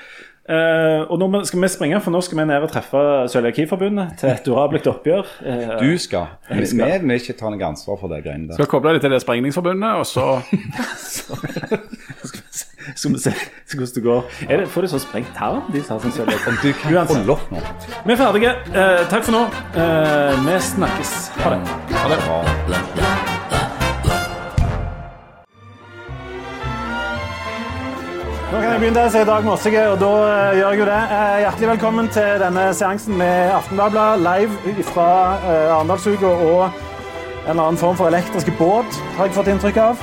Eh, 0.49 1.01
og 1.05 1.19
nå 1.21 1.43
skal 1.45 1.61
vi 1.61 1.67
springe, 1.69 1.99
for 2.01 2.13
nå 2.13 2.21
skal 2.25 2.39
vi 2.39 2.45
ned 2.49 2.63
og 2.65 2.71
treffe 2.73 3.01
Cøliakiforbundet 3.29 4.15
til 4.17 4.31
et 4.31 4.45
durabelt 4.45 4.87
oppgjør. 4.89 5.27
Uh, 5.45 5.75
Du 5.83 5.97
skal. 6.01 6.31
Vi 6.49 6.65
skal. 6.65 6.95
vi 7.01 7.07
vil 7.07 7.19
ikke 7.19 7.37
ta 7.37 7.51
noe 7.53 7.67
ansvar 7.67 7.99
for 8.01 8.09
det 8.09 8.23
greiene 8.25 8.47
der. 8.49 8.57
Skal 8.57 8.71
koble 8.71 8.95
det 8.97 9.03
til 9.05 9.13
det 9.13 9.21
Sprengningsforbundet, 9.21 9.91
og 10.01 10.05
så 10.09 10.39
skal 12.95 13.13
vi 13.13 13.19
se 13.19 13.33
hvordan 13.75 13.93
det 13.95 14.03
går. 14.03 14.23
Er 14.49 14.57
det, 14.57 14.67
får 14.73 14.81
de 14.81 14.87
så 14.87 14.99
sprengt 14.99 15.29
tarm, 15.37 15.61
de 15.73 15.83
som 15.83 15.99
har 15.99 16.07
sånn 16.07 16.17
cøliaki? 16.17 16.55
Du 16.57 16.95
kan 16.97 17.07
få 17.07 17.19
holde 17.19 17.35
opp 17.35 17.53
nå. 17.53 17.61
Vi 18.07 18.15
er 18.15 18.21
ferdige. 18.23 18.55
Uh, 18.73 19.03
takk 19.11 19.27
for 19.27 19.37
nå. 19.37 19.43
Eh, 19.77 20.41
vi 20.47 20.57
snakkes. 20.71 21.13
Ha 21.43 21.53
det. 21.53 21.61
Ha 21.99 22.09
det 22.15 23.48
Nå 28.49 28.57
kan 28.57 28.71
jeg 28.73 28.79
begynne 28.81 29.01
å 29.05 29.09
si 29.13 29.19
Dag 29.29 29.43
Mossige, 29.45 29.81
og 29.91 29.99
da 30.01 30.07
eh, 30.25 30.55
gjør 30.57 30.71
jeg 30.73 30.79
jo 30.79 30.85
det. 30.87 31.01
Eh, 31.13 31.33
hjertelig 31.43 31.67
velkommen 31.69 32.07
til 32.09 32.39
denne 32.41 32.63
seansen 32.73 33.13
med 33.19 33.51
Aftenbladet 33.53 34.23
live 34.25 34.85
fra 34.87 35.09
eh, 35.37 35.73
Arendalsuka 35.75 36.31
og 36.33 36.63
en 36.65 37.51
eller 37.51 37.61
annen 37.67 37.77
form 37.77 37.99
for 37.99 38.09
elektriske 38.09 38.49
båt, 38.57 38.97
har 39.19 39.29
jeg 39.29 39.35
fått 39.35 39.51
inntrykk 39.53 39.77
av. 39.83 40.01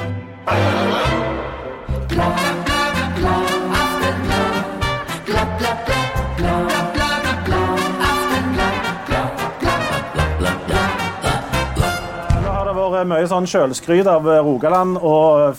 Nå 12.45 12.55
har 12.55 12.71
det 12.71 12.77
vært 12.79 13.11
mye 13.11 13.27
sånn 13.35 13.51
sjølskryt 13.51 14.07
av 14.15 14.31
Rogaland 14.47 15.03
og 15.03 15.59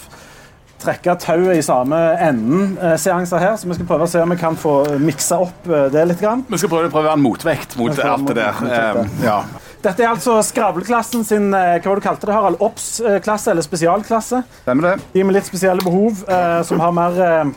trekke 0.82 1.16
tauet 1.22 1.58
i 1.58 1.64
samme 1.66 1.98
enden 2.22 2.76
eh, 2.78 2.96
her, 2.96 3.56
så 3.58 3.70
vi 3.70 3.78
skal 3.78 3.88
prøve 3.90 4.06
å 4.06 4.12
se 4.12 4.22
om 4.22 4.34
vi 4.34 4.38
kan 4.40 4.58
få 4.60 4.74
miksa 5.02 5.40
opp 5.48 5.70
eh, 5.70 5.88
det 5.94 6.04
litt. 6.12 6.22
Grann. 6.22 6.44
Vi 6.50 6.60
skal 6.62 6.72
prøve, 6.72 6.92
prøve 6.92 7.06
å 7.06 7.10
være 7.12 7.20
en 7.20 7.26
motvekt 7.26 7.78
mot 7.80 7.98
alt 7.98 8.30
det 8.30 8.38
der. 8.40 8.62
Eh, 8.68 9.24
ja. 9.26 9.40
Dette 9.84 10.04
er 10.04 10.10
altså 10.10 10.40
skravleklassen 10.46 11.26
sin 11.28 11.52
eh, 11.54 11.78
hva 11.82 11.92
var 11.92 12.02
du 12.02 12.06
kalte 12.06 12.30
det, 12.30 12.36
Harald? 12.36 12.62
Obs-klasse 12.64 13.54
eller 13.54 13.66
spesialklasse. 13.66 14.42
Stemmer 14.64 14.92
det? 14.92 15.10
De 15.14 15.26
med 15.26 15.38
litt 15.38 15.50
spesielle 15.50 15.86
behov, 15.86 16.24
eh, 16.26 16.62
som 16.68 16.82
har 16.84 16.96
mer 16.98 17.22
eh, 17.24 17.52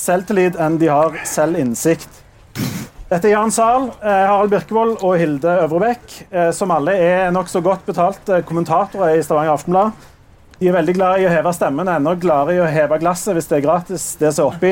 selvtillit 0.00 0.58
enn 0.60 0.78
de 0.82 0.90
har 0.92 1.18
selvinnsikt. 1.28 2.22
Dette 3.10 3.28
er 3.28 3.34
Jan 3.34 3.52
Zahl, 3.52 3.90
eh, 4.02 4.24
Harald 4.30 4.50
Birkevold 4.54 4.96
og 5.04 5.18
Hilde 5.20 5.58
Øvrebekk, 5.66 6.14
eh, 6.30 6.50
som 6.56 6.72
alle 6.74 6.94
er 6.98 7.30
nokså 7.34 7.60
godt 7.62 7.84
betalte 7.86 8.40
kommentatorer 8.48 9.18
i 9.18 9.22
Stavanger 9.22 9.54
Aftenblad. 9.54 10.06
De 10.64 10.70
er 10.70 10.78
veldig 10.78 10.92
glad 10.96 11.20
i 11.20 11.24
å 11.28 11.28
heve 11.28 11.50
stemmen, 11.52 11.88
enda 11.92 12.14
gladere 12.16 12.54
i 12.56 12.60
å 12.64 12.68
heve 12.72 12.96
glasset 13.02 13.34
hvis 13.36 13.50
det 13.50 13.58
er 13.58 13.64
gratis, 13.66 14.04
det 14.16 14.30
som 14.32 14.46
er 14.46 14.54
oppi. 14.54 14.70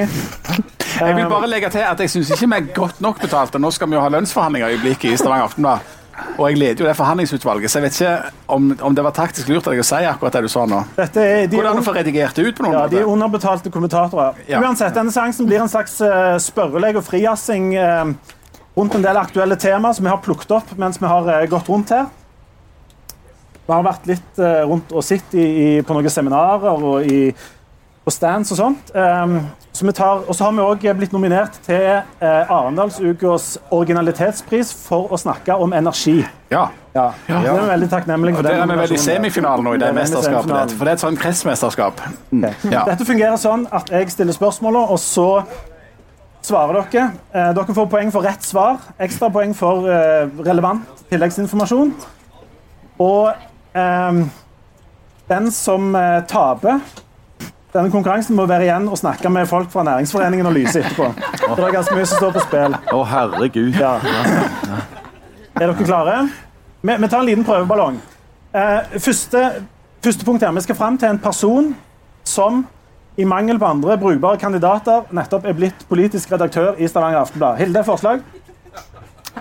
Jeg 1.02 1.16
vil 1.18 1.26
bare 1.28 1.50
legge 1.50 1.68
til 1.72 1.82
at 1.84 2.00
jeg 2.00 2.12
syns 2.12 2.30
ikke 2.32 2.46
vi 2.46 2.56
er 2.56 2.66
godt 2.76 3.00
nok 3.04 3.20
betalt. 3.20 3.56
og 3.56 3.62
Nå 3.64 3.70
skal 3.74 3.90
vi 3.90 3.96
jo 3.96 4.00
ha 4.04 4.10
lønnsforhandlinger 4.12 4.70
i 4.70 4.76
øyeblikket 4.76 5.10
i 5.10 5.18
Stavanger 5.20 5.48
Aftenblad. 5.48 5.90
Og 6.36 6.42
jeg 6.46 6.60
leder 6.60 6.84
jo 6.84 6.88
det 6.88 6.94
forhandlingsutvalget, 6.96 7.72
så 7.72 7.80
jeg 7.80 7.86
vet 7.86 7.98
ikke 7.98 8.32
om, 8.56 8.70
om 8.88 8.96
det 8.96 9.04
var 9.04 9.16
taktisk 9.16 9.50
lurt 9.50 9.66
av 9.66 9.74
deg 9.74 9.82
å 9.82 9.86
si 9.88 10.00
akkurat 10.08 10.36
det 10.36 10.44
du 10.44 10.50
sa 10.52 10.64
nå. 10.68 10.80
Dette 10.96 11.24
er, 11.24 11.40
de, 11.48 11.58
Går 11.58 11.66
det 11.66 11.72
an 11.72 11.82
å 11.82 11.84
få 11.88 11.96
redigert 11.96 12.38
det 12.38 12.46
ut 12.46 12.60
på 12.60 12.66
noen 12.66 12.78
Ja, 12.78 12.86
de 12.92 13.00
er 13.02 13.12
underbetalte 13.12 13.72
kommentatorer. 13.74 14.40
Ja. 14.48 14.62
Uansett, 14.64 14.94
denne 14.96 15.12
seansen 15.12 15.48
blir 15.48 15.64
en 15.64 15.72
slags 15.72 15.98
uh, 16.04 16.38
spørreleg 16.40 17.00
og 17.00 17.08
frijassing 17.08 17.72
uh, 17.76 18.12
rundt 18.78 18.96
en 18.96 19.04
del 19.04 19.20
aktuelle 19.20 19.60
temaer 19.60 19.96
som 19.98 20.08
vi 20.08 20.12
har 20.12 20.24
plukket 20.24 20.56
opp 20.60 20.76
mens 20.80 21.00
vi 21.02 21.10
har 21.10 21.28
uh, 21.28 21.42
gått 21.52 21.72
rundt 21.72 21.96
her. 21.96 22.08
Vi 23.66 23.72
har 23.72 23.82
vært 23.86 24.06
litt 24.10 24.38
eh, 24.42 24.62
rundt 24.68 24.92
og 24.92 25.04
sett 25.06 25.32
på 25.32 25.96
noen 25.96 26.10
seminarer 26.10 26.82
og 26.82 27.06
i, 27.06 27.32
på 28.02 28.10
stands 28.10 28.50
og 28.54 28.58
sånt. 28.58 28.90
Um, 28.96 29.38
så 29.72 29.86
vi 29.86 29.92
tar, 29.96 30.24
og 30.26 30.34
så 30.36 30.44
har 30.48 30.52
vi 30.52 30.64
òg 30.66 30.86
blitt 30.98 31.14
nominert 31.14 31.54
til 31.64 32.02
uh, 32.20 32.50
Arendalsukas 32.52 33.54
originalitetspris 33.72 34.72
for 34.76 35.14
å 35.14 35.18
snakke 35.20 35.54
om 35.56 35.72
energi. 35.72 36.18
Ja. 36.52 36.66
Ja, 36.92 37.06
Det 37.24 37.38
er 37.38 37.54
vi 37.56 37.68
veldig 37.70 37.86
takknemlige 37.88 38.36
for. 38.36 38.44
Det 38.44 38.52
er 38.52 38.66
vi 38.68 38.74
vel 38.82 38.92
i 38.92 38.98
semifinalen 39.00 39.64
nå 39.64 39.70
i 39.72 39.78
det 39.78 39.86
Det 39.86 39.92
er 39.94 39.96
mesterskapet. 39.96 40.42
semifinalen. 40.42 40.74
For 40.76 40.84
det 40.84 40.90
er 40.92 40.98
et 40.98 41.04
sånn 41.06 41.16
pressmesterskap. 41.22 42.02
Okay. 42.28 42.72
Ja. 42.74 42.82
Dette 42.90 43.06
fungerer 43.08 43.38
sånn 43.40 43.64
at 43.72 43.88
jeg 43.94 44.10
stiller 44.12 44.36
spørsmålene, 44.36 44.92
og 44.92 45.00
så 45.00 45.28
svarer 46.44 46.82
dere. 46.82 47.06
Eh, 47.32 47.52
dere 47.56 47.76
får 47.78 47.88
poeng 47.94 48.12
for 48.12 48.28
rett 48.28 48.44
svar, 48.44 48.76
ekstra 49.00 49.30
poeng 49.32 49.54
for 49.56 49.88
eh, 49.88 50.26
relevant 50.44 50.84
tilleggsinformasjon. 51.08 51.94
Og 53.00 53.48
ehm, 53.78 54.24
den 55.28 55.50
som 55.54 55.94
eh, 55.96 56.22
taper 56.28 56.80
denne 57.72 57.88
konkurransen, 57.90 58.36
må 58.36 58.44
være 58.46 58.66
igjen 58.66 58.88
og 58.92 58.98
snakke 59.00 59.30
med 59.32 59.48
folk 59.48 59.70
fra 59.72 59.84
Næringsforeningen 59.88 60.46
og 60.46 60.52
Lyse 60.52 60.82
etterpå. 60.82 61.06
For 61.46 61.56
det 61.56 61.68
er 61.70 61.76
ganske 61.78 61.96
mye 61.96 62.08
som 62.10 62.20
står 62.20 62.34
på 62.34 62.42
spill. 62.44 62.76
Å, 62.92 63.04
herregud. 63.08 63.70
Ja. 63.80 63.94
Er 65.56 65.70
dere 65.70 65.86
klare? 65.86 66.18
Vi, 66.82 66.92
vi 66.92 67.08
tar 67.08 67.22
en 67.22 67.30
liten 67.30 67.46
prøveballong. 67.48 67.96
Eh, 68.52 68.98
første, 69.00 69.46
første 70.04 70.28
punkt 70.28 70.44
her. 70.44 70.52
Vi 70.52 70.66
skal 70.66 70.76
fram 70.76 70.98
til 71.00 71.14
en 71.14 71.22
person 71.22 71.72
som 72.28 72.66
i 73.16 73.24
mangel 73.28 73.58
på 73.60 73.68
andre 73.68 73.96
brukbare 74.00 74.40
kandidater 74.40 75.08
nettopp 75.12 75.44
er 75.48 75.56
blitt 75.56 75.84
politisk 75.88 76.32
redaktør 76.32 76.78
i 76.80 76.88
Stavanger 76.88 77.24
Aftenblad. 77.24 77.60
Hilde, 77.60 77.84
forslag? 77.84 78.22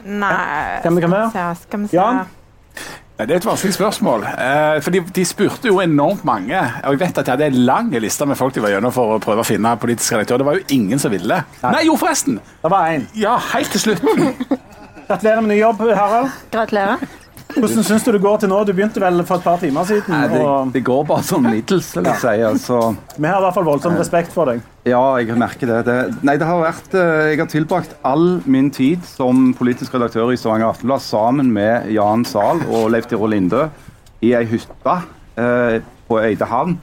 Nei 0.05 0.79
Hvem 0.84 0.97
det 0.97 1.03
kan 1.03 1.13
være? 1.13 1.55
Skal 1.61 1.84
vi 1.84 1.91
se. 1.91 1.95
Jan? 1.95 2.23
Nei, 3.22 3.28
Det 3.30 3.36
er 3.36 3.41
et 3.43 3.45
vanskelig 3.45 3.76
spørsmål. 3.76 4.24
Eh, 4.26 4.80
for 4.82 4.89
de, 4.95 4.99
de 5.13 5.24
spurte 5.30 5.69
jo 5.69 5.76
enormt 5.84 6.24
mange. 6.26 6.57
Og 6.89 6.95
jeg 6.95 7.01
vet 7.03 7.19
at 7.22 7.28
de 7.28 7.32
hadde 7.36 7.49
en 7.51 7.57
lang 7.67 7.91
liste 8.01 8.26
med 8.26 8.39
folk 8.39 8.55
de 8.55 8.63
var 8.63 8.74
gjennom 8.74 8.93
for 8.95 9.13
å 9.13 9.19
prøve 9.22 9.43
å 9.43 9.45
finne 9.45 9.76
politisk 9.78 10.15
redaktør. 10.15 10.41
Det 10.41 10.47
var 10.47 10.57
jo 10.57 10.63
ingen 10.74 10.97
som 10.97 11.13
ville. 11.13 11.38
Nei, 11.61 11.84
jo, 11.86 11.93
forresten! 12.01 12.39
Det 12.63 12.72
var 12.74 12.89
én. 12.95 13.05
Ja, 13.13 13.36
helt 13.51 13.69
til 13.76 13.84
slutt. 13.84 14.01
Gratulerer 15.05 15.43
med 15.45 15.51
ny 15.53 15.59
jobb, 15.59 15.84
Harald. 15.93 16.34
Gratulerer. 16.49 17.05
Hvordan 17.56 17.86
syns 17.86 18.04
du 18.06 18.12
det 18.16 18.22
går 18.24 18.38
til 18.41 18.49
nå? 18.52 18.60
Du 18.66 18.72
begynte 18.74 19.02
vel 19.02 19.22
for 19.28 19.41
et 19.41 19.45
par 19.45 19.60
timer 19.62 19.88
siden. 19.89 20.12
Nei, 20.14 20.28
det, 20.32 20.41
Og 20.41 20.72
det 20.74 20.82
går 20.88 21.04
bare 21.10 21.26
sånn 21.28 21.45
middels, 21.47 21.89
vil 21.97 22.08
jeg 22.10 22.20
si. 22.24 22.34
Altså, 22.47 22.80
vi 23.18 23.28
har 23.28 23.39
i 23.41 23.45
hvert 23.45 23.58
fall 23.58 23.68
voldsom 23.68 23.97
respekt 23.99 24.34
for 24.36 24.52
deg. 24.52 24.62
ja, 24.89 25.02
jeg 25.22 25.38
merker 25.38 25.70
det. 25.70 25.80
det. 25.89 25.97
Nei, 26.26 26.38
det 26.41 26.47
har 26.49 26.62
vært 26.64 26.95
eh, 26.97 27.32
Jeg 27.34 27.39
har 27.43 27.49
tilbrakt 27.52 27.95
all 28.08 28.41
min 28.45 28.70
tid 28.74 29.04
som 29.06 29.52
politisk 29.58 29.93
redaktør 29.97 30.32
i 30.34 30.38
Stavanger 30.39 30.72
Aftenblad 30.72 31.04
sammen 31.06 31.52
med 31.54 31.89
Jan 31.93 32.26
Zahl 32.26 32.64
og 32.70 32.89
Leif 32.93 33.10
Tiro 33.12 33.30
Linde 33.30 33.68
i 34.22 34.34
ei 34.38 34.43
hytte 34.45 34.95
eh, 35.41 35.82
på 36.10 36.20
Eidehavn. 36.22 36.78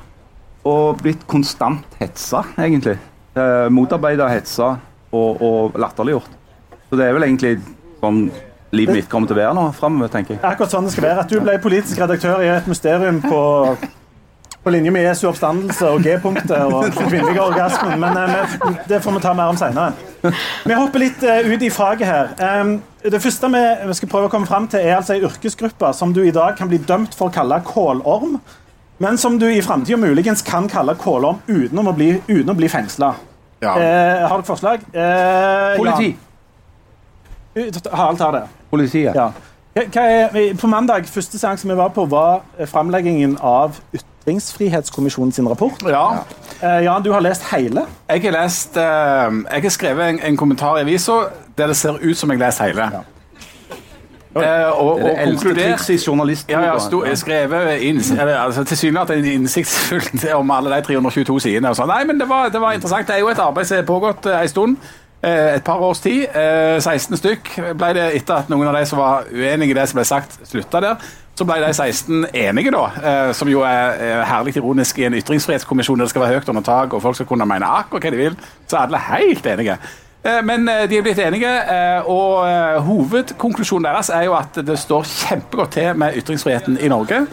Og 0.68 0.98
blitt 1.00 1.22
konstant 1.30 1.84
hetsa, 2.00 2.42
egentlig. 2.58 2.98
Eh, 3.38 3.68
Motarbeida, 3.72 4.26
hetsa 4.32 4.74
og, 5.14 5.40
og 5.42 5.78
latterliggjort. 5.80 6.34
Så 6.90 6.96
det 6.98 7.06
er 7.06 7.14
vel 7.16 7.24
egentlig 7.28 7.54
sånn 8.00 8.26
livet 8.72 8.98
mitt 8.98 9.08
kommer 9.08 9.28
til 9.30 9.36
å 9.36 9.40
være 9.40 9.54
nå 9.56 9.68
framover, 9.76 10.10
tenker 10.12 10.36
jeg. 10.36 10.42
Akkurat 10.44 10.74
sånn 10.74 10.88
det 10.88 10.92
skal 10.94 11.06
være. 11.08 11.22
At 11.24 11.30
du 11.32 11.38
ble 11.40 11.54
politisk 11.62 12.00
redaktør 12.02 12.42
i 12.44 12.50
et 12.52 12.68
mysterium 12.68 13.20
på, 13.24 13.40
på 14.64 14.72
linje 14.74 14.92
med 14.92 15.06
Jesu 15.06 15.24
oppstandelse 15.30 15.88
og 15.88 16.04
G-punktet 16.04 16.52
og 16.66 16.84
den 16.90 17.08
kvinnelige 17.08 17.46
orgasmen. 17.46 17.96
Men 18.02 18.18
eh, 18.20 18.54
det 18.90 19.00
får 19.04 19.16
vi 19.16 19.24
ta 19.24 19.32
mer 19.38 19.54
om 19.54 19.58
seinere. 19.60 19.96
Vi 20.68 20.76
hopper 20.76 21.04
litt 21.04 21.24
eh, 21.24 21.48
ut 21.48 21.64
i 21.64 21.72
faget 21.72 22.08
her. 22.08 22.78
Det 23.08 23.22
første 23.22 23.48
vi, 23.54 23.64
vi 23.88 23.96
skal 23.96 24.12
prøve 24.12 24.28
å 24.28 24.32
komme 24.32 24.50
fram 24.50 24.68
til, 24.68 24.84
er 24.84 24.98
altså 24.98 25.16
ei 25.16 25.24
yrkesgruppe 25.24 25.92
som 25.96 26.12
du 26.12 26.24
i 26.26 26.34
dag 26.34 26.56
kan 26.58 26.68
bli 26.68 26.80
dømt 26.82 27.16
for 27.16 27.30
å 27.30 27.34
kalle 27.34 27.60
kålorm, 27.64 28.36
men 28.98 29.16
som 29.16 29.36
du 29.38 29.46
i 29.46 29.62
framtida 29.62 29.96
muligens 30.00 30.42
kan 30.42 30.66
kalle 30.68 30.96
kålorm 30.98 31.38
uten 31.46 31.78
å 31.78 31.94
bli, 31.94 32.16
uten 32.26 32.50
å 32.50 32.56
bli 32.58 32.68
fengsla. 32.68 33.12
Ja. 33.62 33.72
Eh, 33.78 34.26
har 34.26 34.36
dere 34.36 34.46
forslag? 34.46 34.82
Eh, 34.92 35.76
Politi. 35.78 36.10
Ja. 37.54 37.94
Harald 37.94 38.18
tar 38.18 38.34
det. 38.36 38.42
Politiet. 38.70 39.14
Ja. 39.14 39.30
Er, 39.78 40.54
på 40.60 40.66
mandag, 40.66 41.06
første 41.06 41.38
seanse 41.38 41.68
vi 41.68 41.76
var 41.76 41.88
på, 41.94 42.04
var 42.10 42.40
framleggingen 42.66 43.36
av 43.40 43.76
Ytringsfrihetskommisjonen 43.94 45.32
sin 45.32 45.48
rapport. 45.48 45.84
Ja. 45.86 46.24
Eh, 46.62 46.84
Jan, 46.84 47.02
du 47.02 47.12
har 47.12 47.20
lest 47.20 47.46
hele. 47.52 47.86
Jeg 48.08 48.22
har 48.22 48.34
lest 48.42 48.76
eh, 48.76 48.82
Jeg 49.54 49.62
har 49.62 49.70
skrevet 49.70 50.08
en, 50.08 50.20
en 50.20 50.36
kommentar 50.36 50.78
i 50.78 50.80
avisa 50.80 51.12
der 51.58 51.66
det 51.66 51.76
ser 51.76 51.98
ut 52.02 52.18
som 52.18 52.30
jeg 52.30 52.38
leser 52.38 52.64
hele. 52.64 52.90
Eh, 54.36 54.42
og, 54.42 54.42
Det 54.42 54.48
er 54.48 54.66
og 54.66 55.00
det 55.00 55.16
konkludert 55.24 55.90
i 55.90 55.98
journalistboka. 56.06 56.60
Ja, 56.60 56.72
ja, 56.72 56.78
sto, 56.78 57.04
skrevet 57.14 57.80
inns, 57.80 58.12
altså, 58.18 58.64
tilsynelatende 58.64 59.32
innsiktsfullt 59.32 60.24
om 60.40 60.50
alle 60.50 60.76
de 60.76 60.82
322 60.82 61.40
sidene. 61.40 61.68
og 61.68 61.76
sånn. 61.76 61.88
Nei, 61.88 62.04
men 62.04 62.20
det 62.20 62.28
var, 62.28 62.48
det 62.52 62.60
var 62.60 62.76
interessant. 62.76 63.08
Det 63.08 63.16
er 63.16 63.24
jo 63.24 63.30
et 63.32 63.42
arbeid 63.42 63.66
som 63.66 63.80
har 63.80 63.88
pågått 63.88 64.26
eh, 64.26 64.42
en 64.42 64.48
stund. 64.48 64.76
Eh, 65.22 65.54
et 65.56 65.64
par 65.64 65.80
års 65.82 65.98
tid. 65.98 66.26
Eh, 66.30 66.78
16 66.78 67.16
stykk 67.18 67.48
ble 67.74 67.88
det 67.96 68.04
etter 68.20 68.36
at 68.44 68.50
noen 68.52 68.68
av 68.70 68.76
de 68.78 68.84
som 68.86 69.00
var 69.00 69.24
uenige 69.34 69.74
i 69.74 69.74
det 69.74 69.88
som 69.90 69.98
ble 69.98 70.04
sagt, 70.06 70.36
slutta 70.46 70.80
der. 70.84 71.08
Så 71.38 71.46
ble 71.46 71.56
de 71.62 71.72
16 71.74 72.26
enige, 72.34 72.70
da, 72.74 72.84
eh, 73.02 73.32
som 73.34 73.50
jo 73.50 73.64
er 73.66 73.98
eh, 73.98 74.22
herlig 74.26 74.56
ironisk 74.58 74.98
i 74.98 75.08
en 75.08 75.16
ytringsfrihetskommisjon 75.18 75.98
der 75.98 76.06
det 76.06 76.12
skal 76.14 76.22
være 76.22 76.38
høyt 76.38 76.48
under 76.54 76.62
tak, 76.66 76.94
og 76.94 77.02
folk 77.02 77.18
skal 77.18 77.26
kunne 77.30 77.46
mene 77.50 77.66
akkurat 77.66 78.06
hva 78.06 78.14
de 78.14 78.22
vil. 78.22 78.38
Så 78.66 78.76
er 78.78 78.86
alle 78.86 79.02
helt 79.08 79.46
enige. 79.46 79.76
Eh, 80.24 80.40
Men 80.46 80.68
eh, 80.68 80.86
de 80.90 80.98
er 80.98 81.06
blitt 81.06 81.18
enige, 81.22 81.50
eh, 81.50 82.10
og 82.10 82.46
eh, 82.46 82.80
hovedkonklusjonen 82.86 83.90
deres 83.90 84.10
er 84.14 84.26
jo 84.26 84.34
at 84.38 84.58
det 84.66 84.78
står 84.78 85.06
kjempegodt 85.06 85.76
til 85.78 85.98
med 85.98 86.18
ytringsfriheten 86.22 86.78
i 86.78 86.90
Norge. 86.94 87.24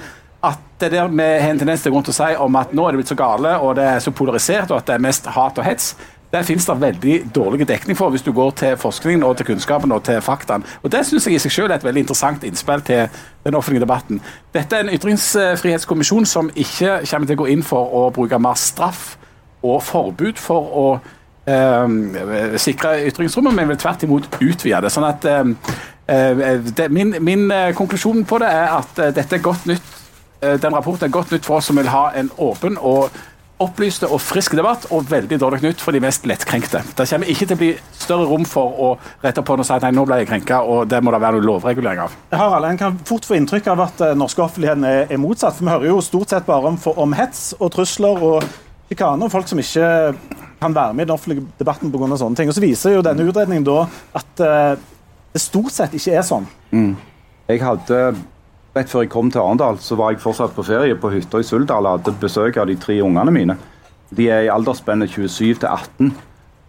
At 0.45 0.61
det 0.81 0.91
der 0.91 1.07
vi 1.07 1.23
har 1.23 1.49
en 1.49 1.59
tendens 1.59 1.81
til 1.81 1.93
å 1.95 2.13
si 2.13 2.33
om 2.37 2.55
at 2.59 2.73
nå 2.73 2.85
er 2.85 2.93
det 2.93 2.99
blitt 2.99 3.13
så 3.13 3.17
gale 3.17 3.55
og 3.57 3.77
det 3.77 3.85
er 3.89 3.99
så 4.03 4.11
polarisert 4.13 4.69
og 4.69 4.77
at 4.77 4.89
det 4.89 4.97
er 4.97 5.05
mest 5.05 5.25
hat 5.25 5.57
og 5.57 5.65
hets, 5.65 5.95
det 6.35 6.43
finnes 6.47 6.67
det 6.67 6.75
veldig 6.81 7.15
dårlig 7.35 7.67
dekning 7.69 7.97
for 7.97 8.11
hvis 8.13 8.25
du 8.25 8.31
går 8.35 8.51
til 8.59 8.77
forskningen 8.77 9.23
og 9.23 9.37
til 9.39 9.47
kunnskapen 9.53 9.91
og 9.95 10.03
til 10.03 10.21
faktaen. 10.21 10.65
Og 10.83 10.91
Det 10.91 11.05
syns 11.07 11.27
jeg 11.27 11.39
i 11.39 11.43
seg 11.45 11.53
selv 11.55 11.71
er 11.71 11.79
et 11.79 11.87
veldig 11.87 12.03
interessant 12.03 12.43
innspill 12.43 12.83
til 12.85 13.07
den 13.45 13.55
offentlige 13.55 13.85
debatten. 13.85 14.19
Dette 14.53 14.75
er 14.75 14.85
en 14.85 14.93
ytringsfrihetskommisjon 14.95 16.25
som 16.27 16.49
ikke 16.55 16.99
kommer 17.07 17.29
til 17.29 17.37
å 17.37 17.43
gå 17.43 17.51
inn 17.53 17.63
for 17.63 17.93
å 17.95 18.09
bruke 18.15 18.39
mer 18.41 18.59
straff 18.59 19.15
og 19.65 19.79
forbud 19.81 20.37
for 20.37 20.75
å 20.77 20.87
eh, 21.49 22.57
sikre 22.61 22.97
ytringsrommet, 23.07 23.55
men 23.55 23.71
vil 23.71 23.79
tvert 23.81 24.03
imot 24.05 24.27
utvide 24.41 24.81
det. 24.85 24.91
Sånn 24.93 25.07
at 25.07 25.25
eh, 25.29 25.53
eh, 26.11 26.59
det, 26.77 26.89
min, 26.93 27.15
min 27.23 27.47
eh, 27.51 27.71
konklusjon 27.77 28.25
på 28.29 28.41
det 28.43 28.51
er 28.51 28.75
at 28.75 28.99
eh, 28.99 29.13
dette 29.15 29.39
er 29.39 29.45
godt 29.45 29.65
nytt. 29.71 29.95
eh, 30.41 30.59
den 30.61 30.75
rapporten 30.75 31.07
er 31.07 31.15
godt 31.15 31.31
nytt 31.33 31.47
for 31.47 31.61
oss 31.61 31.71
som 31.71 31.79
vil 31.79 31.89
ha 31.89 32.09
en 32.19 32.29
åpen 32.37 32.77
og 32.81 33.09
opplyste 33.63 34.07
og 34.11 34.19
frisk 34.19 34.55
debatt, 34.57 34.87
og 34.91 35.05
veldig 35.09 35.37
dårlig 35.39 35.61
nytt 35.63 35.83
for 35.83 35.95
de 35.95 36.01
mest 36.03 36.25
lettkrenkte. 36.27 36.81
Det 36.97 37.05
kommer 37.07 37.29
ikke 37.31 37.47
til 37.47 37.55
å 37.55 37.59
bli 37.61 37.69
større 37.95 38.25
rom 38.27 38.43
for 38.49 38.81
å 38.83 38.89
rette 39.23 39.43
på 39.45 39.55
det 39.55 39.63
og 39.63 39.69
si 39.69 39.75
at 39.77 39.85
nei, 39.85 39.93
nå 39.95 40.03
ble 40.07 40.17
jeg 40.21 40.29
krenka, 40.31 40.59
og 40.61 40.89
det 40.91 40.99
må 41.03 41.13
det 41.15 41.21
være 41.23 41.39
noe 41.39 41.47
lovregulering 41.47 42.03
av. 42.03 42.17
Harald, 42.35 42.67
En 42.67 42.81
kan 42.81 42.97
fort 43.07 43.25
få 43.25 43.37
inntrykk 43.39 43.69
av 43.71 43.85
at 43.87 44.03
eh, 44.03 44.15
norske 44.17 44.43
offentligheten 44.43 44.83
er, 44.89 45.05
er 45.07 45.21
motsatt. 45.21 45.55
for 45.55 45.63
Vi 45.63 45.71
hører 45.71 45.87
jo 45.93 46.01
stort 46.03 46.35
sett 46.35 46.45
bare 46.49 46.73
om, 46.73 46.79
om 46.95 47.15
hets 47.15 47.53
og 47.59 47.71
trusler 47.77 48.19
og 48.27 48.43
sjikane 48.89 49.25
og 49.25 49.31
folk 49.31 49.47
som 49.47 49.59
ikke 49.63 49.87
kan 50.59 50.75
være 50.75 50.93
med 50.93 51.05
i 51.05 51.07
den 51.07 51.15
offentlige 51.15 51.47
debatten 51.59 51.91
pga. 51.93 52.17
sånne 52.17 52.35
ting. 52.35 52.49
Og 52.51 52.55
Så 52.59 52.63
viser 52.63 52.97
jo 52.97 53.05
denne 53.05 53.23
utredningen 53.23 53.63
da 53.63 53.85
at 54.19 54.43
eh, 54.43 54.75
det 55.35 55.41
stort 55.43 55.71
sett 55.71 55.95
ikke 55.95 56.15
er 56.19 56.23
sånn. 56.27 56.45
Jeg 57.47 57.61
hadde, 57.61 58.15
Rett 58.75 58.91
før 58.91 59.05
jeg 59.05 59.11
kom 59.13 59.29
til 59.31 59.39
Arendal, 59.39 59.77
så 59.79 59.95
var 59.95 60.11
jeg 60.11 60.19
fortsatt 60.19 60.51
på 60.51 60.63
ferie 60.67 60.97
på 60.99 61.07
hytta 61.13 61.39
i 61.39 61.45
Suldal 61.47 61.85
og 61.87 61.93
hadde 61.93 62.11
besøk 62.19 62.57
av 62.59 62.67
de 62.67 62.75
tre 62.75 62.97
ungene 63.05 63.31
mine. 63.31 63.53
De 64.11 64.25
er 64.27 64.45
i 64.45 64.49
aldersspennet 64.51 65.13
27 65.13 65.61
til 65.61 65.69
18. 65.69 66.09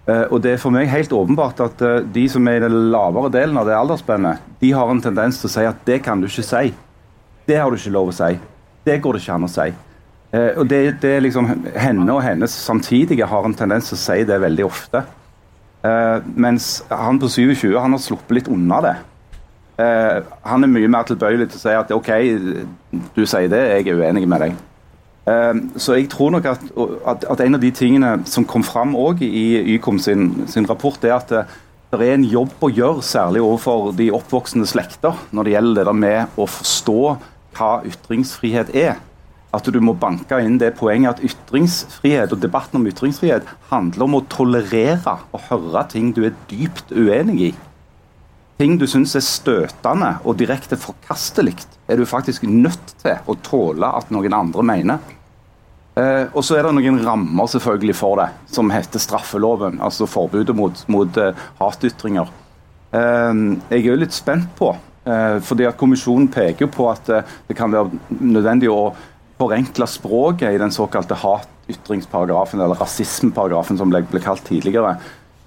Eh, 0.06 0.22
og 0.30 0.38
det 0.44 0.52
er 0.52 0.60
for 0.62 0.70
meg 0.70 0.86
helt 0.92 1.10
åpenbart 1.10 1.64
at 1.64 1.82
eh, 1.82 2.04
de 2.14 2.28
som 2.30 2.46
er 2.46 2.60
i 2.60 2.62
den 2.62 2.92
lavere 2.92 3.32
delen 3.34 3.58
av 3.58 3.66
det 3.66 3.74
aldersspennet, 3.74 4.44
de 4.62 4.70
har 4.76 4.92
en 4.92 5.02
tendens 5.02 5.40
til 5.42 5.50
å 5.50 5.54
si 5.56 5.64
at 5.66 5.80
det 5.88 5.98
kan 6.06 6.22
du 6.22 6.28
ikke 6.28 6.46
si. 6.46 6.70
Det 7.50 7.58
har 7.58 7.74
du 7.74 7.78
ikke 7.80 7.96
lov 7.98 8.12
å 8.12 8.16
si. 8.20 8.30
Det 8.86 9.00
går 9.02 9.18
det 9.18 9.24
ikke 9.24 9.40
an 9.40 9.48
å 9.48 9.50
si. 9.56 9.66
Eh, 10.30 10.52
og 10.54 10.70
det, 10.70 10.80
det 11.02 11.12
er 11.16 11.26
liksom 11.26 11.50
Henne 11.74 12.06
og 12.14 12.22
hennes 12.22 12.54
samtidige 12.54 13.26
har 13.26 13.50
en 13.50 13.58
tendens 13.58 13.90
til 13.90 13.98
å 13.98 14.04
si 14.04 14.20
det 14.30 14.38
veldig 14.46 14.68
ofte. 14.68 15.02
Mens 16.34 16.80
han 16.90 17.18
på 17.22 17.28
27 17.30 17.76
han 17.78 17.92
har 17.94 18.00
sluppet 18.02 18.32
litt 18.34 18.48
unna 18.50 18.80
det. 18.82 18.94
Eh, 19.76 20.22
han 20.48 20.64
er 20.64 20.72
mye 20.72 20.88
mer 20.88 21.04
tilbøyelig 21.04 21.50
til 21.50 21.58
å 21.58 21.62
si 21.62 21.74
at 21.76 21.92
OK, 21.92 22.08
du 23.12 23.22
sier 23.28 23.50
det, 23.52 23.60
jeg 23.74 23.90
er 23.92 24.00
uenig 24.00 24.24
med 24.28 24.46
deg. 24.46 24.56
Eh, 25.28 25.60
så 25.82 25.98
jeg 25.98 26.08
tror 26.12 26.32
nok 26.32 26.48
at, 26.48 26.64
at, 27.12 27.26
at 27.34 27.42
en 27.44 27.58
av 27.58 27.64
de 27.64 27.72
tingene 27.76 28.14
som 28.30 28.46
kom 28.48 28.64
fram 28.64 28.96
òg 28.96 29.20
i 29.26 29.76
Ykom 29.76 30.00
sin, 30.00 30.46
sin 30.48 30.68
rapport, 30.70 31.02
er 31.04 31.18
at 31.18 31.34
det, 31.34 31.44
det 31.92 32.08
er 32.08 32.16
en 32.16 32.28
jobb 32.28 32.56
å 32.64 32.72
gjøre, 32.72 33.04
særlig 33.04 33.44
overfor 33.44 33.92
de 33.98 34.08
oppvoksende 34.16 34.68
slekter, 34.68 35.20
når 35.36 35.44
det 35.44 35.56
gjelder 35.56 35.76
det 35.76 35.86
der 35.90 36.00
med 36.06 36.40
å 36.40 36.48
forstå 36.48 37.02
hva 37.56 37.70
ytringsfrihet 37.88 38.72
er. 38.76 38.96
At 39.56 39.68
du 39.72 39.78
må 39.80 39.94
banke 39.96 40.40
inn 40.44 40.58
det 40.60 40.74
poenget 40.76 41.16
at 41.16 41.22
ytringsfrihet 41.24 42.32
og 42.34 42.40
debatten 42.42 42.80
om 42.80 42.88
ytringsfrihet 42.88 43.46
handler 43.70 44.08
om 44.08 44.18
å 44.18 44.24
tolerere 44.32 45.18
og 45.30 45.46
høre 45.48 45.84
ting 45.92 46.10
du 46.16 46.26
er 46.26 46.36
dypt 46.50 46.92
uenig 46.92 47.38
i 47.40 47.54
ting 48.60 48.78
du 48.80 48.86
syns 48.88 49.14
er 49.18 49.24
støtende 49.24 50.14
og 50.24 50.38
direkte 50.40 50.78
forkastelig, 50.80 51.56
er 51.88 52.00
du 52.00 52.06
faktisk 52.08 52.46
nødt 52.48 52.96
til 53.02 53.18
å 53.28 53.36
tåle 53.44 53.90
at 53.98 54.10
noen 54.14 54.36
andre 54.36 54.64
mener. 54.66 55.12
Eh, 55.96 56.26
og 56.32 56.42
så 56.44 56.58
er 56.58 56.66
det 56.66 56.74
noen 56.76 57.00
rammer 57.04 57.48
selvfølgelig 57.48 57.96
for 57.96 58.20
det, 58.20 58.28
som 58.52 58.72
heter 58.72 59.00
straffeloven, 59.00 59.80
altså 59.84 60.08
forbudet 60.08 60.56
mot, 60.56 60.82
mot 60.92 61.20
eh, 61.20 61.46
hatytringer. 61.60 62.32
Eh, 62.92 63.42
jeg 63.70 63.82
er 63.82 63.90
jo 63.90 64.00
litt 64.00 64.16
spent 64.16 64.50
på, 64.58 64.72
eh, 65.08 65.38
fordi 65.44 65.68
at 65.68 65.78
kommisjonen 65.80 66.28
peker 66.32 66.68
på 66.72 66.88
at 66.92 67.12
eh, 67.12 67.36
det 67.48 67.56
kan 67.56 67.72
være 67.72 68.00
nødvendig 68.20 68.72
å 68.72 68.90
forenkle 69.40 69.88
språket 69.88 70.56
i 70.56 70.60
den 70.60 70.72
såkalte 70.72 71.16
hatytringsparagrafen, 71.20 72.60
eller 72.60 72.80
rasismeparagrafen 72.80 73.80
som 73.80 73.92
ble, 73.92 74.02
ble 74.08 74.20
kalt 74.24 74.44
tidligere, 74.48 74.96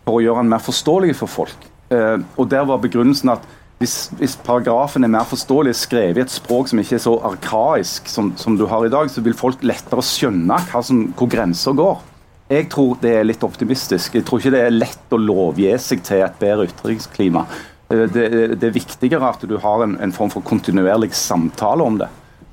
for 0.05 0.17
å 0.17 0.23
gjøre 0.25 0.43
den 0.43 0.53
mer 0.53 0.65
forståelig 0.65 1.17
for 1.17 1.29
folk. 1.29 1.69
Eh, 1.89 2.17
og 2.37 2.49
der 2.51 2.67
var 2.69 2.81
begrunnelsen 2.83 3.33
at 3.33 3.47
hvis, 3.79 4.09
hvis 4.19 4.35
paragrafen 4.43 5.05
er 5.07 5.11
mer 5.13 5.27
forståelig, 5.27 5.71
skrevet 5.79 6.19
i 6.19 6.23
et 6.25 6.33
språk 6.33 6.67
som 6.67 6.81
ikke 6.81 6.97
er 6.97 7.03
så 7.05 7.13
arkaisk 7.29 8.09
som, 8.11 8.33
som 8.35 8.57
du 8.59 8.65
har 8.67 8.83
i 8.85 8.91
dag, 8.91 9.07
så 9.07 9.23
vil 9.23 9.37
folk 9.37 9.63
lettere 9.63 10.03
skjønne 10.03 10.57
som, 10.83 11.05
hvor 11.15 11.31
grenser 11.31 11.77
går. 11.77 12.01
Jeg 12.49 12.67
tror 12.73 12.97
det 12.99 13.13
er 13.15 13.27
litt 13.27 13.45
optimistisk. 13.45 14.17
Jeg 14.17 14.25
tror 14.27 14.41
ikke 14.41 14.51
det 14.57 14.63
er 14.65 14.75
lett 14.75 15.15
å 15.15 15.21
lovgi 15.21 15.69
seg 15.79 16.01
til 16.03 16.25
et 16.25 16.39
bedre 16.41 16.67
ytringsklima. 16.67 17.45
Det, 17.89 18.07
Det, 18.13 18.25
det 18.59 18.67
er 18.67 18.75
viktigere 18.75 19.31
at 19.31 19.45
du 19.47 19.55
har 19.61 19.85
en, 19.85 19.95
en 20.01 20.13
form 20.13 20.33
for 20.33 20.45
kontinuerlig 20.45 21.13
samtale 21.15 21.85
om 21.85 22.01
det. 22.01 22.09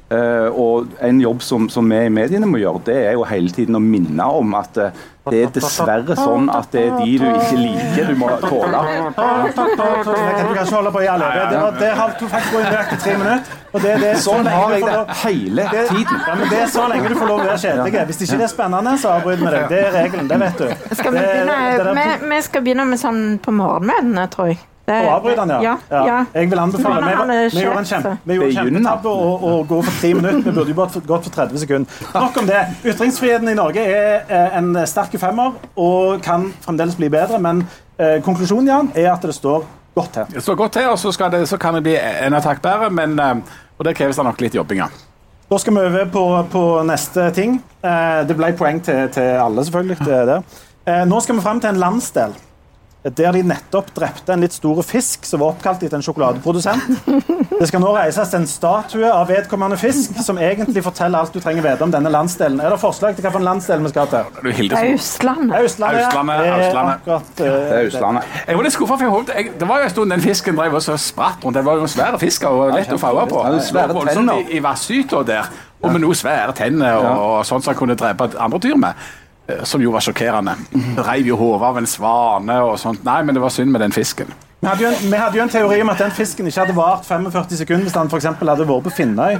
Eh, 0.06 0.48
og 0.54 0.86
En 1.02 1.20
jobb 1.20 1.40
som, 1.42 1.64
som 1.68 1.88
vi 1.90 1.96
i 2.06 2.10
mediene 2.14 2.46
må 2.46 2.60
gjøre, 2.62 2.80
det 2.86 2.96
er 3.08 3.12
jo 3.16 3.24
hele 3.26 3.50
tiden 3.50 3.74
å 3.74 3.80
minne 3.82 4.22
om 4.38 4.52
at 4.54 4.76
uh, 4.78 5.00
det 5.26 5.40
er 5.42 5.48
dessverre 5.56 6.14
sånn 6.14 6.46
at 6.54 6.68
det 6.70 6.84
er 6.86 6.92
de 7.00 7.16
du 7.18 7.24
ikke 7.26 7.56
liker, 7.58 8.12
du 8.12 8.20
må 8.20 8.28
tåle. 8.44 8.82
Du 9.10 9.16
kan 9.16 10.52
ikke 10.52 10.66
holde 10.70 10.92
på 10.94 11.02
i 11.02 11.08
all 11.10 11.24
evighet. 11.26 11.80
Det, 11.80 11.88
holdt 11.98 12.22
du 12.22 12.28
faktisk 12.30 12.54
på 12.54 12.60
i 12.60 12.68
nøyaktig 12.68 12.98
tre 13.02 13.16
minutter. 13.18 13.58
Og 13.72 13.82
det, 13.82 13.96
det 14.04 14.12
er 14.12 14.20
så 14.22 14.36
Sånn 14.36 14.46
har 14.52 14.70
du 14.70 14.76
jeg 14.76 14.86
det 14.86 15.18
hele 15.24 15.66
tiden. 15.90 16.22
ja, 16.22 16.38
men 16.38 16.54
det 16.54 16.60
er 16.62 16.70
så 16.76 16.86
lenge 16.92 17.10
du 17.10 17.16
får 17.18 17.32
lov 17.32 17.42
å 17.42 17.48
være 17.48 17.58
kjedelig. 17.64 18.06
Hvis 18.12 18.22
ikke 18.28 18.38
det 18.44 18.46
er 18.46 18.54
spennende, 18.54 18.94
så 19.02 19.16
avbryt 19.16 19.42
vi 19.42 19.50
deg. 19.56 19.66
Det 19.74 19.82
er 19.88 19.92
regelen, 19.96 20.30
det 20.30 20.38
vet 20.44 20.62
du. 20.62 20.94
Skal 20.94 21.12
vi, 21.12 21.18
Det- 21.18 21.26
begynne, 21.34 21.58
det 21.66 21.84
der- 21.90 21.98
vi, 21.98 22.30
vi 22.36 22.40
skal 22.46 22.62
begynne 22.62 22.86
med 22.94 23.02
sånn 23.02 23.22
på 23.42 23.58
morgenmøtene, 23.58 24.30
tror 24.30 24.54
jeg. 24.54 24.62
Det- 24.86 24.96
Å 25.02 25.14
avbryte 25.16 25.40
den, 25.40 25.52
ja. 25.64 25.72
ja. 25.90 26.02
ja. 26.06 26.18
Jeg 26.34 26.50
vil 26.50 26.58
anbefale. 26.62 27.06
Vi, 27.06 27.38
vi 27.56 27.62
gjorde 27.64 27.78
en 27.82 27.88
kjempe, 27.88 28.12
så. 28.12 28.28
vi 28.28 28.34
gjorde 28.36 28.50
en 28.52 28.58
kjempetabbe 28.60 29.14
å, 29.14 29.30
å 29.48 29.54
gå 29.66 29.80
for 29.82 29.96
tre 30.00 30.10
minutter. 30.14 30.44
Vi 30.46 30.52
burde 30.54 30.70
jo 30.70 30.76
bare 30.78 31.02
gått 31.08 31.26
for 31.26 31.34
30 31.34 31.62
sekunder. 31.64 32.04
Nok 32.14 32.38
om 32.42 32.46
det. 32.46 32.60
Ytringsfriheten 32.86 33.50
i 33.50 33.56
Norge 33.58 33.82
er 33.82 34.30
eh, 34.30 34.58
en 34.60 34.70
sterk 34.86 35.16
femmer 35.18 35.56
og 35.74 36.22
kan 36.22 36.46
fremdeles 36.62 36.94
bli 37.00 37.10
bedre, 37.10 37.40
men 37.42 37.64
eh, 37.98 38.20
konklusjonen 38.22 38.70
Jan, 38.70 38.92
er 38.94 39.10
at 39.16 39.26
det 39.26 39.34
står 39.34 39.66
godt 39.96 40.12
til. 40.20 40.30
Det 40.36 40.44
står 40.46 40.60
godt 40.62 40.76
til, 40.78 40.88
og 40.92 40.98
så, 41.02 41.12
skal 41.16 41.34
det, 41.34 41.42
så 41.50 41.58
kan 41.58 41.74
det 41.74 41.82
bli 41.88 41.96
enda 41.98 42.38
takk 42.44 42.62
bedre, 42.62 42.92
men 42.94 43.18
eh, 43.18 43.58
og 43.76 43.84
det 43.84 43.96
kreves 43.98 44.16
da 44.16 44.24
nok 44.30 44.40
litt 44.40 44.54
jobbing 44.56 44.84
Ja. 44.84 44.88
Da 45.46 45.58
skal 45.62 45.76
vi 45.76 45.82
over 45.86 46.08
på, 46.10 46.22
på 46.50 46.60
neste 46.88 47.28
ting. 47.34 47.60
Eh, 47.82 48.22
det 48.26 48.34
ble 48.34 48.48
poeng 48.58 48.80
til, 48.82 49.04
til 49.14 49.36
alle, 49.38 49.62
selvfølgelig. 49.62 49.98
Det 50.02 50.22
det. 50.26 50.38
Eh, 50.90 51.04
nå 51.06 51.20
skal 51.22 51.38
vi 51.38 51.44
fram 51.44 51.60
til 51.62 51.70
en 51.70 51.78
landsdel 51.78 52.34
der 53.14 53.32
de 53.32 53.42
nettopp 53.46 53.92
drepte 53.94 54.32
en 54.34 54.40
litt 54.42 54.52
stor 54.56 54.80
fisk 54.82 55.24
som 55.28 55.40
var 55.40 55.54
oppkalt 55.54 55.82
etter 55.86 55.96
en 55.98 56.02
sjokoladeprodusent. 56.02 57.06
Det 57.56 57.68
skal 57.70 57.80
nå 57.80 57.92
reises 57.96 58.32
en 58.34 58.46
statue 58.50 59.08
av 59.10 59.28
vedkommende 59.30 59.78
fisk 59.80 60.16
som 60.24 60.38
egentlig 60.42 60.82
forteller 60.84 61.18
alt 61.22 61.32
du 61.32 61.40
trenger 61.40 61.62
vite 61.64 61.86
om 61.86 61.92
denne 61.94 62.10
landsdelen. 62.12 62.60
Er 62.60 62.74
det 62.74 62.80
forslag 62.82 63.16
til 63.16 63.26
hvilken 63.26 63.46
landsdel 63.46 63.82
vi 63.84 63.92
skal 63.94 64.06
til? 64.12 64.30
Det 64.42 64.72
er 64.72 64.76
så- 64.76 64.94
Østlandet. 64.96 65.64
Østlandet. 65.64 66.00
ja. 66.00 66.06
Østlandet, 66.08 66.38
Det 66.38 66.48
er 66.48 66.68
Østlandet. 66.68 66.94
akkurat, 66.94 67.40
eh, 67.40 67.44
Det 67.44 67.72
er 67.72 67.86
Østlandet. 67.86 68.22
Jeg 68.46 68.56
var 68.56 68.62
litt 68.62 68.72
skuffa, 68.72 68.94
for 68.96 69.04
jeg 69.04 69.10
håpet, 69.10 69.34
jeg, 69.36 69.52
det 69.60 69.68
var 69.68 69.78
jo 69.78 69.84
en 69.84 69.90
stund 69.90 70.10
den 70.10 70.20
fisken 70.20 70.56
drev 70.56 70.74
og 70.74 70.82
så 70.82 70.96
spratt 70.96 71.44
rundt. 71.44 71.56
Det 71.56 71.64
var 71.64 71.74
jo 71.74 71.86
svære 71.86 72.18
fisker 72.18 72.26
fisk 72.26 72.44
og 72.50 72.74
lett 72.74 72.92
å 72.92 72.98
faue 73.00 73.26
på. 73.30 73.44
Det 73.52 73.62
svære 73.62 73.94
tenner. 74.06 74.40
I, 74.50 74.58
i 74.58 75.24
der, 75.26 75.46
og 75.82 75.92
med 75.92 76.00
noen 76.00 76.14
svære 76.18 76.54
tenner 76.56 76.96
og, 76.96 77.38
og 77.38 77.46
sånt 77.46 77.64
som 77.64 77.72
han 77.74 77.78
kunne 77.78 77.96
drepe 77.98 78.30
andre 78.38 78.58
dyr 78.58 78.76
med. 78.76 78.92
Eh, 79.48 79.62
Som 79.64 79.82
jo 79.82 79.92
var 79.94 80.04
sjokkerende. 80.04 80.56
Reiv 81.06 81.30
jo 81.32 81.38
hodet 81.40 81.68
av 81.70 81.78
en 81.80 81.88
svane 81.90 82.58
og 82.64 82.78
sånt. 82.82 83.04
Nei, 83.06 83.22
men 83.22 83.36
det 83.36 83.44
var 83.44 83.54
synd 83.54 83.72
med 83.72 83.84
den 83.84 83.94
fisken. 83.94 84.32
Vi 84.60 84.70
hadde, 84.70 84.82
jo 84.82 84.88
en, 84.88 85.12
vi 85.12 85.20
hadde 85.20 85.38
jo 85.38 85.44
en 85.44 85.52
teori 85.52 85.80
om 85.84 85.92
at 85.92 86.00
den 86.00 86.14
fisken 86.16 86.48
ikke 86.48 86.64
hadde 86.64 86.74
vart 86.76 87.04
45 87.06 87.60
sekunder 87.60 87.86
hvis 87.86 87.94
den 87.94 88.10
for 88.10 88.18
eksempel 88.18 88.48
hadde 88.50 88.66
vært 88.66 88.86
på 88.88 88.94
Finnøy. 88.96 89.36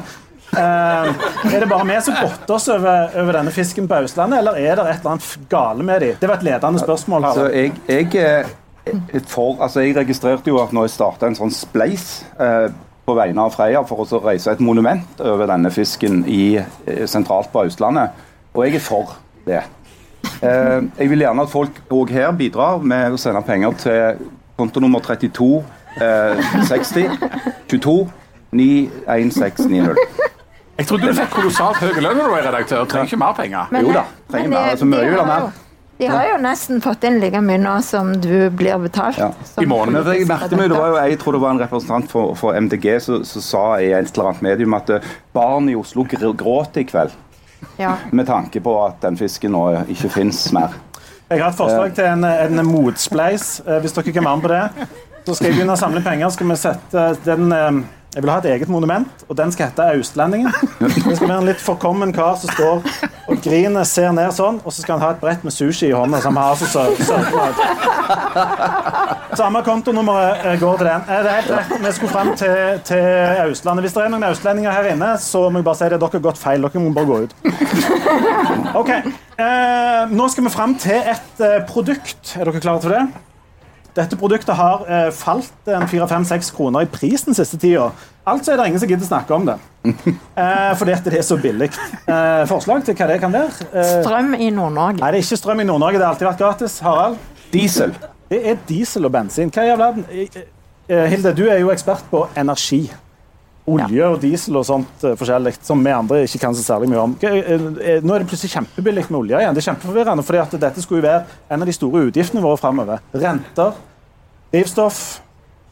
Uh, 0.56 1.08
er 1.50 1.58
det 1.58 1.66
bare 1.68 1.84
vi 1.88 1.96
som 2.06 2.14
godter 2.20 2.54
oss 2.54 2.68
over, 2.70 3.10
over 3.18 3.34
denne 3.40 3.50
fisken 3.52 3.88
på 3.90 3.98
Østlandet, 4.06 4.38
eller 4.38 4.60
er 4.60 4.78
det 4.78 4.84
et 4.86 5.00
eller 5.00 5.16
annet 5.16 5.48
gale 5.50 5.84
med 5.84 6.04
dem? 6.04 6.20
Det 6.20 6.30
var 6.30 6.38
et 6.38 6.46
ledende 6.46 6.80
spørsmål. 6.80 7.26
Så 7.26 7.48
Harald. 7.48 7.56
jeg, 7.56 8.12
jeg, 8.14 8.54
er 9.16 9.26
for, 9.26 9.56
altså 9.60 9.82
jeg 9.82 9.96
registrerte 9.96 10.52
jo 10.52 10.60
at 10.62 10.72
når 10.72 10.86
jeg 10.86 10.94
starta 10.94 11.26
en 11.26 11.38
sånn 11.38 11.52
spleis 11.52 12.06
uh, 12.38 12.68
på 13.06 13.14
vegne 13.14 13.46
av 13.46 13.54
Freia 13.54 13.82
for 13.86 14.02
å 14.02 14.20
reise 14.24 14.52
et 14.52 14.62
monument 14.62 15.20
over 15.22 15.46
denne 15.50 15.70
fisken 15.70 16.24
i, 16.26 16.56
eh, 16.58 17.04
sentralt 17.06 17.52
på 17.52 17.66
Østlandet, 17.68 18.10
og 18.54 18.64
jeg 18.66 18.78
er 18.80 18.82
for 18.82 19.14
det. 19.46 19.62
Eh, 20.42 20.82
jeg 20.98 21.10
vil 21.10 21.24
gjerne 21.24 21.46
at 21.46 21.52
folk 21.52 21.80
òg 21.92 22.12
her 22.12 22.32
bidrar 22.36 22.82
med 22.84 23.14
å 23.14 23.20
sende 23.20 23.42
penger 23.46 23.76
til 23.80 24.24
kontonummer 24.58 25.04
32 25.04 25.50
eh, 26.02 26.46
60 26.68 27.18
22 27.70 27.98
91690. 28.56 30.24
Jeg 30.76 30.88
trodde 30.90 31.08
du 31.08 31.16
fikk 31.16 31.30
kolossalt 31.32 31.78
høy 31.80 31.94
lønn 32.02 32.18
når 32.18 32.26
du 32.26 32.32
var 32.34 32.50
redaktør. 32.50 32.82
Trenger 32.88 33.08
ikke 33.08 33.20
mer 33.20 33.36
penger. 33.36 33.78
Jo 33.80 33.94
da, 33.96 34.02
trenger 34.32 34.52
mer. 34.52 34.74
Altså, 34.74 34.88
mye 34.90 35.06
de, 35.06 35.12
vil 35.14 35.20
ha 35.20 35.24
har 35.24 35.46
mer. 35.46 35.62
de 35.96 36.10
har 36.12 36.26
jo 36.28 36.34
nesten 36.44 36.82
fått 36.84 37.06
inn 37.08 37.16
like 37.22 37.40
mye 37.40 37.62
nå 37.62 37.74
som 37.84 38.12
du 38.20 38.34
blir 38.52 38.76
betalt. 38.82 39.20
Ja. 39.20 39.30
I 39.62 39.68
morgen. 39.68 39.96
Men 39.96 40.10
jeg 40.12 40.28
merket 40.28 40.52
meg, 40.52 40.68
det 40.68 40.76
var 40.76 40.92
jo, 40.92 40.98
jeg 41.00 41.20
tror 41.22 41.38
det 41.38 41.42
var 41.46 41.56
en 41.56 41.62
representant 41.64 42.12
for, 42.12 42.36
for 42.36 42.60
MDG 42.60 42.90
som 43.06 43.24
som 43.24 43.46
sa 43.46 43.64
i 43.80 43.88
et 43.96 44.12
eller 44.12 44.34
annet 44.34 44.44
medium 44.50 44.76
at 44.76 44.92
eh, 44.98 45.08
barn 45.36 45.72
i 45.72 45.78
Oslo 45.80 46.04
gråter 46.12 46.84
i 46.84 46.88
kveld. 46.92 47.16
Ja. 47.78 47.96
Med 48.12 48.26
tanke 48.26 48.60
på 48.60 48.74
at 48.84 49.00
den 49.04 49.18
fisken 49.20 49.52
nå 49.56 49.64
ikke 49.92 50.10
fins 50.12 50.46
mer. 50.56 50.76
Jeg 51.30 51.42
har 51.42 51.50
et 51.50 51.58
forslag 51.58 51.94
til 51.96 52.06
en, 52.06 52.24
en 52.24 52.66
motspleis, 52.66 53.60
eh, 53.66 53.80
hvis 53.82 53.96
dere 53.96 54.12
kan 54.14 54.24
være 54.28 54.36
med 54.36 54.46
på 54.46 54.52
det. 54.52 54.88
Så 55.26 55.34
skal 55.34 55.48
jeg 55.48 55.56
begynne 55.56 55.74
å 55.74 55.80
samle 55.80 56.02
penger. 56.04 56.30
Skal 56.30 56.50
vi 56.52 56.58
sette 56.60 57.06
den 57.24 57.50
eh, 57.52 57.80
Jeg 58.16 58.22
vil 58.24 58.30
ha 58.32 58.38
et 58.40 58.46
eget 58.48 58.70
monument, 58.72 59.24
og 59.28 59.36
den 59.36 59.50
skal 59.52 59.66
hete 59.68 59.84
Austlendingen. 59.92 60.48
Det 60.80 61.16
skal 61.18 61.28
være 61.28 61.42
en 61.42 61.48
litt 61.50 61.60
forkommen 61.60 62.14
kar 62.16 62.38
som 62.40 62.48
står 62.54 62.78
og 63.28 63.42
griner, 63.44 63.84
ser 63.84 64.14
ned 64.16 64.32
sånn, 64.32 64.56
og 64.64 64.72
så 64.72 64.80
skal 64.80 64.96
han 64.96 65.04
ha 65.04 65.10
et 65.12 65.20
brett 65.20 65.42
med 65.44 65.52
sushi 65.52 65.90
i 65.90 65.92
hånda. 65.92 66.22
som 66.24 66.38
har 66.40 66.54
altså 66.54 66.64
så 66.70 66.86
sørget. 67.04 67.60
Samme 69.36 69.60
kontonummeret 69.66 70.46
eh, 70.48 70.56
går 70.62 70.80
til 70.80 70.88
den. 70.88 71.04
Eh, 71.12 71.20
Det 71.26 71.30
er 71.30 71.36
helt 71.42 71.52
rett. 71.58 71.74
Vi 71.84 71.92
skulle 71.98 72.12
fram 72.14 72.32
til, 72.40 72.80
til 72.88 73.04
Austlandet. 73.44 73.84
Hvis 73.84 73.96
det 73.98 74.04
er 74.06 74.12
noen 74.14 74.26
austlendinger 74.30 74.72
her 74.78 74.88
inne, 74.94 75.12
så 75.20 75.44
må 75.50 75.60
jeg 75.60 75.68
bare 75.68 75.80
si 75.82 75.90
det. 75.92 76.00
Dere 76.00 76.16
har 76.16 76.24
gått 76.30 76.40
feil. 76.40 76.64
Dere 76.64 76.80
må 76.86 76.94
bare 76.96 77.10
gå 77.12 77.16
ut. 77.26 77.32
Ok, 78.80 78.90
eh, 78.96 80.02
Nå 80.16 80.28
skal 80.32 80.44
vi 80.48 80.54
fram 80.56 80.74
til 80.80 80.98
et 81.12 81.44
eh, 81.44 81.60
produkt. 81.68 82.32
Er 82.40 82.48
dere 82.48 82.64
klare 82.64 82.80
til 82.86 82.96
det? 82.96 83.04
Dette 83.96 84.16
produktet 84.20 84.52
har 84.58 84.82
eh, 84.92 85.06
falt 85.14 85.70
en 85.72 85.86
4-5-6 85.88 86.50
kroner 86.56 86.84
i 86.84 86.88
pris 86.92 87.22
den 87.24 87.36
siste 87.36 87.56
tida. 87.60 87.86
Altså 88.28 88.52
er 88.52 88.58
det 88.60 88.66
ingen 88.68 88.82
som 88.82 88.90
gidder 88.90 89.08
snakke 89.08 89.34
om 89.34 89.46
det. 89.48 89.56
Eh, 90.36 90.72
fordi 90.76 90.92
at 90.92 91.04
det 91.06 91.14
er 91.16 91.22
så 91.24 91.36
billig. 91.40 91.70
Eh, 92.10 92.42
forslag 92.50 92.82
til 92.84 92.96
hva 92.98 93.06
det 93.08 93.16
kan 93.22 93.32
være? 93.32 93.66
Eh, 93.72 93.92
Strøm 94.04 94.34
i 94.34 94.50
Nord-Norge. 94.52 95.00
nei, 95.00 95.12
det 95.14 95.22
er 95.22 95.24
ikke 95.24 95.38
strøm 95.40 95.62
i 95.62 95.64
Nord-Norge. 95.64 95.96
Det 95.96 96.04
har 96.04 96.12
alltid 96.12 96.26
vært 96.28 96.42
gratis. 96.42 96.74
Harald? 96.84 97.16
Diesel. 97.54 97.94
Det 98.28 98.40
er 98.50 98.58
diesel 98.68 99.06
og 99.08 99.12
bensin. 99.14 99.48
Hva 99.54 99.64
i 99.64 99.70
all 99.72 99.80
verden? 99.80 100.04
Eh, 100.10 100.40
eh, 100.90 101.06
Hilde, 101.14 101.32
du 101.38 101.46
er 101.48 101.62
jo 101.62 101.70
ekspert 101.72 102.04
på 102.10 102.26
energi. 102.36 102.82
Olje 103.66 104.06
og 104.06 104.20
diesel 104.22 104.56
og 104.60 104.62
sånt 104.66 105.02
eh, 105.02 105.16
forskjellig, 105.18 105.56
som 105.66 105.80
vi 105.82 105.90
andre 105.90 106.20
ikke 106.22 106.38
kan 106.44 106.54
så 106.54 106.62
særlig 106.62 106.90
mye 106.92 107.02
om. 107.02 107.14
Eh, 107.26 107.36
eh, 107.50 108.04
Nå 108.04 108.14
er 108.14 108.22
det 108.22 108.28
plutselig 108.30 108.52
kjempebillig 108.52 109.08
med 109.08 109.18
olje 109.18 109.40
igjen. 109.40 109.56
Det 109.56 109.62
er 109.62 109.66
kjempeforvirrende, 109.72 110.24
fordi 110.26 110.60
dette 110.62 110.84
skulle 110.84 111.00
jo 111.02 111.06
være 111.08 111.24
en 111.50 111.64
av 111.64 111.66
de 111.66 111.74
store 111.74 112.04
utgiftene 112.06 112.44
våre 112.44 112.60
framover. 112.60 113.02
Renter, 113.14 113.80
drivstoff, 114.54 115.00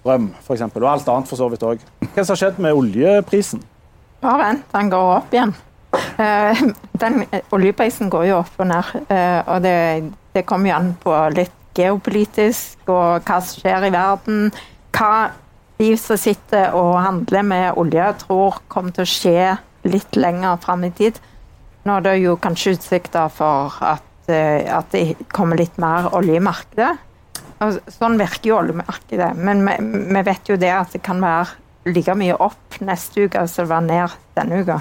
strøm 0.00 0.26
f.eks. 0.40 0.64
Og 0.66 0.88
alt 0.90 1.12
annet 1.14 1.30
for 1.30 1.38
så 1.38 1.48
vidt 1.52 1.66
òg. 1.68 1.84
Hva 2.08 2.24
som 2.24 2.34
har 2.34 2.40
skjedd 2.42 2.58
med 2.66 2.80
oljeprisen? 2.80 3.62
Bare 4.24 4.40
vent, 4.42 4.66
den 4.74 4.90
går 4.90 5.14
opp 5.20 5.38
igjen. 5.38 5.54
Den, 6.98 7.20
oljeprisen 7.54 8.10
går 8.10 8.26
jo 8.26 8.40
opp 8.40 8.58
og 8.58 8.66
ned, 8.66 8.90
og 9.46 9.62
det, 9.62 9.76
det 10.34 10.42
kommer 10.48 10.72
jo 10.72 10.76
an 10.80 10.90
på 10.98 11.14
litt 11.34 11.54
geopolitisk 11.74 12.90
og 12.90 13.22
hva 13.26 13.38
som 13.42 13.62
skjer 13.62 13.86
i 13.88 13.92
verden. 13.94 14.48
Hva 14.94 15.14
de 15.78 15.94
som 15.98 16.18
sitter 16.20 16.74
og 16.76 16.96
handler 17.02 17.46
med 17.46 17.78
olje, 17.80 18.10
tror 18.24 18.60
kommer 18.70 18.94
til 18.94 19.06
å 19.06 19.10
skje 19.10 19.54
litt 19.90 20.16
lenger 20.16 20.60
fram 20.62 20.86
i 20.86 20.92
tid. 20.94 21.18
Nå 21.84 21.98
er 21.98 22.06
det 22.06 22.14
jo 22.22 22.36
kanskje 22.40 22.76
utsikter 22.78 23.32
for 23.32 23.74
at, 23.84 24.30
eh, 24.32 24.64
at 24.72 24.94
det 24.94 25.28
kommer 25.34 25.60
litt 25.60 25.76
mer 25.82 26.08
olje 26.16 26.38
i 26.38 26.44
markedet. 26.44 26.94
Sånn 27.92 28.18
virker 28.20 28.50
jo 28.50 28.56
oljemarkedet, 28.58 29.30
men 29.36 29.62
vi, 29.64 29.76
vi 30.14 30.22
vet 30.26 30.50
jo 30.50 30.56
det 30.60 30.72
at 30.72 30.92
det 30.92 31.02
kan 31.04 31.20
være 31.22 31.92
like 31.94 32.16
mye 32.16 32.34
opp 32.40 32.80
neste 32.84 33.26
uke 33.26 33.44
som 33.48 33.64
det 33.64 33.70
var 33.70 33.84
ned 33.84 34.18
denne 34.36 34.60
uka. 34.64 34.80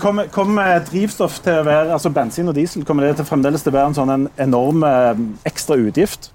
Kommer, 0.00 0.28
kommer 0.30 0.78
drivstoff 0.86 1.40
til 1.42 1.58
å 1.58 1.64
være, 1.66 1.92
altså 1.96 2.12
bensin 2.14 2.48
og 2.50 2.54
diesel 2.54 2.84
kommer 2.86 3.08
det 3.08 3.16
til 3.18 3.26
fremdeles 3.26 3.64
til 3.64 3.72
å 3.72 3.76
være 3.78 3.90
en 3.90 3.96
sånn 3.96 4.12
en 4.14 4.26
enorm 4.44 4.84
eh, 4.86 5.22
ekstra 5.48 5.78
utgift 5.80 6.30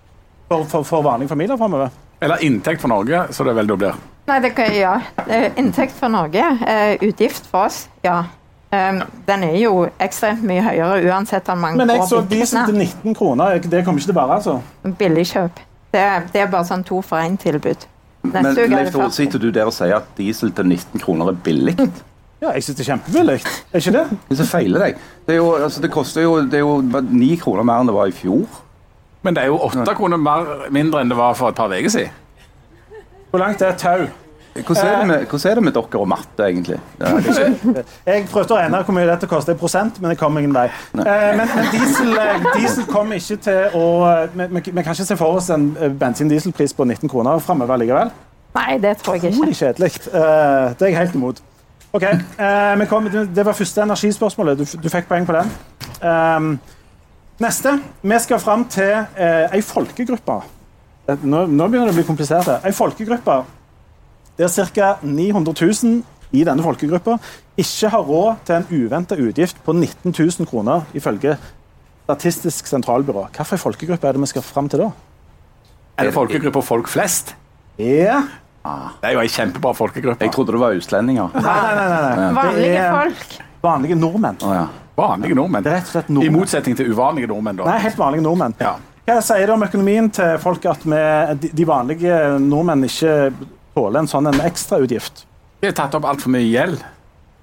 for, 0.50 0.66
for, 0.68 0.84
for 0.88 1.06
vanlige 1.06 1.32
familier 1.32 1.60
framover? 1.60 1.94
Eller 2.20 2.44
inntekt 2.44 2.82
for 2.82 2.92
Norge, 2.92 3.28
så 3.32 3.46
det 3.48 3.54
vel 3.56 3.70
da 3.70 3.78
blir. 3.80 4.02
Nei, 4.30 4.40
det 4.44 4.52
kan, 4.58 4.74
ja. 4.76 4.98
gjøre. 5.18 5.54
Inntekt 5.58 5.96
for 5.98 6.12
Norge, 6.14 6.44
eh, 6.68 6.98
utgift 7.08 7.48
for 7.50 7.70
oss, 7.70 7.88
ja. 8.06 8.24
Um, 8.70 9.00
den 9.26 9.44
er 9.48 9.56
jo 9.58 9.88
ekstremt 9.98 10.44
mye 10.46 10.62
høyere 10.62 11.00
uansett 11.10 11.48
om 11.50 11.58
man 11.58 11.80
Men 11.80 11.90
jeg 11.90 12.04
går 12.04 12.10
så 12.12 12.20
diesel 12.30 12.68
til 12.68 12.76
19 12.78 13.16
kroner. 13.18 13.58
Det 13.64 13.82
kommer 13.86 13.98
ikke 13.98 14.12
til 14.12 14.18
å 14.18 14.20
være, 14.20 14.36
altså. 14.36 14.94
Billigkjøp. 15.00 15.64
Det, 15.90 16.04
det 16.36 16.44
er 16.44 16.52
bare 16.52 16.68
sånn 16.70 16.86
to 16.86 17.00
for 17.02 17.18
én-tilbud. 17.18 17.88
Men 18.30 18.52
Leif 18.54 18.92
Tore, 18.94 19.10
sitter 19.16 19.42
du 19.42 19.50
der 19.56 19.72
og 19.72 19.74
sier 19.74 19.96
at 19.98 20.12
diesel 20.20 20.52
til 20.54 20.70
19 20.70 21.02
kroner 21.02 21.34
er 21.34 21.44
billig? 21.50 21.76
Ja, 22.40 22.54
jeg 22.56 22.64
syns 22.64 22.78
det 22.78 22.84
er 22.86 22.88
kjempebillig. 22.94 23.34
Er 23.44 23.82
ikke 23.82 23.92
det? 23.92 24.18
Hvis 24.30 24.40
jeg 24.40 24.48
feiler 24.48 24.84
deg. 24.86 25.00
Det, 25.26 25.34
er 25.34 25.38
jo, 25.42 25.48
altså, 25.58 25.82
det 25.84 25.90
koster 25.92 26.24
jo, 26.24 26.38
det 26.48 26.56
er 26.56 26.64
jo 26.64 26.78
9 26.80 27.28
kroner 27.42 27.66
mer 27.68 27.82
enn 27.84 27.90
det 27.92 27.96
var 27.98 28.08
i 28.08 28.14
fjor. 28.16 28.46
Men 29.22 29.36
det 29.36 29.44
er 29.44 29.52
jo 29.52 29.60
åtte 29.68 29.96
kroner 29.98 30.18
mer, 30.18 30.70
mindre 30.72 31.04
enn 31.04 31.12
det 31.12 31.18
var 31.20 31.36
for 31.36 31.52
et 31.52 31.60
par 31.60 31.72
uker 31.74 31.92
siden. 31.92 32.12
Hvor 33.30 33.42
langt 33.44 33.62
er 33.62 33.74
et 33.74 33.82
tau? 33.82 34.08
Hvordan 34.54 34.88
er, 34.88 34.98
det 34.98 35.08
med, 35.08 35.26
hvordan 35.26 35.52
er 35.52 35.56
det 35.56 35.64
med 35.64 35.74
dere 35.74 36.00
og 36.00 36.08
matte, 36.10 36.46
egentlig? 36.46 36.80
Jeg 38.10 38.24
prøvde 38.32 38.56
å 38.56 38.58
regne 38.58 38.80
hvor 38.84 38.96
mye 38.98 39.08
dette 39.08 39.28
koster 39.30 39.54
i 39.54 39.60
prosent, 39.60 40.00
men 40.02 40.12
jeg 40.12 40.20
kom 40.20 40.38
ingen 40.42 40.56
vei. 40.56 40.66
Eh, 40.98 41.28
men 41.38 41.46
men 41.54 41.70
diesel, 41.72 42.10
eh, 42.18 42.48
diesel 42.58 42.88
kommer 42.90 43.20
ikke 43.22 43.38
til 43.46 43.78
å 43.78 43.86
Vi, 44.34 44.64
kan 44.82 44.92
ikke 44.96 45.06
se 45.06 45.18
for 45.20 45.38
oss 45.38 45.52
en 45.54 45.70
eh, 45.78 45.94
bensin-dieselpris 46.02 46.74
på 46.74 46.88
19 46.90 47.12
kroner 47.12 47.40
framover 47.46 47.80
likevel. 47.84 48.12
Nei, 48.58 48.80
det 48.82 48.98
tror 48.98 49.16
jeg 49.16 49.24
ikke. 49.24 49.36
Utrolig 49.38 49.56
kjedelig. 49.62 49.94
Eh, 50.10 50.74
det 50.74 50.88
er 50.88 50.92
jeg 50.92 50.98
helt 50.98 51.16
imot. 51.22 51.44
Ok, 51.94 52.04
eh, 52.04 52.86
kom, 52.90 53.10
Det 53.36 53.46
var 53.46 53.54
første 53.54 53.86
energispørsmålet. 53.86 54.58
Du, 54.58 54.82
du 54.82 54.90
fikk 54.90 55.08
poeng 55.08 55.30
på 55.30 55.38
den. 55.38 56.60
Neste. 57.40 57.76
Vi 58.04 58.20
skal 58.20 58.42
fram 58.44 58.66
til 58.72 58.92
eh, 59.16 59.46
ei 59.56 59.62
folkegruppe. 59.64 60.40
Eh, 61.08 61.22
Nå, 61.24 61.46
nå 61.48 61.68
begynner 61.70 61.90
det 61.90 61.96
å 61.96 62.00
bli 62.02 62.08
komplisert. 62.08 62.50
Ei 62.68 62.74
folkegruppe 62.76 63.42
der 64.40 64.52
ca. 64.72 64.90
900 65.04 65.52
000 65.84 66.02
i 66.32 66.44
denne 66.48 66.64
folkegruppa 66.64 67.18
ikke 67.60 67.90
har 67.92 68.04
råd 68.08 68.44
til 68.48 68.56
en 68.56 68.68
uventa 68.72 69.18
utgift 69.20 69.58
på 69.66 69.74
19 69.76 70.14
000 70.14 70.48
kroner, 70.48 70.86
ifølge 70.96 71.38
Statistisk 72.10 72.66
sentralbyrå. 72.66 73.28
Hvilken 73.36 73.60
folkegruppe 73.62 74.08
er 74.10 74.16
det 74.18 74.22
vi 74.24 74.30
skal 74.32 74.42
fram 74.42 74.70
til 74.72 74.82
da? 74.82 74.88
Er 76.00 76.08
det 76.08 76.14
folkegruppa 76.16 76.64
folk 76.66 76.88
flest? 76.90 77.36
Ja. 77.78 78.24
Det 78.64 79.12
er 79.12 79.14
jo 79.14 79.22
ei 79.22 79.30
kjempebra 79.30 79.76
folkegruppe. 79.78 80.26
jeg 80.26 80.34
trodde 80.34 80.56
det 80.56 80.62
var 80.64 80.74
utlendinger. 80.74 81.30
Nei, 81.36 81.44
nei, 81.78 81.86
nei. 81.92 82.16
nei. 82.18 82.32
Vanlige 82.40 82.80
er 82.82 82.96
folk. 82.96 83.36
vanlige 83.62 84.00
nordmenn. 84.00 84.40
Oh, 84.42 84.56
ja. 84.58 84.66
Vanlige 85.00 85.38
nordmenn. 85.40 85.66
Det 85.66 85.72
er 85.72 85.80
rett 85.80 85.90
og 85.90 85.96
slett 85.96 86.12
I 86.12 86.32
motsetning 86.34 86.78
til 86.80 86.92
uvanlige 86.94 87.32
nordmenn, 87.32 87.62
da. 87.62 87.70
Nei, 87.72 87.80
helt 87.86 88.00
vanlige 88.00 88.26
nordmenn. 88.26 88.58
Ja. 88.60 88.76
Hva 89.10 89.22
sier 89.26 89.48
det 89.48 89.56
om 89.56 89.66
økonomien 89.66 90.12
til 90.14 90.36
folk 90.44 90.66
at 90.70 90.84
vi, 90.86 91.00
de, 91.48 91.66
vanlige 91.66 92.18
nordmenn 92.44 92.86
ikke 92.86 93.16
tåler 93.74 94.04
en 94.04 94.12
sånn 94.12 94.30
en 94.30 94.44
ekstrautgift? 94.46 95.24
De 95.64 95.72
har 95.72 95.78
tatt 95.80 95.96
opp 95.98 96.06
altfor 96.12 96.36
mye 96.36 96.46
gjeld. 96.46 96.84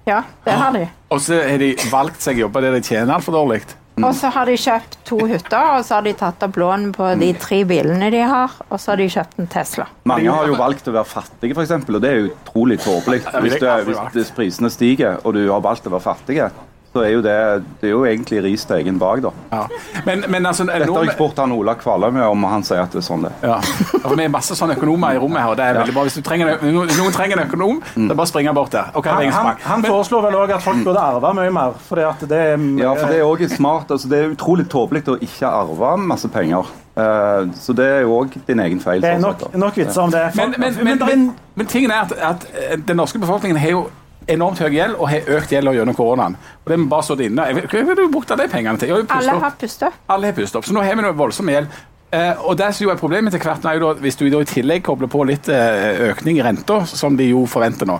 Ja, 0.07 0.21
det 0.45 0.55
har 0.55 0.71
de. 0.71 0.85
Og 1.11 1.19
så 1.19 1.41
har 1.43 1.59
de 1.59 1.73
valgt 1.91 2.23
seg 2.23 2.39
jobber 2.39 2.63
der 2.63 2.77
de 2.77 2.85
tjener 2.85 3.17
altfor 3.17 3.35
dårlig. 3.35 3.65
Og 3.97 4.13
så 4.13 4.29
har 4.29 4.45
de 4.45 4.53
kjøpt 4.61 4.99
to 5.09 5.17
hytter, 5.25 5.71
og 5.73 5.83
så 5.85 5.97
har 5.97 6.05
de 6.05 6.13
tatt 6.17 6.43
opp 6.45 6.57
lån 6.61 6.91
på 6.93 7.09
de 7.17 7.31
tre 7.41 7.63
bilene 7.65 8.11
de 8.13 8.21
har, 8.29 8.53
og 8.69 8.77
så 8.77 8.93
har 8.93 9.01
de 9.01 9.07
kjøpt 9.09 9.39
en 9.41 9.49
Tesla. 9.49 9.87
Mange 10.07 10.29
har 10.29 10.47
jo 10.51 10.57
valgt 10.59 10.87
å 10.87 10.93
være 10.93 11.09
fattige, 11.09 11.57
eksempel, 11.57 11.97
og 11.97 12.03
det 12.05 12.11
er 12.13 12.27
utrolig 12.27 12.77
tåpelig. 12.83 13.23
Hvis, 13.25 13.57
aldri 13.57 13.97
hvis 14.13 14.31
prisene 14.37 14.69
stiger, 14.73 15.17
og 15.25 15.33
du 15.33 15.47
har 15.49 15.63
valgt 15.65 15.89
å 15.89 15.95
være 15.95 16.05
fattige, 16.05 16.51
så 16.97 17.03
er 17.05 17.11
jo 17.13 17.21
det, 17.21 17.35
det 17.81 17.89
er 17.89 17.93
jo 17.93 18.03
egentlig 18.09 18.41
ris 18.45 18.63
til 18.65 18.79
egen 18.79 18.97
bak, 19.01 19.21
da. 19.21 19.31
Ja. 19.51 19.63
Men, 20.07 20.23
men 20.33 20.49
altså, 20.49 20.65
Dette 20.65 20.87
har 20.89 21.05
jeg 21.05 21.13
spurt 21.13 21.37
han 21.41 21.53
Ola 21.53 21.75
Kvaløy 21.77 22.09
om, 22.25 22.45
og 22.47 22.53
han 22.55 22.65
sier 22.65 22.81
at 22.81 22.95
det 22.95 23.03
er 23.03 23.05
sånn 23.05 23.27
det 23.27 23.33
er. 23.35 23.51
ja. 23.51 23.59
altså, 23.59 24.15
Vi 24.17 24.25
er 24.25 24.33
masse 24.33 24.57
sånne 24.57 24.77
økonomer 24.79 25.17
i 25.17 25.21
rommet 25.21 25.43
her, 25.43 25.51
og 25.53 25.59
det 25.59 25.67
er 25.67 25.77
veldig 25.81 25.95
bra. 25.97 26.05
Hvis 26.07 26.17
du 26.17 26.23
trenger, 26.25 26.65
noen, 26.65 27.13
trenger 27.13 27.37
en 27.37 27.43
økonom, 27.45 27.83
så 27.93 28.17
bare 28.17 28.31
spring 28.31 28.49
bort 28.57 28.73
der. 28.73 28.89
Okay, 28.97 29.27
er 29.27 29.35
Han, 29.35 29.51
han, 29.61 29.83
men, 29.83 29.91
foreslår 29.91 30.25
vel 30.27 30.39
òg 30.39 30.55
at 30.57 30.65
folk 30.65 30.81
burde 30.87 31.03
arve 31.03 31.33
mye 31.37 31.53
mer. 31.53 31.77
Fordi 31.87 32.07
at 32.07 32.25
det 32.31 32.41
er 32.47 32.65
Ja, 32.81 32.95
for 32.97 33.13
det 33.13 33.21
er 33.21 33.27
også 33.27 33.53
smart. 33.53 33.93
Altså, 33.93 34.09
det 34.09 34.23
er 34.23 34.33
utrolig 34.33 34.67
tåpelig 34.71 35.05
å 35.13 35.19
ikke 35.21 35.53
arve 35.61 35.93
masse 36.01 36.31
penger. 36.33 36.73
Uh, 36.97 37.45
så 37.53 37.75
det 37.77 37.85
er 37.85 37.99
jo 38.07 38.15
òg 38.15 38.33
din 38.47 38.59
egen 38.63 38.79
feil. 38.81 39.03
det 39.03 39.11
er 39.11 39.19
sånn 39.21 39.29
nok, 39.29 39.43
nok 39.53 39.77
vitser 39.77 40.01
om 40.01 40.13
det. 40.13 40.23
Men, 40.39 40.55
men, 40.57 40.79
men, 40.81 40.97
det 40.97 41.05
er 41.05 41.11
men, 41.13 41.27
men 41.59 41.69
tingen 41.69 41.93
er 41.93 42.07
at, 42.07 42.15
at 42.31 42.87
den 42.87 42.97
norske 42.97 43.21
befolkningen 43.21 43.59
har 43.61 43.75
jo 43.75 43.83
enormt 44.27 44.61
høy 44.61 44.71
gjeld 44.73 44.97
og 44.97 45.09
har 45.11 45.29
økt 45.37 45.53
gjelda 45.55 45.73
gjennom 45.77 45.97
koronaen. 45.97 46.37
Og 46.65 46.71
det 46.71 46.79
må 46.81 46.89
bare 46.91 47.07
stått 47.07 47.23
inne. 47.27 47.45
Hva 47.71 47.83
har 47.89 47.99
du 47.99 48.07
brukt 48.11 48.31
av 48.33 48.41
de 48.41 48.47
pengene 48.51 48.79
til? 48.81 48.93
Har 48.93 49.17
Alle 49.17 49.37
har 49.43 49.55
pustet 49.59 49.89
opp. 49.89 50.01
Alle 50.13 50.31
har 50.31 50.37
pustet 50.37 50.59
opp, 50.59 50.67
så 50.67 50.75
nå 50.75 50.83
har 50.85 50.97
vi 50.99 51.05
noe 51.05 51.17
voldsom 51.17 51.51
gjeld. 51.53 51.71
Eh, 52.07 52.45
og 52.47 52.55
det 52.55 52.69
som 52.71 52.85
jo 52.85 52.91
er 52.93 52.99
Problemet 52.99 53.33
til 53.35 53.43
hvert 53.43 53.65
er 53.67 53.75
jo 53.75 53.89
da, 53.89 53.97
hvis 53.99 54.15
du 54.15 54.29
da 54.31 54.39
i 54.39 54.47
tillegg 54.47 54.85
kobler 54.87 55.09
på 55.11 55.25
litt 55.27 55.49
eh, 55.51 56.05
økning 56.13 56.39
i 56.39 56.45
renta, 56.45 56.85
som 56.87 57.17
de 57.19 57.31
jo 57.33 57.43
forventer 57.51 57.89
nå. 57.89 57.97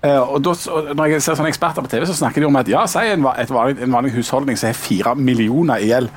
Eh, 0.00 0.16
og 0.16 0.40
da, 0.44 0.54
Når 0.96 1.12
jeg 1.12 1.24
ser 1.24 1.36
sånne 1.36 1.52
eksperter 1.52 1.84
på 1.84 1.92
TV, 1.92 2.06
så 2.08 2.16
snakker 2.16 2.40
de 2.40 2.48
om 2.48 2.56
at 2.60 2.70
ja, 2.72 2.86
si 2.88 3.04
en, 3.12 3.26
et 3.36 3.52
vanlig, 3.52 3.82
en 3.84 3.96
vanlig 3.98 4.14
husholdning 4.16 4.56
som 4.56 4.70
har 4.70 4.78
fire 4.78 5.14
millioner 5.18 5.84
i 5.84 5.90
gjeld. 5.92 6.08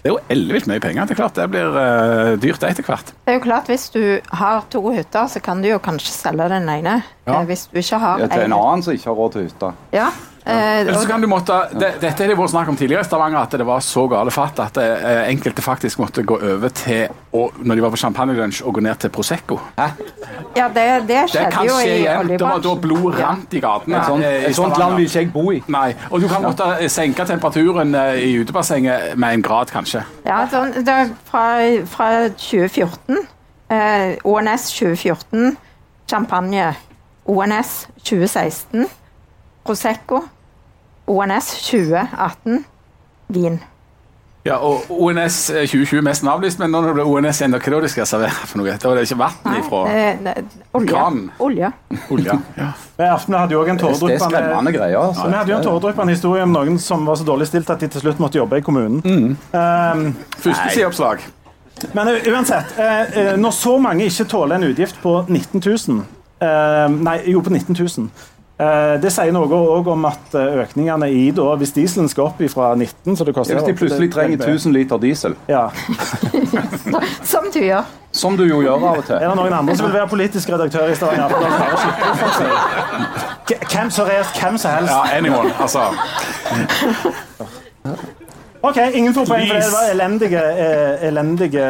Det 0.00 0.08
er 0.08 0.14
jo 0.14 0.20
ellevilt 0.32 0.66
mye 0.70 0.80
penger. 0.80 1.04
Det 1.04 1.12
er 1.12 1.18
klart 1.18 1.34
det 1.36 1.44
blir 1.52 1.74
uh, 1.76 2.36
dyrt 2.40 2.62
etter 2.64 2.86
hvert. 2.86 3.10
Det 3.26 3.34
er 3.34 3.36
jo 3.36 3.42
klart, 3.44 3.66
Hvis 3.68 3.90
du 3.92 4.20
har 4.32 4.62
to 4.72 4.80
hytter, 4.94 5.26
så 5.28 5.42
kan 5.44 5.60
du 5.60 5.68
jo 5.68 5.78
kanskje 5.78 6.14
selge 6.14 6.46
den 6.48 6.68
ene. 6.72 7.02
Ja. 7.26 7.40
Eh, 7.42 7.46
Hvis 7.50 7.66
du 7.68 7.76
ikke 7.82 7.98
har 8.00 8.18
Ja, 8.22 8.26
til 8.32 8.40
en 8.46 8.52
en- 8.52 8.58
annen 8.58 8.82
som 8.82 8.94
ikke 8.96 9.10
har 9.10 9.18
råd 9.20 9.32
til 9.36 9.42
hytte. 9.50 9.72
Ja. 9.92 10.06
Eh, 10.44 10.80
Eller 10.80 10.94
så 10.94 11.06
kan 11.06 11.20
du 11.20 11.26
måtte, 11.28 11.52
det, 11.76 11.90
Dette 12.00 12.22
har 12.24 12.30
det 12.30 12.36
vært 12.38 12.50
snakk 12.54 12.68
om 12.72 12.76
tidligere 12.78 13.04
i 13.04 13.08
Stavanger, 13.08 13.42
at 13.42 13.52
det 13.60 13.64
var 13.68 13.82
så 13.84 14.06
gale 14.08 14.32
fatt 14.32 14.58
at 14.64 14.78
eh, 14.80 15.18
enkelte 15.28 15.60
faktisk 15.62 16.00
måtte 16.00 16.22
gå 16.24 16.38
over 16.40 16.72
til, 16.72 17.10
å, 17.36 17.42
når 17.60 17.76
de 17.76 17.84
var 17.84 17.92
på 17.92 18.00
champagnelunsj, 18.00 18.62
å 18.64 18.72
gå 18.72 18.80
ned 18.86 18.96
til 19.02 19.12
Prosecco. 19.12 19.58
ja, 19.76 20.68
det, 20.72 20.72
det 20.74 21.08
Det 21.08 21.18
skjedde 21.34 21.50
kan 21.52 21.68
jo 21.68 21.76
skje 21.76 21.90
i 21.90 21.98
igjen. 22.00 22.30
Det 22.32 22.40
var 22.40 22.62
da 22.64 22.74
blod 22.86 23.18
rant 23.20 23.52
i 23.54 23.60
gatene. 23.60 23.98
Et 24.00 24.08
sånt, 24.08 24.24
eh, 24.24 24.38
i 24.40 24.46
et 24.48 24.56
sånt 24.56 24.78
land 24.80 24.96
vil 24.96 25.10
ikke 25.10 25.20
jeg 25.26 25.32
bo 25.34 25.44
i. 25.52 25.60
Nei, 25.68 25.88
og 26.10 26.24
du 26.24 26.28
kan 26.32 26.42
måtte 26.46 26.70
eh, 26.78 26.88
senke 26.88 27.26
temperaturen 27.28 27.94
eh, 27.94 28.22
i 28.30 28.32
utebassenget 28.40 29.18
med 29.20 29.36
en 29.36 29.44
grad, 29.44 29.68
kanskje. 29.74 30.06
Ja, 30.24 30.46
sånn, 30.50 30.72
det 30.80 30.94
er 30.94 31.12
fra, 31.28 31.44
fra 31.92 32.08
2014. 32.32 33.20
Eh, 33.70 34.16
ONS 34.24 34.70
2014. 34.78 35.52
Champagne. 36.10 36.72
ONS 37.30 37.74
2016. 38.02 38.88
Prosecco. 39.70 40.24
ONS 41.06 41.46
2018. 41.70 42.64
Vin. 43.30 43.60
Ja, 44.44 44.56
og 44.64 44.86
ONS 44.90 45.36
eh, 45.52 45.66
2020 45.68 46.00
mest 46.02 46.24
avlyst, 46.26 46.58
men 46.58 46.72
nå 46.72 46.80
når 46.80 46.88
det 46.88 46.94
blir 46.96 47.10
ONS 47.10 47.38
igjen, 47.42 47.52
hva 47.54 47.60
er 47.60 47.74
det 47.76 47.80
de 47.84 47.90
skal 47.92 48.06
servere 48.08 48.48
for 48.48 48.58
noe? 48.58 48.72
Da 48.80 48.88
var 48.90 48.96
det 48.98 49.04
ikke 49.06 49.18
vann 49.20 49.58
ifra 49.60 49.82
Eh, 49.92 50.22
ne- 50.24 50.34
olje. 50.74 50.88
Kranen. 50.90 51.26
olje. 51.44 51.70
olja. 52.16 52.34
Ja. 52.56 52.70
Men 52.98 53.12
Aftenbladet 53.12 53.42
hadde 53.44 53.54
jo 53.54 53.60
også 53.60 53.70
en 53.70 53.76
Det 53.76 53.90
er 54.16 54.24
tåredryppende 54.24 54.72
greier. 54.78 54.94
Ja, 54.96 55.02
Altså. 55.10 55.26
vi 55.28 55.36
hadde 55.38 55.52
jo 55.52 55.58
en 55.60 55.66
tåredryppende 55.68 56.16
historie 56.16 56.42
om 56.48 56.54
noen 56.56 56.78
som 56.82 57.06
var 57.06 57.20
så 57.20 57.26
dårlig 57.28 57.46
stilt 57.52 57.70
at 57.70 57.80
de 57.84 57.88
til 57.94 58.00
slutt 58.06 58.18
måtte 58.24 58.40
jobbe 58.40 58.58
i 58.58 58.64
kommunen. 58.66 59.36
Um, 59.52 60.16
Første 60.38 60.70
sideoppslag. 60.74 61.22
men 61.94 62.08
uh, 62.08 62.32
uansett, 62.32 62.74
eh, 62.78 63.18
eh, 63.20 63.36
når 63.38 63.50
så 63.54 63.76
mange 63.78 64.04
ikke 64.10 64.24
tåler 64.34 64.56
en 64.58 64.66
utgift 64.72 64.98
på 65.04 65.20
19 65.28 65.62
000 65.62 66.02
Uh, 66.40 66.88
Nei, 66.88 67.18
jo, 67.28 67.42
på 67.44 67.50
19 67.52 67.76
000. 67.76 68.06
eh, 68.60 68.94
det 69.02 69.10
sier 69.14 69.32
noe 69.32 69.48
òg 69.48 69.88
om 69.94 70.04
at 70.08 70.34
eh, 70.38 70.60
økningene 70.64 71.08
i 71.10 71.30
da, 71.36 71.48
Hvis 71.60 71.72
dieselen 71.76 72.08
skal 72.12 72.28
opp 72.30 72.42
fra 72.52 72.74
19 72.76 73.16
så 73.16 73.24
det 73.24 73.34
koster 73.34 73.56
Hvis 73.58 73.70
de 73.70 73.78
plutselig 73.80 74.10
trenger 74.12 74.44
1000 74.46 74.72
liter 74.76 75.00
diesel, 75.02 75.34
ja. 75.48 75.64
Som 77.32 77.48
du 77.54 77.60
gjør. 77.64 77.84
som 78.12 78.36
du 78.36 78.42
jo 78.44 78.60
gjør 78.62 78.82
av 78.90 78.98
og 78.98 79.04
til 79.06 79.14
Er 79.16 79.28
det 79.28 79.36
noen 79.38 79.52
andre 79.54 79.76
som 79.78 79.86
vil 79.86 79.94
være 80.00 80.08
politisk 80.10 80.48
redaktør 80.50 80.90
i 80.90 80.94
Stavanger 80.98 81.30
Hvem 83.70 83.90
som. 83.90 84.06
K- 84.10 84.30
Hvem 84.40 84.58
som 84.58 84.70
helst. 84.70 84.90
Ja, 84.90 85.02
anyone. 85.18 85.52
Altså. 85.60 85.80
OK, 88.62 88.76
ingen 88.94 89.14
får 89.14 89.24
poeng 89.30 89.46
for 89.48 89.54
det. 89.56 89.62
Det 89.64 89.72
var 89.72 89.86
elendige, 89.94 90.42
eh, 90.64 91.06
elendige 91.08 91.64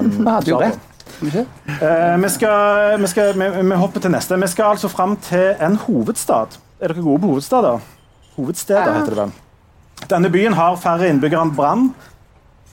um, 0.00 0.10
Vi 0.18 0.30
hadde 0.30 0.50
jo 0.50 0.58
rett. 0.60 0.78
Eh, 1.22 2.22
vi, 2.22 2.28
skal, 2.28 3.00
vi, 3.00 3.06
skal, 3.06 3.32
vi, 3.38 3.48
vi 3.68 3.76
hopper 3.80 4.00
til 4.00 4.12
neste. 4.12 4.36
Vi 4.40 4.48
skal 4.52 4.74
altså 4.76 4.88
fram 4.88 5.16
til 5.16 5.54
en 5.62 5.76
hovedstad. 5.76 6.58
Er 6.80 6.92
dere 6.92 7.02
gode 7.02 7.20
på 7.20 7.26
hovedstader? 7.26 7.78
Hovedsteder, 8.36 8.92
heter 8.98 9.14
det 9.14 9.22
vel. 9.22 9.32
Denne 10.10 10.30
byen 10.30 10.52
har 10.52 10.76
færre 10.76 11.08
innbyggere 11.08 11.46
enn 11.46 11.54
Brann. 11.56 11.86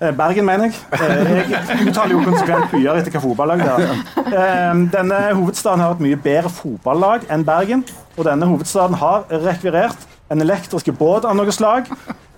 Eh, 0.01 0.11
Bergen, 0.17 0.45
mener 0.45 0.67
jeg. 0.67 0.79
Eh, 0.99 1.51
jeg 1.53 1.87
uttaler 1.87 2.17
jo 2.17 2.23
konsekvent 2.25 2.71
byer 2.73 2.99
etter 2.99 3.15
hva 3.15 3.23
fotballag 3.23 3.63
det 3.63 3.91
er. 4.33 4.81
Denne 4.91 5.21
hovedstaden 5.37 5.85
har 5.85 5.95
et 5.95 6.03
mye 6.03 6.19
bedre 6.19 6.51
fotballag 6.51 7.29
enn 7.31 7.45
Bergen. 7.47 7.85
Og 8.17 8.27
denne 8.27 8.49
hovedstaden 8.49 8.99
har 8.99 9.23
rekvirert 9.31 10.09
en 10.31 10.41
elektriske 10.43 10.91
båt 10.97 11.25
av 11.29 11.35
noe 11.37 11.51
slag 11.55 11.87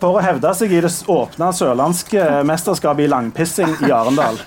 for 0.05 0.19
å 0.19 0.21
hevde 0.23 0.53
seg 0.57 0.73
i 0.75 0.83
det 0.85 0.91
åpne 1.11 1.49
sørlandske 1.55 2.27
mesterskapet 2.45 3.07
i 3.07 3.09
langpissing 3.11 3.73
i 3.87 3.91
Arendal. 3.95 4.37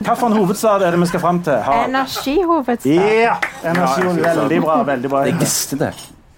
Hvilken 0.00 0.36
hovedstad 0.38 0.84
er 0.86 0.94
det 0.94 1.02
vi 1.02 1.10
skal 1.12 1.22
fram 1.24 1.42
til? 1.44 1.60
Ha. 1.66 1.84
Energihovedstad. 1.90 3.06
ja! 3.26 3.38
Energi, 3.64 4.08
veldig 4.24 4.60
bra. 4.64 4.80
veldig 4.88 5.12
bra. 5.12 5.24
Jeg 5.28 5.40
visste 5.40 5.80
det. 5.80 5.92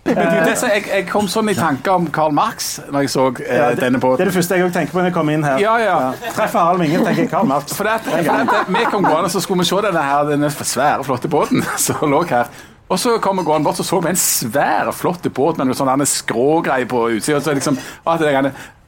Men 0.07 0.21
du, 0.31 0.37
det, 0.47 0.53
som 0.59 0.71
jeg, 0.71 0.85
jeg 0.87 1.07
kom 1.11 1.27
sånn 1.31 1.51
i 1.51 1.55
tanke 1.57 1.91
om 1.91 2.05
Karl 2.15 2.31
Marx 2.35 2.77
når 2.95 3.07
jeg 3.07 3.11
så 3.11 3.25
eh, 3.43 3.57
Ja, 3.59 3.65
det, 3.75 3.81
denne 3.81 3.99
det 3.99 4.23
er 4.23 4.29
det 4.31 4.37
første 4.37 4.59
jeg 4.61 4.71
tenker 4.75 4.95
på 4.95 5.01
når 5.01 5.09
jeg 5.11 5.17
kommer 5.17 5.35
inn 5.35 5.47
her. 5.47 5.59
Ja, 5.59 5.75
ja. 5.83 5.97
Treffer 6.37 6.63
Harald 6.63 6.83
Minge, 6.83 7.01
tenker 7.03 7.25
jeg 7.25 7.33
Karl 7.33 7.49
Marx. 7.51 7.75
For 7.75 7.89
det, 7.89 7.97
for 8.07 8.23
det, 8.23 8.63
vi 8.71 8.85
kom 8.93 9.07
gående, 9.07 9.33
så 9.35 9.43
skulle 9.43 9.65
vi 9.65 9.71
se 9.73 9.83
denne, 9.89 10.07
her, 10.07 10.31
denne 10.31 10.51
svære, 10.55 11.03
flotte 11.07 11.31
båten 11.33 11.67
som 11.89 12.07
lå 12.13 12.23
her. 12.31 12.51
Og 12.89 12.99
så 13.03 13.17
kom 13.19 13.41
vi 13.41 13.45
gående 13.47 13.67
bort, 13.67 13.77
så 13.81 13.85
så 13.87 13.99
vi 14.03 14.13
en 14.13 14.21
svær, 14.21 14.93
flott 14.95 15.27
båt 15.35 15.59
med 15.59 15.67
noe 15.67 15.75
sånn 15.75 16.05
skrågreie 16.07 16.87
på 16.87 17.09
utsida. 17.17 17.41
Så, 17.43 17.55
liksom. 17.57 17.79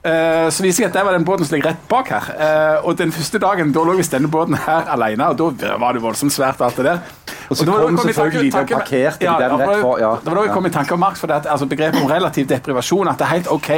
Eh, 0.07 0.47
så 0.55 0.63
viser 0.63 0.85
jeg 0.85 0.91
at 0.93 0.95
det 0.95 1.03
var 1.05 1.17
den 1.17 1.25
båten 1.27 1.45
som 1.45 1.57
ligger 1.57 1.73
rett 1.73 1.89
bak 1.91 2.13
her. 2.15 2.29
Eh, 2.39 2.87
og 2.87 2.95
den 3.01 3.11
første 3.13 3.41
dagen 3.43 3.73
da 3.75 3.83
lå 3.83 3.97
visst 3.99 4.15
denne 4.15 4.31
båten 4.31 4.55
her 4.55 4.87
alene, 4.95 5.27
og 5.35 5.57
da 5.59 5.73
var 5.83 5.97
det 5.99 6.03
voldsomt 6.05 6.33
svært 6.33 6.63
alt 6.63 6.79
det 6.79 6.87
der. 6.87 7.01
Og 7.49 7.57
så 7.57 7.65
kom 7.67 7.97
tanke- 7.97 8.13
selvfølgelig 8.13 8.45
de 8.47 8.55
tanke- 8.55 8.79
parkerte 8.79 9.25
ja, 9.27 9.35
den 9.41 9.59
rett 9.59 9.81
for- 9.83 9.99
ja. 9.99 10.13
Det 10.23 10.31
var 10.31 10.35
da 10.37 10.43
jeg 10.47 10.55
kom 10.55 10.67
i 10.67 10.71
tanke 10.71 10.93
om 10.95 11.01
Marx, 11.01 11.19
for 11.19 11.27
det 11.27 11.37
at, 11.37 11.47
altså, 11.51 11.67
begrepet 11.67 12.01
om 12.03 12.07
relativ 12.11 12.47
deprivasjon, 12.47 13.09
at 13.09 13.19
det 13.19 13.27
er 13.27 13.35
helt 13.35 13.49
OK 13.51 13.71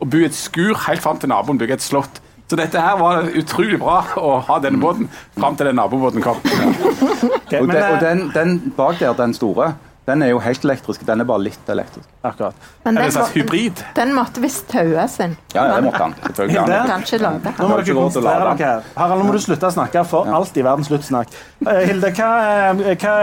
å 0.00 0.08
bo 0.08 0.16
i 0.16 0.24
et 0.24 0.34
skur 0.34 0.74
helt 0.86 1.02
fram 1.02 1.18
til 1.18 1.28
naboen 1.28 1.58
bygger 1.58 1.74
et 1.74 1.82
slott. 1.82 2.20
Så 2.46 2.54
dette 2.56 2.78
her 2.78 2.94
var 3.00 3.24
utrolig 3.34 3.78
bra 3.82 3.96
å 4.22 4.36
ha 4.46 4.58
denne 4.62 4.78
båten 4.78 5.08
fram 5.34 5.56
til 5.58 5.66
den 5.66 5.74
nabobåten 5.80 6.22
kom. 6.22 6.38
Ok, 6.38 7.52
Og, 7.60 7.66
den, 7.66 7.74
og 7.74 7.76
eh, 7.80 8.00
den, 8.04 8.20
den 8.34 8.56
bak 8.76 9.00
der, 9.00 9.12
den 9.18 9.34
store, 9.34 9.72
den 10.06 10.22
er 10.22 10.28
jo 10.30 10.38
helt 10.38 10.62
elektrisk. 10.62 11.02
Den 11.08 11.24
er 11.24 11.26
bare 11.26 11.42
litt 11.42 11.70
elektrisk. 11.74 12.06
akkurat. 12.22 12.54
Men 12.84 12.98
Er 12.98 13.02
den, 13.08 13.12
slags 13.16 13.32
hybrid? 13.34 13.82
den 13.96 14.14
måtte 14.14 14.40
visst 14.44 14.68
taues 14.70 15.16
inn. 15.24 15.34
Ja, 15.56 15.64
ja, 15.66 15.74
det 15.80 15.88
måtte 15.88 16.04
han. 16.04 16.14
Hilde? 16.38 16.78
Kan 16.86 17.02
ikke 17.02 17.18
lade 17.24 17.52
Nå 17.58 17.66
må 17.72 17.80
dere 17.80 17.96
konsentrere 17.98 18.54
dere 18.54 18.70
her. 18.70 18.86
Harald, 18.96 19.18
nå 19.24 19.26
må 19.26 19.34
du 19.34 19.42
slutte 19.42 19.66
å 19.66 19.74
snakke 19.74 20.04
for 20.06 20.30
alt 20.38 20.54
i 20.56 20.62
verden. 20.62 20.86
sluttsnakk. 20.86 21.34
Eh, 21.66 21.82
Hilde, 21.90 22.12
hva, 22.14 22.32
eh, 22.78 22.94
hva, 23.02 23.16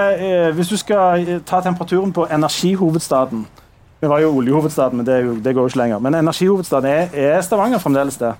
hvis 0.60 0.74
du 0.76 0.78
skal 0.84 1.30
ta 1.48 1.62
temperaturen 1.64 2.12
på 2.12 2.28
energihovedstaden 2.28 3.46
Vi 4.04 4.08
var 4.12 4.20
jo 4.20 4.34
oljehovedstaden, 4.36 4.98
men 5.00 5.06
det, 5.08 5.22
jo, 5.24 5.36
det 5.40 5.54
går 5.56 5.64
jo 5.64 5.72
ikke 5.72 5.80
lenger. 5.80 6.00
Men 6.04 6.20
energihovedstaden, 6.20 6.90
er, 6.92 7.08
er 7.38 7.42
Stavanger 7.48 7.80
fremdeles 7.80 8.20
det? 8.20 8.34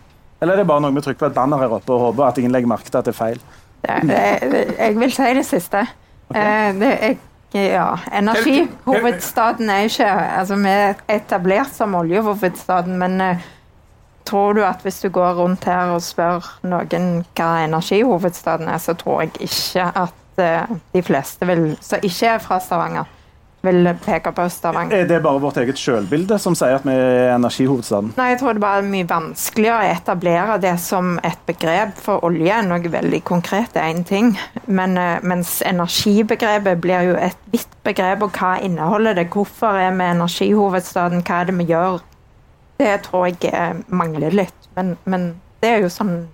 Eller 0.44 0.58
er 0.58 0.64
det 0.64 0.68
bare 0.70 0.84
noe 0.84 0.92
vi 0.96 1.02
trykker 1.06 1.24
på 1.24 1.30
et 1.32 1.36
banner 1.38 1.62
her 1.64 1.72
oppe 1.80 1.94
og 1.96 2.02
håper 2.10 2.28
at 2.28 2.40
ingen 2.42 2.52
legger 2.52 2.68
merke 2.74 2.92
til 2.92 3.00
at 3.00 3.08
det 3.08 3.14
er 3.14 3.20
feil? 3.20 3.40
Det- 3.84 4.52
det- 4.52 4.76
Jeg 4.80 4.96
vil 5.00 5.12
si 5.12 5.34
det 5.38 5.46
siste. 5.48 5.86
Okay. 6.30 6.74
Det 6.80 6.90
jeg, 7.02 7.18
ja, 7.54 7.96
Energihovedstaden 8.18 9.70
er 9.70 9.80
ikke 9.88 10.08
altså 10.40 10.56
Vi 10.56 10.70
er 10.70 10.94
etablert 11.10 11.74
som 11.76 11.96
oljehovedstaden, 11.96 12.98
men 12.98 13.22
eh, 13.22 13.38
tror 14.26 14.54
du 14.54 14.64
at 14.64 14.82
hvis 14.84 15.02
du 15.02 15.10
går 15.10 15.34
rundt 15.38 15.64
her 15.66 15.92
og 15.94 16.02
spør 16.02 16.48
noen 16.64 17.26
hva 17.36 17.50
energihovedstaden 17.66 18.68
er, 18.72 18.78
så 18.78 18.94
tror 18.98 19.22
jeg 19.22 19.32
ikke 19.40 19.86
at 19.96 20.40
eh, 20.40 20.76
de 20.96 21.04
fleste 21.04 21.46
vil, 21.48 21.78
som 21.82 22.00
ikke 22.04 22.26
er 22.36 22.38
fra 22.44 22.60
Stavanger, 22.60 23.04
vil 23.64 23.88
peke 24.04 24.32
på 24.36 24.44
Stavanger. 24.52 24.98
Er 25.04 25.08
det 25.08 25.22
bare 25.24 25.40
vårt 25.40 25.58
eget 25.62 25.80
selvbilde 25.80 26.36
som 26.42 26.56
sier 26.58 26.76
at 26.76 26.84
vi 26.88 26.92
er 26.92 27.32
energihovedstaden? 27.38 28.10
Nei, 28.18 28.26
jeg 28.34 28.40
tror 28.42 28.58
det 28.58 28.64
bare 28.64 28.82
er 28.82 28.90
mye 28.92 29.08
vanskeligere 29.08 29.86
å 29.86 29.94
etablere 29.94 30.58
det 30.64 30.74
som 30.84 31.14
et 31.24 31.40
begrep. 31.48 31.96
For 32.04 32.26
olje 32.28 32.52
er 32.52 32.68
noe 32.68 32.92
veldig 32.92 33.22
konkret, 33.28 33.72
det 33.76 33.84
er 33.84 33.94
én 33.94 34.04
ting. 34.08 34.34
Men, 34.68 34.98
eh, 35.00 35.24
mens 35.24 35.62
energibegrepet 35.66 36.82
blir 36.84 37.08
jo 37.14 37.16
et 37.16 37.40
vidt 37.54 37.78
begrep, 37.88 38.28
og 38.28 38.36
hva 38.36 38.58
inneholder 38.62 39.16
det? 39.22 39.30
Hvorfor 39.32 39.80
er 39.80 39.96
vi 39.96 40.10
energihovedstaden? 40.12 41.24
Hva 41.24 41.42
er 41.42 41.46
det 41.52 41.58
vi 41.62 41.70
gjør? 41.72 42.02
Det 42.84 42.94
tror 43.08 43.30
jeg 43.32 43.84
mangler 43.88 44.32
litt. 44.44 44.70
Men, 44.76 44.98
men 45.06 45.36
det 45.62 45.70
er 45.70 45.86
jo 45.86 45.92
sånn 45.94 46.26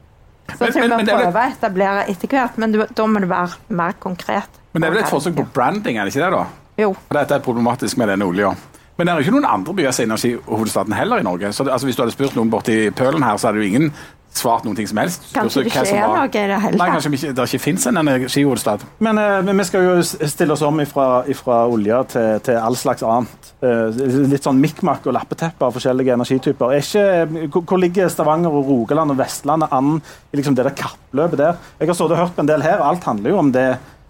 så 0.50 0.72
som 0.74 0.82
men- 0.82 1.06
vi 1.06 1.12
er 1.12 1.18
prøver 1.18 1.36
å 1.38 1.52
etablere 1.52 2.10
etter 2.10 2.28
hvert, 2.28 2.58
men 2.58 2.72
du, 2.72 2.86
da 2.86 3.06
må 3.06 3.20
det 3.22 3.30
være 3.30 3.54
mer 3.70 3.94
konkret. 4.02 4.50
Men 4.74 4.82
det 4.82 4.88
er 4.88 4.94
vel 4.96 5.04
et 5.04 5.12
forsøk 5.12 5.36
på 5.38 5.46
branding, 5.54 5.98
er 5.98 6.06
det 6.06 6.16
ikke 6.16 6.26
det? 6.26 6.32
da? 6.34 6.46
Jo. 6.80 6.94
For 7.08 7.20
Dette 7.20 7.40
er 7.40 7.46
problematisk 7.46 8.00
med 8.00 8.12
denne 8.14 8.28
olja. 8.30 8.54
Men 9.00 9.08
det 9.08 9.12
er 9.14 9.20
jo 9.20 9.28
ikke 9.30 9.36
noen 9.38 9.48
andre 9.48 9.74
byer 9.78 9.94
som 9.96 10.04
er 10.04 10.10
energihovedstaden 10.10 10.96
heller 10.98 11.22
i 11.22 11.24
Norge. 11.24 11.54
Så 11.56 11.64
det, 11.64 11.72
altså, 11.72 11.88
Hvis 11.88 11.96
du 11.96 12.02
hadde 12.04 12.16
spurt 12.16 12.36
noen 12.36 12.50
borti 12.52 12.90
Pølen 12.92 13.24
her, 13.24 13.38
så 13.40 13.48
hadde 13.48 13.62
jo 13.64 13.68
ingen 13.70 13.94
svart 14.36 14.66
noen 14.66 14.76
ting 14.78 14.88
som 14.90 15.00
helst. 15.02 15.24
Kanskje 15.34 15.64
det 15.64 15.72
ikke 15.72 15.84
er 15.88 16.04
noe 16.06 16.26
i 16.28 16.32
det 16.32 16.58
hele 16.62 16.78
tatt. 16.78 16.92
kanskje 16.94 17.12
ikke, 17.16 17.32
det 17.38 17.46
ikke 17.48 17.64
fins 17.64 17.88
en 17.90 18.02
energihovedstad. 18.02 18.84
Men, 19.00 19.18
eh, 19.18 19.42
men 19.48 19.58
vi 19.58 19.66
skal 19.70 19.88
jo 19.88 19.94
stille 20.04 20.54
oss 20.54 20.62
om 20.62 20.82
fra 20.86 21.60
olje 21.66 22.02
til, 22.14 22.40
til 22.46 22.60
all 22.60 22.78
slags 22.78 23.04
annet. 23.04 23.52
Eh, 23.64 24.02
litt 24.30 24.46
sånn 24.46 24.60
mikkmakk 24.62 25.08
og 25.10 25.16
lappeteppe 25.18 25.66
av 25.66 25.76
forskjellige 25.76 26.14
energityper. 26.16 26.76
Er 26.76 26.84
ikke, 26.84 27.48
hvor, 27.50 27.64
hvor 27.72 27.82
ligger 27.82 28.12
Stavanger 28.12 28.54
og 28.54 28.68
Rogaland 28.70 29.16
og 29.16 29.20
Vestlandet 29.20 29.74
an 29.76 29.98
i 30.00 30.40
liksom 30.40 30.56
det 30.56 30.68
der 30.68 30.78
kappløpet 30.78 31.42
der? 31.42 31.64
Jeg 31.80 31.90
har 31.90 31.98
stått 31.98 32.14
og 32.16 32.22
hørt 32.22 32.36
på 32.36 32.46
en 32.46 32.52
del 32.52 32.68
her, 32.68 32.80
og 32.80 32.94
alt 32.94 33.10
handler 33.10 33.34
jo 33.34 33.42
om 33.42 33.52
det 33.56 33.70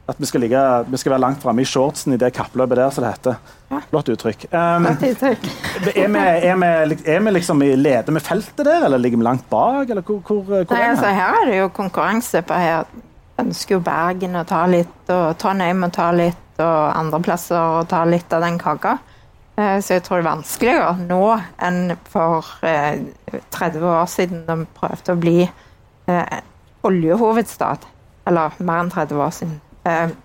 At 0.10 0.18
vi 0.18 0.26
skal, 0.26 0.42
ligge, 0.42 0.60
vi 0.90 0.98
skal 0.98 1.14
være 1.14 1.22
langt 1.22 1.44
framme 1.44 1.62
i 1.62 1.68
shortsen 1.70 2.16
i 2.16 2.18
det 2.18 2.32
kappløpet 2.34 2.80
der, 2.80 2.94
som 2.94 3.04
det 3.06 3.12
heter. 3.14 3.36
Flott 3.92 4.10
uttrykk. 4.10 4.48
Um, 4.50 4.88
er, 4.90 4.96
vi, 5.86 5.92
er, 6.02 6.56
vi, 6.58 6.98
er 7.06 7.20
vi 7.22 7.34
liksom 7.36 7.62
i 7.62 7.76
leder 7.78 8.16
med 8.16 8.26
feltet 8.26 8.66
der, 8.66 8.88
eller 8.88 8.98
ligger 8.98 9.22
vi 9.22 9.28
langt 9.28 9.46
bak? 9.52 9.90
Eller 9.90 10.02
hvor, 10.02 10.24
hvor, 10.26 10.42
hvor 10.48 10.74
Nei, 10.74 10.82
er 10.82 10.96
altså, 10.96 11.12
her 11.14 11.38
er 11.44 11.52
det 11.52 11.60
jo 11.60 11.70
konkurranse 11.78 12.42
på 12.42 12.58
her. 12.58 12.90
Ønsker 13.40 13.78
jo 13.78 13.84
Bergen 13.86 14.36
å 14.36 14.44
ta 14.50 14.64
litt, 14.68 14.98
og 15.14 15.38
Trondheim 15.40 15.86
å 15.86 15.92
ta 15.94 16.10
litt, 16.12 16.58
og 16.60 16.80
andre 16.90 17.22
plasser 17.24 17.60
å 17.80 17.86
ta 17.88 18.02
litt 18.10 18.34
av 18.36 18.44
den 18.44 18.58
kaka. 18.60 18.98
Eh, 19.60 19.78
Så 19.80 19.94
jeg 19.94 20.04
tror 20.04 20.20
det 20.20 20.26
er 20.26 20.32
vanskeligere 20.32 20.92
nå 21.06 21.24
enn 21.70 21.96
for 22.10 22.50
eh, 22.66 23.00
30 23.52 23.86
år 23.94 24.06
siden 24.12 24.44
de 24.48 24.58
prøvde 24.76 25.16
å 25.16 25.20
bli 25.20 25.40
eh, 25.46 26.38
oljehovedstad. 26.88 27.88
Eller 28.30 28.60
mer 28.60 28.84
enn 28.84 28.92
30 28.94 29.24
år 29.26 29.34
siden. 29.36 29.58
Eh, 29.90 30.18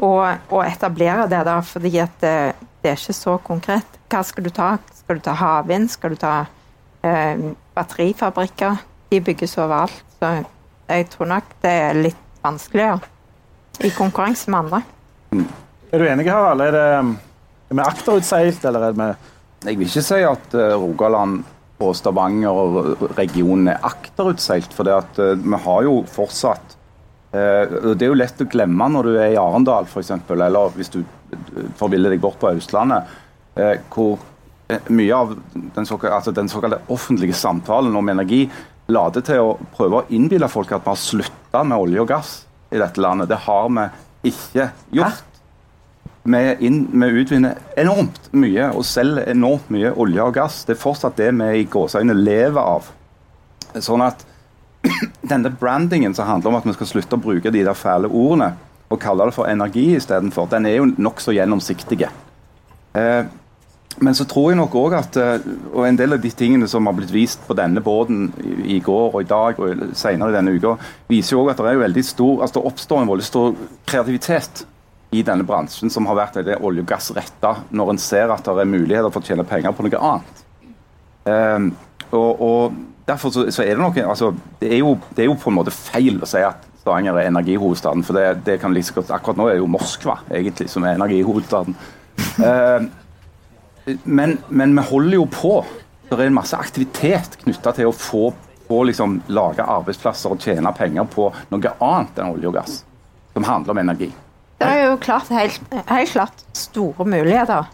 og, 0.00 0.22
og 0.48 0.62
etablere 0.64 1.28
det, 1.28 1.42
da, 1.44 1.58
fordi 1.60 1.92
at 2.00 2.14
det, 2.22 2.36
det 2.80 2.92
er 2.92 3.00
ikke 3.00 3.16
så 3.16 3.36
konkret. 3.44 3.98
Hva 4.10 4.22
skal 4.24 4.46
du 4.46 4.50
ta? 4.54 4.70
Skal 4.96 5.20
du 5.20 5.26
ta 5.26 5.34
havvind? 5.36 5.90
Skal 5.92 6.14
du 6.14 6.20
ta 6.20 6.34
eh, 7.04 7.42
batterifabrikker? 7.76 8.80
De 9.10 9.20
bygges 9.26 9.58
overalt. 9.60 10.00
Så 10.16 10.32
jeg 10.90 11.08
tror 11.12 11.30
nok 11.34 11.52
det 11.62 11.74
er 11.84 12.00
litt 12.08 12.26
vanskeligere 12.40 13.00
i 13.84 13.92
konkurranse 13.96 14.50
med 14.50 14.64
andre. 14.64 14.80
Er 15.90 16.00
du 16.00 16.06
enig, 16.08 16.28
Harald? 16.30 16.64
Er, 16.64 16.74
det, 16.74 17.14
er 17.70 17.78
vi 17.78 17.84
akterutseilt, 17.84 18.64
eller 18.64 18.90
er 18.90 18.98
vi 18.98 19.10
Jeg 19.68 19.76
vil 19.76 19.90
ikke 19.90 20.02
si 20.02 20.22
at 20.24 20.54
eh, 20.56 20.72
Rogaland 20.80 21.42
og 21.84 21.96
Stavanger 21.96 22.56
og 22.56 23.02
regionen 23.18 23.68
er 23.68 23.82
akterutseilt. 23.84 24.72
For 24.72 24.88
det 24.88 24.96
at 24.96 25.20
eh, 25.20 25.36
vi 25.36 25.58
har 25.66 25.82
jo 25.84 25.98
fortsatt 26.08 26.79
Det 27.30 28.02
er 28.02 28.08
jo 28.08 28.16
lett 28.18 28.40
å 28.42 28.48
glemme 28.50 28.88
når 28.90 29.06
du 29.06 29.12
er 29.14 29.34
i 29.34 29.38
Arendal 29.38 29.86
f.eks., 29.86 30.10
eller 30.34 30.72
hvis 30.74 30.90
du 30.90 30.98
eh, 31.04 31.68
forviller 31.78 32.10
deg 32.10 32.22
bort 32.22 32.40
på 32.42 32.50
Østlandet, 32.56 33.06
eh, 33.54 33.76
hvor 33.92 34.18
eh, 34.66 34.82
mye 34.90 35.14
av 35.14 35.36
den 35.54 35.86
såkalte, 35.86 36.16
altså 36.16 36.34
den 36.34 36.50
såkalte 36.50 36.80
offentlige 36.90 37.38
samtalen 37.38 37.94
om 37.94 38.10
energi 38.10 38.48
lader 38.90 39.22
til 39.22 39.44
å 39.44 39.56
prøve 39.76 40.00
å 40.00 40.06
innbille 40.10 40.50
folk 40.50 40.72
at 40.74 40.82
vi 40.82 40.90
har 40.90 40.98
slutta 40.98 41.62
med 41.62 41.78
olje 41.78 42.02
og 42.02 42.10
gass 42.10 42.32
i 42.70 42.80
dette 42.82 43.02
landet. 43.02 43.30
Det 43.30 43.42
har 43.46 43.68
vi 43.76 43.86
ikke 44.32 44.70
gjort. 44.98 45.26
Vi, 46.22 46.40
inn, 46.66 46.82
vi 46.92 47.08
utvinner 47.22 47.60
enormt 47.80 48.26
mye 48.36 48.72
og 48.74 48.84
selger 48.84 49.30
enormt 49.32 49.70
mye 49.72 49.94
olje 49.94 50.26
og 50.26 50.34
gass. 50.36 50.64
Det 50.66 50.74
er 50.76 50.82
fortsatt 50.82 51.16
det 51.20 51.30
vi 51.38 51.62
i 51.62 51.68
gåseøynene 51.70 52.18
lever 52.18 52.60
av. 52.60 52.90
Sånn 53.78 54.04
at 54.04 54.26
denne 55.32 55.52
brandingen 55.60 56.14
som 56.16 56.28
handler 56.28 56.50
om 56.50 56.58
at 56.60 56.66
vi 56.68 56.76
skal 56.78 56.88
slutte 56.88 57.18
å 57.18 57.22
bruke 57.22 57.52
de 57.52 57.64
der 57.66 57.76
fæle 57.76 58.08
ordene 58.08 58.54
og 58.90 58.98
kalle 59.02 59.28
det 59.28 59.36
for 59.36 59.46
energi 59.46 59.92
istedenfor, 59.94 60.48
den 60.50 60.66
er 60.66 60.80
jo 60.80 60.88
nokså 60.98 61.34
gjennomsiktig. 61.36 62.08
Eh, 62.98 63.22
men 64.02 64.16
så 64.16 64.24
tror 64.26 64.50
jeg 64.50 64.58
nok 64.58 64.74
òg 64.80 64.96
at 64.98 65.18
eh, 65.20 65.46
og 65.70 65.84
en 65.86 65.98
del 65.98 66.16
av 66.16 66.22
de 66.22 66.32
tingene 66.34 66.66
som 66.70 66.88
har 66.88 66.96
blitt 66.98 67.12
vist 67.14 67.42
på 67.46 67.54
denne 67.58 67.82
båten 67.84 68.28
i, 68.64 68.80
går 68.82 69.14
og 69.14 69.20
i 69.22 69.28
dag 69.30 69.62
og 69.62 69.84
senere 69.98 70.32
i 70.32 70.36
denne 70.38 70.56
uka, 70.56 70.74
viser 71.10 71.36
jo 71.36 71.44
òg 71.44 71.52
at 71.52 71.62
det 71.62 71.70
er 71.70 71.84
veldig 71.84 72.04
stor, 72.06 72.42
altså 72.42 72.58
det 72.58 72.72
oppstår 72.72 73.04
en 73.04 73.12
veldig 73.12 73.28
stor 73.28 73.54
kreativitet 73.90 74.64
i 75.14 75.24
denne 75.26 75.46
bransjen 75.46 75.90
som 75.90 76.06
har 76.06 76.18
vært 76.18 76.38
veldig 76.40 76.60
olje- 76.66 76.84
og 76.84 76.90
gassretta, 76.90 77.54
når 77.70 77.94
en 77.94 78.02
ser 78.02 78.30
at 78.30 78.46
det 78.46 78.62
er 78.62 78.74
muligheter 78.74 79.10
for 79.10 79.22
å 79.22 79.26
tjene 79.26 79.46
penger 79.46 79.74
på 79.74 79.86
noe 79.86 80.02
annet. 80.10 80.44
Ehm, 81.30 81.72
og, 82.14 82.42
og 82.42 82.78
Derfor 83.10 83.32
så, 83.34 83.46
så 83.50 83.64
er 83.64 83.74
det 83.74 83.82
noe 83.82 84.04
altså, 84.06 84.30
det, 84.60 84.70
er 84.76 84.82
jo, 84.84 84.94
det 85.16 85.24
er 85.24 85.30
jo 85.30 85.38
på 85.40 85.50
en 85.50 85.58
måte 85.58 85.74
feil 85.74 86.20
å 86.22 86.28
si 86.30 86.42
at 86.46 86.68
Stavanger 86.80 87.18
er 87.18 87.28
energihovedstaden. 87.28 88.04
For 88.06 88.16
det, 88.16 88.44
det 88.46 88.60
kan 88.62 88.72
liksom, 88.74 89.02
akkurat 89.12 89.40
nå 89.40 89.48
er 89.48 89.58
det 89.58 89.64
jo 89.64 89.70
Moskva 89.70 90.20
egentlig 90.30 90.70
som 90.72 90.86
er 90.86 90.96
energihovedstaden. 90.96 91.76
eh, 92.48 92.86
men, 94.04 94.38
men 94.48 94.76
vi 94.78 94.86
holder 94.92 95.18
jo 95.18 95.26
på. 95.34 95.56
Det 96.08 96.16
er 96.18 96.30
en 96.30 96.38
masse 96.38 96.56
aktivitet 96.56 97.36
knytta 97.42 97.74
til 97.76 97.90
å 97.90 97.96
få, 97.96 98.30
få 98.68 98.80
liksom, 98.88 99.20
lage 99.30 99.66
arbeidsplasser 99.66 100.32
og 100.32 100.40
tjene 100.42 100.72
penger 100.76 101.06
på 101.10 101.28
noe 101.52 101.74
annet 101.76 102.18
enn 102.22 102.32
olje 102.32 102.50
og 102.50 102.56
gass. 102.56 102.80
Som 103.34 103.46
handler 103.46 103.76
om 103.76 103.82
energi. 103.84 104.10
Det 104.60 104.68
er 104.68 104.90
jo 104.90 104.96
klart, 105.00 105.30
helt, 105.32 105.60
helt 105.88 106.10
klart 106.12 106.42
store 106.56 107.06
muligheter. 107.08 107.68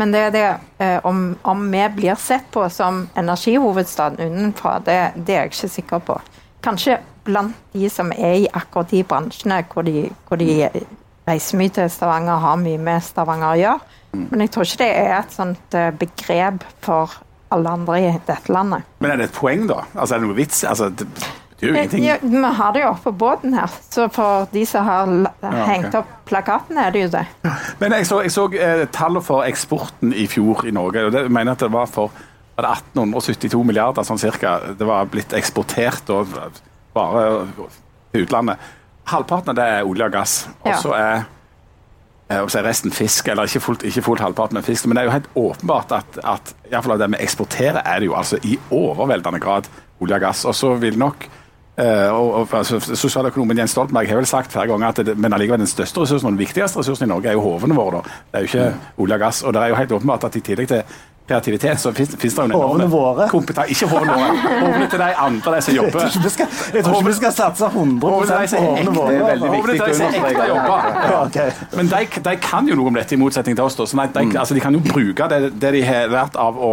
Men 0.00 0.12
det 0.14 0.20
er 0.26 0.30
det 0.32 0.46
eh, 0.80 0.98
om, 1.04 1.34
om 1.42 1.64
vi 1.72 1.82
blir 1.96 2.14
sett 2.20 2.46
på 2.54 2.64
som 2.72 3.04
energihovedstaden 3.18 4.22
utenfra, 4.22 4.78
det, 4.84 4.98
det 5.16 5.36
er 5.36 5.44
jeg 5.44 5.52
ikke 5.52 5.72
sikker 5.74 6.04
på. 6.06 6.18
Kanskje 6.64 6.98
blant 7.26 7.58
de 7.74 7.88
som 7.92 8.12
er 8.14 8.42
i 8.42 8.48
akkurat 8.50 8.90
de 8.90 9.02
bransjene 9.06 9.60
hvor 9.70 9.86
de, 9.86 10.08
hvor 10.28 10.40
de 10.40 10.70
reiser 11.28 11.60
mye 11.60 11.74
til 11.74 11.90
Stavanger 11.92 12.40
har 12.42 12.56
mye 12.62 12.80
med 12.82 13.04
Stavanger 13.04 13.50
å 13.50 13.60
gjøre. 13.60 13.98
Men 14.22 14.44
jeg 14.44 14.52
tror 14.52 14.66
ikke 14.66 14.82
det 14.82 14.90
er 15.02 15.14
et 15.18 15.36
sånt 15.36 15.76
eh, 15.78 15.92
begrep 15.96 16.64
for 16.84 17.20
alle 17.52 17.76
andre 17.76 18.00
i 18.00 18.10
dette 18.26 18.52
landet. 18.52 18.88
Men 19.04 19.12
er 19.12 19.20
det 19.20 19.28
et 19.28 19.36
poeng, 19.36 19.66
da? 19.68 19.82
Altså, 19.92 20.16
er 20.16 20.22
det 20.22 20.28
noe 20.28 20.38
vits? 20.38 20.64
Altså, 20.68 20.88
det 20.88 21.08
jo 21.62 21.74
ingenting. 21.74 22.04
Ja, 22.04 22.16
vi 22.22 22.42
har 22.58 22.74
det 22.74 22.82
jo 22.82 22.90
oppå 22.90 23.10
på 23.10 23.12
båten 23.22 23.54
her, 23.54 23.70
så 23.90 24.08
for 24.12 24.48
de 24.52 24.64
som 24.66 24.86
har 24.86 25.12
ja, 25.44 25.52
hengt 25.68 25.94
opp 25.98 26.10
plakatene, 26.26 26.88
er 26.88 26.94
det 26.94 27.04
jo 27.06 27.12
det. 27.14 27.24
Men 27.80 27.94
jeg 27.98 28.08
så, 28.10 28.20
jeg 28.26 28.34
så 28.34 28.48
eh, 28.58 28.84
tallet 28.94 29.26
for 29.26 29.46
eksporten 29.46 30.14
i 30.14 30.26
fjor 30.30 30.66
i 30.66 30.74
Norge. 30.74 31.06
og 31.06 31.14
det 31.14 31.26
jeg 31.26 31.34
mener 31.34 31.54
at 31.54 31.62
det 31.62 31.72
var 31.72 31.90
for 31.90 32.10
var 32.52 32.66
det 32.66 32.72
1872 32.98 33.62
milliarder 33.64 34.04
sånn 34.04 34.20
cirka. 34.20 34.58
Det 34.76 34.86
var 34.86 35.06
blitt 35.08 35.32
eksportert 35.36 36.10
og 36.12 36.34
bare 36.92 37.46
til 38.12 38.26
utlandet. 38.26 38.72
Halvparten 39.08 39.54
av 39.54 39.56
det 39.58 39.68
er 39.78 39.88
olje 39.88 40.08
og 40.08 40.12
gass. 40.12 40.34
Og 40.62 40.74
så 40.82 40.92
er 40.98 41.14
eh, 42.28 42.42
og 42.42 42.52
resten 42.64 42.92
fisk, 42.94 43.28
eller 43.28 43.48
ikke 43.48 43.60
fullt, 43.60 43.86
ikke 43.88 44.04
fullt 44.04 44.24
halvparten 44.24 44.58
med 44.58 44.66
fisk. 44.66 44.86
Men 44.86 44.96
det 44.96 45.02
er 45.02 45.08
jo 45.08 45.16
helt 45.16 45.30
åpenbart 45.36 45.94
at, 45.96 46.18
at 46.24 46.52
i 46.66 46.74
hvert 46.74 46.84
fall 46.84 46.96
av 46.96 47.02
det 47.02 47.10
vi 47.14 47.22
eksporterer, 47.24 47.80
er 47.84 48.02
det 48.02 48.10
jo 48.10 48.18
altså 48.18 48.40
i 48.44 48.58
overveldende 48.70 49.40
grad 49.42 49.68
olje 50.02 50.18
og 50.18 50.26
gass. 50.26 50.44
Og 50.48 50.56
så 50.56 50.74
vil 50.82 50.98
nok 51.00 51.28
eh, 51.76 52.10
og, 52.12 52.48
altså, 52.52 52.80
Sosialøkonomen 52.80 53.62
Jens 53.62 53.70
Stoltenberg 53.76 54.08
har 54.08 54.20
vel 54.20 54.26
sagt 54.28 54.52
flere 54.52 54.66
ganger 54.72 54.88
at 54.92 55.04
det, 55.06 55.16
men 55.18 55.32
allikevel 55.32 55.62
den 55.64 55.70
største 55.70 56.04
ressursen 56.04 56.28
og 56.28 56.36
den 56.36 56.42
viktigste 56.42 56.82
ressursen 56.82 57.08
i 57.08 57.12
Norge 57.12 57.32
er 57.32 57.38
jo 57.38 57.46
hovene 57.46 57.78
våre. 57.78 58.02
Da. 58.02 58.20
Det 58.32 58.38
er 58.38 58.44
jo 58.44 58.52
ikke 58.52 58.68
olje 59.06 59.18
og 59.18 59.24
gass. 59.26 59.42
Og 59.42 59.56
det 59.56 59.62
er 59.62 59.72
jo 59.72 59.80
helt 59.80 59.96
åpenbart 60.00 60.28
at 60.28 60.36
i 60.36 60.44
tillegg 60.50 60.68
til 60.68 60.84
kreativitet, 61.28 61.80
så 61.80 61.92
fins 61.92 62.08
det 62.18 62.30
jo 62.36 62.42
en 62.42 62.52
Hovene 62.52 62.88
våre? 62.90 63.28
kompetanse 63.30 63.70
Ikke 63.70 63.86
hovene 63.92 64.16
våre, 64.16 64.56
hovene 64.64 64.88
til 64.90 64.98
de 64.98 65.10
andre 65.26 65.54
de 65.54 65.60
som 65.62 65.74
Jeg 65.74 65.76
jobber. 65.76 65.90
tror 65.90 66.08
ikke 66.08 66.24
vi 66.24 66.32
skal, 66.34 66.48
jeg 66.72 66.82
ikke 66.82 67.06
vi 67.06 67.12
skal 67.12 67.32
satse 67.36 67.66
100 67.66 68.00
på 68.00 68.10
Hovene 68.10 68.96
våre. 68.96 69.36
Hovene 69.38 69.76
til 69.76 69.86
de 69.86 69.94
som 69.94 70.18
ekte 70.18 70.48
jobber. 70.48 70.90
Ja, 71.06 71.22
okay. 71.26 71.50
Men 71.76 71.92
de, 71.92 72.02
de 72.26 72.36
kan 72.42 72.68
jo 72.68 72.74
noe 72.80 72.92
om 72.92 72.98
dette, 72.98 73.14
i 73.14 73.20
motsetning 73.20 73.56
til 73.56 73.64
oss. 73.64 73.78
Da. 73.78 73.86
Så 73.86 73.96
nei, 74.00 74.08
de, 74.14 74.26
altså, 74.38 74.58
de 74.58 74.60
kan 74.64 74.74
jo 74.74 74.82
bruke 74.92 75.30
det, 75.30 75.52
det 75.62 75.72
de 75.78 75.86
har 75.86 76.10
lært 76.12 76.36
av 76.36 76.58
å 76.58 76.72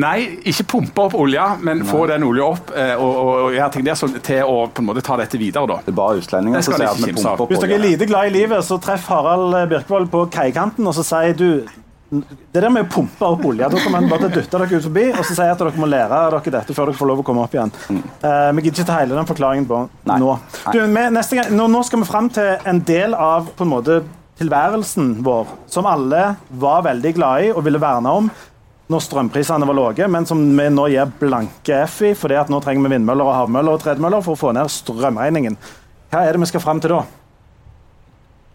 Nei, 0.00 0.18
ikke 0.48 0.66
pumpe 0.74 1.06
opp 1.08 1.16
olja, 1.18 1.50
men 1.60 1.82
få 1.88 2.06
den 2.10 2.24
olja 2.26 2.46
opp 2.46 2.72
eh, 2.76 2.94
og, 2.94 3.10
og, 3.10 3.32
og 3.46 3.56
gjøre 3.56 3.70
ting 3.74 3.86
der 3.86 3.98
så, 3.98 4.08
til 4.30 4.46
å 4.46 4.56
på 4.70 4.84
en 4.84 4.88
måte 4.90 5.04
ta 5.04 5.18
dette 5.20 5.40
videre. 5.40 5.66
da. 5.68 5.80
Det 5.84 5.92
er 5.92 5.98
bare 5.98 6.22
utlendinger 6.22 6.64
som 6.64 6.74
skal 6.74 6.84
sier 6.84 6.92
at 6.94 7.02
vi 7.02 7.12
pumper 7.18 7.34
opp 7.34 7.44
olja. 7.46 7.52
Hvis 7.52 7.66
dere 7.66 7.78
er 7.78 7.84
lite 7.84 8.10
glad 8.10 8.30
i 8.30 8.34
livet, 8.38 8.66
så 8.66 8.80
treff 8.82 9.06
Harald 9.10 9.56
Birkvold 9.70 10.10
på 10.12 10.24
kaikanten 10.32 10.88
og 10.88 10.96
så 10.96 11.06
sier 11.06 11.36
du 11.38 11.48
det 12.10 12.58
der 12.58 12.70
med 12.74 12.88
å 12.88 12.90
pumpe 12.90 13.22
opp 13.22 13.44
olje, 13.46 13.68
da 13.70 13.80
kommer 13.84 14.00
han 14.00 14.08
bare 14.10 14.30
dytte 14.34 14.58
dere 14.58 14.66
ut 14.80 14.86
forbi 14.88 15.04
og 15.12 15.20
så 15.22 15.36
jeg 15.38 15.54
at 15.54 15.60
dere 15.62 15.78
må 15.78 15.86
lære 15.86 16.16
dere 16.34 16.54
dette 16.56 16.74
før 16.74 16.90
dere 16.90 16.98
får 16.98 17.10
lov 17.12 17.20
å 17.22 17.26
komme 17.26 17.44
opp 17.44 17.54
igjen. 17.54 17.70
Eh, 17.86 18.48
vi 18.56 18.64
gidder 18.64 18.80
ikke 18.80 18.88
ta 18.88 18.96
hele 18.98 19.14
den 19.14 19.28
forklaringen 19.28 19.68
på 19.70 19.84
Nei. 20.10 20.16
nå. 20.18 20.32
Nei. 20.64 20.72
Du, 20.74 20.80
med, 20.90 21.12
neste 21.14 21.38
gang, 21.38 21.52
nå. 21.54 21.68
Nå 21.70 21.84
skal 21.86 22.02
vi 22.02 22.08
fram 22.08 22.30
til 22.34 22.66
en 22.66 22.82
del 22.88 23.14
av 23.14 23.52
på 23.54 23.66
en 23.66 23.70
måte 23.70 24.00
tilværelsen 24.40 25.20
vår 25.22 25.54
som 25.70 25.86
alle 25.86 26.24
var 26.62 26.82
veldig 26.88 27.12
glad 27.14 27.46
i 27.46 27.52
og 27.52 27.62
ville 27.66 27.80
verne 27.82 28.14
om 28.22 28.30
når 28.90 29.04
strømprisene 29.04 29.68
var 29.68 29.76
lave, 29.78 30.08
men 30.10 30.26
som 30.26 30.40
vi 30.42 30.66
nå 30.72 30.88
gir 30.90 31.12
blanke 31.20 31.84
F 31.86 32.00
i, 32.08 32.14
fordi 32.18 32.40
at 32.40 32.50
nå 32.50 32.58
trenger 32.64 32.88
vi 32.88 32.96
vindmøller 32.96 33.28
og 33.28 33.36
havmøller 33.36 33.76
og 33.76 33.84
tredemøller 33.84 34.24
for 34.26 34.34
å 34.34 34.40
få 34.40 34.52
ned 34.56 34.72
strømregningen. 34.74 35.58
Hva 36.10 36.24
er 36.26 36.34
det 36.34 36.42
vi 36.42 36.50
skal 36.50 36.64
fram 36.64 36.82
til 36.82 36.96
da? 36.96 37.04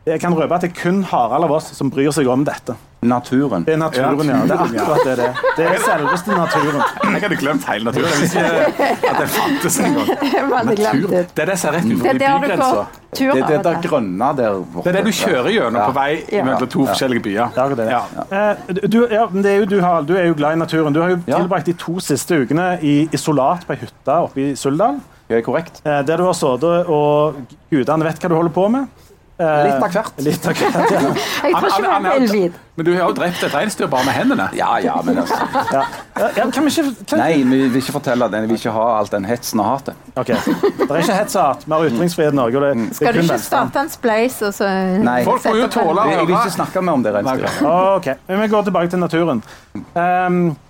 Jeg 0.05 0.19
kan 0.21 0.33
røpe 0.37 0.53
at 0.53 0.61
det 0.61 0.69
er 0.69 0.75
kun 0.77 0.99
Harald 1.09 1.43
av 1.47 1.51
oss 1.55 1.71
som 1.73 1.89
bryr 1.89 2.11
seg 2.13 2.27
om 2.29 2.43
dette. 2.45 2.75
Naturen. 3.05 3.63
Det 3.65 3.73
er 3.73 3.77
naturen, 3.81 4.27
ja. 4.29 4.37
Det 4.45 4.53
er 4.53 4.61
akkurat 4.65 5.01
det 5.05 5.15
det 5.17 5.25
er. 5.25 5.39
Det 5.57 5.65
er 5.65 5.79
selveste 5.81 6.35
naturen. 6.37 6.83
Jeg 7.15 7.21
hadde 7.23 7.37
glemt 7.41 7.65
hele 7.69 7.87
naturen. 7.89 8.11
Jeg 8.13 8.21
visste 8.21 8.43
ikke 8.43 9.09
at 9.11 9.19
det 9.23 9.27
fantes 9.33 9.79
engang. 9.81 10.11
Hadde 10.53 10.75
det. 11.09 11.23
Det 11.37 11.43
er 11.45 11.49
det 11.51 11.57
som 11.61 11.69
er 11.69 11.77
rett 11.77 11.89
Det 11.89 11.97
utenfor 11.97 12.43
bygrensa. 12.45 12.85
Det 13.15 13.27
er 13.29 13.47
det 13.49 13.59
der 13.65 13.81
grønne 13.85 14.29
der 14.37 14.57
borte. 14.73 14.83
Det 14.85 14.91
er 14.93 14.97
det 14.99 15.05
du 15.05 15.17
kjører 15.21 15.49
gjennom 15.55 15.85
på 15.89 15.95
vei 15.97 16.09
Ja. 16.33 16.43
mellom 16.43 16.67
to 16.75 16.85
forskjellige 16.89 17.23
byer. 17.25 17.55
Det 17.55 17.65
er 17.65 17.75
det. 17.81 17.87
Ja. 17.95 18.03
Eh, 18.29 18.73
du, 18.87 18.99
ja, 19.11 19.25
det 19.31 19.45
er 19.53 19.57
jo 19.63 19.65
du, 19.73 19.79
Harald. 19.81 20.07
Du 20.09 20.15
er 20.17 20.25
jo 20.29 20.37
glad 20.37 20.53
i 20.57 20.61
naturen. 20.61 20.93
Du 20.93 21.01
har 21.01 21.09
jo 21.15 21.19
Ja. 21.27 21.37
tilbrakt 21.41 21.65
de 21.65 21.73
to 21.73 21.99
siste 21.99 22.41
ukene 22.45 22.77
i 22.81 23.07
isolat 23.13 23.65
på 23.65 23.73
ei 23.73 23.81
hytte 23.85 24.19
oppe 24.21 24.37
i 24.51 24.55
Suldal. 24.55 25.01
Det 25.29 25.37
er 25.39 25.41
korrekt. 25.41 25.81
Eh, 25.85 26.01
der 26.05 26.17
du 26.17 26.23
har 26.25 26.33
sittet 26.37 26.85
og 26.89 27.35
gudene 27.71 28.03
vet 28.05 28.19
hva 28.21 28.29
du 28.29 28.35
holder 28.35 28.53
på 28.53 28.69
med. 28.69 28.87
Eh, 29.35 29.63
Litt 29.67 29.83
av 29.83 29.91
hvert. 29.91 30.19
Litt 30.23 30.45
av 30.47 30.53
hvert, 30.55 30.91
ja. 30.95 30.99
Jeg 31.43 31.55
tror 31.59 31.65
ikke 31.67 31.97
vi 32.05 32.11
vil 32.19 32.29
vite. 32.31 32.59
Men 32.75 32.85
du 32.87 32.91
har 32.95 33.09
jo 33.09 33.15
drept 33.15 33.41
et 33.43 33.53
reinsdyr 33.55 33.89
bare 33.91 34.05
med 34.07 34.15
hendene. 34.15 34.45
Ja, 34.55 34.69
ja, 34.83 34.93
men 35.03 35.17
altså 35.21 35.35
Ja. 35.73 35.81
Ja, 36.15 36.45
kan 36.55 36.63
vi 36.63 36.71
ikke 36.71 37.05
kan, 37.11 37.19
Nei, 37.19 37.43
vi 37.43 37.59
vil 37.67 37.81
ikke 37.81 37.95
fortelle 37.97 38.29
den. 38.31 38.45
Vi 38.47 38.53
vil 38.53 38.59
ikke 38.61 38.73
ha 38.75 38.85
all 39.01 39.09
den 39.11 39.27
hetsen 39.27 39.59
og 39.63 39.67
hatet. 39.73 39.99
Ok, 40.15 40.31
Det 40.31 40.87
er 40.87 41.01
ikke 41.03 41.17
hets 41.19 41.35
og 41.35 41.43
hat. 41.49 41.65
Vi 41.67 41.75
har 41.75 41.87
ytringsfrihet 41.91 42.35
i 42.35 42.39
Norge. 42.39 42.59
og 42.61 42.63
det, 42.67 42.73
det 42.85 42.95
Skal 42.99 43.11
er 43.11 43.19
du 43.19 43.23
ikke 43.25 43.39
starte 43.43 43.83
en 43.83 43.91
spleis 43.91 44.39
og 44.47 44.53
så 44.55 44.71
Nei. 45.03 45.17
Folk 45.27 45.47
må 45.49 45.55
jo 45.59 45.67
tåle 45.75 45.95
å 45.99 46.07
Jeg 46.11 46.19
jeg 46.21 46.27
vil 46.31 46.37
ikke 46.39 46.55
snakke 46.55 46.85
mer 46.87 46.99
om 46.99 47.03
det 47.03 47.15
reinsdyret. 47.15 47.63
Okay. 47.99 48.15
men 48.31 48.41
Vi 48.45 48.51
går 48.55 48.69
tilbake 48.71 48.91
til 48.95 49.03
naturen. 49.03 49.43
Ehm, 49.75 50.39
eh, 50.51 50.64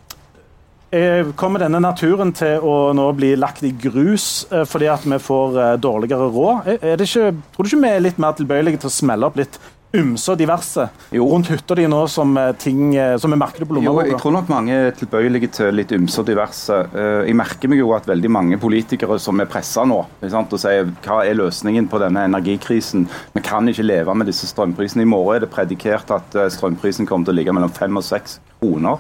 kommer 1.40 1.64
denne 1.66 1.80
naturen 1.84 2.34
til 2.36 2.64
å 2.64 2.76
nå 2.96 3.06
bli 3.18 3.34
lagt 3.40 3.64
i 3.68 3.72
grus 3.72 4.46
eh, 4.52 4.66
fordi 4.70 4.90
at 4.92 5.06
vi 5.06 5.20
får 5.22 5.62
eh, 5.62 5.72
dårligere 5.84 6.28
råd? 6.34 6.74
Det 6.82 7.08
ikke, 7.10 7.32
tror 7.56 7.64
du 7.68 7.72
ikke 7.72 7.84
vi 7.86 7.94
er 7.96 8.04
litt 8.06 8.22
mer 8.22 8.36
tilbøyelige 8.38 8.84
til 8.84 8.92
å 8.92 8.98
smelle 9.00 9.28
opp 9.30 9.40
litt 9.42 9.58
ymse 9.96 10.34
og 10.34 10.40
diverse 10.42 10.86
Jo. 11.16 11.24
rundt 11.32 11.48
hytta 11.52 11.76
di 11.80 11.86
nå 11.88 12.02
som 12.12 12.34
eh, 12.38 12.50
ting 12.60 12.96
eh, 13.00 13.14
som 13.22 13.32
vi 13.32 13.38
merker 13.40 13.64
det 13.64 13.70
på 13.70 13.80
Jo, 13.84 13.94
jeg 14.04 14.18
tror 14.20 14.34
nok 14.36 14.50
mange 14.52 14.76
er 14.76 14.96
tilbøyelige 14.98 15.52
til 15.56 15.72
litt 15.78 15.94
ymse 15.96 16.20
og 16.22 16.28
diverse. 16.28 16.80
Eh, 16.92 17.22
Jeg 17.30 17.38
merker 17.40 17.72
meg 17.72 17.80
jo 17.80 17.94
at 17.96 18.08
veldig 18.10 18.32
mange 18.36 18.60
politikere 18.62 19.18
som 19.24 19.40
er 19.40 19.50
pressa 19.52 19.86
nå, 19.88 20.02
sant, 20.28 20.52
og 20.52 20.62
sier 20.62 20.90
hva 21.06 21.22
er 21.24 21.38
løsningen 21.40 21.88
på 21.92 22.02
denne 22.04 22.26
energikrisen. 22.28 23.08
Vi 23.36 23.44
kan 23.46 23.68
ikke 23.72 23.88
leve 23.88 24.16
med 24.20 24.28
disse 24.32 24.50
strømprisene. 24.52 25.06
I 25.06 25.12
morgen 25.16 25.38
er 25.40 25.46
det 25.46 25.54
predikert 25.56 26.12
at 26.12 26.36
eh, 26.36 26.52
strømprisen 26.52 27.08
kommer 27.08 27.30
til 27.30 27.36
å 27.38 27.40
ligge 27.40 27.56
mellom 27.56 27.74
fem 27.76 27.96
og 28.02 28.04
seks 28.06 28.40
kroner. 28.60 29.00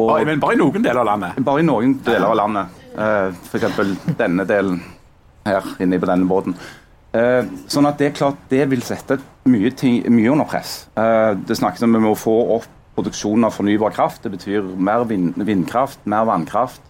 Og 0.00 0.26
men 0.26 0.40
bare 0.42 0.56
i 0.56 0.58
noen 0.58 0.82
deler 0.82 1.02
av 1.04 1.06
landet. 1.12 1.42
bare 1.46 1.62
i 1.62 1.66
noen 1.66 1.98
deler 2.04 2.26
av 2.32 2.38
landet. 2.40 2.80
Uh, 2.94 3.34
F.eks. 3.46 4.06
denne 4.18 4.46
delen 4.46 4.80
her 5.46 5.66
inne 5.82 6.00
på 6.00 6.08
denne 6.10 6.26
båten. 6.30 6.56
Uh, 7.14 7.46
sånn 7.70 7.86
at 7.86 8.00
det 8.00 8.10
er 8.10 8.16
klart 8.16 8.40
det 8.50 8.64
vil 8.72 8.82
sette 8.82 9.20
mye, 9.50 9.70
ting, 9.70 10.00
mye 10.10 10.32
under 10.32 10.48
press. 10.50 10.88
Uh, 10.98 11.38
det 11.46 11.58
snakkes 11.60 11.84
om 11.86 11.94
vi 11.94 12.02
må 12.02 12.14
få 12.18 12.34
opp 12.56 12.70
produksjonen 12.94 13.46
av 13.46 13.54
fornybar 13.54 13.94
kraft. 13.94 14.24
Det 14.24 14.32
betyr 14.34 14.66
mer 14.74 15.06
vind, 15.10 15.38
vindkraft, 15.46 16.02
mer 16.10 16.26
vannkraft. 16.26 16.82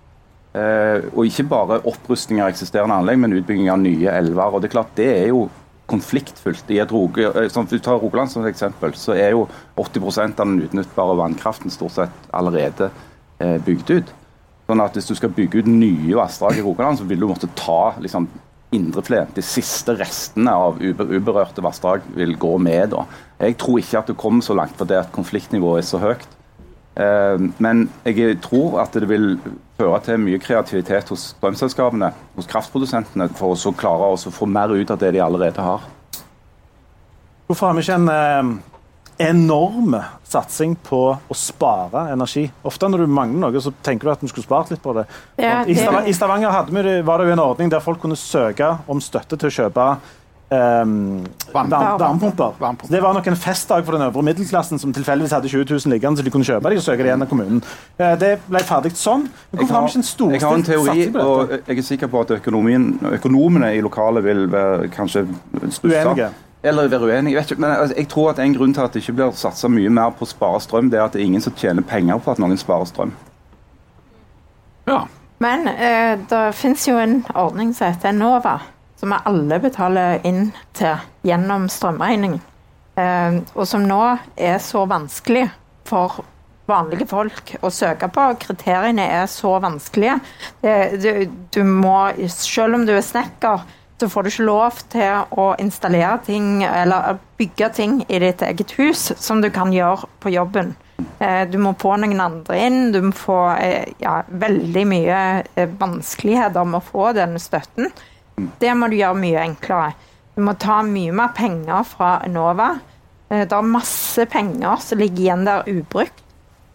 Uh, 0.55 1.05
og 1.13 1.27
ikke 1.27 1.49
bare 1.51 1.81
opprustning 1.83 2.41
av 2.41 2.53
eksisterende 2.53 2.97
anlegg, 3.01 3.21
men 3.21 3.37
utbygging 3.37 3.69
av 3.73 3.83
nye 3.83 4.17
elver. 4.17 4.49
Og 4.55 4.63
det 4.63 4.71
er 4.71 4.77
klart 4.79 4.97
det 4.97 5.11
er 5.13 5.29
jo 5.33 5.49
konfliktfullt. 5.95 6.71
I 6.75 6.81
et 6.83 6.93
roge, 6.93 7.31
som 7.49 7.63
sånn, 7.63 7.71
du 7.71 7.79
tar 7.83 8.01
Rogaland 8.03 8.33
som 8.33 8.45
et 8.45 8.53
eksempel, 8.53 8.95
så 8.99 9.17
er 9.17 9.35
jo 9.35 9.47
80% 9.81 10.43
av 10.43 10.51
den 10.51 10.67
utnyttbare 10.67 11.17
vannkraften 11.23 11.73
stort 11.73 11.97
sett 11.97 12.29
allerede 12.35 12.91
eh, 13.39 13.57
bygd 13.65 13.95
ut. 13.95 14.15
Sånn 14.65 14.81
at 14.81 14.97
Hvis 14.97 15.11
du 15.11 15.15
skal 15.19 15.33
bygge 15.37 15.61
ut 15.61 15.69
nye 15.69 16.17
vassdrag 16.17 16.59
i 16.59 16.65
Rogaland, 16.65 16.99
så 16.99 17.07
vil 17.09 17.21
du 17.21 17.29
måtte 17.29 17.51
ta 17.59 17.95
liksom, 18.01 18.29
Indreflen, 18.75 19.29
de 19.37 19.43
siste 19.45 19.95
restene 19.95 20.51
av 20.51 20.81
uber 20.83 21.13
uberørte 21.15 21.63
vassdrag, 21.63 22.03
vil 22.17 22.33
gå 22.41 22.57
med. 22.59 22.91
da. 22.91 23.05
Jeg 23.39 23.59
tror 23.61 23.79
ikke 23.79 24.01
at 24.01 24.09
du 24.11 24.17
kommer 24.19 24.43
så 24.43 24.57
langt 24.59 24.75
fordi 24.81 24.97
at 24.99 25.13
konfliktnivået 25.15 25.85
er 25.85 25.87
så 25.87 26.01
høyt. 26.03 26.27
Eh, 26.99 27.45
men 27.63 27.89
jeg 28.03 28.41
tror 28.43 28.81
at 28.83 28.97
det 28.99 29.07
vil 29.09 29.37
føre 29.79 30.01
til 30.07 30.21
mye 30.23 30.39
kreativitet 30.43 31.09
hos 31.11 31.33
strømselskapene, 31.35 32.13
hos 32.37 32.47
kraftprodusentene, 32.51 33.29
for 33.39 33.55
å 33.55 33.59
så 33.59 33.73
klare 33.75 34.13
å 34.13 34.17
få 34.35 34.47
mer 34.47 34.71
ut 34.75 34.91
av 34.95 35.01
det 35.03 35.13
de 35.17 35.23
allerede 35.25 35.65
har. 35.65 35.83
Hvorfor 37.49 37.69
har 37.69 37.75
vi 37.77 37.83
ikke 37.85 37.97
en 37.99 38.09
eh, 38.09 38.53
enorm 39.29 39.97
satsing 40.25 40.77
på 40.87 41.01
å 41.29 41.37
spare 41.37 42.07
energi? 42.15 42.47
Ofte 42.65 42.89
når 42.89 43.05
du 43.05 43.13
mangler 43.19 43.43
noe, 43.49 43.61
så 43.63 43.73
tenker 43.85 44.09
du 44.09 44.15
at 44.15 44.23
vi 44.25 44.31
skulle 44.33 44.47
spart 44.47 44.71
litt 44.73 44.83
på 44.83 44.95
det. 44.97 45.05
Ja, 45.37 45.65
det- 45.65 45.75
I 46.09 46.13
Stavanger 46.17 46.51
hadde 46.55 46.73
vi 46.73 47.01
var 47.03 47.19
det 47.19 47.27
jo 47.29 47.33
en 47.37 47.45
ordning 47.45 47.69
der 47.71 47.81
folk 47.85 48.01
kunne 48.01 48.17
søke 48.17 48.79
om 48.89 49.01
støtte 49.01 49.37
til 49.39 49.51
å 49.51 49.57
kjøpe 49.59 49.89
um, 50.51 51.25
varmepumper. 51.53 52.53
Varmepumper. 52.61 52.89
Det 52.91 53.03
var 53.03 53.15
nok 53.15 53.27
en 53.27 53.37
festdag 53.37 53.85
for 53.85 53.93
den 53.97 54.03
øvre 54.03 54.23
middelklassen 54.23 54.79
som 54.79 54.93
tilfeldigvis 54.93 55.33
hadde 55.33 55.49
20 55.49 55.65
000 55.71 55.93
liggende, 55.93 56.19
så 56.19 56.25
de 56.25 56.31
kunne 56.31 56.45
kjøpe 56.45 56.71
dem 56.71 56.79
og 56.79 56.85
søke 56.85 57.03
det 57.03 57.11
igjen 57.13 57.23
av 57.23 57.29
kommunen. 57.29 57.63
Eh, 57.99 58.15
Det 58.21 58.33
ble 58.49 58.63
ferdig 58.65 58.95
sånn. 58.99 59.29
Men 59.51 59.61
hvorfor 59.61 59.75
har 59.75 59.87
vi 59.87 59.89
ikke 59.89 59.99
en 59.99 60.33
jeg 60.35 60.43
har 60.43 60.55
en 60.55 60.65
storstilt 60.65 60.67
teori, 60.67 60.87
satsing 60.87 61.13
på 61.15 61.27
og 61.29 61.55
jeg 61.69 61.79
er 61.79 61.83
sikker 61.83 62.13
på 62.13 62.21
at 62.25 62.35
økonomene 63.19 63.75
i 63.75 63.81
lokalet 63.81 64.25
vil 64.25 64.47
være 64.53 64.89
kanskje 64.89 65.27
stusse. 65.71 66.07
Uenige. 66.07 66.31
Eller 66.65 66.89
være 66.89 67.01
uenige. 67.11 67.35
Jeg, 67.35 67.43
vet 67.43 67.51
ikke, 67.51 67.61
men 67.61 67.71
altså, 67.71 67.95
jeg 67.97 68.09
tror 68.09 68.31
at 68.31 68.39
en 68.39 68.55
grunn 68.55 68.75
til 68.75 68.81
at 68.81 68.95
det 68.95 69.03
ikke 69.03 69.13
blir 69.13 69.35
satsa 69.37 69.69
mye 69.69 69.91
mer 69.93 70.15
på 70.17 70.25
å 70.25 70.31
spare 70.31 70.61
strøm, 70.65 70.89
det 70.91 70.99
er 70.99 71.05
at 71.05 71.13
det 71.13 71.21
er 71.21 71.27
ingen 71.29 71.45
som 71.45 71.53
tjener 71.53 71.83
penger 71.85 72.19
på 72.25 72.33
at 72.33 72.41
noen 72.41 72.57
sparer 72.57 72.89
strøm. 72.89 73.13
Ja. 74.89 75.05
Men 75.39 75.69
eh, 75.69 76.19
det 76.31 76.55
fins 76.55 76.87
jo 76.89 76.95
en 76.97 77.19
ordning 77.35 77.75
som 77.75 77.91
heter 77.91 78.09
Enova, 78.15 78.59
som 79.01 79.15
vi 79.15 79.23
alle 79.31 79.61
betaler 79.63 80.25
inn 80.27 80.53
til 80.77 80.97
gjennom 81.27 81.69
strømregningen. 81.73 82.41
Eh, 82.97 83.41
og 83.55 83.67
som 83.67 83.87
nå 83.89 84.03
er 84.37 84.61
så 84.63 84.85
vanskelig 84.91 85.49
for 85.89 86.23
vanlige 86.71 87.07
folk 87.11 87.55
å 87.61 87.71
søke 87.73 88.09
på. 88.13 88.27
Kriteriene 88.41 89.07
er 89.21 89.27
så 89.31 89.59
vanskelige. 89.63 90.19
Det, 90.63 90.77
du, 91.03 91.11
du 91.53 91.65
må, 91.69 91.99
selv 92.33 92.79
om 92.79 92.87
du 92.89 92.95
er 92.95 93.05
snekker, 93.05 93.65
så 94.01 94.09
får 94.11 94.25
du 94.25 94.31
ikke 94.31 94.47
lov 94.49 94.79
til 94.93 95.35
å 95.41 95.51
installere 95.63 96.17
ting 96.27 96.65
eller 96.67 97.21
bygge 97.39 97.69
ting 97.77 98.01
i 98.09 98.19
ditt 98.23 98.43
eget 98.43 98.75
hus 98.79 99.13
som 99.23 99.43
du 99.45 99.51
kan 99.55 99.73
gjøre 99.73 100.09
på 100.21 100.33
jobben. 100.35 100.75
Eh, 101.19 101.45
Du 101.51 101.59
må 101.63 101.75
få 101.79 101.95
noen 102.01 102.21
andre 102.23 102.59
inn, 102.67 102.91
du 102.95 103.01
må 103.09 103.13
få 103.17 103.39
eh, 103.59 103.93
ja, 104.03 104.21
veldig 104.29 104.85
mye 104.91 105.21
eh, 105.55 105.71
vanskeligheter 105.79 106.67
med 106.67 106.81
å 106.81 106.89
få 106.89 107.13
denne 107.17 107.41
støtten. 107.43 107.91
Det 108.37 108.73
må 108.77 108.89
du 108.91 108.97
gjøre 108.99 109.19
mye 109.19 109.45
enklere. 109.45 109.95
Du 110.35 110.43
må 110.43 110.57
ta 110.59 110.81
mye 110.83 111.13
mer 111.15 111.31
penger 111.37 111.85
fra 111.87 112.17
Enova. 112.27 112.73
Eh, 113.31 113.45
Det 113.45 113.53
er 113.53 113.63
masse 113.63 114.27
penger 114.31 114.81
som 114.83 114.99
ligger 114.99 115.23
igjen 115.25 115.45
der 115.47 115.63
ubrukt. 115.71 116.23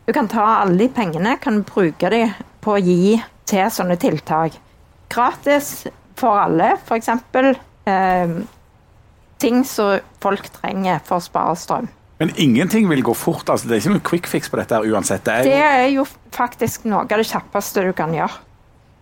Du 0.07 0.14
kan 0.14 0.27
ta 0.27 0.61
alle 0.64 0.77
de 0.77 0.88
pengene 0.90 1.36
kan 1.40 1.61
bruke 1.64 2.10
de 2.10 2.23
på 2.61 2.73
å 2.77 2.81
gi 2.81 3.22
til 3.45 3.68
sånne 3.69 3.98
tiltak. 3.99 4.56
Gratis 5.10 5.88
for 6.15 6.40
alle, 6.40 6.77
f.eks. 6.86 7.10
Eh, 7.86 8.34
ting 9.40 9.64
som 9.65 9.99
folk 10.22 10.49
trenger 10.61 10.99
for 11.06 11.19
å 11.19 11.23
spare 11.23 11.56
strøm. 11.56 11.88
Men 12.19 12.34
ingenting 12.36 12.90
vil 12.90 13.03
gå 13.03 13.14
fort. 13.15 13.48
altså 13.49 13.68
Det 13.68 13.77
er 13.77 13.80
ikke 13.84 13.94
noen 13.94 14.07
quick 14.10 14.27
fix 14.27 14.49
på 14.52 14.57
dette 14.60 14.76
her 14.76 14.84
uansett. 14.84 15.23
Det 15.23 15.34
er 15.34 15.44
Det 15.44 15.61
er 15.64 15.88
jo 15.94 16.06
faktisk 16.36 16.86
noe 16.86 17.06
av 17.06 17.07
det 17.07 17.27
kjappeste 17.30 17.84
du 17.86 17.94
kan 17.94 18.11
gjøre. 18.14 18.34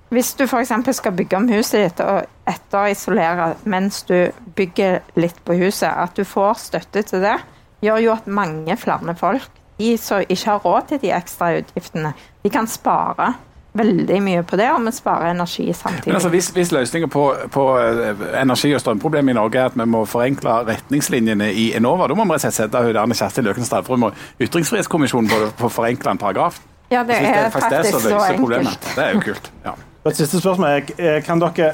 Hvis 0.10 0.34
du 0.40 0.46
f.eks. 0.46 0.72
skal 0.96 1.12
bygge 1.12 1.38
om 1.38 1.50
huset 1.52 1.84
ditt 1.84 2.00
og 2.00 2.24
etterisolere 2.48 3.54
mens 3.68 4.04
du 4.08 4.30
bygger 4.56 5.02
litt 5.20 5.40
på 5.44 5.58
huset, 5.60 5.90
at 5.92 6.16
du 6.16 6.24
får 6.24 6.62
støtte 6.70 7.04
til 7.10 7.26
det, 7.26 7.36
gjør 7.84 7.98
jo 8.06 8.14
at 8.16 8.28
mange 8.28 8.78
flere 8.80 9.16
folk, 9.20 9.50
de 9.78 9.98
som 10.02 10.24
ikke 10.24 10.46
har 10.50 10.64
råd 10.64 10.88
til 10.90 11.02
de 11.04 11.12
ekstra 11.14 11.52
utgiftene, 11.60 12.14
de 12.44 12.50
kan 12.50 12.68
spare 12.68 13.34
veldig 13.78 14.22
mye 14.26 14.44
på 14.48 14.58
det, 14.58 14.68
og 14.74 14.86
vi 14.88 14.92
sparer 14.96 15.32
energi 15.32 15.68
samtidig. 15.74 16.08
men 16.08 16.16
altså, 16.16 16.30
hvis, 16.30 16.48
hvis 16.56 16.72
løsningen 16.72 17.10
på, 17.10 17.26
på 17.54 17.66
eh, 17.78 18.24
energi- 18.42 18.74
og 18.74 18.82
strømproblemet 18.82 19.32
i 19.32 19.38
Norge 19.38 19.60
er 19.60 19.66
at 19.66 19.76
vi 19.78 19.86
må 19.86 20.06
forenkle 20.06 20.56
retningslinjene 20.72 21.52
i 21.54 21.68
Enova, 21.78 22.08
da 22.08 22.18
må 22.18 22.26
vi 22.26 22.34
rett 22.38 22.48
og 22.48 22.48
slett 22.48 22.58
sette 22.58 22.82
hun 22.84 22.96
der 22.96 23.14
Kjersti 23.20 23.44
Løken 23.46 23.68
Stavrum 23.68 24.08
og 24.10 24.24
Ytringsfrihetskommisjonen 24.42 25.30
på, 25.30 25.68
å 25.68 25.70
forenkle 25.70 26.16
en 26.16 26.24
paragraf. 26.24 26.58
ja, 26.90 27.04
det 27.04 27.20
Jeg 27.20 27.26
synes 27.26 27.38
er 27.38 27.50
faktisk 27.52 27.70
det 27.76 27.92
som 27.92 28.02
så 28.02 28.16
enkelt. 28.18 28.40
problemet. 28.40 28.90
Det 28.96 29.04
er 29.06 29.14
jo 29.14 29.22
kult. 29.28 29.52
Ja. 29.66 29.76
Og 30.08 30.14
Et 30.14 30.20
siste 30.22 30.40
spørsmål 30.40 30.68
er, 30.72 31.20
kan 31.28 31.42
dere 31.44 31.74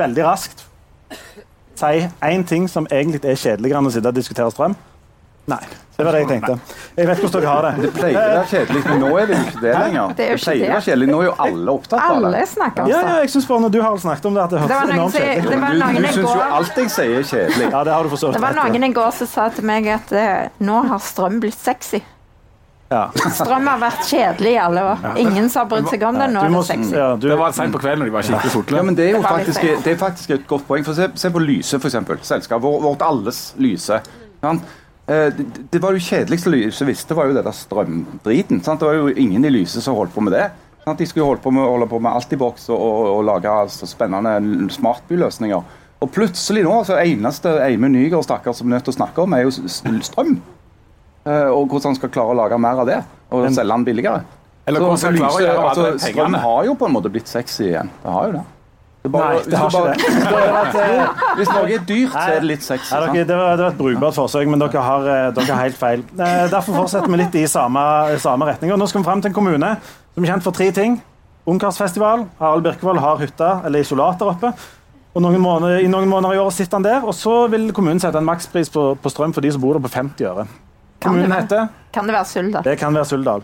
veldig 0.00 0.22
raskt 0.24 0.62
si 1.78 1.98
én 2.24 2.44
ting 2.48 2.64
som 2.72 2.86
egentlig 2.90 3.20
er 3.28 3.36
kjedeligere 3.36 3.82
enn 3.82 3.88
å 3.90 3.92
sitte 3.92 4.08
og 4.08 4.16
diskutere 4.16 4.48
strøm? 4.54 4.72
Nei. 5.48 5.60
Det 5.98 6.06
var 6.06 6.14
det 6.14 6.22
jeg 6.22 6.28
tenkte. 6.30 6.54
Jeg 6.96 7.08
vet 7.08 7.20
hvordan 7.20 7.42
dere 7.42 7.50
har 7.52 7.66
det. 7.66 7.70
Det 7.84 7.90
pleier 7.98 8.16
å 8.16 8.32
være 8.32 8.48
kjedelig, 8.52 8.82
men 8.86 9.00
nå 9.02 9.10
er 9.18 9.28
det 9.28 9.36
jo 9.36 9.44
ikke 9.44 9.62
det 9.66 9.74
lenger. 9.74 10.12
Det 10.18 10.24
er 10.24 10.32
jo 10.32 10.38
Det 10.38 10.44
pleier 10.46 10.64
å 10.64 10.72
være 10.72 10.84
kjedelig. 10.88 11.08
Nå 11.12 11.20
er 11.20 11.26
jo 11.28 11.34
alle 11.44 11.74
opptatt 11.74 11.98
av 12.00 12.08
det. 12.08 12.28
Alle 12.30 12.42
snakker 12.46 12.82
om 12.82 12.88
Ja, 12.88 12.98
det. 13.02 13.12
ja, 13.12 13.16
jeg 13.24 13.30
synes 13.34 13.48
bare 13.52 13.60
når 13.66 13.72
du 13.76 13.78
har 13.82 13.96
snakket 14.06 14.28
om 14.30 14.36
det, 14.38 14.42
at 14.42 14.50
det 14.56 14.60
høres 14.62 14.72
hørtes 14.72 14.94
enormt 14.94 15.18
kjedelig 15.18 15.38
ut. 15.38 15.48
Du, 15.48 16.02
du 16.02 16.08
syns 16.08 16.34
jo 16.34 16.44
alt 16.58 16.78
jeg 16.82 16.92
sier 16.96 17.16
er 17.18 17.26
kjedelig. 17.32 17.70
Ja, 17.72 17.84
det 17.84 17.96
har 17.98 18.02
du 18.08 18.12
forstått. 18.14 18.38
Det 18.38 18.44
var 18.48 18.58
noen 18.62 18.88
i 18.88 18.92
går 19.00 19.10
som 19.20 19.30
sa 19.36 19.48
til 19.58 19.68
meg 19.68 19.90
at 19.98 20.12
eh, 20.24 20.48
nå 20.64 20.82
har 20.88 21.02
strøm 21.02 21.40
blitt 21.42 21.58
sexy. 21.58 22.00
Ja. 22.88 23.02
Strøm 23.36 23.66
har 23.68 23.80
vært 23.82 24.06
kjedelig 24.08 24.54
i 24.54 24.58
alle 24.62 24.82
år. 24.94 25.02
Ingen 25.20 25.50
som 25.52 25.64
har 25.66 25.68
brydd 25.68 25.90
seg 25.92 26.04
om 26.08 26.16
det. 26.16 26.28
Nå 26.32 26.40
er 26.46 26.54
det 26.54 26.62
sexy. 26.70 26.94
ja, 26.96 27.08
du, 27.20 27.26
Det 27.28 27.36
var 27.36 27.52
sent 27.56 27.74
på 27.74 27.80
kvelden 27.82 28.04
og 28.06 28.08
de 28.08 28.14
var 28.14 28.24
skikkelig 28.24 28.78
Ja, 28.78 28.84
men 28.86 28.96
det 28.96 29.08
er 29.10 29.16
jo 29.16 29.22
Det 29.22 29.28
faktisk, 29.28 29.66
det 29.84 29.92
er 29.92 29.98
faktisk 30.00 30.30
et 30.38 30.46
godt 30.48 30.64
poeng. 30.70 30.86
For 30.86 30.96
se, 30.96 31.10
se 31.20 31.30
på 31.34 31.42
Lyse, 31.44 31.76
f.eks. 31.76 31.98
Selskapet 32.30 32.64
vårt, 32.64 32.80
vårt 32.86 33.04
alles 33.04 33.42
Lyse. 33.60 34.00
Sant? 34.40 34.64
Eh, 35.08 35.28
Det, 35.36 35.46
det 35.72 35.82
var 35.84 35.92
jo 35.92 36.00
kjedeligste 36.00 36.52
Lyse 36.54 36.88
visste, 36.88 37.16
var 37.16 37.28
jo 37.28 37.36
det 37.36 37.44
der 37.44 37.56
strømdriten. 37.56 38.62
Sant? 38.64 38.80
Det 38.80 38.88
var 38.88 38.96
jo 39.02 39.12
ingen 39.12 39.44
i 39.44 39.52
Lyse 39.52 39.84
som 39.84 39.96
holdt 39.98 40.14
på 40.16 40.24
med 40.24 40.32
det. 40.38 40.46
Sant? 40.86 40.98
De 40.98 41.06
skulle 41.06 41.28
holde 41.28 41.44
på 41.44 41.52
med, 41.52 41.68
holde 41.68 41.88
på 41.92 42.00
med 42.00 42.16
Altibox 42.16 42.70
og, 42.72 42.80
og, 42.80 43.08
og 43.18 43.24
lage 43.28 43.52
altså, 43.52 43.84
spennende 43.86 44.70
smartbyløsninger. 44.72 45.76
Og 46.00 46.10
plutselig 46.14 46.62
nå, 46.64 46.72
så 46.86 46.96
eneste 47.02 47.50
Eimund 47.64 47.96
Nygaard 47.98 48.24
stakkar 48.24 48.54
som 48.56 48.68
er 48.70 48.78
nødt 48.78 48.84
til 48.88 48.94
å 48.94 48.98
snakke 49.02 49.24
om, 49.24 49.32
er 49.34 49.44
jo 49.44 49.50
strøm. 49.58 50.38
Eh, 51.28 51.48
Og 51.52 51.66
hvordan 51.68 51.90
han 51.92 51.98
skal 51.98 52.12
klare 52.14 52.32
å 52.32 52.36
lage 52.38 52.58
mer 52.62 52.80
av 52.82 52.86
det, 52.88 53.00
og 53.30 53.48
selge 53.52 53.74
den 53.74 53.84
billigere. 53.84 54.20
Eller 54.68 54.80
hvordan 54.84 55.00
skal 55.00 55.16
klare 55.18 55.36
å 55.36 55.42
gjøre 55.42 55.58
alle 55.64 55.88
altså, 55.92 56.12
Strøm 56.12 56.34
har 56.44 56.64
jo 56.68 56.74
på 56.80 56.86
en 56.88 56.94
måte 56.94 57.10
blitt 57.12 57.28
sexy 57.28 57.66
igjen. 57.72 57.90
Det 58.04 58.12
har 58.14 58.26
jo 58.30 58.32
det. 58.38 58.44
Det 59.02 59.10
bare- 59.14 59.34
Nei, 59.34 59.42
det 59.48 59.58
har 59.58 59.70
bare- 59.70 59.94
ikke 59.94 60.72
det. 60.72 61.08
Hvis 61.38 61.50
noe 61.54 61.68
er 61.74 61.84
dyrt, 61.90 62.12
så 62.12 62.24
er 62.28 62.40
det 62.40 62.48
litt 62.50 62.62
sexy. 62.66 62.94
Nei, 62.94 63.12
dere, 63.12 63.24
det, 63.28 63.36
var, 63.38 63.56
det 63.56 63.64
var 63.64 63.70
et 63.72 63.78
brukbart 63.78 64.14
forsøk, 64.18 64.48
men 64.48 64.58
dere 64.58 64.82
har, 64.82 65.06
eh, 65.08 65.30
dere 65.36 65.46
har 65.54 65.62
helt 65.62 65.76
feil. 65.78 66.02
Eh, 66.18 66.48
Derfor 66.50 66.74
fortsetter 66.82 67.08
vi 67.08 67.16
litt 67.20 67.34
i 67.34 67.44
samme, 67.46 68.18
samme 68.18 68.44
retning. 68.50 68.72
Og 68.72 68.78
nå 68.78 68.88
skal 68.88 69.00
vi 69.02 69.08
frem 69.08 69.22
til 69.22 69.30
en 69.30 69.34
kommune 69.38 69.70
som 70.14 70.24
er 70.24 70.28
kjent 70.32 70.42
for 70.42 70.52
tre 70.52 70.70
ting. 70.72 71.00
Ungkarsfestival. 71.46 72.26
Harald 72.40 72.62
Birkevold 72.64 72.98
har 73.00 73.16
hytta 73.22 73.62
eller 73.64 73.80
isolat 73.80 74.18
der 74.18 74.26
oppe. 74.34 74.52
Og 75.16 75.22
noen 75.22 75.40
måneder, 75.40 75.80
I 75.82 75.88
noen 75.88 76.08
måneder 76.08 76.34
i 76.34 76.38
år 76.42 76.50
sitter 76.52 76.76
han 76.76 76.82
der. 76.82 77.00
Og 77.06 77.14
så 77.14 77.48
vil 77.50 77.70
kommunen 77.72 78.00
sette 78.00 78.16
en 78.20 78.24
makspris 78.28 78.68
på, 78.70 78.98
på 79.00 79.08
strøm 79.10 79.32
for 79.32 79.40
de 79.40 79.50
som 79.52 79.60
bor 79.62 79.72
der, 79.78 79.80
på 79.80 79.88
50 79.94 80.26
øre. 80.28 80.46
Kan 80.98 81.14
det 81.14 81.22
Kommunen 81.22 81.30
være? 81.30 81.42
heter 81.42 81.92
Kan 81.94 82.06
det 82.06 82.14
være 82.14 82.28
Suldal? 82.28 82.62
Det 82.66 82.76
kan 82.78 82.94
være 82.94 83.08
Suldal. 83.08 83.42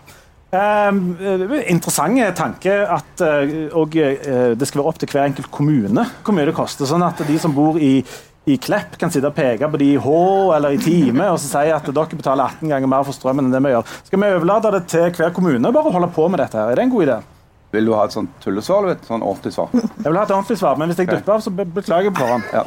Eh, 0.55 1.65
interessant 1.71 2.21
tanke 2.37 2.75
at 2.87 3.23
eh, 3.25 3.55
og, 3.75 3.95
eh, 3.97 4.53
det 4.55 4.67
skal 4.67 4.81
være 4.81 4.91
opp 4.91 4.99
til 5.01 5.09
hver 5.11 5.25
enkelt 5.25 5.49
kommune 5.51 6.05
hvor 6.23 6.35
mye 6.35 6.47
det 6.47 6.55
koster. 6.55 6.87
Sånn 6.87 7.03
at 7.05 7.23
de 7.27 7.37
som 7.41 7.55
bor 7.55 7.79
i, 7.81 7.97
i 8.45 8.57
Klepp, 8.61 8.95
kan 9.01 9.11
sitte 9.11 9.31
og 9.31 9.35
peke 9.35 9.67
på 9.71 9.81
de 9.81 9.93
i 9.95 9.99
H 9.99 10.15
eller 10.55 10.75
i 10.75 10.81
time 10.81 11.31
og 11.31 11.39
så 11.41 11.49
si 11.49 11.71
at 11.73 11.87
dere 11.89 12.19
betaler 12.19 12.59
18 12.59 12.71
ganger 12.71 12.91
mer 12.91 13.07
for 13.07 13.17
strømmen 13.17 13.47
enn 13.47 13.55
det 13.55 13.63
vi 13.65 13.73
gjør. 13.73 13.95
Skal 14.07 14.21
vi 14.21 14.33
overlate 14.37 14.75
det 14.77 14.83
til 14.93 15.07
hver 15.17 15.33
kommune 15.35 15.73
bare 15.75 15.95
holde 15.95 16.11
på 16.15 16.27
med 16.29 16.43
dette? 16.43 16.59
her? 16.59 16.71
Er 16.71 16.79
det 16.79 16.87
en 16.87 16.93
god 16.93 17.07
idé? 17.07 17.17
Vil 17.75 17.85
du 17.89 17.93
ha 17.97 18.05
et 18.07 18.15
sånt 18.15 18.31
tullesvar 18.43 18.83
eller 18.85 18.95
et 18.97 19.05
sånn 19.07 19.23
ordentlig 19.25 19.51
svar? 19.55 19.69
Jeg 19.75 20.05
vil 20.07 20.17
ha 20.19 20.23
et 20.25 20.31
ordentlig 20.35 20.57
svar, 20.61 20.77
men 20.79 20.89
hvis 20.91 21.01
jeg 21.03 21.09
dupper 21.11 21.35
av, 21.35 21.43
så 21.45 21.51
be 21.53 21.65
beklager 21.77 22.09
jeg 22.09 22.15
på 22.15 22.23
forhånd. 22.23 22.47
Ja. 22.55 22.63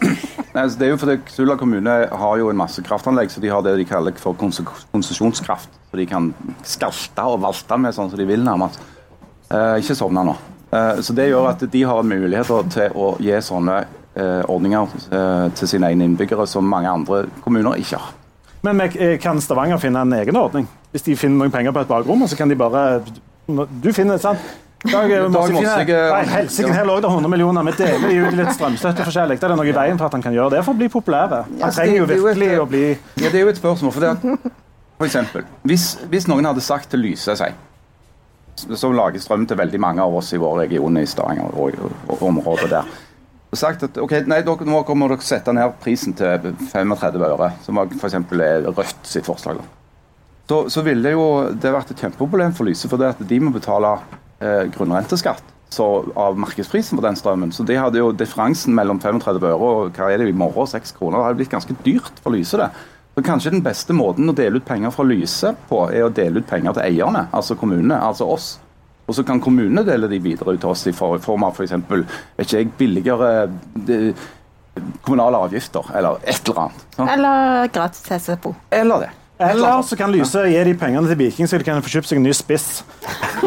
Nei, 0.53 0.63
altså, 0.65 0.79
det 0.81 0.87
er 0.87 0.93
jo 0.95 0.99
fordi 1.01 1.17
Sula 1.33 1.57
kommune 1.61 1.97
har 2.23 2.39
jo 2.41 2.49
en 2.53 2.59
masse 2.61 2.83
kraftanlegg, 2.87 3.31
så 3.33 3.41
de 3.45 3.51
har 3.53 3.65
det 3.67 3.75
de 3.81 3.87
kaller 3.89 4.17
for 4.21 4.37
konse- 4.39 4.65
konsesjonskraft. 4.93 5.69
Så 5.91 5.97
de 6.01 6.07
kan 6.11 6.31
skalte 6.67 7.25
og 7.33 7.41
valte 7.45 7.79
med 7.81 7.97
sånn 7.97 8.11
som 8.13 8.21
de 8.21 8.27
vil, 8.29 8.43
nærmest. 8.45 8.81
Eh, 9.49 9.79
ikke 9.83 9.97
sovne 9.97 10.25
nå. 10.29 10.35
Eh, 10.73 11.01
så 11.05 11.15
det 11.17 11.31
gjør 11.31 11.51
at 11.55 11.63
de 11.73 11.83
har 11.89 12.03
muligheter 12.05 12.67
til 12.75 12.97
å 13.01 13.13
gi 13.25 13.33
sånne 13.45 13.79
eh, 14.19 14.43
ordninger 14.51 14.91
eh, 15.09 15.47
til 15.57 15.71
sine 15.71 15.89
egne 15.93 16.05
innbyggere 16.11 16.45
som 16.51 16.67
mange 16.69 16.91
andre 16.93 17.23
kommuner 17.45 17.79
ikke 17.81 18.01
har. 18.03 18.13
Men 18.67 18.81
eh, 18.89 19.15
kan 19.23 19.39
Stavanger 19.41 19.79
finne 19.81 20.03
en 20.05 20.13
egen 20.19 20.37
ordning? 20.37 20.67
Hvis 20.93 21.05
de 21.07 21.15
finner 21.17 21.45
noen 21.45 21.53
penger 21.55 21.73
på 21.77 21.85
et 21.85 21.91
bakrom, 21.93 22.25
så 22.29 22.37
kan 22.37 22.49
de 22.51 22.57
bare 22.59 22.83
Du 23.81 23.93
finner, 23.97 24.19
sant? 24.21 24.43
Eh, 24.87 26.29
helsike, 26.31 26.71
her 26.71 26.85
lå 26.87 27.01
det 27.03 27.11
100 27.11 27.29
millioner. 27.29 27.67
Vi 27.67 27.73
deler 27.81 28.13
jo 28.15 28.29
ut 28.29 28.37
litt 28.39 28.53
strømstøtte 28.55 29.07
forskjellig. 29.09 29.39
Er 29.41 29.53
det 29.53 29.57
noe 29.59 29.67
i 29.67 29.75
veien 29.75 29.99
for 29.99 30.07
at 30.07 30.15
han 30.15 30.23
kan 30.23 30.37
gjøre 30.37 30.55
det 30.55 30.61
for 30.67 30.77
å 30.77 30.79
bli 30.79 30.91
populær? 30.93 31.33
Han 31.41 31.57
altså, 31.59 31.81
trenger 31.81 31.99
jo 31.99 32.09
virkelig 32.13 32.51
å 32.63 32.67
bli 32.71 32.85
Ja, 33.19 33.33
det 33.33 33.41
er 33.41 33.47
jo 33.49 33.55
et 33.55 33.59
spørsmål. 33.59 33.95
For, 33.97 34.07
det 34.07 34.13
at, 34.15 34.53
for 35.01 35.09
eksempel, 35.09 35.49
hvis, 35.67 35.89
hvis 36.13 36.29
noen 36.31 36.47
hadde 36.47 36.63
sagt 36.63 36.93
til 36.93 37.03
Lyse 37.03 37.35
seg, 37.41 37.59
som 38.59 38.95
lager 38.95 39.23
strøm 39.23 39.47
til 39.51 39.59
veldig 39.59 39.81
mange 39.83 40.03
av 40.03 40.15
oss 40.19 40.33
i 40.35 40.41
vår 40.41 40.63
region 40.65 40.99
i 40.99 41.05
Stavanger 41.07 41.59
og, 41.59 41.75
og, 41.79 41.99
og 42.15 42.25
området 42.31 42.71
der, 42.73 42.95
og 43.49 43.57
sagt 43.59 43.85
at 43.87 43.99
ok, 43.99 44.15
nei, 44.29 44.43
dere, 44.45 44.67
nå 44.69 44.83
kommer 44.87 45.11
dere 45.11 45.25
sette 45.25 45.55
ned 45.57 45.79
prisen 45.83 46.15
til 46.19 46.51
35 46.69 47.27
øre, 47.31 47.51
som 47.65 47.81
var 47.81 47.91
f.eks. 47.97 48.19
er 48.19 48.67
Rødt 48.69 49.09
sitt 49.09 49.27
forslag. 49.27 49.63
da. 49.63 49.77
Så, 50.49 50.63
så 50.73 50.83
ville 50.85 51.13
jo 51.13 51.29
det 51.53 51.73
vært 51.73 51.93
et 51.93 52.03
kjempeproblem 52.03 52.55
for 52.57 52.69
Lyse, 52.69 52.89
for 52.91 53.01
det 53.01 53.15
at 53.15 53.23
de 53.31 53.41
må 53.41 53.53
betale 53.55 53.95
eh, 53.97 54.28
grunnrenteskatt 54.41 55.55
så, 55.69 56.05
av 56.15 56.39
markedsprisen 56.39 56.99
på 56.99 57.05
den 57.05 57.17
strømmen. 57.17 57.53
Så 57.53 57.65
de 57.67 57.77
hadde 57.79 58.01
jo 58.01 58.13
differansen 58.17 58.77
mellom 58.77 59.01
35 59.01 59.43
øre 59.43 59.57
og 59.59 59.99
hva 59.99 60.13
er 60.13 60.23
det 60.23 60.31
i 60.31 60.37
morgen, 60.37 60.69
6 60.71 60.95
kroner. 60.97 61.19
Det 61.19 61.27
hadde 61.27 61.41
blitt 61.43 61.53
ganske 61.53 61.77
dyrt 61.85 62.23
for 62.23 62.35
Lyse, 62.35 62.61
det. 62.61 62.71
Så 63.19 63.25
kanskje 63.27 63.51
den 63.51 63.65
beste 63.65 63.97
måten 63.97 64.31
å 64.31 64.37
dele 64.37 64.61
ut 64.61 64.67
penger 64.69 64.95
fra 64.95 65.05
Lyse 65.09 65.53
på, 65.69 65.83
er 65.91 66.07
å 66.07 66.15
dele 66.15 66.41
ut 66.41 66.49
penger 66.49 66.77
til 66.77 66.85
eierne, 66.87 67.27
altså 67.35 67.57
kommunene, 67.59 67.99
altså 67.99 68.29
oss. 68.31 68.49
Og 69.09 69.17
så 69.17 69.25
kan 69.27 69.41
kommunene 69.41 69.83
dele 69.87 70.11
de 70.11 70.21
videre 70.23 70.55
ut 70.55 70.61
til 70.63 70.71
oss 70.71 70.85
i 70.87 70.93
form 70.95 71.47
av 71.47 71.57
f.eks. 71.57 71.73
ikke 72.39 72.61
jeg, 72.61 72.73
billigere 72.79 73.31
de, 73.75 74.13
kommunale 75.03 75.41
avgifter, 75.49 75.89
eller 75.99 76.21
et 76.23 76.45
eller 76.45 76.61
annet. 76.67 76.85
Så. 76.95 77.07
Eller 77.17 77.73
gratis 77.75 78.23
SFO. 78.23 78.55
Eller 78.71 79.07
det. 79.07 79.11
Eller 79.39 79.83
så 79.83 79.97
kan 79.97 80.11
Lyse 80.11 80.43
gi 80.51 80.65
de 80.67 80.75
pengene 80.75 81.07
til 81.07 81.19
Viking, 81.19 81.49
så 81.49 81.59
de 81.59 81.67
kan 81.67 81.83
få 81.83 81.93
kjøpt 81.93 82.11
seg 82.11 82.19
en 82.19 82.27
ny 82.27 82.35
spiss. 82.35 82.83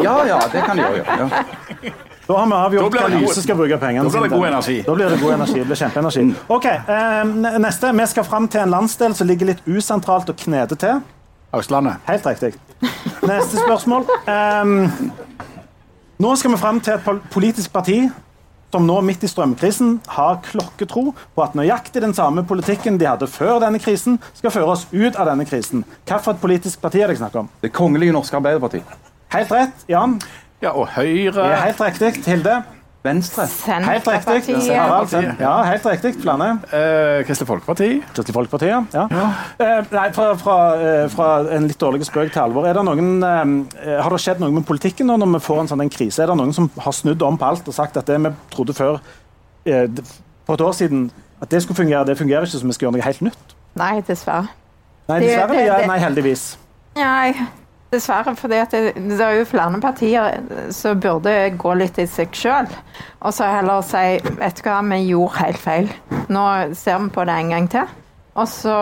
Ja, 0.00 0.14
ja, 0.24 0.38
det 0.52 0.64
kan 0.64 0.78
de 0.78 0.86
òg 0.86 0.98
gjøre. 1.02 1.18
Ja. 1.20 1.92
Da 2.22 2.38
har 2.38 2.46
vi 2.46 2.56
avgjort 2.56 2.94
hva 2.96 3.08
Lyse 3.12 3.42
skal 3.44 3.58
bruke 3.58 3.76
pengene 3.82 4.06
da 4.06 4.12
blir 4.14 4.30
det 4.30 4.36
god 4.38 4.46
energi. 4.48 4.76
Da 4.86 4.94
blir 4.96 5.10
det 5.12 5.18
god 5.20 5.34
energi. 5.36 5.58
Det 5.58 5.66
blir 5.68 5.80
kjempeenergi. 5.80 6.24
OK, 6.56 6.68
eh, 6.70 7.58
neste. 7.60 7.92
Vi 7.98 8.06
skal 8.14 8.24
fram 8.24 8.48
til 8.48 8.62
en 8.62 8.72
landsdel 8.72 9.16
som 9.18 9.28
ligger 9.28 9.52
litt 9.52 9.62
usentralt 9.66 10.30
og 10.32 10.38
kneder 10.44 10.80
til. 10.80 11.02
Østlandet. 11.52 12.00
Helt 12.08 12.26
riktig. 12.30 12.54
Neste 13.26 13.60
spørsmål. 13.60 14.06
Eh, 14.24 14.72
nå 16.22 16.36
skal 16.38 16.54
vi 16.54 16.62
fram 16.62 16.80
til 16.80 16.94
et 16.94 17.26
politisk 17.34 17.72
parti 17.74 17.98
som 18.72 18.86
nå 18.88 18.98
midt 19.04 19.24
i 19.26 19.28
strømkrisen 19.28 19.98
har 20.14 20.38
klokketro 20.46 21.10
på 21.12 21.44
at 21.44 21.56
nøyaktig 21.58 22.00
den 22.04 22.14
samme 22.16 22.44
politikken 22.48 22.96
de 23.00 23.08
hadde 23.10 23.28
før 23.28 23.60
denne 23.60 23.80
krisen, 23.82 24.16
skal 24.38 24.54
føre 24.54 24.72
oss 24.72 24.86
ut 24.92 25.18
av 25.20 25.28
denne 25.28 25.44
krisen. 25.48 25.84
Hvilket 26.08 26.40
politisk 26.40 26.80
parti 26.80 27.02
er 27.02 27.10
det 27.10 27.18
jeg 27.18 27.24
snakker 27.24 27.44
om? 27.44 27.50
Det 27.60 27.72
kongelige 27.76 28.14
norske 28.16 28.38
Arbeiderparti. 28.40 28.80
Helt 29.32 29.52
rett, 29.52 29.84
Jan. 29.92 30.16
Ja, 30.62 30.72
og 30.72 30.88
Høyre 30.94 31.34
Det 31.36 31.50
er 31.50 31.66
helt 31.66 31.80
riktig. 31.82 32.14
Hilde. 32.24 32.62
Venstre. 33.02 33.48
Helt 33.66 34.06
riktig. 34.06 34.54
Ja, 35.40 35.62
helt 35.66 35.86
riktig. 35.86 36.12
Flere. 36.22 36.50
eh, 36.70 37.24
Kristelig 37.26 37.48
Folkeparti. 37.48 37.88
Kristelig 38.14 38.34
Folkeparti, 38.36 38.68
ja. 38.70 38.84
ja. 38.94 39.24
Eh, 39.58 39.80
nei, 39.90 40.04
fra, 40.14 40.28
fra, 40.38 40.56
eh, 40.78 41.08
fra 41.10 41.30
en 41.56 41.66
litt 41.66 41.80
dårlig 41.82 42.06
spøk 42.06 42.30
til 42.32 42.42
alvor. 42.44 42.68
Er 42.70 42.78
det 42.78 42.84
noen, 42.86 43.10
eh, 43.26 43.98
har 44.02 44.10
det 44.14 44.20
skjedd 44.22 44.38
noe 44.44 44.54
med 44.54 44.66
politikken 44.68 45.10
nå 45.10 45.16
når 45.18 45.32
vi 45.34 45.42
får 45.48 45.60
en 45.64 45.72
sånn 45.72 45.82
en 45.82 45.90
krise? 45.90 46.22
Er 46.22 46.30
det 46.30 46.36
noen 46.38 46.54
som 46.54 46.70
har 46.78 46.92
snudd 46.94 47.22
om 47.26 47.38
på 47.38 47.48
alt 47.48 47.66
og 47.66 47.74
sagt 47.74 47.96
at 47.98 48.06
det 48.06 48.20
vi 48.22 48.30
trodde 48.54 48.76
før 48.78 49.00
eh, 49.66 49.88
for 50.46 50.54
et 50.54 50.60
år 50.68 50.72
siden 50.78 51.08
at 51.42 51.50
det 51.50 51.62
skulle 51.64 51.76
fungere, 51.82 52.06
det 52.06 52.16
fungerer 52.18 52.46
ikke, 52.46 52.54
så 52.62 52.66
vi 52.70 52.72
skal 52.78 52.86
gjøre 52.86 53.00
noe 53.00 53.08
helt 53.08 53.20
nytt? 53.26 53.56
Nei, 53.82 53.96
dessverre. 54.06 54.46
Nei, 55.08 55.18
Det- 55.18 55.28
dessverre. 55.28 55.56
det- 55.58 55.66
Ja, 55.66 55.86
nei, 55.90 55.98
heldigvis. 55.98 56.56
Nei, 56.94 57.34
dessverre. 57.92 58.34
For 58.38 58.52
det, 58.52 58.62
det 58.72 59.18
er 59.20 59.38
jo 59.38 59.48
flere 59.48 59.80
partier 59.82 60.40
som 60.74 61.00
burde 61.00 61.34
gå 61.60 61.74
litt 61.78 62.00
i 62.02 62.08
seg 62.10 62.34
sjøl. 62.36 62.70
Og 63.22 63.36
så 63.36 63.50
heller 63.52 63.84
si 63.86 64.06
Vet 64.40 64.58
du 64.58 64.64
hva, 64.66 64.80
vi 64.88 65.02
gjorde 65.10 65.42
helt 65.42 65.60
feil. 65.62 65.92
Nå 66.32 66.46
ser 66.78 67.04
vi 67.04 67.12
på 67.14 67.28
det 67.28 67.38
en 67.38 67.54
gang 67.56 67.70
til. 67.72 67.94
Og 68.32 68.48
så, 68.48 68.76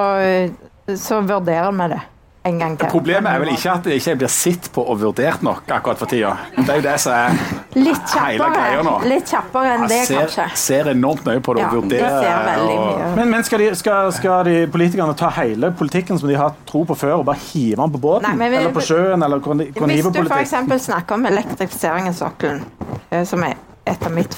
så 0.95 1.20
vurderer 1.27 1.74
vi 1.74 1.93
det 1.97 2.01
en 2.49 2.59
gang 2.59 2.77
til. 2.81 2.89
Problemet 2.89 3.29
er 3.35 3.41
vel 3.43 3.51
ikke 3.53 3.73
at 3.75 3.85
det 3.85 3.99
ikke 4.01 4.15
blir 4.23 4.31
sett 4.33 4.71
på 4.73 4.81
og 4.89 4.97
vurdert 5.03 5.43
nok 5.45 5.69
akkurat 5.77 5.99
for 6.01 6.09
tida. 6.09 6.31
Det 6.57 6.65
er 6.73 6.79
jo 6.81 6.85
det 6.87 6.95
som 7.03 7.12
er 7.12 7.37
Litt 7.77 8.15
hele 8.17 8.47
greia 8.55 8.81
nå. 8.87 8.95
litt 9.07 9.29
kjappere 9.31 9.75
enn 9.77 9.85
det, 9.91 9.99
Jeg 10.01 10.07
ser, 10.09 10.25
kanskje. 10.25 10.47
ser 10.62 10.89
enormt 10.95 11.25
nøye 11.29 11.43
på 11.45 11.55
det 11.55 11.62
Ja, 11.62 11.69
og 11.69 11.89
det 11.93 12.01
vurderer. 12.01 12.65
og-. 12.65 13.17
Men, 13.19 13.31
men 13.31 13.45
skal, 13.45 13.59
de, 13.67 13.69
skal, 13.79 14.11
skal 14.17 14.45
de 14.49 14.57
politikerne 14.73 15.15
ta 15.21 15.29
hele 15.37 15.71
politikken 15.77 16.19
som 16.19 16.29
de 16.33 16.35
har 16.41 16.57
tro 16.67 16.83
på 16.89 16.97
før, 16.97 17.19
og 17.21 17.27
bare 17.29 17.39
hive 17.53 17.77
den 17.83 17.93
på 17.93 18.01
båten? 18.09 18.27
Nei, 18.31 18.37
men 18.41 18.55
eller 18.65 18.73
på 18.75 18.81
sjøen? 18.89 19.23
Eller 19.23 19.39
hvor, 19.39 19.55
hvor 19.55 19.87
Hvis 19.93 20.09
du 20.09 20.23
f.eks. 20.25 20.55
snakker 20.89 21.15
om 21.21 21.27
elektrifisering 21.31 22.09
av 22.09 22.17
sokkelen, 22.17 22.65
eh, 23.11 23.25
som 23.29 23.45
er 23.45 23.55
et 23.91 24.07
av 24.07 24.12
mitt 24.15 24.35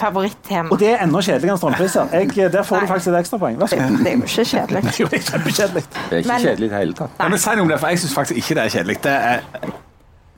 favorittema 0.00 0.70
Og 0.72 0.78
det 0.80 0.88
er 0.92 1.02
enda 1.04 1.20
kjedeligere 1.24 1.54
enn 1.54 1.60
strømpriser. 1.60 2.14
Jeg, 2.14 2.52
der 2.52 2.62
får 2.66 2.80
du 2.84 2.86
faktisk 2.90 3.12
et 3.12 3.18
ekstrapoeng. 3.20 3.58
Vær 3.60 3.70
så 3.72 3.78
god. 3.80 3.98
Det 4.04 4.12
er 4.12 4.16
jo 4.16 4.26
ikke 4.28 4.44
kjedelig. 4.50 4.82
Det 5.10 5.18
er 5.20 5.24
kjempekjedelig. 5.30 5.82
Det 5.92 6.12
er 6.12 6.22
ikke 6.22 6.32
Men- 6.32 6.44
kjedelig 6.44 6.66
i 6.66 6.70
det 6.74 6.78
hele 6.78 6.94
tatt. 7.00 7.16
Ja, 7.20 7.28
men 7.28 7.38
Si 7.38 7.54
noe 7.56 7.64
om 7.66 7.72
det, 7.72 7.80
for 7.80 7.88
jeg 7.94 8.02
syns 8.04 8.14
faktisk 8.18 8.36
ikke 8.42 8.58
det 8.58 8.64
er 8.64 8.74
kjedelig. 8.76 8.96
Det 9.04 9.16
er, 9.32 9.40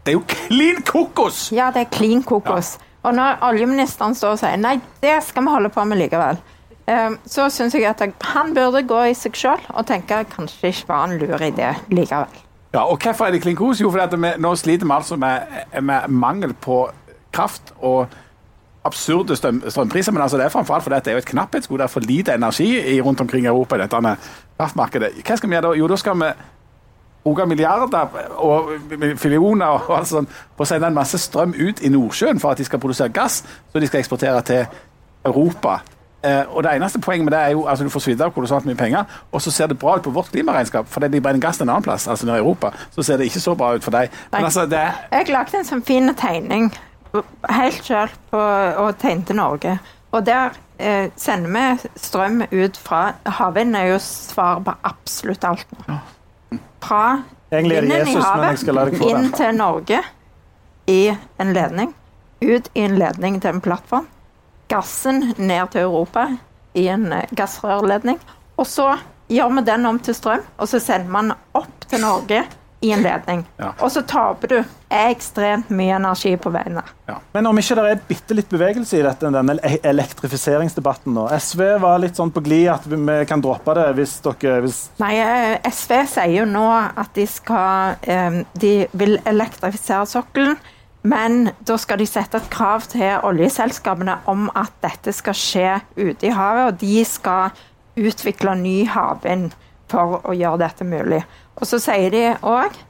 det 0.07 0.15
er 0.15 0.17
jo 0.19 0.25
klin 0.29 0.81
kokos! 0.87 1.43
Ja, 1.53 1.71
det 1.75 1.81
er 1.87 1.91
klin 1.99 2.23
kokos. 2.23 2.77
Og 3.03 3.15
når 3.19 3.39
oljeministeren 3.49 4.15
står 4.15 4.37
og 4.37 4.39
sier 4.45 4.57
nei, 4.63 4.77
det 5.03 5.17
skal 5.27 5.43
vi 5.47 5.51
holde 5.57 5.69
på 5.75 5.85
med 5.91 5.99
likevel, 5.99 6.39
eh, 6.87 7.17
så 7.27 7.49
syns 7.51 7.75
jeg 7.75 7.87
at 7.91 8.03
han 8.35 8.55
burde 8.55 8.85
gå 8.87 9.01
i 9.11 9.15
seg 9.19 9.35
sjøl 9.39 9.63
og 9.75 9.87
tenke 9.91 10.21
kanskje 10.37 10.71
ikke 10.71 10.89
var 10.93 11.09
en 11.11 11.19
lur 11.19 11.43
idé 11.43 11.73
likevel. 11.91 12.31
Ja, 12.73 12.87
og 12.89 13.03
Hvorfor 13.03 13.27
er 13.27 13.35
det 13.35 13.43
klin 13.43 13.57
kokos? 13.59 13.81
Jo, 13.83 13.91
fordi 13.91 14.05
at 14.07 14.15
vi, 14.23 14.31
nå 14.41 14.55
sliter 14.57 14.87
vi 14.87 14.95
altså 14.95 15.17
med, 15.21 15.43
med 15.83 16.09
mangel 16.09 16.55
på 16.55 16.85
kraft 17.33 17.73
og 17.81 18.07
absurde 18.85 19.37
strøm, 19.37 19.63
strømpriser. 19.69 20.13
Men 20.13 20.23
altså 20.23 20.37
det 20.37 20.45
er 20.45 20.55
framfor 20.55 20.75
alt 20.75 20.83
fordi 20.83 20.97
det 20.97 21.07
er 21.07 21.13
jo 21.19 21.19
et 21.25 21.31
knapphetsgode. 21.35 21.79
Det 21.79 21.85
er 21.85 21.93
for 21.93 22.01
lite 22.01 22.35
energi 22.35 22.71
i, 22.95 23.01
rundt 23.01 23.21
omkring 23.21 23.45
i 23.45 23.49
Europa 23.49 23.77
i 23.77 23.85
dette 23.85 24.17
kraftmarkedet. 24.59 25.13
Hva 25.27 25.37
skal 25.37 25.51
vi 25.51 25.57
gjøre 25.57 25.69
da? 25.69 25.79
Jo, 25.79 25.89
da 25.89 25.97
skal 25.97 26.19
vi 26.21 26.33
bruke 27.25 27.47
milliarder 27.47 28.09
og 28.43 28.71
filioner 29.17 29.67
og 29.67 29.97
alt 29.99 30.11
sånt 30.11 30.31
på 30.57 30.65
å 30.65 30.69
sende 30.69 30.91
en 30.91 30.97
masse 30.97 31.19
strøm 31.23 31.55
ut 31.55 31.83
i 31.83 31.91
Nordsjøen 31.93 32.41
for 32.43 32.51
at 32.51 32.59
de 32.59 32.67
skal 32.67 32.83
produsere 32.83 33.15
gass, 33.15 33.43
så 33.73 33.79
de 33.79 33.87
skal 33.87 34.03
eksportere 34.03 34.43
til 34.43 34.65
Europa. 35.25 35.79
Eh, 36.23 36.43
og 36.51 36.63
det 36.63 36.75
eneste 36.77 37.01
poenget 37.03 37.27
med 37.27 37.33
det 37.35 37.41
er 37.41 37.55
jo 37.55 37.65
altså 37.67 37.85
du 37.85 37.91
får 37.91 38.05
svidd 38.05 38.21
av 38.23 38.31
kolossalt 38.35 38.67
mye 38.67 38.79
penger, 38.79 39.07
og 39.33 39.43
så 39.43 39.51
ser 39.51 39.71
det 39.71 39.79
bra 39.79 39.97
ut 39.99 40.05
på 40.07 40.11
vårt 40.15 40.31
klimaregnskap, 40.35 40.87
fordi 40.91 41.09
de 41.15 41.21
brenner 41.21 41.43
gass 41.43 41.61
en 41.61 41.69
annen 41.69 41.83
plass, 41.83 42.09
altså 42.09 42.27
nede 42.27 42.39
i 42.39 42.43
Europa. 42.43 42.71
Så 42.95 43.03
ser 43.03 43.19
det 43.19 43.27
ikke 43.31 43.43
så 43.43 43.55
bra 43.59 43.73
ut 43.75 43.85
for 43.85 43.95
deg. 43.95 44.11
Men 44.33 44.45
altså, 44.45 44.67
det 44.67 44.83
Jeg 45.13 45.29
lagde 45.31 45.59
en 45.59 45.67
sånn 45.67 45.83
fin 45.87 46.15
tegning 46.15 46.71
helt 47.53 47.85
sjøl 47.85 48.13
og 48.33 48.95
tegnte 49.01 49.37
Norge. 49.37 49.77
Og 50.13 50.27
der 50.27 50.57
eh, 50.79 51.09
sender 51.17 51.53
vi 51.53 51.91
strøm 52.01 52.43
ut 52.53 52.77
fra 52.81 53.03
Havvind 53.39 53.77
er 53.77 53.93
jo 53.95 54.01
svar 54.05 54.61
på 54.65 54.75
absolutt 54.85 55.45
alt. 55.49 55.77
Fra 56.83 57.05
vinden 57.53 58.09
i 58.09 58.17
få 58.99 59.11
inn 59.11 59.31
til 59.37 59.57
Norge 59.57 60.03
i 60.91 61.03
en 61.41 61.53
ledning. 61.57 61.95
Ut 62.43 62.69
i 62.75 62.85
en 62.85 62.99
ledning 62.99 63.41
til 63.41 63.55
en 63.55 63.65
plattform. 63.65 64.09
gassen 64.73 65.35
ned 65.37 65.69
til 65.73 65.83
Europa 65.85 66.27
i 66.75 66.87
en 66.89 67.11
eh, 67.13 67.29
gassrørledning. 67.37 68.21
Og 68.57 68.67
så 68.67 68.95
gjør 69.29 69.51
vi 69.59 69.65
den 69.67 69.87
om 69.87 69.99
til 70.01 70.17
strøm, 70.17 70.45
og 70.57 70.69
så 70.69 70.81
sender 70.81 71.11
man 71.13 71.33
opp 71.57 71.89
til 71.89 72.01
Norge 72.01 72.45
i 72.83 72.91
en 72.93 73.03
ledning. 73.03 73.45
Ja. 73.57 73.73
Og 73.79 73.93
så 73.95 74.03
taper 74.03 74.51
du 74.51 74.57
ekstremt 74.93 75.71
mye 75.73 75.95
energi 75.97 76.35
på 76.37 76.51
veien 76.53 76.81
Ja. 77.07 77.17
Men 77.33 77.47
om 77.47 77.59
ikke 77.59 77.77
det 77.79 77.85
er 77.91 78.03
bitte 78.09 78.35
litt 78.35 78.51
bevegelse 78.51 78.99
i 78.99 79.05
dette, 79.05 79.31
denne 79.31 79.57
elektrifiseringsdebatten 79.87 81.15
nå. 81.15 81.29
SV 81.39 81.63
var 81.83 82.03
litt 82.03 82.19
sånn 82.19 82.33
på 82.35 82.43
glid 82.45 82.69
at 82.73 82.87
vi 82.91 82.99
vi 83.03 83.17
kan 83.29 83.43
droppe 83.45 83.75
det 83.79 83.89
hvis 83.99 84.19
dere 84.25 84.61
hvis 84.65 84.83
Nei, 85.03 85.15
eh, 85.23 85.57
SV 85.71 85.95
sier 86.11 86.37
jo 86.41 86.47
nå 86.49 86.67
at 86.73 87.15
de 87.15 87.27
skal 87.29 87.99
eh, 88.03 88.43
De 88.53 88.75
vil 88.93 89.19
elektrifisere 89.25 90.07
sokkelen. 90.07 90.57
Men 91.03 91.51
da 91.67 91.75
skal 91.83 91.99
de 91.99 92.07
sette 92.07 92.39
et 92.39 92.51
krav 92.53 92.85
til 92.93 93.25
oljeselskapene 93.27 94.21
om 94.31 94.47
at 94.55 94.75
dette 94.85 95.15
skal 95.15 95.35
skje 95.35 95.71
ute 95.99 96.29
i 96.29 96.35
havet, 96.35 96.69
og 96.69 96.79
de 96.79 97.03
skal 97.07 97.51
utvikle 97.99 98.55
ny 98.61 98.77
havvind 98.87 99.51
for 99.93 100.21
å 100.25 100.35
gjøre 100.37 100.65
dette 100.65 100.87
mulig. 100.89 101.21
Og 101.59 101.69
så 101.69 101.81
sier 101.83 102.11
de 102.15 102.25
òg 102.41 102.81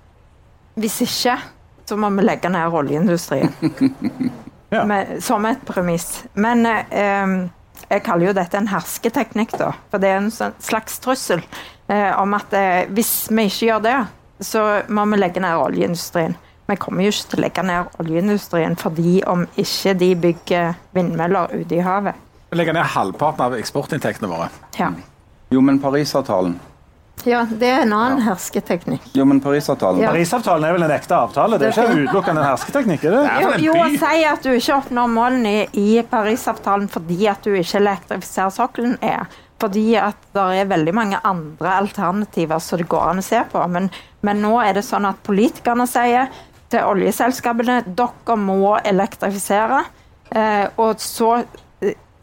hvis 0.81 1.03
ikke, 1.05 1.37
så 1.85 1.99
må 2.01 2.09
vi 2.17 2.25
legge 2.25 2.49
ned 2.53 2.79
oljeindustrien. 2.81 3.53
Ja. 4.73 4.87
Men, 4.89 5.19
som 5.21 5.45
et 5.45 5.61
premiss. 5.69 6.23
Men 6.33 6.65
eh, 6.65 7.33
jeg 7.91 8.03
kaller 8.07 8.31
jo 8.31 8.33
dette 8.39 8.57
en 8.57 8.71
hersketeknikk, 8.71 9.53
da. 9.61 9.75
For 9.93 10.01
det 10.01 10.09
er 10.09 10.23
en 10.23 10.31
sånn 10.33 10.55
slags 10.65 10.97
trussel 11.05 11.43
eh, 11.93 12.09
om 12.17 12.33
at 12.33 12.57
eh, 12.57 12.87
hvis 12.89 13.27
vi 13.29 13.45
ikke 13.51 13.67
gjør 13.67 13.83
det, 13.85 13.99
så 14.49 14.63
må 14.89 15.05
vi 15.13 15.21
legge 15.21 15.43
ned 15.45 15.61
oljeindustrien. 15.61 16.39
Vi 16.73 16.79
kommer 16.81 17.05
jo 17.05 17.13
ikke 17.13 17.29
til 17.35 17.43
å 17.43 17.45
legge 17.45 17.67
ned 17.69 18.01
oljeindustrien 18.01 18.79
fordi 18.81 19.19
om 19.29 19.45
ikke 19.61 19.93
de 20.01 20.09
bygger 20.25 20.73
vindmøller 20.97 21.53
ute 21.53 21.77
i 21.77 21.85
havet. 21.85 22.17
Legge 22.57 22.73
ned 22.73 22.89
halvparten 22.95 23.51
av 23.51 23.61
eksportinntektene 23.61 24.33
våre. 24.33 24.49
Ja. 24.81 24.89
Jo, 25.53 25.61
men 25.61 25.85
Parisavtalen. 25.85 26.57
Ja, 27.29 27.43
det 27.49 27.69
er 27.69 27.85
en 27.85 27.95
annen 27.97 28.23
hersketeknikk. 28.25 29.05
Jo, 29.17 29.27
men 29.29 29.41
Parisavtalen. 29.45 30.03
Ja. 30.03 30.11
Parisavtalen 30.13 30.67
er 30.69 30.77
vel 30.77 30.87
en 30.87 30.95
ekte 30.95 31.17
avtale? 31.17 31.59
Det 31.61 31.69
er 31.69 31.77
ikke 31.77 32.03
utelukkende 32.07 32.43
en 32.43 32.49
hersketeknikk? 32.51 33.07
er 33.09 33.17
det? 33.17 33.23
Ja. 33.27 33.41
Jo, 33.43 33.55
jo, 33.69 33.79
å 33.85 33.89
si 34.03 34.27
at 34.33 34.45
du 34.47 34.51
ikke 34.53 34.77
oppnår 34.79 35.15
målene 35.15 35.55
i, 35.55 35.65
i 35.79 36.05
Parisavtalen 36.09 36.91
fordi 36.93 37.27
at 37.31 37.47
du 37.47 37.55
ikke 37.55 37.81
elektrifiserer 37.83 38.55
sokkelen, 38.55 38.99
er 39.03 39.27
fordi 39.63 39.93
at 40.01 40.19
det 40.35 40.47
er 40.59 40.71
veldig 40.71 40.95
mange 40.97 41.19
andre 41.23 41.77
alternativer 41.79 42.63
som 42.63 42.81
det 42.81 42.89
går 42.91 43.13
an 43.13 43.23
å 43.23 43.27
se 43.27 43.43
på. 43.53 43.63
Men, 43.71 43.91
men 44.27 44.43
nå 44.43 44.57
er 44.63 44.75
det 44.79 44.87
sånn 44.87 45.07
at 45.07 45.23
politikerne 45.27 45.87
sier 45.91 46.33
til 46.73 46.89
oljeselskapene 46.89 47.83
dere 47.87 48.39
må 48.41 48.75
elektrifisere. 48.81 49.85
Eh, 50.33 50.65
og 50.81 50.99
så 51.03 51.37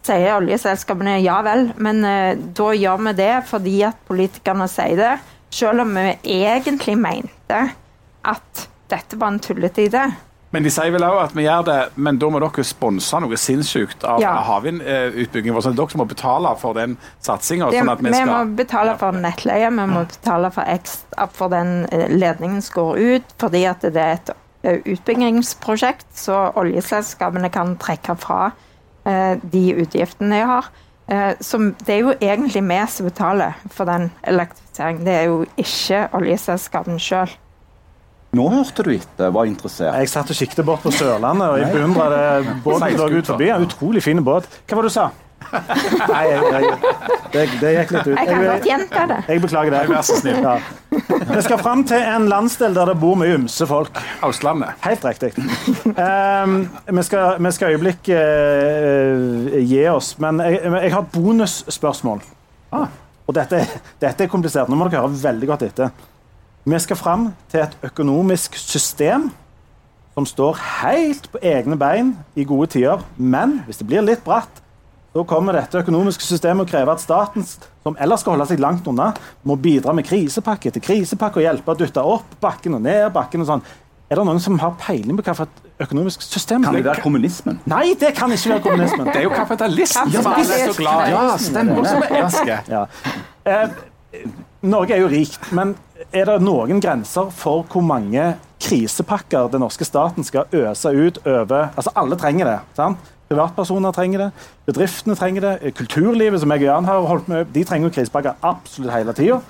sier 0.06 0.38
oljeselskapene 0.38 1.18
ja 1.24 1.42
vel, 1.46 1.70
men 1.78 2.04
eh, 2.08 2.38
da 2.56 2.72
gjør 2.76 3.04
vi 3.10 3.14
det 3.20 3.34
fordi 3.50 3.78
at 3.90 4.00
politikerne 4.08 4.68
sier 4.72 4.98
det. 5.00 5.14
Selv 5.54 5.82
om 5.82 5.94
vi 5.98 6.12
egentlig 6.46 6.96
mente 6.98 7.62
at 8.30 8.68
dette 8.90 9.18
var 9.18 9.34
en 9.34 9.40
tullete 9.42 9.88
idé. 9.90 10.08
Men 10.50 10.66
de 10.66 10.72
sier 10.74 10.90
vel 10.90 11.04
òg 11.06 11.20
at 11.28 11.34
vi 11.38 11.44
gjør 11.46 11.66
det, 11.68 11.78
men 12.02 12.18
da 12.18 12.30
må 12.34 12.40
dere 12.42 12.64
sponse 12.66 13.20
noe 13.22 13.38
sinnssykt 13.38 14.02
av 14.08 14.22
Ja. 14.22 14.32
havvindutbyggingen 14.48 15.54
vår. 15.54 15.62
Sånn 15.68 15.76
at 15.76 15.82
dere 15.82 16.00
må 16.02 16.08
betale 16.10 16.56
for 16.58 16.74
den 16.74 16.96
satsinga. 17.22 17.70
Sånn 17.70 17.92
vi 18.02 18.10
vi 18.16 18.24
må 18.26 18.40
betale 18.58 18.96
for 18.98 19.12
nettleie, 19.14 19.70
vi 19.70 19.86
må 19.94 20.06
betale 20.10 20.50
for 20.52 20.66
ekstra 20.66 21.28
for 21.32 21.54
den 21.54 21.86
eh, 21.92 22.08
ledningen 22.10 22.64
som 22.66 22.80
går 22.80 22.98
ut, 22.98 23.36
fordi 23.38 23.66
at 23.70 23.86
det 23.86 24.02
er 24.02 24.18
et 24.18 24.32
eh, 24.64 24.82
utbyggingsprosjekt, 24.96 26.08
så 26.18 26.52
oljeselskapene 26.58 27.52
kan 27.54 27.76
trekke 27.78 28.18
fra 28.18 28.52
de 29.06 29.62
utgiftene 29.80 30.42
jeg 30.42 30.48
har. 30.50 30.72
Eh, 31.10 31.34
som, 31.42 31.72
det 31.86 31.94
er 31.96 32.04
jo 32.04 32.12
egentlig 32.22 32.62
vi 32.62 32.80
som 32.94 33.08
betaler 33.08 33.56
for 33.74 33.90
den 33.90 34.12
elektrifiseringen, 34.30 35.06
det 35.08 35.14
er 35.14 35.24
jo 35.32 35.40
ikke 35.58 36.04
oljeselskapene 36.14 37.02
sjøl. 37.02 37.32
Nå 38.38 38.46
hørte 38.54 38.86
du 38.86 38.92
etter, 38.94 39.32
var 39.34 39.48
interessert. 39.50 39.96
Jeg 39.98 40.12
satt 40.12 40.30
og 40.30 40.38
kikket 40.38 40.62
bort 40.68 40.84
på 40.86 40.92
Sørlandet 40.94 41.50
og 41.50 41.58
jeg 41.58 41.72
beundra 41.74 42.10
båten 42.62 42.84
som 42.94 43.00
lå 43.02 43.08
ut 43.18 43.32
forbi. 43.32 43.50
Utrolig 43.66 44.04
fin 44.06 44.22
båt. 44.22 44.46
Hva 44.70 44.78
var 44.78 44.86
det 44.86 44.92
du 44.94 44.98
sa? 45.00 45.08
Nei, 45.50 46.24
jeg, 46.30 46.42
jeg, 46.54 46.70
det, 47.34 47.44
det 47.62 47.72
gikk 47.74 47.94
litt 47.96 48.08
ut. 48.08 48.14
Jeg 48.14 48.28
kan 48.30 48.44
godt 48.46 48.68
gjenta 48.68 49.06
det. 49.10 49.18
jeg 49.28 49.42
beklager 49.44 49.76
det. 49.76 49.82
Vær 49.90 50.06
så 50.06 50.18
snill. 50.20 50.40
Ja. 50.44 50.58
Vi 51.30 51.42
skal 51.46 51.62
fram 51.62 51.84
til 51.90 52.06
en 52.14 52.28
landsdel 52.30 52.78
der 52.78 52.92
det 52.92 52.98
bor 53.02 53.18
mye 53.20 53.38
ymse 53.40 53.68
folk. 53.70 53.98
Østlandet. 54.26 54.78
Helt 54.86 55.06
riktig. 55.06 55.32
Um, 55.90 56.56
vi, 56.86 57.06
skal, 57.08 57.40
vi 57.42 57.54
skal 57.56 57.76
øyeblikk 57.76 58.12
uh, 58.14 59.58
gi 59.64 59.84
oss, 59.92 60.14
men 60.22 60.44
jeg, 60.46 60.62
jeg 60.66 60.94
har 60.94 61.06
et 61.06 61.12
bonusspørsmål. 61.16 62.24
Og 63.30 63.36
dette, 63.38 63.62
dette 64.02 64.26
er 64.26 64.32
komplisert. 64.32 64.70
Nå 64.70 64.78
må 64.78 64.90
dere 64.90 65.06
høre 65.06 65.22
veldig 65.24 65.52
godt 65.52 65.68
etter. 65.70 65.94
Vi 66.70 66.80
skal 66.82 66.98
fram 67.00 67.30
til 67.50 67.64
et 67.64 67.78
økonomisk 67.90 68.58
system 68.60 69.30
som 70.14 70.26
står 70.28 70.58
helt 70.82 71.30
på 71.32 71.40
egne 71.46 71.78
bein 71.80 72.12
i 72.36 72.44
gode 72.44 72.74
tider. 72.76 73.06
Men 73.16 73.62
hvis 73.68 73.80
det 73.80 73.88
blir 73.88 74.04
litt 74.04 74.26
bratt, 74.26 74.62
så 75.20 75.26
kommer 75.28 75.58
dette 75.58 75.82
økonomiske 75.82 76.24
systemet 76.24 76.64
og 76.64 76.72
kreve 76.72 76.94
at 76.96 77.02
staten, 77.04 77.44
som 77.84 77.98
ellers 78.00 78.22
skal 78.24 78.38
holde 78.38 78.46
seg 78.48 78.62
langt 78.64 78.88
unna, 78.88 79.10
må 79.44 79.58
bidra 79.60 79.92
med 79.96 80.08
krisepakke 80.08 80.72
til 80.72 80.84
krisepakke 80.86 81.42
og 81.42 81.44
hjelpe 81.44 81.74
å 81.74 81.80
dytte 81.80 82.04
opp 82.08 82.38
bakken 82.40 82.78
og 82.78 82.86
ned 82.86 83.10
bakken. 83.16 83.44
og 83.44 83.50
sånn. 83.50 83.64
Er 84.10 84.18
det 84.18 84.26
noen 84.26 84.40
som 84.42 84.56
har 84.62 84.72
peiling 84.82 85.20
på 85.20 85.26
hva 85.28 85.36
for 85.38 85.50
et 85.50 85.84
økonomisk 85.86 86.24
system 86.26 86.64
Kan 86.66 86.74
det 86.74 86.86
være 86.88 87.04
kommunismen? 87.04 87.60
Nei, 87.70 87.94
det 88.00 88.14
kan 88.18 88.32
ikke 88.34 88.56
være 88.56 88.64
kommunismen. 88.64 89.12
Det 89.12 89.20
er 89.20 89.28
jo 89.28 89.36
kapitalismen 89.36 90.16
som 90.16 90.32
alle 90.32 90.58
er 90.64 90.72
så 90.72 90.78
glad 90.80 91.04
i. 91.04 91.12
Ja, 91.14 91.38
stemmer 91.38 91.84
det. 91.84 92.64
Ja. 92.72 92.86
Eh, 93.46 93.70
Norge 94.66 94.96
er 94.96 95.04
jo 95.04 95.12
rikt, 95.12 95.52
men 95.56 95.76
er 96.10 96.26
det 96.32 96.40
noen 96.42 96.82
grenser 96.82 97.30
for 97.36 97.68
hvor 97.70 97.84
mange 97.86 98.32
krisepakker 98.64 99.52
den 99.52 99.62
norske 99.64 99.86
staten 99.88 100.26
skal 100.28 100.50
øse 100.52 100.90
ut 100.96 101.22
over 101.28 101.70
Altså, 101.76 101.94
alle 101.96 102.18
trenger 102.20 102.50
det. 102.50 102.60
sant? 102.76 103.16
Privatpersoner 103.30 103.94
trenger 103.94 104.26
det, 104.26 104.30
bedriftene 104.66 105.16
trenger 105.16 105.42
det, 105.46 105.58
eh, 105.62 105.74
kulturlivet, 105.74 106.40
som 106.42 106.52
jeg 106.52 106.64
og 106.64 106.70
Jan 106.72 106.86
har 106.86 107.02
holdt 107.06 107.28
med, 107.30 107.46
de 107.54 107.64
trenger 107.64 107.90
krisepakker 107.94 108.40
absolutt 108.42 108.94
hele 108.94 109.14
tida. 109.14 109.42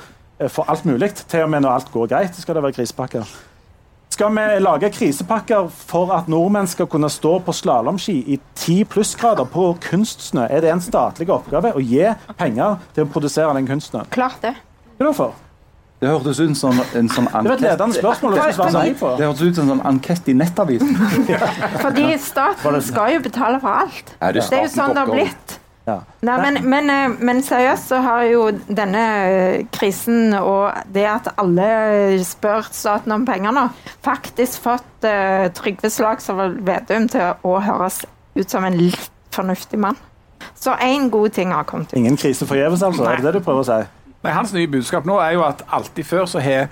For 0.48 0.64
alt 0.72 0.86
mulig. 0.86 1.10
Til 1.28 1.44
og 1.44 1.50
med 1.50 1.66
når 1.66 1.70
alt 1.70 1.92
går 1.92 2.08
greit, 2.08 2.36
skal 2.36 2.56
det 2.56 2.64
være 2.64 2.78
krisepakker. 2.78 3.26
Skal 4.10 4.32
vi 4.36 4.60
lage 4.60 4.90
krisepakker 4.92 5.68
for 5.70 6.12
at 6.12 6.28
nordmenn 6.28 6.68
skal 6.68 6.88
kunne 6.88 7.10
stå 7.10 7.38
på 7.40 7.54
slalåmski 7.56 8.16
i 8.34 8.40
10 8.56 8.86
plussgrader 8.92 9.48
på 9.48 9.78
kunstsnø? 9.82 10.48
Er 10.50 10.62
det 10.62 10.72
en 10.72 10.82
statlig 10.82 11.30
oppgave 11.30 11.72
å 11.72 11.84
gi 11.84 12.08
penger 12.40 12.80
til 12.96 13.06
å 13.06 13.12
produsere 13.12 13.54
den 13.56 13.68
kunstsnøen? 13.68 14.10
Klart 14.12 14.42
det. 14.42 14.56
Hvorfor? 14.98 15.10
er 15.10 15.14
for? 15.14 15.49
Det 16.00 16.08
hørtes 16.08 16.40
ut 16.40 16.56
som 16.56 16.78
en 16.80 17.10
sånn 17.12 17.26
Det 17.28 17.50
var 17.50 17.58
et 17.58 17.64
ledende 17.66 17.96
spørsmål. 18.00 18.38
og 18.40 18.54
svare 18.56 18.72
nei 18.78 18.92
på. 18.96 19.16
Det 19.20 19.26
hørtes 19.28 19.42
ut 19.42 19.58
som 19.58 19.66
en 19.66 19.72
sånn 19.74 19.88
ankett 19.90 20.30
i 20.32 20.36
Nettavisen. 20.40 20.94
Fordi 21.84 22.06
staten 22.24 22.84
skal 22.88 23.18
jo 23.18 23.24
betale 23.26 23.60
for 23.60 23.82
alt. 23.82 24.14
Er 24.22 24.38
det 24.38 24.46
Det 24.48 24.62
er 24.62 24.64
jo 24.64 24.72
sånn 24.78 24.96
det 24.96 25.04
har 25.04 25.12
blitt. 25.12 25.60
Ja. 25.90 25.98
Nei, 26.22 26.38
men, 26.44 26.60
men, 26.70 26.90
eh, 26.94 27.18
men 27.26 27.40
seriøst 27.44 27.90
så 27.92 28.00
har 28.06 28.24
jo 28.30 28.44
denne 28.68 29.04
eh, 29.26 29.62
krisen 29.74 30.36
og 30.38 30.76
det 30.94 31.08
at 31.10 31.32
alle 31.42 31.70
spør 32.28 32.70
staten 32.72 33.16
om 33.16 33.26
penger 33.26 33.56
nå, 33.56 33.66
faktisk 34.06 34.68
fått 34.68 35.08
uh, 35.08 35.48
Trygve 35.58 35.90
Slagsvold 35.90 36.60
Vedum 36.68 37.08
til 37.10 37.34
å 37.42 37.56
høres 37.64 38.04
ut 38.38 38.46
som 38.52 38.68
en 38.68 38.78
litt 38.78 39.10
fornuftig 39.34 39.80
mann. 39.82 39.98
Så 40.60 40.76
én 40.84 41.10
god 41.10 41.34
ting 41.36 41.56
har 41.56 41.66
kommet 41.68 41.90
ut. 41.90 41.98
Ingen 41.98 42.20
krise 42.20 42.46
forgjeves, 42.46 42.84
altså? 42.86 43.08
Er 43.10 43.20
det 43.20 43.32
det 43.32 43.40
du 43.40 43.44
prøver 43.44 43.64
å 43.64 43.68
si? 43.68 43.80
Nei, 44.24 44.36
Hans 44.36 44.54
nye 44.54 44.68
budskap 44.68 45.08
nå 45.08 45.16
er 45.24 45.38
jo 45.38 45.46
at 45.48 45.64
alltid 45.72 46.08
før 46.08 46.26
så 46.28 46.42
har 46.44 46.68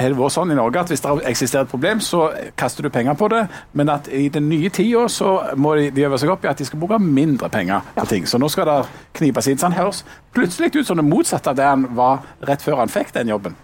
det 0.00 0.16
vært 0.16 0.34
sånn 0.34 0.50
i 0.50 0.56
Norge 0.56 0.80
at 0.80 0.90
hvis 0.90 1.02
det 1.04 1.12
eksisterer 1.28 1.66
et 1.66 1.70
problem, 1.70 2.00
så 2.00 2.30
kaster 2.58 2.86
du 2.86 2.90
penger 2.92 3.14
på 3.20 3.28
det. 3.30 3.44
Men 3.76 3.92
at 3.92 4.08
i 4.08 4.28
den 4.32 4.48
nye 4.48 4.70
tida 4.72 5.04
så 5.12 5.34
må 5.60 5.74
de, 5.76 5.90
de 5.94 6.06
øve 6.08 6.18
seg 6.18 6.32
opp 6.32 6.46
i 6.46 6.50
at 6.50 6.58
de 6.58 6.66
skal 6.66 6.80
bruke 6.80 6.98
mindre 7.02 7.50
penger 7.52 7.84
på 7.98 8.06
ting. 8.08 8.26
Så 8.26 8.40
nå 8.40 8.48
skal 8.50 8.68
det 8.70 8.78
knipes 9.20 9.50
inn. 9.50 9.60
Så 9.60 9.68
han 9.68 9.76
høres 9.76 10.04
plutselig 10.34 10.72
ut 10.78 10.86
som 10.88 10.98
det 10.98 11.06
motsatte 11.06 11.52
av 11.52 11.58
det 11.58 11.68
han 11.68 11.84
var 11.98 12.24
rett 12.48 12.64
før 12.64 12.80
han 12.80 12.92
fikk 12.92 13.12
den 13.18 13.34
jobben. 13.34 13.58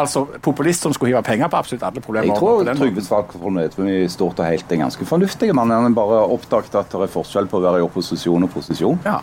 Altså 0.00 0.22
populist 0.42 0.86
som 0.86 0.94
skulle 0.94 1.10
hive 1.10 1.22
penger 1.26 1.50
på 1.50 1.58
absolutt 1.58 1.82
alle 1.84 2.00
problemer. 2.00 2.30
Jeg 2.30 2.38
tror 2.38 2.62
Trygve 2.78 3.02
Slagsvold 3.04 3.74
hvor 3.74 3.90
i 3.90 3.98
stort 4.08 4.40
og 4.40 4.46
helt 4.46 4.72
er 4.72 4.80
ganske 4.80 5.06
fornuftig. 5.06 5.50
Han 5.58 5.74
har 5.74 5.92
bare 5.96 6.22
oppdaget 6.30 6.78
at 6.78 6.94
det 6.94 7.04
er 7.04 7.12
forskjell 7.12 7.50
på 7.50 7.58
å 7.58 7.64
være 7.66 7.82
i 7.82 7.84
opposisjon 7.84 8.46
og 8.46 8.52
posisjon. 8.54 9.00
Ja. 9.04 9.18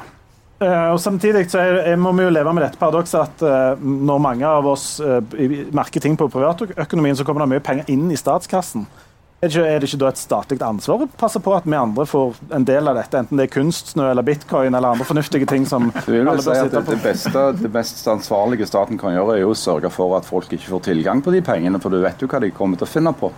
Eh, 0.59 0.89
og 0.89 0.99
Samtidig 1.01 1.45
så 1.51 1.61
er, 1.61 1.95
må 2.01 2.11
vi 2.17 2.25
jo 2.25 2.33
leve 2.33 2.53
med 2.55 2.65
dette 2.65 2.79
paradokset 2.81 3.19
at 3.21 3.43
eh, 3.45 3.83
når 3.83 4.21
mange 4.23 4.47
av 4.49 4.65
oss 4.65 4.95
eh, 4.99 5.19
merker 5.75 6.01
ting 6.01 6.17
på 6.17 6.29
privatøkonomien, 6.33 7.17
så 7.17 7.25
kommer 7.27 7.45
det 7.45 7.51
mye 7.53 7.65
penger 7.65 7.91
inn 7.93 8.07
i 8.09 8.17
statskassen. 8.17 8.87
Er 9.37 9.51
det, 9.53 9.85
ikke, 9.85 9.99
da 10.01 10.07
et 10.09 10.17
statlig 10.17 10.57
ansvar 10.65 11.03
å 11.05 11.07
passe 11.13 11.37
på 11.45 11.51
at 11.53 11.67
vi 11.69 11.75
andre 11.77 12.07
får 12.09 12.39
en 12.57 12.63
del 12.65 12.89
av 12.89 12.97
dette, 12.97 13.19
enten 13.21 13.37
det 13.37 13.45
er 13.45 13.51
kunstsnø 13.53 14.07
eller 14.09 14.25
bitcoin 14.25 14.73
eller 14.73 14.95
andre 14.95 15.05
fornuftige 15.05 15.45
ting 15.45 15.67
som 15.69 15.91
du 16.07 16.09
vil 16.09 16.23
alle 16.23 16.41
bør 16.41 16.47
si 16.47 16.63
sitte 16.63 16.81
på? 16.81 16.95
det, 16.95 17.03
beste, 17.03 17.43
det 17.59 17.71
mest 17.75 18.01
ansvarlige 18.09 18.65
staten 18.65 18.97
kan 18.97 19.13
gjøre, 19.13 19.35
er 19.35 19.43
jo 19.43 19.51
å 19.53 19.59
sørge 19.61 19.93
for 19.93 20.17
at 20.17 20.25
folk 20.25 20.49
ikke 20.57 20.71
får 20.71 20.87
tilgang 20.89 21.21
på 21.21 21.35
de 21.37 21.43
pengene, 21.45 21.77
for 21.83 21.93
du 21.93 22.01
vet 22.01 22.25
jo 22.25 22.31
hva 22.31 22.41
de 22.41 22.49
kommer 22.49 22.81
til 22.81 22.89
å 22.89 22.93
finne 22.95 23.13
på. 23.13 23.29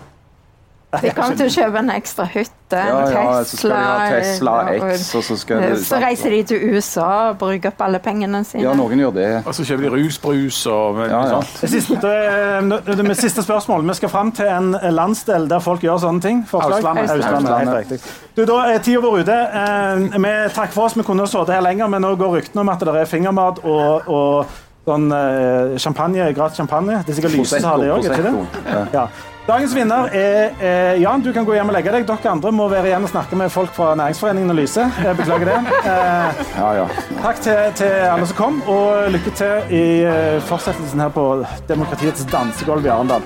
De 0.89 1.11
kommer 1.13 1.35
til 1.37 1.45
å 1.45 1.51
kjøpe 1.53 1.77
en 1.83 1.89
ekstra 1.93 2.25
hytte, 2.25 2.73
en 2.73 2.87
Ja, 2.89 3.01
ja, 3.13 3.43
så 3.45 3.57
skal 3.59 3.69
de 3.69 3.75
ha 3.77 4.05
Tesla 4.09 4.53
X, 4.73 5.03
og 5.15 5.23
så 5.27 5.35
skal 5.37 5.59
de- 5.61 5.83
Så 5.85 5.99
reiser 6.01 6.29
de 6.33 6.39
til 6.43 6.63
USA 6.73 7.29
og 7.29 7.37
bruker 7.37 7.69
opp 7.69 7.81
alle 7.85 7.99
pengene 7.99 8.43
sine. 8.43 8.63
Ja, 8.63 8.73
noen 8.73 8.97
gjør 8.97 9.13
det. 9.13 9.27
Og 9.45 9.53
så 9.53 9.65
kjøper 9.67 9.85
de 9.85 9.91
rusbrus 10.07 10.65
og 10.65 10.95
men, 10.95 11.09
Ja, 11.11 11.21
ja. 11.21 11.29
sånt. 11.41 11.61
Det 11.61 11.69
siste, 11.69 12.01
det, 12.01 12.97
det 12.97 13.17
siste 13.17 13.43
spørsmål. 13.45 13.85
Vi 13.87 13.93
skal 13.93 14.09
fram 14.09 14.31
til 14.31 14.47
en 14.49 14.71
landsdel 14.89 15.47
der 15.47 15.59
folk 15.59 15.81
gjør 15.85 15.99
sånne 16.01 16.21
ting. 16.21 16.43
Forslag? 16.49 16.79
Østlandet. 16.79 17.17
Østlandet. 17.19 17.57
Helt 17.57 17.77
riktig. 17.77 17.99
Du, 18.35 18.45
da 18.45 18.57
er 18.73 18.79
tida 18.79 18.99
vår 19.05 19.19
ute. 19.21 19.37
Eh, 19.61 19.95
vi 20.17 20.33
takker 20.57 20.73
for 20.73 20.83
oss. 20.89 20.97
Vi 20.97 21.03
kunne 21.03 21.21
ha 21.21 21.27
sittet 21.29 21.53
her 21.53 21.61
lenger, 21.61 21.87
men 21.87 22.01
nå 22.01 22.15
går 22.17 22.33
ryktene 22.41 22.61
om 22.65 22.69
at 22.69 22.79
det 22.79 22.95
er 22.95 23.05
fingermat 23.05 23.61
og, 23.63 24.09
og 24.09 24.45
sånn 24.89 25.11
eh, 25.13 25.77
champagne, 25.77 26.33
gratis 26.33 26.57
champagne. 26.57 27.03
Det 27.05 27.13
er 27.13 27.21
sikkert 27.21 27.37
Lyse 27.37 27.59
som 27.61 27.69
har 27.69 27.77
det 27.77 27.91
òg, 27.93 28.09
ikke 28.09 28.23
det? 28.25 28.87
Ja. 28.93 29.05
Dagens 29.49 29.71
vinner 29.73 30.11
er 30.13 30.51
eh, 30.61 30.99
Jan. 31.01 31.23
Du 31.25 31.31
kan 31.33 31.45
gå 31.45 31.55
hjem 31.57 31.71
og 31.71 31.73
legge 31.73 31.89
deg. 31.95 32.03
Dere 32.05 32.29
andre 32.29 32.51
må 32.53 32.67
være 32.69 32.91
igjen 32.91 33.05
og 33.07 33.09
snakke 33.09 33.37
med 33.39 33.49
folk 33.49 33.71
fra 33.73 33.95
Næringsforeningen 33.97 34.53
og 34.53 34.57
Lyse. 34.59 34.83
Jeg 35.01 35.17
beklager 35.17 35.49
det. 35.49 35.55
Eh, 35.89 36.41
Ja, 36.59 36.67
ja. 36.75 36.83
Takk 37.23 37.39
til, 37.41 37.57
til 37.79 37.93
alle 38.11 38.27
som 38.29 38.37
kom, 38.37 38.59
og 38.69 39.09
lykke 39.09 39.31
til 39.39 39.73
i 39.73 39.81
eh, 40.05 40.37
fortsettelsen 40.45 41.01
her 41.01 41.09
på 41.15 41.23
Demokratiets 41.69 42.27
dansegulv 42.29 42.85
i 42.85 42.93
Arendal. 42.93 43.25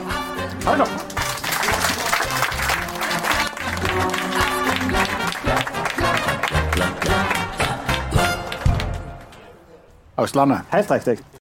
Ha 0.63 0.77
det 0.77 0.85
godt. 0.85 0.95
Østlandet. 10.23 10.63
Helt 10.71 10.91
riktig. 10.91 11.23